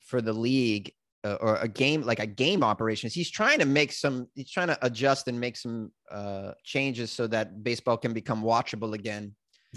for 0.00 0.20
the 0.20 0.32
league 0.32 0.92
uh, 1.24 1.38
or 1.40 1.56
a 1.56 1.68
game 1.68 2.02
like 2.02 2.18
a 2.20 2.26
game 2.26 2.62
operations. 2.62 3.14
He's 3.14 3.30
trying 3.30 3.60
to 3.60 3.64
make 3.64 3.92
some. 3.92 4.28
He's 4.34 4.50
trying 4.50 4.68
to 4.68 4.78
adjust 4.84 5.26
and 5.28 5.40
make 5.40 5.56
some 5.56 5.90
uh, 6.10 6.52
changes 6.64 7.10
so 7.10 7.26
that 7.28 7.62
baseball 7.64 7.96
can 7.96 8.12
become 8.12 8.42
watchable 8.42 8.92
again. 8.92 9.34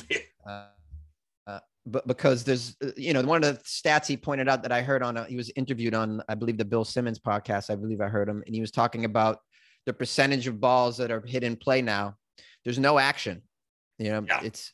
Uh, 0.48 0.68
but 1.86 2.08
because 2.08 2.44
there's, 2.44 2.76
uh, 2.84 2.90
you 2.98 3.14
know, 3.14 3.22
one 3.22 3.44
of 3.44 3.58
the 3.58 3.64
stats 3.64 4.08
he 4.08 4.18
pointed 4.18 4.50
out 4.50 4.64
that 4.64 4.72
I 4.72 4.82
heard 4.82 5.04
on, 5.04 5.18
a, 5.18 5.26
he 5.26 5.36
was 5.36 5.52
interviewed 5.56 5.94
on, 5.94 6.22
I 6.28 6.36
believe 6.36 6.58
the 6.58 6.66
Bill 6.66 6.84
Simmons 6.86 7.20
podcast. 7.20 7.70
I 7.70 7.76
believe 7.76 8.02
I 8.02 8.08
heard 8.08 8.28
him, 8.28 8.44
and 8.46 8.56
he 8.56 8.62
was 8.62 8.72
talking 8.72 9.06
about 9.06 9.40
the 9.86 9.94
percentage 9.94 10.48
of 10.48 10.60
balls 10.60 10.98
that 10.98 11.12
are 11.12 11.22
hit 11.26 11.44
in 11.44 11.56
play 11.56 11.82
now. 11.82 12.16
There's 12.64 12.80
no 12.80 12.98
action. 12.98 13.44
You 14.00 14.12
know, 14.12 14.26
Yeah. 14.28 14.42
it's 14.44 14.74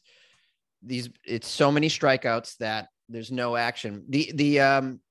these. 0.81 1.09
It's 1.25 1.47
so 1.47 1.71
many 1.71 1.89
strikeouts 1.89 2.57
that 2.57 2.87
there's 3.09 3.31
no 3.31 3.55
action. 3.57 4.05
The 4.09 4.31
the 4.33 4.59
um 4.61 5.01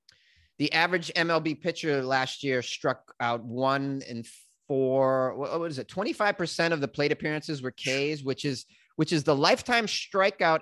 the 0.57 0.73
average 0.73 1.11
MLB 1.15 1.61
pitcher 1.61 2.03
last 2.03 2.43
year 2.43 2.61
struck 2.61 3.13
out 3.19 3.43
one 3.43 4.01
in 4.09 4.23
four. 4.67 5.35
What, 5.35 5.59
was 5.59 5.77
it? 5.79 5.87
Twenty 5.87 6.13
five 6.13 6.37
percent 6.37 6.73
of 6.73 6.81
the 6.81 6.87
plate 6.87 7.11
appearances 7.11 7.61
were 7.61 7.71
Ks, 7.71 8.23
which 8.23 8.43
is 8.43 8.65
which 8.95 9.13
is 9.13 9.23
the 9.23 9.35
lifetime 9.35 9.85
strikeout 9.85 10.61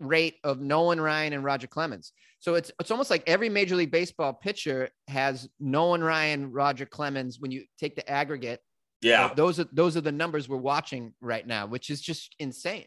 rate 0.00 0.36
of 0.44 0.60
Nolan 0.60 1.00
Ryan 1.00 1.32
and 1.32 1.44
Roger 1.44 1.66
Clemens. 1.66 2.12
So 2.40 2.54
it's 2.54 2.70
it's 2.80 2.90
almost 2.90 3.10
like 3.10 3.22
every 3.26 3.48
Major 3.48 3.74
League 3.76 3.90
Baseball 3.90 4.32
pitcher 4.32 4.90
has 5.08 5.48
Nolan 5.58 6.02
Ryan, 6.02 6.52
Roger 6.52 6.86
Clemens. 6.86 7.40
When 7.40 7.50
you 7.50 7.64
take 7.78 7.96
the 7.96 8.08
aggregate, 8.08 8.60
Yeah. 9.02 9.32
those 9.34 9.58
are 9.58 9.66
those 9.72 9.96
are 9.96 10.00
the 10.02 10.12
numbers 10.12 10.48
we're 10.48 10.56
watching 10.58 11.14
right 11.20 11.46
now, 11.46 11.66
which 11.66 11.90
is 11.90 12.00
just 12.00 12.34
insane. 12.38 12.86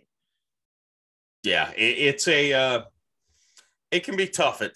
Yeah. 1.44 1.72
It, 1.72 1.98
it's 1.98 2.28
a, 2.28 2.54
uh, 2.54 2.82
it 3.90 4.04
can 4.04 4.16
be 4.16 4.28
tough 4.28 4.62
at 4.62 4.76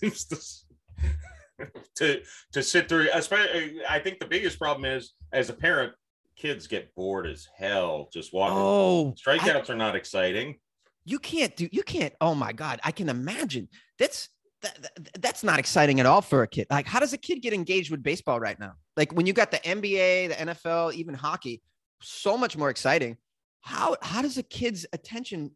times 0.00 0.24
to, 0.24 1.66
to, 1.96 2.22
to 2.52 2.62
sit 2.62 2.88
through. 2.88 3.08
Especially, 3.12 3.80
I 3.88 3.98
think 3.98 4.18
the 4.18 4.26
biggest 4.26 4.58
problem 4.58 4.84
is 4.84 5.12
as 5.32 5.50
a 5.50 5.52
parent, 5.54 5.92
kids 6.34 6.66
get 6.66 6.92
bored 6.94 7.26
as 7.26 7.46
hell 7.56 8.08
just 8.12 8.32
watching. 8.32 8.56
Oh, 8.58 9.14
I- 9.28 9.36
Strikeouts 9.38 9.70
are 9.70 9.76
not 9.76 9.94
exciting. 9.94 10.56
You 11.04 11.18
can't 11.18 11.56
do 11.56 11.68
you 11.72 11.82
can't 11.82 12.14
oh 12.20 12.34
my 12.34 12.52
god 12.52 12.80
i 12.84 12.90
can 12.92 13.08
imagine. 13.08 13.68
That's 13.98 14.28
that, 14.62 14.80
that- 14.82 15.20
that's 15.22 15.42
not 15.42 15.58
exciting 15.58 15.98
at 16.00 16.06
all 16.06 16.22
for 16.22 16.42
a 16.42 16.46
kid. 16.48 16.66
Like 16.70 16.86
how 16.86 17.00
does 17.00 17.12
a 17.12 17.18
kid 17.18 17.42
get 17.42 17.52
engaged 17.52 17.90
with 17.90 18.02
baseball 18.02 18.38
right 18.40 18.58
now? 18.58 18.74
Like 18.96 19.12
when 19.12 19.26
you 19.26 19.32
got 19.32 19.50
the 19.50 19.58
nba 19.58 20.28
the 20.28 20.34
nfl 20.52 20.92
even 20.94 21.14
hockey 21.14 21.62
so 22.00 22.36
much 22.36 22.56
more 22.56 22.70
exciting. 22.70 23.16
How 23.60 23.96
how 24.02 24.22
does 24.22 24.38
a 24.38 24.42
kid's 24.42 24.86
attention 24.92 25.52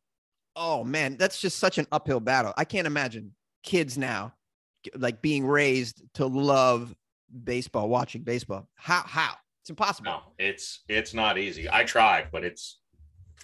oh 0.57 0.83
man 0.85 1.17
that's 1.19 1.41
just 1.41 1.59
such 1.59 1.79
an 1.79 1.87
uphill 1.93 2.21
battle. 2.21 2.53
I 2.57 2.65
can't 2.65 2.87
imagine 2.87 3.33
kids 3.63 3.97
now 3.99 4.33
like 4.97 5.21
being 5.23 5.45
raised 5.47 6.03
to 6.15 6.27
love 6.27 6.95
baseball 7.45 7.89
watching 7.89 8.23
baseball. 8.23 8.69
How 8.77 9.03
how? 9.07 9.35
It's 9.63 9.71
impossible. 9.71 10.11
No, 10.13 10.21
it's 10.39 10.83
it's 10.89 11.13
not 11.15 11.39
easy. 11.39 11.69
I 11.71 11.83
tried, 11.85 12.29
but 12.33 12.45
it's 12.45 12.81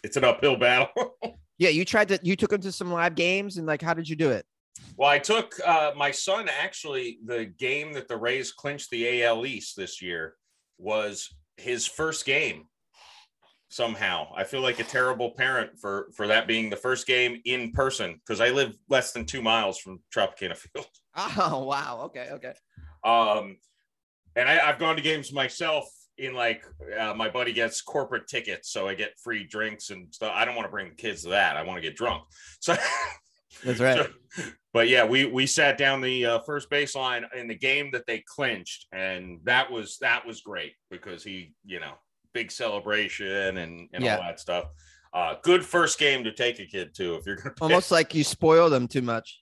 it's 0.04 0.16
an 0.16 0.24
uphill 0.24 0.56
battle. 0.56 0.88
yeah 1.62 1.68
you 1.68 1.84
tried 1.84 2.08
to 2.08 2.18
you 2.22 2.34
took 2.34 2.50
them 2.50 2.60
to 2.60 2.72
some 2.72 2.90
live 2.90 3.14
games 3.14 3.56
and 3.56 3.66
like 3.66 3.80
how 3.80 3.94
did 3.94 4.08
you 4.08 4.16
do 4.16 4.30
it 4.30 4.44
well, 4.96 5.08
I 5.08 5.18
took 5.18 5.54
uh, 5.66 5.92
my 5.96 6.10
son 6.10 6.48
actually 6.48 7.18
the 7.24 7.44
game 7.44 7.92
that 7.92 8.08
the 8.08 8.16
Rays 8.16 8.52
clinched 8.52 8.90
the 8.90 9.22
AL 9.22 9.44
East 9.46 9.76
this 9.76 10.00
year 10.02 10.34
was 10.78 11.28
his 11.56 11.86
first 11.86 12.24
game. 12.24 12.64
Somehow, 13.68 14.32
I 14.36 14.44
feel 14.44 14.60
like 14.60 14.80
a 14.80 14.84
terrible 14.84 15.30
parent 15.30 15.78
for 15.78 16.08
for 16.14 16.26
that 16.26 16.46
being 16.46 16.68
the 16.68 16.76
first 16.76 17.06
game 17.06 17.40
in 17.44 17.72
person 17.72 18.20
because 18.20 18.40
I 18.40 18.50
live 18.50 18.76
less 18.88 19.12
than 19.12 19.24
two 19.24 19.40
miles 19.40 19.78
from 19.78 20.00
Tropicana 20.14 20.56
Field. 20.74 20.86
oh 21.16 21.64
wow 21.64 22.02
okay 22.04 22.28
okay 22.32 22.54
Um, 23.04 23.56
and 24.36 24.48
I, 24.48 24.68
I've 24.68 24.78
gone 24.78 24.96
to 24.96 25.02
games 25.02 25.32
myself. 25.32 25.86
In 26.18 26.34
like 26.34 26.64
uh, 26.98 27.14
my 27.14 27.28
buddy 27.30 27.52
gets 27.52 27.80
corporate 27.80 28.28
tickets, 28.28 28.70
so 28.70 28.86
I 28.86 28.94
get 28.94 29.18
free 29.18 29.44
drinks 29.44 29.90
and 29.90 30.12
stuff. 30.14 30.32
I 30.34 30.44
don't 30.44 30.54
want 30.54 30.66
to 30.66 30.70
bring 30.70 30.90
the 30.90 30.94
kids 30.94 31.22
to 31.22 31.30
that. 31.30 31.56
I 31.56 31.62
want 31.62 31.78
to 31.78 31.82
get 31.82 31.96
drunk. 31.96 32.24
So, 32.60 32.76
that's 33.64 33.80
right 33.80 34.06
so- 34.36 34.42
but 34.72 34.88
yeah, 34.88 35.04
we 35.04 35.26
we 35.26 35.46
sat 35.46 35.76
down 35.76 36.00
the 36.00 36.24
uh, 36.24 36.38
first 36.40 36.70
baseline 36.70 37.24
in 37.34 37.48
the 37.48 37.54
game 37.54 37.90
that 37.92 38.06
they 38.06 38.22
clinched, 38.26 38.86
and 38.92 39.40
that 39.44 39.70
was 39.70 39.98
that 39.98 40.26
was 40.26 40.40
great 40.40 40.72
because 40.90 41.22
he, 41.22 41.52
you 41.64 41.78
know, 41.80 41.92
big 42.32 42.50
celebration 42.50 43.58
and 43.58 43.88
and 43.92 44.02
Yeah. 44.04 44.16
all 44.16 44.22
that 44.22 44.40
stuff. 44.40 44.66
Uh, 45.12 45.34
good 45.42 45.64
first 45.64 45.98
game 45.98 46.24
to 46.24 46.32
take 46.32 46.58
a 46.60 46.64
kid 46.66 46.94
to 46.94 47.16
if 47.16 47.26
you're 47.26 47.36
gonna 47.36 47.50
pick. 47.50 47.60
almost 47.62 47.90
like 47.90 48.14
you 48.14 48.24
spoil 48.24 48.70
them 48.70 48.88
too 48.88 49.02
much. 49.02 49.40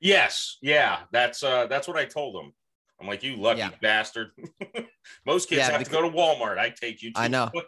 Yes, 0.00 0.56
yeah, 0.62 1.00
that's 1.12 1.42
uh 1.42 1.66
that's 1.66 1.86
what 1.86 1.98
I 1.98 2.06
told 2.06 2.42
him. 2.42 2.52
I'm 3.00 3.06
like, 3.06 3.22
you 3.22 3.36
lucky 3.36 3.60
Yeah. 3.60 3.70
bastard. 3.80 4.30
Most 5.26 5.48
kids 5.48 5.60
Yeah, 5.60 5.70
have 5.70 5.84
to 5.84 5.90
go 5.90 6.02
to 6.02 6.08
Walmart. 6.08 6.58
I 6.58 6.70
take 6.70 7.02
you. 7.02 7.12
To 7.12 7.20
I 7.20 7.28
know. 7.28 7.50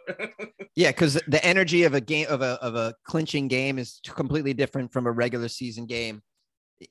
Yeah, 0.75 0.89
because 0.89 1.21
the 1.27 1.43
energy 1.45 1.83
of 1.83 1.93
a 1.93 2.01
game 2.01 2.25
of 2.29 2.41
a 2.41 2.57
of 2.63 2.73
a 2.73 2.95
clinching 3.03 3.47
game 3.47 3.77
is 3.77 3.99
completely 4.07 4.55
different 4.55 4.91
from 4.91 5.05
a 5.05 5.11
regular 5.11 5.47
season 5.47 5.85
game 5.85 6.23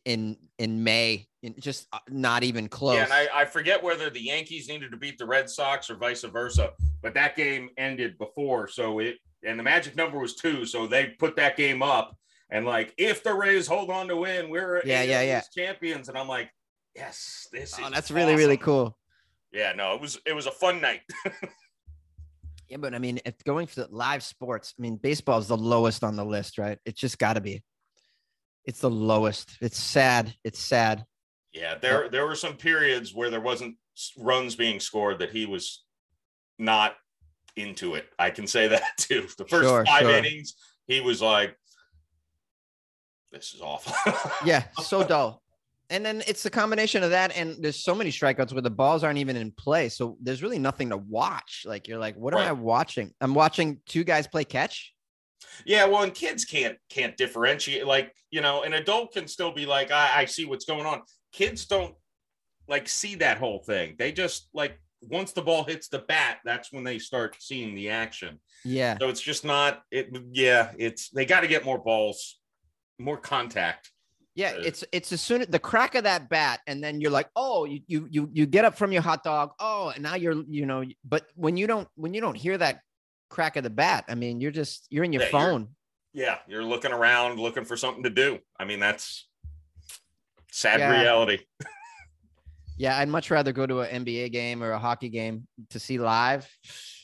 in 0.04 0.36
in 0.60 0.84
May. 0.84 1.26
In 1.42 1.56
just 1.58 1.88
uh, 1.92 1.98
not 2.08 2.44
even 2.44 2.68
close. 2.68 2.94
Yeah, 2.98 3.04
and 3.04 3.12
I, 3.12 3.40
I 3.40 3.44
forget 3.44 3.82
whether 3.82 4.08
the 4.08 4.20
Yankees 4.20 4.68
needed 4.68 4.92
to 4.92 4.96
beat 4.96 5.18
the 5.18 5.26
Red 5.26 5.50
Sox 5.50 5.90
or 5.90 5.96
vice 5.96 6.22
versa, 6.22 6.70
but 7.02 7.12
that 7.14 7.34
game 7.34 7.70
ended 7.76 8.18
before, 8.18 8.68
so 8.68 9.00
it 9.00 9.16
and 9.44 9.58
the 9.58 9.64
magic 9.64 9.96
number 9.96 10.20
was 10.20 10.36
two, 10.36 10.64
so 10.64 10.86
they 10.86 11.06
put 11.18 11.34
that 11.34 11.56
game 11.56 11.82
up 11.82 12.16
and 12.50 12.66
like 12.66 12.94
if 12.98 13.24
the 13.24 13.34
Rays 13.34 13.66
hold 13.66 13.90
on 13.90 14.06
to 14.08 14.16
win, 14.16 14.50
we're 14.50 14.80
Yeah, 14.84 15.02
yeah, 15.02 15.22
yeah. 15.22 15.42
Champions, 15.56 16.08
and 16.08 16.16
I'm 16.16 16.28
like, 16.28 16.50
yes, 16.94 17.48
this 17.52 17.78
oh, 17.80 17.86
is 17.86 17.92
that's 17.92 18.10
really 18.10 18.36
really 18.36 18.56
cool. 18.56 18.96
Yeah, 19.52 19.72
no, 19.72 19.94
it 19.94 20.00
was 20.00 20.18
it 20.26 20.34
was 20.34 20.46
a 20.46 20.52
fun 20.52 20.80
night. 20.80 21.00
Yeah, 22.72 22.78
but 22.78 22.94
I 22.94 22.98
mean, 22.98 23.20
if 23.26 23.44
going 23.44 23.66
for 23.66 23.82
the 23.82 23.88
live 23.90 24.22
sports, 24.22 24.72
I 24.78 24.80
mean, 24.80 24.96
baseball 24.96 25.38
is 25.38 25.46
the 25.46 25.58
lowest 25.58 26.02
on 26.02 26.16
the 26.16 26.24
list, 26.24 26.56
right? 26.56 26.78
It's 26.86 26.98
just 26.98 27.18
got 27.18 27.34
to 27.34 27.42
be. 27.42 27.62
It's 28.64 28.80
the 28.80 28.88
lowest. 28.88 29.58
It's 29.60 29.76
sad. 29.76 30.34
It's 30.42 30.58
sad. 30.58 31.04
Yeah, 31.52 31.74
there 31.74 32.08
there 32.08 32.26
were 32.26 32.34
some 32.34 32.54
periods 32.54 33.14
where 33.14 33.28
there 33.28 33.42
wasn't 33.42 33.76
runs 34.16 34.56
being 34.56 34.80
scored 34.80 35.18
that 35.18 35.32
he 35.32 35.44
was 35.44 35.84
not 36.58 36.94
into 37.56 37.94
it. 37.94 38.06
I 38.18 38.30
can 38.30 38.46
say 38.46 38.68
that 38.68 38.96
too. 38.96 39.26
The 39.36 39.44
first 39.44 39.68
Sure, 39.68 39.84
five 39.84 40.04
sure. 40.04 40.16
innings, 40.16 40.54
he 40.86 41.02
was 41.02 41.20
like, 41.20 41.54
"This 43.32 43.52
is 43.52 43.60
awful." 43.60 43.92
Yeah, 44.46 44.64
so 44.82 45.06
dull. 45.06 45.41
And 45.92 46.04
then 46.04 46.22
it's 46.26 46.42
the 46.42 46.50
combination 46.50 47.02
of 47.02 47.10
that, 47.10 47.36
and 47.36 47.56
there's 47.60 47.84
so 47.84 47.94
many 47.94 48.10
strikeouts 48.10 48.52
where 48.52 48.62
the 48.62 48.70
balls 48.70 49.04
aren't 49.04 49.18
even 49.18 49.36
in 49.36 49.50
play. 49.52 49.88
So 49.90 50.16
there's 50.22 50.42
really 50.42 50.58
nothing 50.58 50.88
to 50.88 50.96
watch. 50.96 51.64
Like 51.66 51.86
you're 51.86 51.98
like, 51.98 52.16
what 52.16 52.34
am 52.34 52.40
I 52.40 52.52
watching? 52.52 53.12
I'm 53.20 53.34
watching 53.34 53.80
two 53.86 54.02
guys 54.02 54.26
play 54.26 54.44
catch. 54.44 54.92
Yeah, 55.66 55.84
well, 55.84 56.02
and 56.02 56.14
kids 56.14 56.44
can't 56.44 56.78
can't 56.88 57.16
differentiate. 57.16 57.86
Like 57.86 58.12
you 58.30 58.40
know, 58.40 58.62
an 58.62 58.72
adult 58.72 59.12
can 59.12 59.28
still 59.28 59.52
be 59.52 59.66
like, 59.66 59.90
I, 59.90 60.22
I 60.22 60.24
see 60.24 60.46
what's 60.46 60.64
going 60.64 60.86
on. 60.86 61.02
Kids 61.32 61.66
don't 61.66 61.94
like 62.68 62.88
see 62.88 63.16
that 63.16 63.38
whole 63.38 63.58
thing. 63.58 63.96
They 63.98 64.12
just 64.12 64.48
like 64.54 64.78
once 65.02 65.32
the 65.32 65.42
ball 65.42 65.64
hits 65.64 65.88
the 65.88 65.98
bat, 65.98 66.38
that's 66.44 66.72
when 66.72 66.84
they 66.84 66.98
start 66.98 67.36
seeing 67.38 67.74
the 67.74 67.90
action. 67.90 68.40
Yeah. 68.64 68.96
So 68.98 69.08
it's 69.08 69.20
just 69.20 69.44
not. 69.44 69.82
It 69.90 70.16
yeah, 70.32 70.72
it's 70.78 71.10
they 71.10 71.26
got 71.26 71.40
to 71.40 71.48
get 71.48 71.64
more 71.64 71.78
balls, 71.78 72.38
more 72.98 73.18
contact. 73.18 73.90
Yeah, 74.34 74.52
Uh, 74.52 74.62
it's 74.64 74.82
it's 74.92 75.12
as 75.12 75.20
soon 75.20 75.42
as 75.42 75.48
the 75.48 75.58
crack 75.58 75.94
of 75.94 76.04
that 76.04 76.28
bat, 76.30 76.60
and 76.66 76.82
then 76.82 77.00
you're 77.00 77.10
like, 77.10 77.28
oh, 77.36 77.64
you 77.66 77.80
you 77.86 78.06
you 78.10 78.30
you 78.32 78.46
get 78.46 78.64
up 78.64 78.76
from 78.76 78.90
your 78.92 79.02
hot 79.02 79.22
dog. 79.22 79.52
Oh, 79.60 79.88
and 79.90 80.02
now 80.02 80.14
you're 80.14 80.42
you 80.48 80.64
know, 80.64 80.82
but 81.04 81.26
when 81.34 81.56
you 81.58 81.66
don't 81.66 81.86
when 81.96 82.14
you 82.14 82.20
don't 82.22 82.34
hear 82.36 82.56
that 82.56 82.80
crack 83.28 83.56
of 83.56 83.62
the 83.64 83.70
bat, 83.70 84.04
I 84.08 84.14
mean, 84.14 84.40
you're 84.40 84.50
just 84.50 84.86
you're 84.90 85.04
in 85.04 85.12
your 85.12 85.22
Yeah, 85.22 85.28
you're- 85.30 85.44
phone. 85.44 85.68
Yeah, 86.14 86.38
you're 86.46 86.64
looking 86.64 86.92
around, 86.92 87.40
looking 87.40 87.64
for 87.64 87.76
something 87.76 88.02
to 88.04 88.10
do. 88.10 88.38
I 88.58 88.64
mean, 88.66 88.80
that's 88.80 89.28
sad 90.50 90.80
Yeah. 90.80 91.00
reality. 91.00 91.38
Yeah, 92.78 92.98
I'd 92.98 93.08
much 93.08 93.30
rather 93.30 93.52
go 93.52 93.66
to 93.66 93.80
an 93.80 94.04
NBA 94.04 94.32
game 94.32 94.62
or 94.62 94.72
a 94.72 94.78
hockey 94.78 95.08
game 95.10 95.46
to 95.70 95.78
see 95.78 95.98
live. 95.98 96.48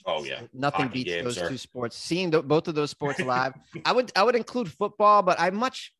Oh 0.06 0.24
yeah, 0.24 0.40
nothing 0.52 0.86
Hockey 0.86 1.04
beats 1.04 1.10
games 1.10 1.24
those 1.24 1.38
are- 1.38 1.48
two 1.50 1.58
sports. 1.58 1.94
Seeing 1.96 2.30
both 2.30 2.66
of 2.68 2.74
those 2.74 2.90
sports 2.90 3.20
live, 3.36 3.52
I 3.84 3.92
would 3.92 4.10
I 4.16 4.22
would 4.24 4.34
include 4.34 4.72
football, 4.72 5.22
but 5.22 5.38
I 5.38 5.50
much 5.50 5.92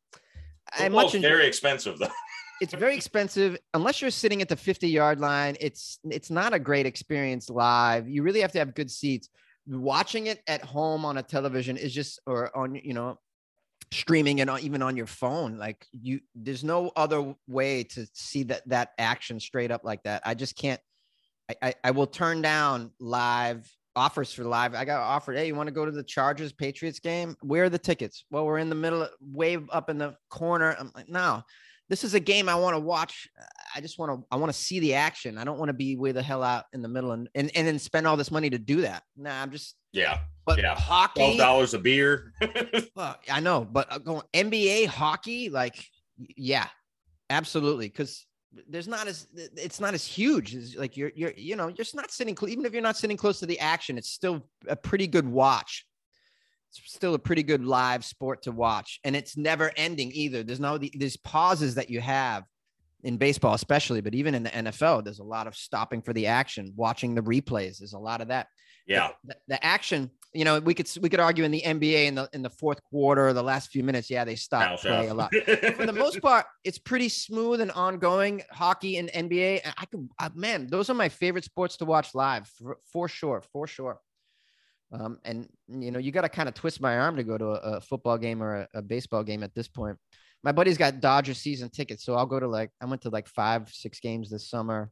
I 0.77 0.89
much 0.89 1.15
enjoy, 1.15 1.29
very 1.29 1.47
expensive 1.47 1.99
though. 1.99 2.09
it's 2.61 2.73
very 2.73 2.95
expensive 2.95 3.57
unless 3.73 4.01
you're 4.01 4.11
sitting 4.11 4.41
at 4.41 4.49
the 4.49 4.55
50 4.55 4.87
yard 4.87 5.19
line. 5.19 5.55
It's 5.59 5.99
it's 6.09 6.29
not 6.29 6.53
a 6.53 6.59
great 6.59 6.85
experience 6.85 7.49
live. 7.49 8.07
You 8.07 8.23
really 8.23 8.41
have 8.41 8.51
to 8.53 8.59
have 8.59 8.75
good 8.75 8.91
seats. 8.91 9.29
Watching 9.67 10.27
it 10.27 10.41
at 10.47 10.63
home 10.63 11.05
on 11.05 11.17
a 11.17 11.23
television 11.23 11.77
is 11.77 11.93
just 11.93 12.19
or 12.25 12.55
on 12.57 12.75
you 12.75 12.93
know 12.93 13.19
streaming 13.91 14.41
and 14.41 14.51
even 14.61 14.81
on 14.83 14.95
your 14.95 15.07
phone 15.07 15.57
like 15.57 15.87
you 15.91 16.19
there's 16.35 16.63
no 16.63 16.91
other 16.95 17.33
way 17.47 17.83
to 17.83 18.05
see 18.13 18.43
that 18.43 18.61
that 18.67 18.91
action 18.99 19.39
straight 19.39 19.71
up 19.71 19.83
like 19.83 20.03
that 20.03 20.21
i 20.25 20.35
just 20.35 20.55
can't 20.55 20.79
i 21.49 21.55
i, 21.61 21.73
I 21.85 21.91
will 21.91 22.05
turn 22.05 22.43
down 22.43 22.91
live 22.99 23.67
offers 23.95 24.31
for 24.33 24.43
live. 24.43 24.73
I 24.75 24.85
got 24.85 25.01
offered 25.01 25.37
hey 25.37 25.47
you 25.47 25.55
want 25.55 25.67
to 25.67 25.73
go 25.73 25.85
to 25.85 25.91
the 25.91 26.03
chargers 26.03 26.53
patriots 26.53 26.99
game? 26.99 27.35
Where 27.41 27.65
are 27.65 27.69
the 27.69 27.79
tickets? 27.79 28.25
Well 28.31 28.45
we're 28.45 28.59
in 28.59 28.69
the 28.69 28.75
middle 28.75 29.07
way 29.21 29.57
up 29.71 29.89
in 29.89 29.97
the 29.97 30.15
corner. 30.29 30.75
I'm 30.79 30.91
like 30.95 31.09
no 31.09 31.43
this 31.89 32.03
is 32.03 32.13
a 32.13 32.19
game 32.19 32.47
i 32.47 32.53
want 32.53 32.75
to 32.75 32.79
watch. 32.79 33.27
I 33.75 33.81
just 33.81 33.97
want 33.97 34.11
to 34.11 34.27
i 34.31 34.35
want 34.35 34.53
to 34.53 34.57
see 34.57 34.79
the 34.79 34.93
action. 34.93 35.37
I 35.37 35.43
don't 35.43 35.57
want 35.57 35.69
to 35.69 35.73
be 35.73 35.95
way 35.95 36.11
the 36.11 36.21
hell 36.21 36.43
out 36.43 36.65
in 36.73 36.81
the 36.81 36.87
middle 36.87 37.11
and 37.11 37.29
and, 37.35 37.51
and 37.55 37.67
then 37.67 37.79
spend 37.79 38.07
all 38.07 38.15
this 38.17 38.31
money 38.31 38.49
to 38.49 38.59
do 38.59 38.81
that. 38.81 39.03
Nah 39.17 39.41
i'm 39.41 39.51
just 39.51 39.75
Yeah, 39.91 40.19
but 40.45 40.59
Yeah. 40.59 40.75
hockey 40.75 41.19
twelve 41.19 41.37
dollars 41.37 41.73
a 41.73 41.79
beer. 41.79 42.33
well, 42.95 43.17
I 43.29 43.39
know, 43.39 43.65
but 43.69 43.91
uh, 43.91 43.97
going 43.97 44.21
NBA 44.33 44.87
hockey, 44.87 45.49
like, 45.49 45.83
yeah, 46.37 46.67
absolutely, 47.29 47.87
because 47.87 48.25
there's 48.67 48.87
not 48.87 49.07
as 49.07 49.27
it's 49.35 49.79
not 49.79 49.93
as 49.93 50.05
huge 50.05 50.55
as 50.55 50.75
like 50.75 50.97
you're 50.97 51.11
you're 51.15 51.33
you 51.35 51.55
know 51.55 51.67
you're 51.67 51.85
not 51.93 52.11
sitting 52.11 52.35
even 52.47 52.65
if 52.65 52.73
you're 52.73 52.81
not 52.81 52.97
sitting 52.97 53.17
close 53.17 53.39
to 53.39 53.45
the 53.45 53.59
action, 53.59 53.97
it's 53.97 54.11
still 54.11 54.47
a 54.67 54.75
pretty 54.75 55.07
good 55.07 55.27
watch. 55.27 55.85
It's 56.69 56.93
still 56.93 57.15
a 57.15 57.19
pretty 57.19 57.43
good 57.43 57.63
live 57.63 58.05
sport 58.05 58.43
to 58.43 58.51
watch, 58.51 58.99
and 59.03 59.15
it's 59.15 59.37
never 59.37 59.71
ending 59.75 60.11
either. 60.13 60.43
There's 60.43 60.59
no 60.59 60.77
the, 60.77 60.91
there's 60.95 61.17
pauses 61.17 61.75
that 61.75 61.89
you 61.89 61.99
have 62.01 62.43
in 63.03 63.17
baseball, 63.17 63.53
especially, 63.53 64.01
but 64.01 64.13
even 64.13 64.35
in 64.35 64.43
the 64.43 64.49
NFL, 64.49 65.03
there's 65.03 65.19
a 65.19 65.23
lot 65.23 65.47
of 65.47 65.55
stopping 65.55 66.01
for 66.01 66.13
the 66.13 66.27
action, 66.27 66.73
watching 66.75 67.15
the 67.15 67.21
replays. 67.21 67.79
There's 67.79 67.93
a 67.93 67.99
lot 67.99 68.21
of 68.21 68.27
that 68.27 68.47
yeah, 68.89 69.09
the, 69.23 69.35
the 69.47 69.65
action 69.65 70.11
you 70.33 70.45
know 70.45 70.59
we 70.59 70.73
could 70.73 70.89
we 71.01 71.09
could 71.09 71.19
argue 71.19 71.43
in 71.43 71.51
the 71.51 71.61
nba 71.61 72.05
in 72.05 72.15
the 72.15 72.29
in 72.33 72.41
the 72.41 72.49
fourth 72.49 72.83
quarter 72.83 73.33
the 73.33 73.41
last 73.41 73.71
few 73.71 73.83
minutes 73.83 74.09
yeah 74.09 74.23
they 74.23 74.35
stop 74.35 74.79
play 74.79 74.91
out. 74.91 75.05
a 75.07 75.13
lot. 75.13 75.33
For 75.75 75.85
the 75.85 75.93
most 75.93 76.21
part 76.21 76.45
it's 76.63 76.77
pretty 76.77 77.09
smooth 77.09 77.61
and 77.61 77.71
ongoing 77.71 78.43
hockey 78.51 78.97
and 78.97 79.09
nba 79.09 79.61
i 79.77 79.85
can 79.85 80.09
uh, 80.19 80.29
man 80.35 80.67
those 80.67 80.89
are 80.89 80.93
my 80.93 81.09
favorite 81.09 81.45
sports 81.45 81.77
to 81.77 81.85
watch 81.85 82.13
live 82.13 82.47
for, 82.47 82.77
for 82.91 83.07
sure 83.07 83.43
for 83.51 83.67
sure. 83.67 83.99
Um, 84.91 85.19
and 85.23 85.47
you 85.67 85.91
know 85.91 85.99
you 85.99 86.11
got 86.11 86.21
to 86.21 86.29
kind 86.29 86.49
of 86.49 86.55
twist 86.55 86.81
my 86.81 86.97
arm 86.97 87.15
to 87.17 87.23
go 87.23 87.37
to 87.37 87.45
a, 87.49 87.77
a 87.77 87.81
football 87.81 88.17
game 88.17 88.41
or 88.41 88.61
a, 88.73 88.79
a 88.79 88.81
baseball 88.81 89.23
game 89.23 89.43
at 89.43 89.53
this 89.53 89.67
point. 89.67 89.97
My 90.43 90.51
buddy's 90.51 90.79
got 90.79 90.99
dodger 90.99 91.35
season 91.35 91.69
tickets 91.69 92.03
so 92.03 92.15
i'll 92.15 92.25
go 92.25 92.39
to 92.39 92.47
like 92.47 92.71
i 92.81 92.85
went 92.85 93.01
to 93.01 93.09
like 93.09 93.27
five 93.27 93.69
six 93.69 93.99
games 93.99 94.29
this 94.31 94.49
summer 94.49 94.89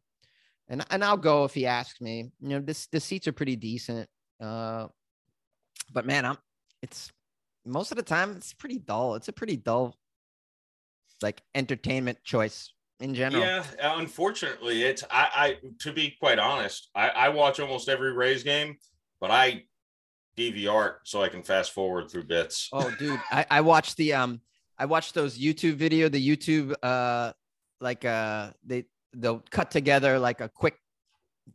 and 0.69 0.85
and 0.89 1.03
I'll 1.03 1.17
go 1.17 1.45
if 1.45 1.53
he 1.53 1.65
asks 1.65 2.01
me. 2.01 2.31
You 2.39 2.49
know, 2.49 2.59
this 2.59 2.87
the 2.87 2.99
seats 2.99 3.27
are 3.27 3.33
pretty 3.33 3.55
decent. 3.55 4.09
Uh, 4.41 4.87
but 5.93 6.05
man, 6.05 6.25
I'm 6.25 6.37
it's 6.81 7.11
most 7.65 7.91
of 7.91 7.97
the 7.97 8.03
time 8.03 8.31
it's 8.37 8.53
pretty 8.53 8.77
dull. 8.77 9.15
It's 9.15 9.27
a 9.27 9.33
pretty 9.33 9.57
dull 9.57 9.95
like 11.21 11.41
entertainment 11.55 12.23
choice 12.23 12.73
in 12.99 13.13
general. 13.15 13.43
yeah. 13.43 13.63
Unfortunately, 13.81 14.83
it's 14.83 15.03
I. 15.09 15.29
I 15.33 15.57
to 15.81 15.91
be 15.91 16.15
quite 16.19 16.39
honest, 16.39 16.89
I, 16.95 17.09
I 17.09 17.29
watch 17.29 17.59
almost 17.59 17.89
every 17.89 18.13
Rays 18.13 18.43
game, 18.43 18.77
but 19.19 19.31
I 19.31 19.63
DVR 20.37 20.95
so 21.03 21.21
I 21.21 21.29
can 21.29 21.43
fast 21.43 21.71
forward 21.71 22.09
through 22.09 22.25
bits. 22.25 22.69
Oh, 22.71 22.91
dude, 22.99 23.19
I, 23.31 23.45
I 23.49 23.61
watched 23.61 23.97
the 23.97 24.13
um 24.13 24.41
I 24.77 24.85
watched 24.85 25.13
those 25.13 25.37
YouTube 25.37 25.75
video, 25.75 26.09
the 26.09 26.37
YouTube 26.37 26.73
uh 26.83 27.33
like 27.81 28.05
uh 28.05 28.51
they 28.65 28.85
they'll 29.13 29.43
cut 29.49 29.71
together 29.71 30.19
like 30.19 30.41
a 30.41 30.49
quick 30.49 30.75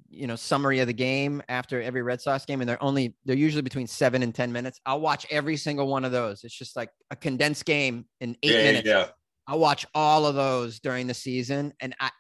you 0.09 0.27
know 0.27 0.37
summary 0.37 0.81
of 0.81 0.87
the 0.87 0.93
game 0.93 1.43
after 1.49 1.81
every 1.81 2.03
Red 2.03 2.21
Sox 2.21 2.45
game, 2.45 2.61
and 2.61 2.69
they're 2.69 2.83
only 2.83 3.15
they're 3.25 3.37
usually 3.37 3.63
between 3.63 3.87
seven 3.87 4.23
and 4.23 4.35
ten 4.35 4.53
minutes. 4.53 4.81
I'll 4.87 5.01
watch 5.01 5.27
every 5.31 5.57
single 5.57 5.87
one 5.87 6.05
of 6.05 6.13
those. 6.13 6.45
It's 6.45 6.57
just 6.57 6.77
like 6.77 6.91
a 7.11 7.17
condensed 7.17 7.65
game 7.65 8.07
in 8.21 8.37
eight 8.43 8.53
yeah, 8.53 8.63
minutes. 8.63 8.89
yeah. 8.89 9.07
I'll 9.47 9.59
watch 9.59 9.87
all 9.95 10.27
of 10.27 10.35
those 10.35 10.81
during 10.81 11.07
the 11.07 11.15
season, 11.15 11.73
and 11.81 11.95
I 11.99 12.11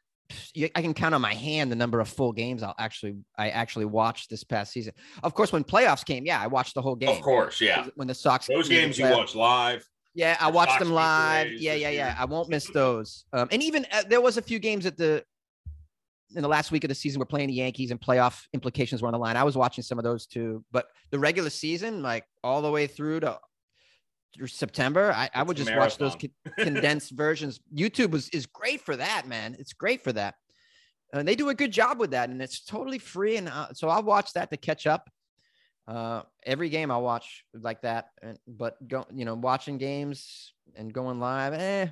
I 0.74 0.82
can 0.82 0.94
count 0.94 1.14
on 1.14 1.20
my 1.20 1.34
hand 1.34 1.70
the 1.70 1.76
number 1.76 2.00
of 2.00 2.08
full 2.08 2.32
games 2.32 2.62
I'll 2.62 2.74
actually 2.78 3.16
I 3.38 3.50
actually 3.50 3.84
watched 3.84 4.30
this 4.30 4.44
past 4.44 4.72
season. 4.72 4.94
Of 5.22 5.34
course, 5.34 5.52
when 5.52 5.64
playoffs 5.64 6.04
came, 6.04 6.24
yeah, 6.24 6.40
I 6.40 6.46
watched 6.46 6.74
the 6.74 6.82
whole 6.82 6.96
game. 6.96 7.10
Of 7.10 7.20
course, 7.20 7.60
yeah. 7.60 7.86
When 7.96 8.08
the 8.08 8.14
Sox 8.14 8.46
Those 8.46 8.68
games 8.68 8.98
you 8.98 9.08
watch 9.10 9.34
live. 9.34 9.86
Yeah, 10.14 10.36
I 10.40 10.50
watched 10.50 10.78
them 10.78 10.92
live. 10.92 11.52
Yeah, 11.52 11.74
yeah, 11.74 11.88
yeah. 11.88 11.90
year. 11.90 12.16
I 12.18 12.24
won't 12.26 12.48
miss 12.48 12.68
those. 12.68 13.24
Um, 13.32 13.48
and 13.50 13.62
even 13.62 13.86
uh, 13.90 14.02
there 14.08 14.20
was 14.20 14.36
a 14.36 14.42
few 14.42 14.58
games 14.58 14.84
at 14.84 14.96
the 14.96 15.24
in 16.34 16.42
the 16.42 16.48
last 16.48 16.70
week 16.70 16.84
of 16.84 16.88
the 16.88 16.94
season 16.94 17.18
we're 17.18 17.26
playing 17.26 17.48
the 17.48 17.54
Yankees 17.54 17.90
and 17.90 18.00
playoff 18.00 18.46
implications 18.52 19.02
were 19.02 19.08
on 19.08 19.12
the 19.12 19.18
line. 19.18 19.36
I 19.36 19.44
was 19.44 19.56
watching 19.56 19.82
some 19.82 19.98
of 19.98 20.04
those 20.04 20.26
too. 20.26 20.64
But 20.72 20.86
the 21.10 21.18
regular 21.18 21.50
season, 21.50 22.02
like 22.02 22.24
all 22.42 22.62
the 22.62 22.70
way 22.70 22.86
through 22.86 23.20
to 23.20 23.38
through 24.34 24.46
September, 24.46 25.12
I, 25.12 25.28
I 25.34 25.42
would 25.42 25.56
just 25.56 25.74
watch 25.74 25.98
those 25.98 26.16
con- 26.16 26.30
condensed 26.58 27.12
versions. 27.12 27.60
YouTube 27.74 28.10
was 28.10 28.28
is 28.30 28.46
great 28.46 28.80
for 28.80 28.96
that, 28.96 29.26
man. 29.26 29.56
It's 29.58 29.72
great 29.72 30.02
for 30.04 30.12
that. 30.12 30.34
And 31.12 31.28
they 31.28 31.34
do 31.34 31.50
a 31.50 31.54
good 31.54 31.72
job 31.72 31.98
with 31.98 32.12
that, 32.12 32.30
and 32.30 32.40
it's 32.40 32.64
totally 32.64 32.98
free. 32.98 33.36
And 33.36 33.48
uh, 33.48 33.68
so 33.74 33.88
I'll 33.88 34.02
watch 34.02 34.32
that 34.32 34.50
to 34.50 34.56
catch 34.56 34.86
up. 34.86 35.10
Uh, 35.88 36.22
every 36.46 36.68
game 36.68 36.90
I'll 36.90 37.02
watch 37.02 37.44
like 37.54 37.82
that, 37.82 38.10
and, 38.22 38.38
but 38.46 38.76
go, 38.86 39.06
you 39.12 39.24
know, 39.24 39.34
watching 39.34 39.78
games 39.78 40.52
and 40.76 40.92
going 40.92 41.18
live, 41.18 41.54
eh, 41.54 41.88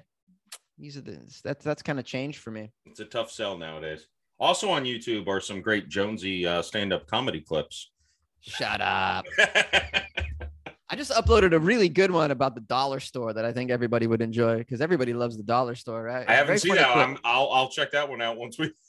these 0.78 0.96
are 0.96 1.00
the 1.00 1.18
that's 1.42 1.64
that's 1.64 1.82
kind 1.82 1.98
of 1.98 2.04
changed 2.04 2.38
for 2.38 2.50
me. 2.50 2.72
It's 2.86 3.00
a 3.00 3.04
tough 3.04 3.30
sell 3.30 3.58
nowadays. 3.58 4.06
Also 4.38 4.70
on 4.70 4.84
YouTube 4.84 5.28
are 5.28 5.40
some 5.40 5.60
great 5.60 5.88
Jonesy 5.88 6.46
uh, 6.46 6.62
stand-up 6.62 7.06
comedy 7.06 7.40
clips. 7.40 7.90
Shut 8.40 8.80
up. 8.80 9.26
I 9.38 10.96
just 10.96 11.10
uploaded 11.12 11.52
a 11.52 11.58
really 11.58 11.88
good 11.88 12.10
one 12.10 12.30
about 12.30 12.54
the 12.54 12.62
dollar 12.62 13.00
store 13.00 13.32
that 13.32 13.44
I 13.44 13.52
think 13.52 13.70
everybody 13.70 14.06
would 14.06 14.22
enjoy 14.22 14.58
because 14.58 14.80
everybody 14.80 15.12
loves 15.12 15.36
the 15.36 15.42
dollar 15.42 15.74
store, 15.74 16.02
right? 16.02 16.28
I 16.28 16.34
haven't 16.34 16.58
seen 16.58 16.74
that. 16.74 16.96
I'm, 16.96 17.18
I'll, 17.22 17.50
I'll 17.52 17.68
check 17.68 17.92
that 17.92 18.08
one 18.08 18.22
out 18.22 18.36
once 18.38 18.58
we. 18.58 18.72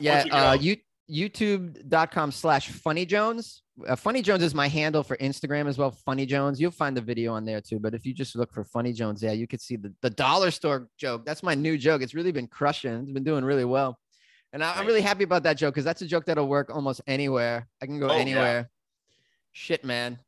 yeah 0.00 0.24
we 0.24 0.30
uh 0.30 0.52
you 0.54 0.76
youtube.com 1.10 2.30
slash 2.30 2.68
funny 2.68 3.04
jones 3.04 3.61
uh, 3.88 3.96
funny 3.96 4.22
jones 4.22 4.42
is 4.42 4.54
my 4.54 4.68
handle 4.68 5.02
for 5.02 5.16
instagram 5.18 5.66
as 5.66 5.78
well 5.78 5.90
funny 5.90 6.26
jones. 6.26 6.60
You'll 6.60 6.70
find 6.70 6.96
the 6.96 7.00
video 7.00 7.32
on 7.32 7.44
there 7.44 7.60
too 7.60 7.78
but 7.78 7.94
if 7.94 8.04
you 8.06 8.14
just 8.14 8.36
look 8.36 8.52
for 8.52 8.64
funny 8.64 8.92
jones 8.92 9.22
yeah 9.22 9.32
you 9.32 9.46
could 9.46 9.60
see 9.60 9.76
the, 9.76 9.92
the 10.02 10.10
dollar 10.10 10.50
store 10.50 10.88
joke. 10.98 11.24
That's 11.24 11.42
my 11.42 11.54
new 11.54 11.76
joke. 11.78 12.02
It's 12.02 12.14
really 12.14 12.32
been 12.32 12.46
crushing. 12.46 12.92
It's 13.02 13.10
been 13.10 13.24
doing 13.24 13.44
really 13.44 13.64
well. 13.64 13.98
And 14.52 14.62
I, 14.62 14.74
i'm 14.74 14.86
really 14.86 15.00
happy 15.00 15.24
about 15.24 15.42
that 15.44 15.54
joke 15.56 15.74
because 15.74 15.84
that's 15.84 16.02
a 16.02 16.06
joke 16.06 16.24
that'll 16.26 16.48
work 16.48 16.68
almost 16.74 17.00
anywhere. 17.06 17.68
I 17.80 17.86
can 17.86 17.98
go 18.00 18.08
Oh, 18.08 18.14
yeah. 18.14 18.20
anywhere. 18.20 18.70
Shit 19.52 19.84
man. 19.84 20.18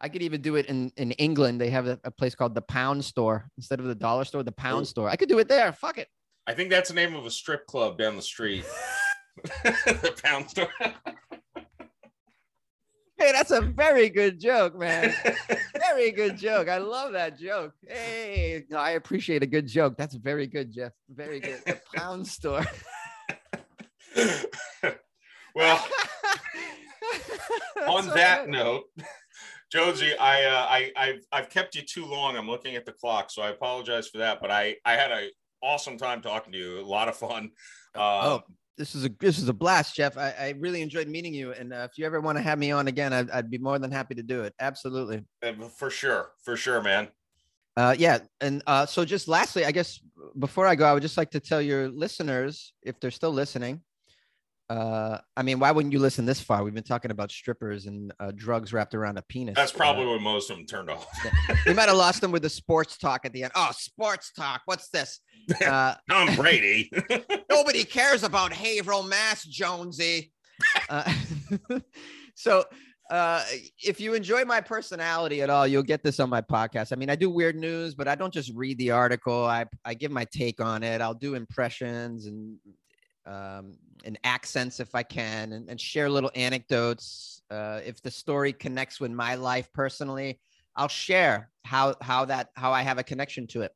I 0.00 0.08
could 0.08 0.22
even 0.22 0.40
do 0.40 0.56
it 0.56 0.66
in 0.66 0.92
in 0.96 1.12
england. 1.12 1.60
They 1.60 1.70
have 1.70 1.86
a, 1.86 1.98
a 2.04 2.10
place 2.10 2.34
called 2.34 2.54
the 2.54 2.62
pound 2.62 3.04
store 3.04 3.48
instead 3.56 3.80
of 3.80 3.86
the 3.86 3.94
dollar 3.94 4.24
store 4.24 4.42
the 4.42 4.52
pound 4.52 4.82
Ooh. 4.82 4.86
store. 4.86 5.08
I 5.08 5.16
could 5.16 5.28
do 5.28 5.38
it 5.38 5.48
there. 5.48 5.72
Fuck 5.72 5.98
it. 5.98 6.08
I 6.46 6.54
think 6.54 6.70
that's 6.70 6.88
the 6.88 6.94
name 6.94 7.14
of 7.14 7.26
a 7.26 7.30
strip 7.30 7.66
club 7.66 7.98
down 7.98 8.16
the 8.16 8.22
street. 8.22 8.64
the 9.64 10.14
pound 10.22 10.50
store. 10.50 10.68
hey 13.20 13.32
that's 13.32 13.52
a 13.52 13.60
very 13.60 14.08
good 14.08 14.40
joke 14.40 14.76
man 14.76 15.14
Very 15.92 16.12
good 16.12 16.38
joke. 16.38 16.68
I 16.68 16.78
love 16.78 17.12
that 17.12 17.38
joke. 17.38 17.72
Hey, 17.86 18.64
no, 18.70 18.78
I 18.78 18.90
appreciate 18.90 19.42
a 19.42 19.46
good 19.46 19.66
joke. 19.66 19.96
That's 19.96 20.14
very 20.14 20.46
good, 20.46 20.72
Jeff. 20.72 20.92
Very 21.08 21.40
good. 21.40 21.60
The 21.66 21.80
pound 21.96 22.26
store. 22.26 22.64
well, 25.54 25.84
on 27.88 28.04
so 28.04 28.14
that 28.14 28.44
good. 28.44 28.52
note, 28.52 28.84
Jonesy, 29.72 30.16
I, 30.16 30.44
uh, 30.44 30.66
I, 30.68 30.92
I've, 30.96 31.26
I've 31.32 31.50
kept 31.50 31.74
you 31.74 31.82
too 31.82 32.06
long. 32.06 32.36
I'm 32.36 32.48
looking 32.48 32.76
at 32.76 32.86
the 32.86 32.92
clock, 32.92 33.30
so 33.30 33.42
I 33.42 33.50
apologize 33.50 34.08
for 34.08 34.18
that. 34.18 34.40
But 34.40 34.52
I, 34.52 34.76
I 34.84 34.92
had 34.92 35.10
a 35.10 35.28
awesome 35.60 35.98
time 35.98 36.22
talking 36.22 36.52
to 36.52 36.58
you. 36.58 36.80
A 36.80 36.82
lot 36.82 37.08
of 37.08 37.16
fun. 37.16 37.50
Oh, 37.96 38.36
Um, 38.36 38.42
this 38.80 38.94
is 38.94 39.04
a 39.04 39.10
this 39.20 39.38
is 39.38 39.46
a 39.46 39.52
blast, 39.52 39.94
Jeff. 39.94 40.16
I, 40.16 40.34
I 40.38 40.54
really 40.58 40.80
enjoyed 40.80 41.06
meeting 41.06 41.34
you, 41.34 41.52
and 41.52 41.70
uh, 41.70 41.86
if 41.90 41.98
you 41.98 42.06
ever 42.06 42.18
want 42.18 42.38
to 42.38 42.42
have 42.42 42.58
me 42.58 42.70
on 42.70 42.88
again, 42.88 43.12
I'd, 43.12 43.30
I'd 43.30 43.50
be 43.50 43.58
more 43.58 43.78
than 43.78 43.92
happy 43.92 44.14
to 44.14 44.22
do 44.22 44.42
it. 44.42 44.54
Absolutely. 44.58 45.22
uh, 45.42 45.52
for 45.68 45.90
sure, 45.90 46.30
for 46.42 46.56
sure, 46.56 46.80
man. 46.80 47.08
Uh, 47.76 47.94
yeah, 47.98 48.20
and 48.40 48.62
uh, 48.66 48.86
so 48.86 49.04
just 49.04 49.28
lastly, 49.28 49.66
I 49.66 49.70
guess 49.70 50.00
before 50.38 50.66
I 50.66 50.74
go, 50.74 50.86
I 50.86 50.94
would 50.94 51.02
just 51.02 51.18
like 51.18 51.30
to 51.32 51.40
tell 51.40 51.60
your 51.60 51.88
listeners, 51.88 52.72
if 52.82 52.98
they're 53.00 53.10
still 53.10 53.32
listening, 53.32 53.82
uh, 54.70 55.18
I 55.36 55.42
mean, 55.42 55.58
why 55.58 55.70
wouldn't 55.72 55.92
you 55.92 55.98
listen 55.98 56.24
this 56.24 56.40
far? 56.40 56.62
We've 56.64 56.72
been 56.72 56.84
talking 56.84 57.10
about 57.10 57.30
strippers 57.32 57.86
and 57.86 58.12
uh, 58.20 58.30
drugs 58.34 58.72
wrapped 58.72 58.94
around 58.94 59.18
a 59.18 59.22
penis. 59.22 59.56
That's 59.56 59.74
Uh, 59.74 59.76
probably 59.76 60.06
what 60.06 60.20
most 60.22 60.48
of 60.48 60.56
them 60.56 60.64
turned 60.64 60.88
off. 60.88 61.06
we 61.66 61.74
might 61.74 61.88
have 61.88 61.96
lost 61.98 62.20
them 62.20 62.30
with 62.30 62.42
the 62.42 62.48
sports 62.48 62.96
talk 62.96 63.24
at 63.26 63.32
the 63.32 63.42
end. 63.42 63.52
Oh, 63.56 63.70
sports 63.76 64.32
talk. 64.32 64.62
What's 64.66 64.88
this? 64.90 65.20
Uh, 65.66 65.94
Tom 66.08 66.36
Brady. 66.36 66.90
nobody 67.50 67.82
cares 67.84 68.22
about 68.22 68.52
Haverhill, 68.52 69.02
Mass, 69.02 69.44
Jonesy. 69.44 70.30
Uh, 70.88 71.12
so, 72.34 72.64
Uh, 73.10 73.42
if 73.82 74.00
you 74.00 74.14
enjoy 74.14 74.44
my 74.44 74.60
personality 74.60 75.42
at 75.42 75.50
all, 75.50 75.66
you'll 75.66 75.82
get 75.82 76.04
this 76.04 76.20
on 76.20 76.30
my 76.30 76.40
podcast. 76.40 76.92
I 76.92 76.96
mean, 76.96 77.10
I 77.10 77.16
do 77.16 77.28
weird 77.28 77.56
news, 77.56 77.96
but 77.96 78.06
I 78.06 78.14
don't 78.14 78.32
just 78.32 78.52
read 78.54 78.78
the 78.78 78.92
article. 78.92 79.44
I 79.44 79.64
I 79.84 79.94
give 79.94 80.12
my 80.12 80.24
take 80.30 80.60
on 80.60 80.84
it. 80.84 81.00
I'll 81.00 81.14
do 81.14 81.34
impressions 81.34 82.26
and 82.26 82.56
um, 83.26 83.76
and 84.04 84.18
accents 84.24 84.80
if 84.80 84.94
I 84.94 85.02
can, 85.02 85.52
and, 85.52 85.68
and 85.68 85.80
share 85.80 86.08
little 86.08 86.30
anecdotes. 86.34 87.42
Uh, 87.50 87.80
if 87.84 88.00
the 88.02 88.10
story 88.10 88.52
connects 88.52 89.00
with 89.00 89.10
my 89.10 89.34
life 89.34 89.68
personally, 89.72 90.40
I'll 90.76 90.88
share 90.88 91.50
how 91.64 91.94
how 92.00 92.24
that 92.26 92.48
how 92.54 92.72
I 92.72 92.82
have 92.82 92.98
a 92.98 93.02
connection 93.02 93.46
to 93.48 93.62
it. 93.62 93.72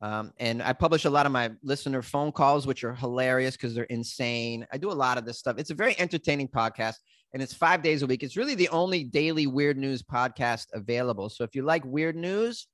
Um, 0.00 0.32
and 0.38 0.62
I 0.62 0.72
publish 0.72 1.04
a 1.06 1.10
lot 1.10 1.26
of 1.26 1.32
my 1.32 1.50
listener 1.62 2.02
phone 2.02 2.30
calls, 2.30 2.66
which 2.66 2.84
are 2.84 2.94
hilarious 2.94 3.56
because 3.56 3.74
they're 3.74 3.84
insane. 3.84 4.66
I 4.72 4.78
do 4.78 4.90
a 4.90 4.92
lot 4.92 5.18
of 5.18 5.24
this 5.24 5.38
stuff. 5.38 5.58
It's 5.58 5.70
a 5.70 5.74
very 5.74 5.98
entertaining 5.98 6.48
podcast 6.48 6.94
and 7.34 7.42
it's 7.42 7.52
five 7.52 7.82
days 7.82 8.02
a 8.02 8.06
week. 8.06 8.22
It's 8.22 8.36
really 8.36 8.54
the 8.54 8.68
only 8.68 9.04
daily 9.04 9.46
weird 9.46 9.76
news 9.76 10.02
podcast 10.02 10.66
available. 10.72 11.28
So 11.28 11.44
if 11.44 11.54
you 11.54 11.62
like 11.62 11.84
weird 11.84 12.16
news, 12.16 12.66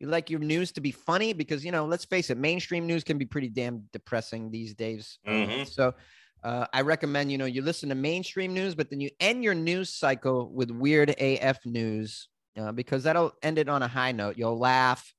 you 0.00 0.08
like 0.08 0.30
your 0.30 0.40
news 0.40 0.72
to 0.72 0.80
be 0.80 0.90
funny 0.90 1.32
because 1.32 1.64
you 1.64 1.70
know, 1.70 1.84
let's 1.86 2.04
face 2.04 2.30
it, 2.30 2.38
mainstream 2.38 2.86
news 2.86 3.04
can 3.04 3.18
be 3.18 3.26
pretty 3.26 3.48
damn 3.48 3.84
depressing 3.92 4.50
these 4.50 4.74
days. 4.74 5.18
Mhm. 5.26 5.68
So 5.68 5.94
uh, 6.42 6.66
I 6.72 6.80
recommend 6.80 7.30
you 7.30 7.38
know 7.38 7.44
you 7.44 7.62
listen 7.62 7.90
to 7.90 7.94
mainstream 7.94 8.54
news, 8.54 8.74
but 8.74 8.90
then 8.90 9.00
you 9.00 9.10
end 9.20 9.44
your 9.44 9.54
news 9.54 9.90
cycle 9.90 10.50
with 10.50 10.70
weird 10.70 11.10
AF 11.10 11.64
news 11.66 12.28
uh, 12.58 12.72
because 12.72 13.04
that'll 13.04 13.32
end 13.42 13.58
it 13.58 13.68
on 13.68 13.82
a 13.82 13.88
high 13.88 14.12
note. 14.12 14.36
You'll 14.36 14.58
laugh. 14.58 15.14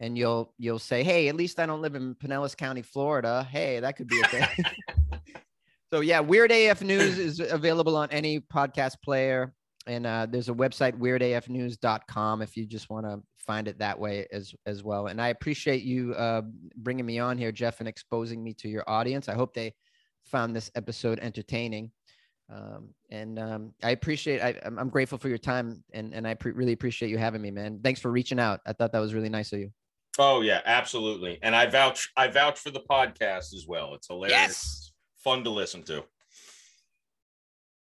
And 0.00 0.18
you'll 0.18 0.52
you'll 0.58 0.80
say, 0.80 1.04
hey, 1.04 1.28
at 1.28 1.36
least 1.36 1.60
I 1.60 1.66
don't 1.66 1.80
live 1.80 1.94
in 1.94 2.16
Pinellas 2.16 2.56
County, 2.56 2.82
Florida. 2.82 3.46
Hey, 3.48 3.78
that 3.78 3.96
could 3.96 4.08
be 4.08 4.20
a 4.20 4.26
thing. 4.26 4.48
So 5.92 6.00
yeah, 6.00 6.20
Weird 6.20 6.50
AF 6.50 6.80
News 6.80 7.18
is 7.18 7.38
available 7.38 7.98
on 7.98 8.08
any 8.10 8.40
podcast 8.40 9.02
player, 9.04 9.52
and 9.86 10.06
uh, 10.06 10.26
there's 10.26 10.48
a 10.48 10.54
website 10.54 10.98
weirdafnews.com 10.98 12.40
if 12.40 12.56
you 12.56 12.64
just 12.64 12.88
want 12.88 13.04
to 13.04 13.20
find 13.46 13.68
it 13.68 13.78
that 13.78 13.98
way 13.98 14.26
as 14.32 14.54
as 14.66 14.82
well. 14.82 15.06
And 15.08 15.20
I 15.20 15.28
appreciate 15.28 15.82
you 15.82 16.14
uh, 16.14 16.42
bringing 16.76 17.06
me 17.06 17.18
on 17.18 17.38
here, 17.38 17.52
Jeff, 17.52 17.80
and 17.80 17.88
exposing 17.88 18.42
me 18.42 18.54
to 18.54 18.68
your 18.68 18.84
audience. 18.88 19.28
I 19.28 19.34
hope 19.34 19.54
they 19.54 19.74
found 20.24 20.54
this 20.54 20.70
episode 20.74 21.18
entertaining. 21.20 21.90
Um, 22.52 22.90
and 23.10 23.38
um, 23.38 23.74
I 23.82 23.90
appreciate. 23.90 24.42
I, 24.42 24.58
I'm 24.64 24.78
I'm 24.78 24.88
grateful 24.90 25.18
for 25.18 25.28
your 25.28 25.38
time, 25.38 25.82
and 25.92 26.12
and 26.14 26.26
I 26.26 26.34
pre- 26.34 26.52
really 26.52 26.72
appreciate 26.72 27.08
you 27.08 27.18
having 27.18 27.40
me, 27.40 27.50
man. 27.50 27.80
Thanks 27.82 28.00
for 28.00 28.10
reaching 28.10 28.38
out. 28.38 28.60
I 28.66 28.72
thought 28.72 28.92
that 28.92 28.98
was 28.98 29.14
really 29.14 29.30
nice 29.30 29.52
of 29.52 29.60
you. 29.60 29.70
Oh 30.18 30.42
yeah, 30.42 30.60
absolutely. 30.66 31.38
And 31.42 31.56
I 31.56 31.66
vouch 31.66 32.10
I 32.16 32.28
vouch 32.28 32.58
for 32.58 32.70
the 32.70 32.80
podcast 32.80 33.54
as 33.54 33.64
well. 33.66 33.94
It's 33.94 34.08
hilarious. 34.08 34.32
Yes. 34.38 34.92
Fun 35.24 35.44
to 35.44 35.50
listen 35.50 35.82
to. 35.84 36.04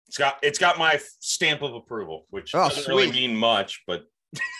It's 0.07 0.17
got 0.17 0.37
it's 0.41 0.59
got 0.59 0.77
my 0.77 0.99
stamp 1.19 1.61
of 1.61 1.73
approval, 1.73 2.25
which 2.29 2.55
Oh, 2.55 2.69
doesn't 2.69 2.87
really 2.87 3.11
mean 3.11 3.35
much, 3.35 3.83
but 3.85 4.03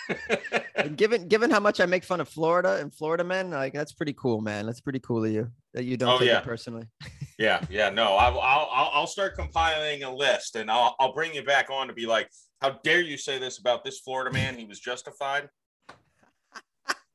And 0.75 0.97
given 0.97 1.27
given 1.27 1.49
how 1.49 1.59
much 1.61 1.79
I 1.79 1.85
make 1.87 2.03
fun 2.03 2.19
of 2.21 2.27
Florida 2.29 2.77
and 2.79 2.93
Florida 2.93 3.23
men, 3.23 3.49
like 3.49 3.73
that's 3.73 3.93
pretty 3.93 4.13
cool, 4.13 4.41
man. 4.41 4.65
That's 4.67 4.81
pretty 4.81 4.99
cool 4.99 5.23
of 5.25 5.31
you 5.31 5.49
that 5.73 5.85
you 5.85 5.97
don't 5.97 6.09
Oh, 6.15 6.19
take 6.19 6.27
yeah. 6.27 6.39
it 6.39 6.43
personally. 6.43 6.85
yeah, 7.39 7.63
yeah, 7.69 7.89
no, 7.89 8.15
I, 8.15 8.27
I'll 8.29 8.39
I'll 8.39 8.89
I'll 8.93 9.07
start 9.07 9.35
compiling 9.35 10.03
a 10.03 10.13
list, 10.13 10.57
and 10.57 10.69
I'll 10.69 10.95
I'll 10.99 11.13
bring 11.13 11.33
you 11.33 11.43
back 11.43 11.69
on 11.71 11.87
to 11.87 11.93
be 11.93 12.05
like, 12.05 12.29
how 12.61 12.71
dare 12.83 13.01
you 13.01 13.17
say 13.17 13.39
this 13.39 13.57
about 13.57 13.83
this 13.83 13.99
Florida 13.99 14.31
man? 14.31 14.57
He 14.57 14.65
was 14.65 14.79
justified. 14.79 15.49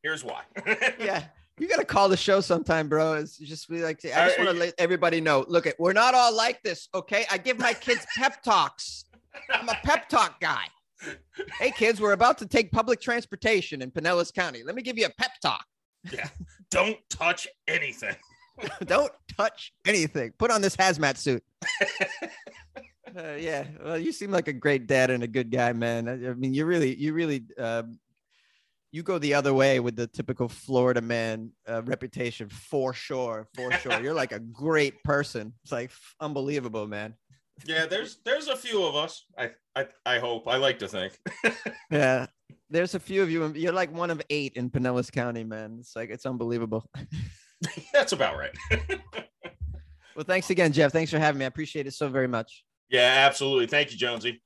Here's 0.03 0.24
why. 0.24 0.43
yeah. 0.99 1.24
You 1.59 1.69
gotta 1.69 1.85
call 1.85 2.09
the 2.09 2.16
show 2.16 2.41
sometime, 2.41 2.89
bro. 2.89 3.12
It's 3.15 3.37
just 3.37 3.69
be 3.69 3.82
like 3.82 3.99
to, 3.99 4.19
I 4.19 4.27
just 4.28 4.39
Uh, 4.41 4.45
want 4.45 4.57
to 4.57 4.65
let 4.65 4.74
everybody 4.78 5.20
know. 5.20 5.45
Look, 5.47 5.66
at 5.66 5.78
we're 5.78 5.93
not 5.93 6.15
all 6.15 6.35
like 6.35 6.62
this, 6.62 6.89
okay? 6.95 7.27
I 7.31 7.37
give 7.37 7.59
my 7.59 7.74
kids 7.74 8.07
pep 8.16 8.43
talks. 8.43 9.05
I'm 9.53 9.69
a 9.69 9.77
pep 9.85 10.09
talk 10.09 10.41
guy. 10.41 10.65
Hey 11.59 11.71
kids, 11.71 12.01
we're 12.01 12.13
about 12.13 12.39
to 12.39 12.47
take 12.47 12.71
public 12.71 13.01
transportation 13.01 13.83
in 13.83 13.91
Pinellas 13.91 14.33
County. 14.33 14.63
Let 14.65 14.75
me 14.75 14.83
give 14.83 14.99
you 14.99 15.07
a 15.07 15.11
pep 15.11 15.33
talk. 15.43 15.65
Yeah. 16.13 16.29
Don't 16.71 16.99
touch 17.09 17.49
anything. 17.67 18.17
Don't 18.85 19.13
touch 19.37 19.73
anything. 19.87 20.33
Put 20.39 20.51
on 20.51 20.61
this 20.61 20.77
hazmat 20.77 21.17
suit. 21.17 21.43
Uh, 23.17 23.35
yeah, 23.39 23.65
well, 23.83 23.99
you 23.99 24.13
seem 24.13 24.31
like 24.31 24.47
a 24.47 24.53
great 24.53 24.87
dad 24.87 25.11
and 25.11 25.25
a 25.25 25.27
good 25.27 25.51
guy, 25.51 25.73
man. 25.73 26.09
I, 26.09 26.31
I 26.31 26.35
mean, 26.35 26.55
you 26.55 26.65
really, 26.65 26.95
you 26.95 27.13
really, 27.13 27.43
um, 27.59 27.99
you 28.93 29.03
go 29.03 29.19
the 29.19 29.35
other 29.35 29.53
way 29.53 29.81
with 29.81 29.97
the 29.97 30.07
typical 30.07 30.49
Florida 30.49 31.01
man 31.01 31.51
uh, 31.69 31.83
reputation 31.83 32.49
for 32.49 32.93
sure, 32.93 33.49
for 33.55 33.73
sure. 33.73 34.01
You're 34.01 34.15
like 34.15 34.31
a 34.33 34.39
great 34.39 35.03
person. 35.03 35.53
It's 35.63 35.73
like 35.73 35.91
f- 35.91 36.15
unbelievable, 36.21 36.87
man. 36.87 37.15
Yeah, 37.66 37.87
there's 37.87 38.19
there's 38.24 38.49
a 38.49 38.57
few 38.57 38.85
of 38.85 38.97
us. 38.97 39.24
I 39.39 39.51
I, 39.77 39.87
I 40.07 40.19
hope. 40.19 40.49
I 40.49 40.57
like 40.57 40.78
to 40.81 40.89
think. 40.89 41.19
Yeah, 41.91 42.27
there's 42.70 42.95
a 42.95 43.01
few 43.01 43.20
of 43.23 43.31
you. 43.31 43.53
You're 43.55 43.73
like 43.73 43.93
one 43.93 44.11
of 44.11 44.23
eight 44.31 44.53
in 44.55 44.70
Pinellas 44.70 45.11
County, 45.11 45.43
man. 45.45 45.78
It's 45.81 45.97
like 45.97 46.11
it's 46.11 46.24
unbelievable. 46.24 46.89
That's 47.93 48.12
about 48.12 48.37
right. 48.37 48.57
Well, 50.16 50.24
thanks 50.24 50.51
again, 50.51 50.73
Jeff. 50.73 50.93
Thanks 50.93 51.11
for 51.11 51.19
having 51.20 51.39
me. 51.39 51.45
I 51.45 51.49
appreciate 51.49 51.87
it 51.87 51.95
so 51.95 52.09
very 52.09 52.27
much. 52.28 52.65
yeah, 52.91 53.24
absolutely. 53.27 53.66
Thank 53.69 53.93
you, 53.93 53.97
Jonesy. 53.97 54.43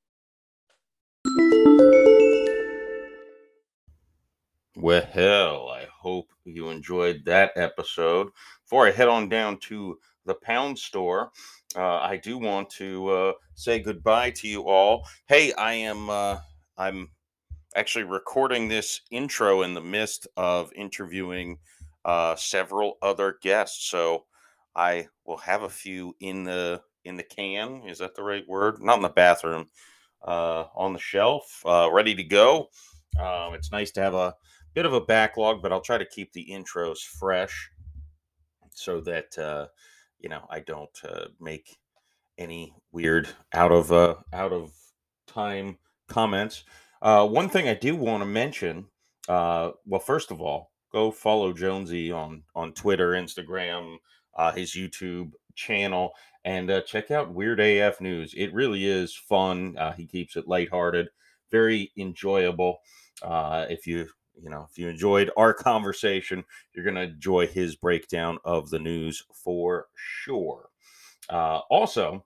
Well, 4.76 5.68
I 5.70 5.86
hope 6.00 6.28
you 6.44 6.68
enjoyed 6.68 7.24
that 7.24 7.52
episode. 7.56 8.28
Before 8.64 8.86
I 8.86 8.90
head 8.90 9.08
on 9.08 9.28
down 9.28 9.58
to 9.68 9.98
the 10.26 10.34
pound 10.34 10.78
store, 10.78 11.30
uh, 11.76 11.98
I 11.98 12.16
do 12.16 12.38
want 12.38 12.70
to 12.70 13.08
uh, 13.08 13.32
say 13.54 13.80
goodbye 13.80 14.30
to 14.30 14.48
you 14.48 14.68
all. 14.68 15.06
Hey, 15.26 15.52
I 15.54 15.74
am 15.74 16.08
uh, 16.08 16.38
I'm 16.78 17.10
actually 17.74 18.04
recording 18.04 18.68
this 18.68 19.00
intro 19.10 19.62
in 19.62 19.74
the 19.74 19.80
midst 19.80 20.28
of 20.36 20.72
interviewing 20.74 21.58
uh, 22.04 22.36
several 22.36 22.98
other 23.02 23.38
guests, 23.42 23.90
so 23.90 24.24
I 24.76 25.08
will 25.24 25.38
have 25.38 25.62
a 25.62 25.68
few 25.68 26.14
in 26.20 26.44
the 26.44 26.82
in 27.04 27.16
the 27.16 27.22
can. 27.22 27.82
Is 27.88 27.98
that 27.98 28.14
the 28.14 28.22
right 28.22 28.46
word? 28.48 28.80
Not 28.80 28.96
in 28.96 29.02
the 29.02 29.08
bathroom. 29.08 29.66
Uh, 30.22 30.68
on 30.74 30.94
the 30.94 30.98
shelf, 30.98 31.60
uh, 31.66 31.86
ready 31.92 32.14
to 32.14 32.24
go. 32.24 32.70
Um, 33.20 33.52
it's 33.52 33.70
nice 33.70 33.90
to 33.90 34.00
have 34.00 34.14
a 34.14 34.34
bit 34.72 34.86
of 34.86 34.94
a 34.94 35.00
backlog, 35.02 35.60
but 35.60 35.70
I'll 35.70 35.82
try 35.82 35.98
to 35.98 36.06
keep 36.06 36.32
the 36.32 36.48
intros 36.50 37.00
fresh 37.00 37.70
so 38.70 39.02
that 39.02 39.68
you 40.24 40.30
know 40.30 40.46
I 40.48 40.60
don't 40.60 40.98
uh, 41.06 41.26
make 41.38 41.76
any 42.38 42.74
weird 42.92 43.28
out 43.52 43.70
of 43.70 43.92
uh, 43.92 44.14
out 44.32 44.54
of 44.54 44.72
time 45.26 45.78
comments. 46.08 46.64
Uh, 47.02 47.28
one 47.28 47.50
thing 47.50 47.68
I 47.68 47.74
do 47.74 47.94
want 47.94 48.22
to 48.22 48.26
mention. 48.26 48.86
Uh, 49.28 49.72
well, 49.84 50.00
first 50.00 50.30
of 50.30 50.40
all, 50.40 50.72
go 50.90 51.10
follow 51.10 51.52
Jonesy 51.52 52.10
on 52.10 52.42
on 52.54 52.72
Twitter, 52.72 53.10
Instagram, 53.10 53.98
uh, 54.34 54.50
his 54.52 54.72
YouTube 54.72 55.32
channel, 55.56 56.12
and 56.46 56.70
uh, 56.70 56.80
check 56.80 57.10
out 57.10 57.34
Weird 57.34 57.60
AF 57.60 58.00
News. 58.00 58.32
It 58.34 58.54
really 58.54 58.86
is 58.86 59.14
fun. 59.14 59.76
Uh, 59.76 59.92
he 59.92 60.06
keeps 60.06 60.36
it 60.36 60.48
lighthearted, 60.48 61.08
very 61.50 61.92
enjoyable. 61.98 62.78
Uh, 63.22 63.66
if 63.68 63.86
you 63.86 64.08
you 64.42 64.50
know 64.50 64.66
if 64.70 64.78
you 64.78 64.88
enjoyed 64.88 65.30
our 65.36 65.54
conversation, 65.70 66.44
you're 66.74 66.84
gonna 66.84 67.02
enjoy 67.02 67.46
his 67.46 67.76
breakdown 67.76 68.38
of 68.44 68.70
the 68.70 68.78
news 68.78 69.24
for 69.32 69.86
sure. 69.94 70.68
Uh, 71.28 71.60
also, 71.70 72.24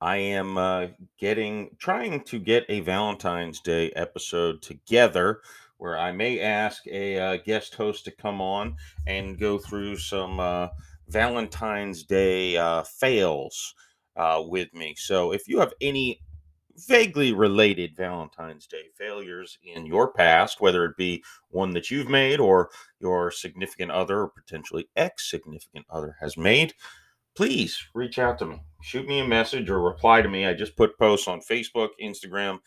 I 0.00 0.16
am 0.16 0.58
uh, 0.58 0.88
getting 1.18 1.70
trying 1.78 2.22
to 2.24 2.38
get 2.38 2.66
a 2.68 2.80
Valentine's 2.80 3.60
Day 3.60 3.90
episode 3.92 4.60
together 4.60 5.40
where 5.78 5.98
I 5.98 6.12
may 6.12 6.40
ask 6.40 6.86
a 6.86 7.18
uh, 7.18 7.36
guest 7.38 7.74
host 7.74 8.04
to 8.04 8.10
come 8.10 8.40
on 8.40 8.76
and 9.06 9.38
go 9.38 9.58
through 9.58 9.96
some 9.96 10.40
uh, 10.40 10.68
Valentine's 11.08 12.02
Day 12.04 12.56
uh, 12.56 12.82
fails 12.82 13.74
uh, 14.16 14.42
with 14.46 14.72
me. 14.74 14.94
So 14.96 15.32
if 15.32 15.48
you 15.48 15.60
have 15.60 15.72
any 15.80 16.20
vaguely 16.76 17.32
related 17.32 17.96
Valentine's 17.96 18.66
Day 18.66 18.84
failures 18.96 19.58
in 19.62 19.86
your 19.86 20.12
past, 20.12 20.60
whether 20.60 20.84
it 20.84 20.96
be 20.96 21.22
one 21.50 21.70
that 21.72 21.90
you've 21.90 22.08
made 22.08 22.40
or 22.40 22.70
your 23.00 23.30
significant 23.30 23.90
other 23.90 24.20
or 24.20 24.28
potentially 24.28 24.88
ex 24.96 25.30
significant 25.30 25.86
other 25.90 26.16
has 26.20 26.36
made, 26.36 26.74
please 27.34 27.78
reach 27.94 28.18
out 28.18 28.38
to 28.38 28.46
me. 28.46 28.62
Shoot 28.82 29.06
me 29.06 29.20
a 29.20 29.26
message 29.26 29.70
or 29.70 29.80
reply 29.80 30.22
to 30.22 30.28
me. 30.28 30.46
I 30.46 30.54
just 30.54 30.76
put 30.76 30.98
posts 30.98 31.28
on 31.28 31.40
Facebook, 31.40 31.90
Instagram, 32.02 32.58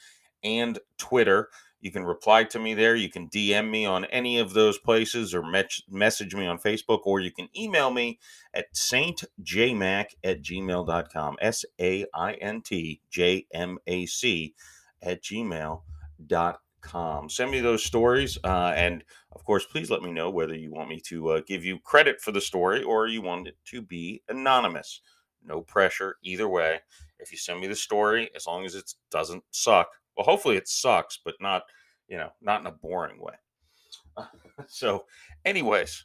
and 0.44 0.80
Twitter. 0.98 1.50
You 1.82 1.92
can 1.92 2.04
reply 2.04 2.44
to 2.46 2.60
me 2.60 2.74
there. 2.74 2.96
You 2.96 3.10
can 3.10 3.30
DM 3.30 3.70
me 3.70 3.86
on 3.86 4.06
any 4.06 4.38
of 4.40 4.54
those 4.54 4.78
places 4.78 5.34
or 5.34 5.44
message 5.90 6.36
me 6.36 6.46
on 6.46 6.60
Facebook, 6.60 7.00
or 7.06 7.22
you 7.22 7.32
can 7.32 7.48
email 7.58 7.90
me 7.90 8.20
at 8.54 8.74
saintjmac 8.74 10.06
at 10.24 10.42
gmail.com. 10.42 11.38
S 11.42 11.66
A 11.80 12.06
I 12.14 12.34
N 12.34 12.62
T 12.62 13.02
J 13.10 13.46
M 13.54 13.78
A 13.88 14.06
C 14.06 14.56
at 15.02 15.24
gmail.com. 15.24 15.80
Send 17.30 17.52
me 17.52 17.60
those 17.62 17.84
stories. 17.84 18.38
Uh, 18.44 18.74
and 18.76 19.04
of 19.32 19.44
course, 19.46 19.66
please 19.66 19.90
let 19.90 20.02
me 20.02 20.12
know 20.12 20.30
whether 20.30 20.56
you 20.56 20.72
want 20.72 20.90
me 20.90 21.00
to 21.08 21.30
uh, 21.30 21.42
give 21.48 21.64
you 21.64 21.80
credit 21.80 22.20
for 22.20 22.32
the 22.32 22.42
story 22.42 22.84
or 22.84 23.08
you 23.08 23.22
want 23.22 23.48
it 23.48 23.56
to 23.66 23.82
be 23.82 24.22
anonymous. 24.28 25.02
No 25.46 25.62
pressure 25.62 26.18
either 26.24 26.50
way. 26.50 26.82
If 27.20 27.32
you 27.32 27.38
send 27.38 27.60
me 27.60 27.68
the 27.68 27.76
story, 27.76 28.30
as 28.36 28.48
long 28.48 28.66
as 28.66 28.76
it 28.76 28.94
doesn't 29.12 29.44
suck, 29.52 29.90
well, 30.20 30.26
hopefully 30.26 30.58
it 30.58 30.68
sucks, 30.68 31.18
but 31.24 31.36
not, 31.40 31.64
you 32.10 32.18
know, 32.18 32.30
not 32.42 32.60
in 32.60 32.68
a 32.68 32.72
boring 32.72 33.22
way. 33.22 33.36
so, 34.68 35.06
anyways, 35.46 36.04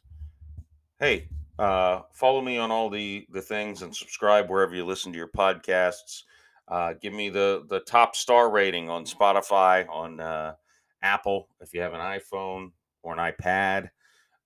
hey, 1.01 1.27
uh, 1.59 1.99
follow 2.13 2.39
me 2.39 2.57
on 2.57 2.71
all 2.71 2.89
the 2.89 3.27
the 3.31 3.41
things 3.41 3.81
and 3.81 3.93
subscribe 3.93 4.49
wherever 4.49 4.73
you 4.73 4.85
listen 4.85 5.11
to 5.11 5.17
your 5.17 5.27
podcasts. 5.27 6.23
Uh, 6.69 6.93
give 6.93 7.11
me 7.11 7.27
the 7.27 7.65
the 7.67 7.81
top 7.81 8.15
star 8.15 8.49
rating 8.49 8.89
on 8.89 9.03
Spotify, 9.03 9.85
on 9.89 10.21
uh, 10.21 10.53
Apple 11.01 11.49
if 11.59 11.73
you 11.73 11.81
have 11.81 11.93
an 11.93 11.99
iPhone 11.99 12.71
or 13.03 13.19
an 13.19 13.33
iPad. 13.33 13.89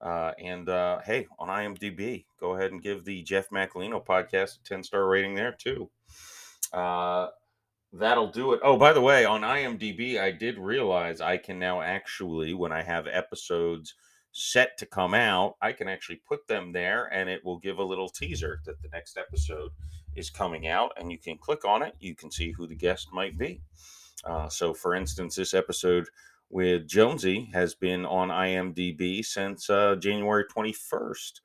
Uh, 0.01 0.31
and 0.39 0.67
uh, 0.67 0.99
hey, 1.05 1.27
on 1.37 1.47
IMDb, 1.47 2.25
go 2.39 2.55
ahead 2.55 2.71
and 2.71 2.81
give 2.81 3.05
the 3.05 3.21
Jeff 3.21 3.51
Macolino 3.51 4.03
podcast 4.03 4.57
a 4.59 4.63
10 4.63 4.81
star 4.81 5.07
rating 5.07 5.35
there 5.35 5.51
too. 5.51 5.91
Uh, 6.73 7.27
that'll 7.93 8.31
do 8.31 8.53
it. 8.53 8.59
Oh, 8.63 8.77
by 8.77 8.93
the 8.93 9.01
way, 9.01 9.25
on 9.25 9.41
IMDb, 9.41 10.19
I 10.19 10.31
did 10.31 10.57
realize 10.57 11.21
I 11.21 11.37
can 11.37 11.59
now 11.59 11.81
actually, 11.81 12.53
when 12.53 12.71
I 12.71 12.83
have 12.83 13.07
episodes 13.07 13.95
set 14.31 14.77
to 14.77 14.85
come 14.85 15.13
out, 15.13 15.55
I 15.61 15.71
can 15.71 15.87
actually 15.87 16.21
put 16.27 16.47
them 16.47 16.71
there 16.71 17.11
and 17.11 17.29
it 17.29 17.43
will 17.43 17.57
give 17.57 17.79
a 17.79 17.83
little 17.83 18.09
teaser 18.09 18.61
that 18.65 18.81
the 18.81 18.89
next 18.89 19.17
episode 19.17 19.71
is 20.15 20.29
coming 20.29 20.67
out. 20.67 20.91
And 20.97 21.11
you 21.11 21.17
can 21.17 21.37
click 21.37 21.65
on 21.65 21.81
it, 21.81 21.95
you 21.99 22.15
can 22.15 22.31
see 22.31 22.51
who 22.51 22.67
the 22.67 22.75
guest 22.75 23.09
might 23.11 23.37
be. 23.37 23.61
Uh, 24.23 24.49
so, 24.49 24.73
for 24.73 24.95
instance, 24.95 25.35
this 25.35 25.53
episode 25.53 26.07
with 26.49 26.87
Jonesy 26.87 27.49
has 27.53 27.75
been 27.75 28.05
on 28.05 28.29
IMDb 28.29 29.23
since 29.23 29.69
uh, 29.69 29.95
January 29.95 30.45
21st. 30.45 31.41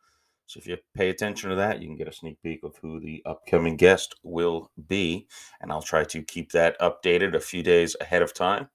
So 0.46 0.58
if 0.58 0.66
you 0.66 0.76
pay 0.94 1.08
attention 1.08 1.50
to 1.50 1.56
that, 1.56 1.80
you 1.80 1.88
can 1.88 1.96
get 1.96 2.08
a 2.08 2.12
sneak 2.12 2.40
peek 2.42 2.62
of 2.62 2.76
who 2.76 3.00
the 3.00 3.22
upcoming 3.24 3.76
guest 3.76 4.14
will 4.22 4.70
be. 4.88 5.26
And 5.60 5.72
I'll 5.72 5.82
try 5.82 6.04
to 6.04 6.22
keep 6.22 6.52
that 6.52 6.78
updated 6.80 7.34
a 7.34 7.40
few 7.40 7.62
days 7.62 7.96
ahead 8.00 8.22
of 8.22 8.34
time 8.34 8.68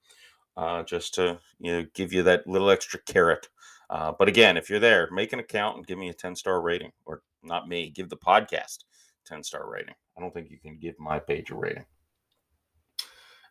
uh, 0.58 0.84
just 0.84 1.14
to 1.16 1.40
you 1.60 1.72
know 1.72 1.86
give 1.94 2.12
you 2.12 2.24
that 2.24 2.48
little 2.48 2.70
extra 2.70 3.00
carrot. 3.02 3.48
Uh, 3.90 4.12
but 4.18 4.28
again, 4.28 4.58
if 4.58 4.70
you're 4.70 4.80
there, 4.80 5.10
make 5.12 5.34
an 5.34 5.40
account 5.40 5.78
and 5.78 5.88
give 5.88 5.98
me 5.98 6.10
a 6.10 6.14
10 6.14 6.36
star 6.36 6.62
rating. 6.62 6.92
Or 7.06 7.22
not 7.44 7.68
me, 7.68 7.90
give 7.90 8.10
the 8.10 8.18
podcast 8.18 8.84
10 9.26 9.44
star 9.44 9.70
rating. 9.70 9.96
I 10.18 10.22
don't 10.22 10.34
think 10.34 10.52
you 10.52 10.60
can 10.60 10.78
give 10.78 11.00
my 11.00 11.20
page 11.20 11.50
a 11.50 11.56
rating. 11.56 11.86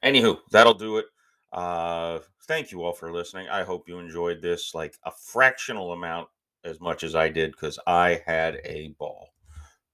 Anywho, 0.05 0.39
that'll 0.51 0.75
do 0.75 0.99
it. 0.99 1.07
Uh, 1.53 2.19
thank 2.47 2.71
you 2.71 2.83
all 2.83 2.93
for 2.93 3.13
listening. 3.13 3.49
I 3.49 3.65
hope 3.65 3.89
you 3.89 3.99
enjoyed 3.99 4.43
this 4.43 4.75
like 4.75 4.97
a 5.05 5.11
fractional 5.11 5.93
amount 5.93 6.29
as 6.65 6.81
much 6.81 7.05
as 7.05 7.15
I 7.15 7.29
did 7.29 7.53
because 7.53 7.79
I 7.87 8.23
had 8.27 8.61
a 8.65 8.89
ball. 8.99 9.31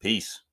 Peace. 0.01 0.44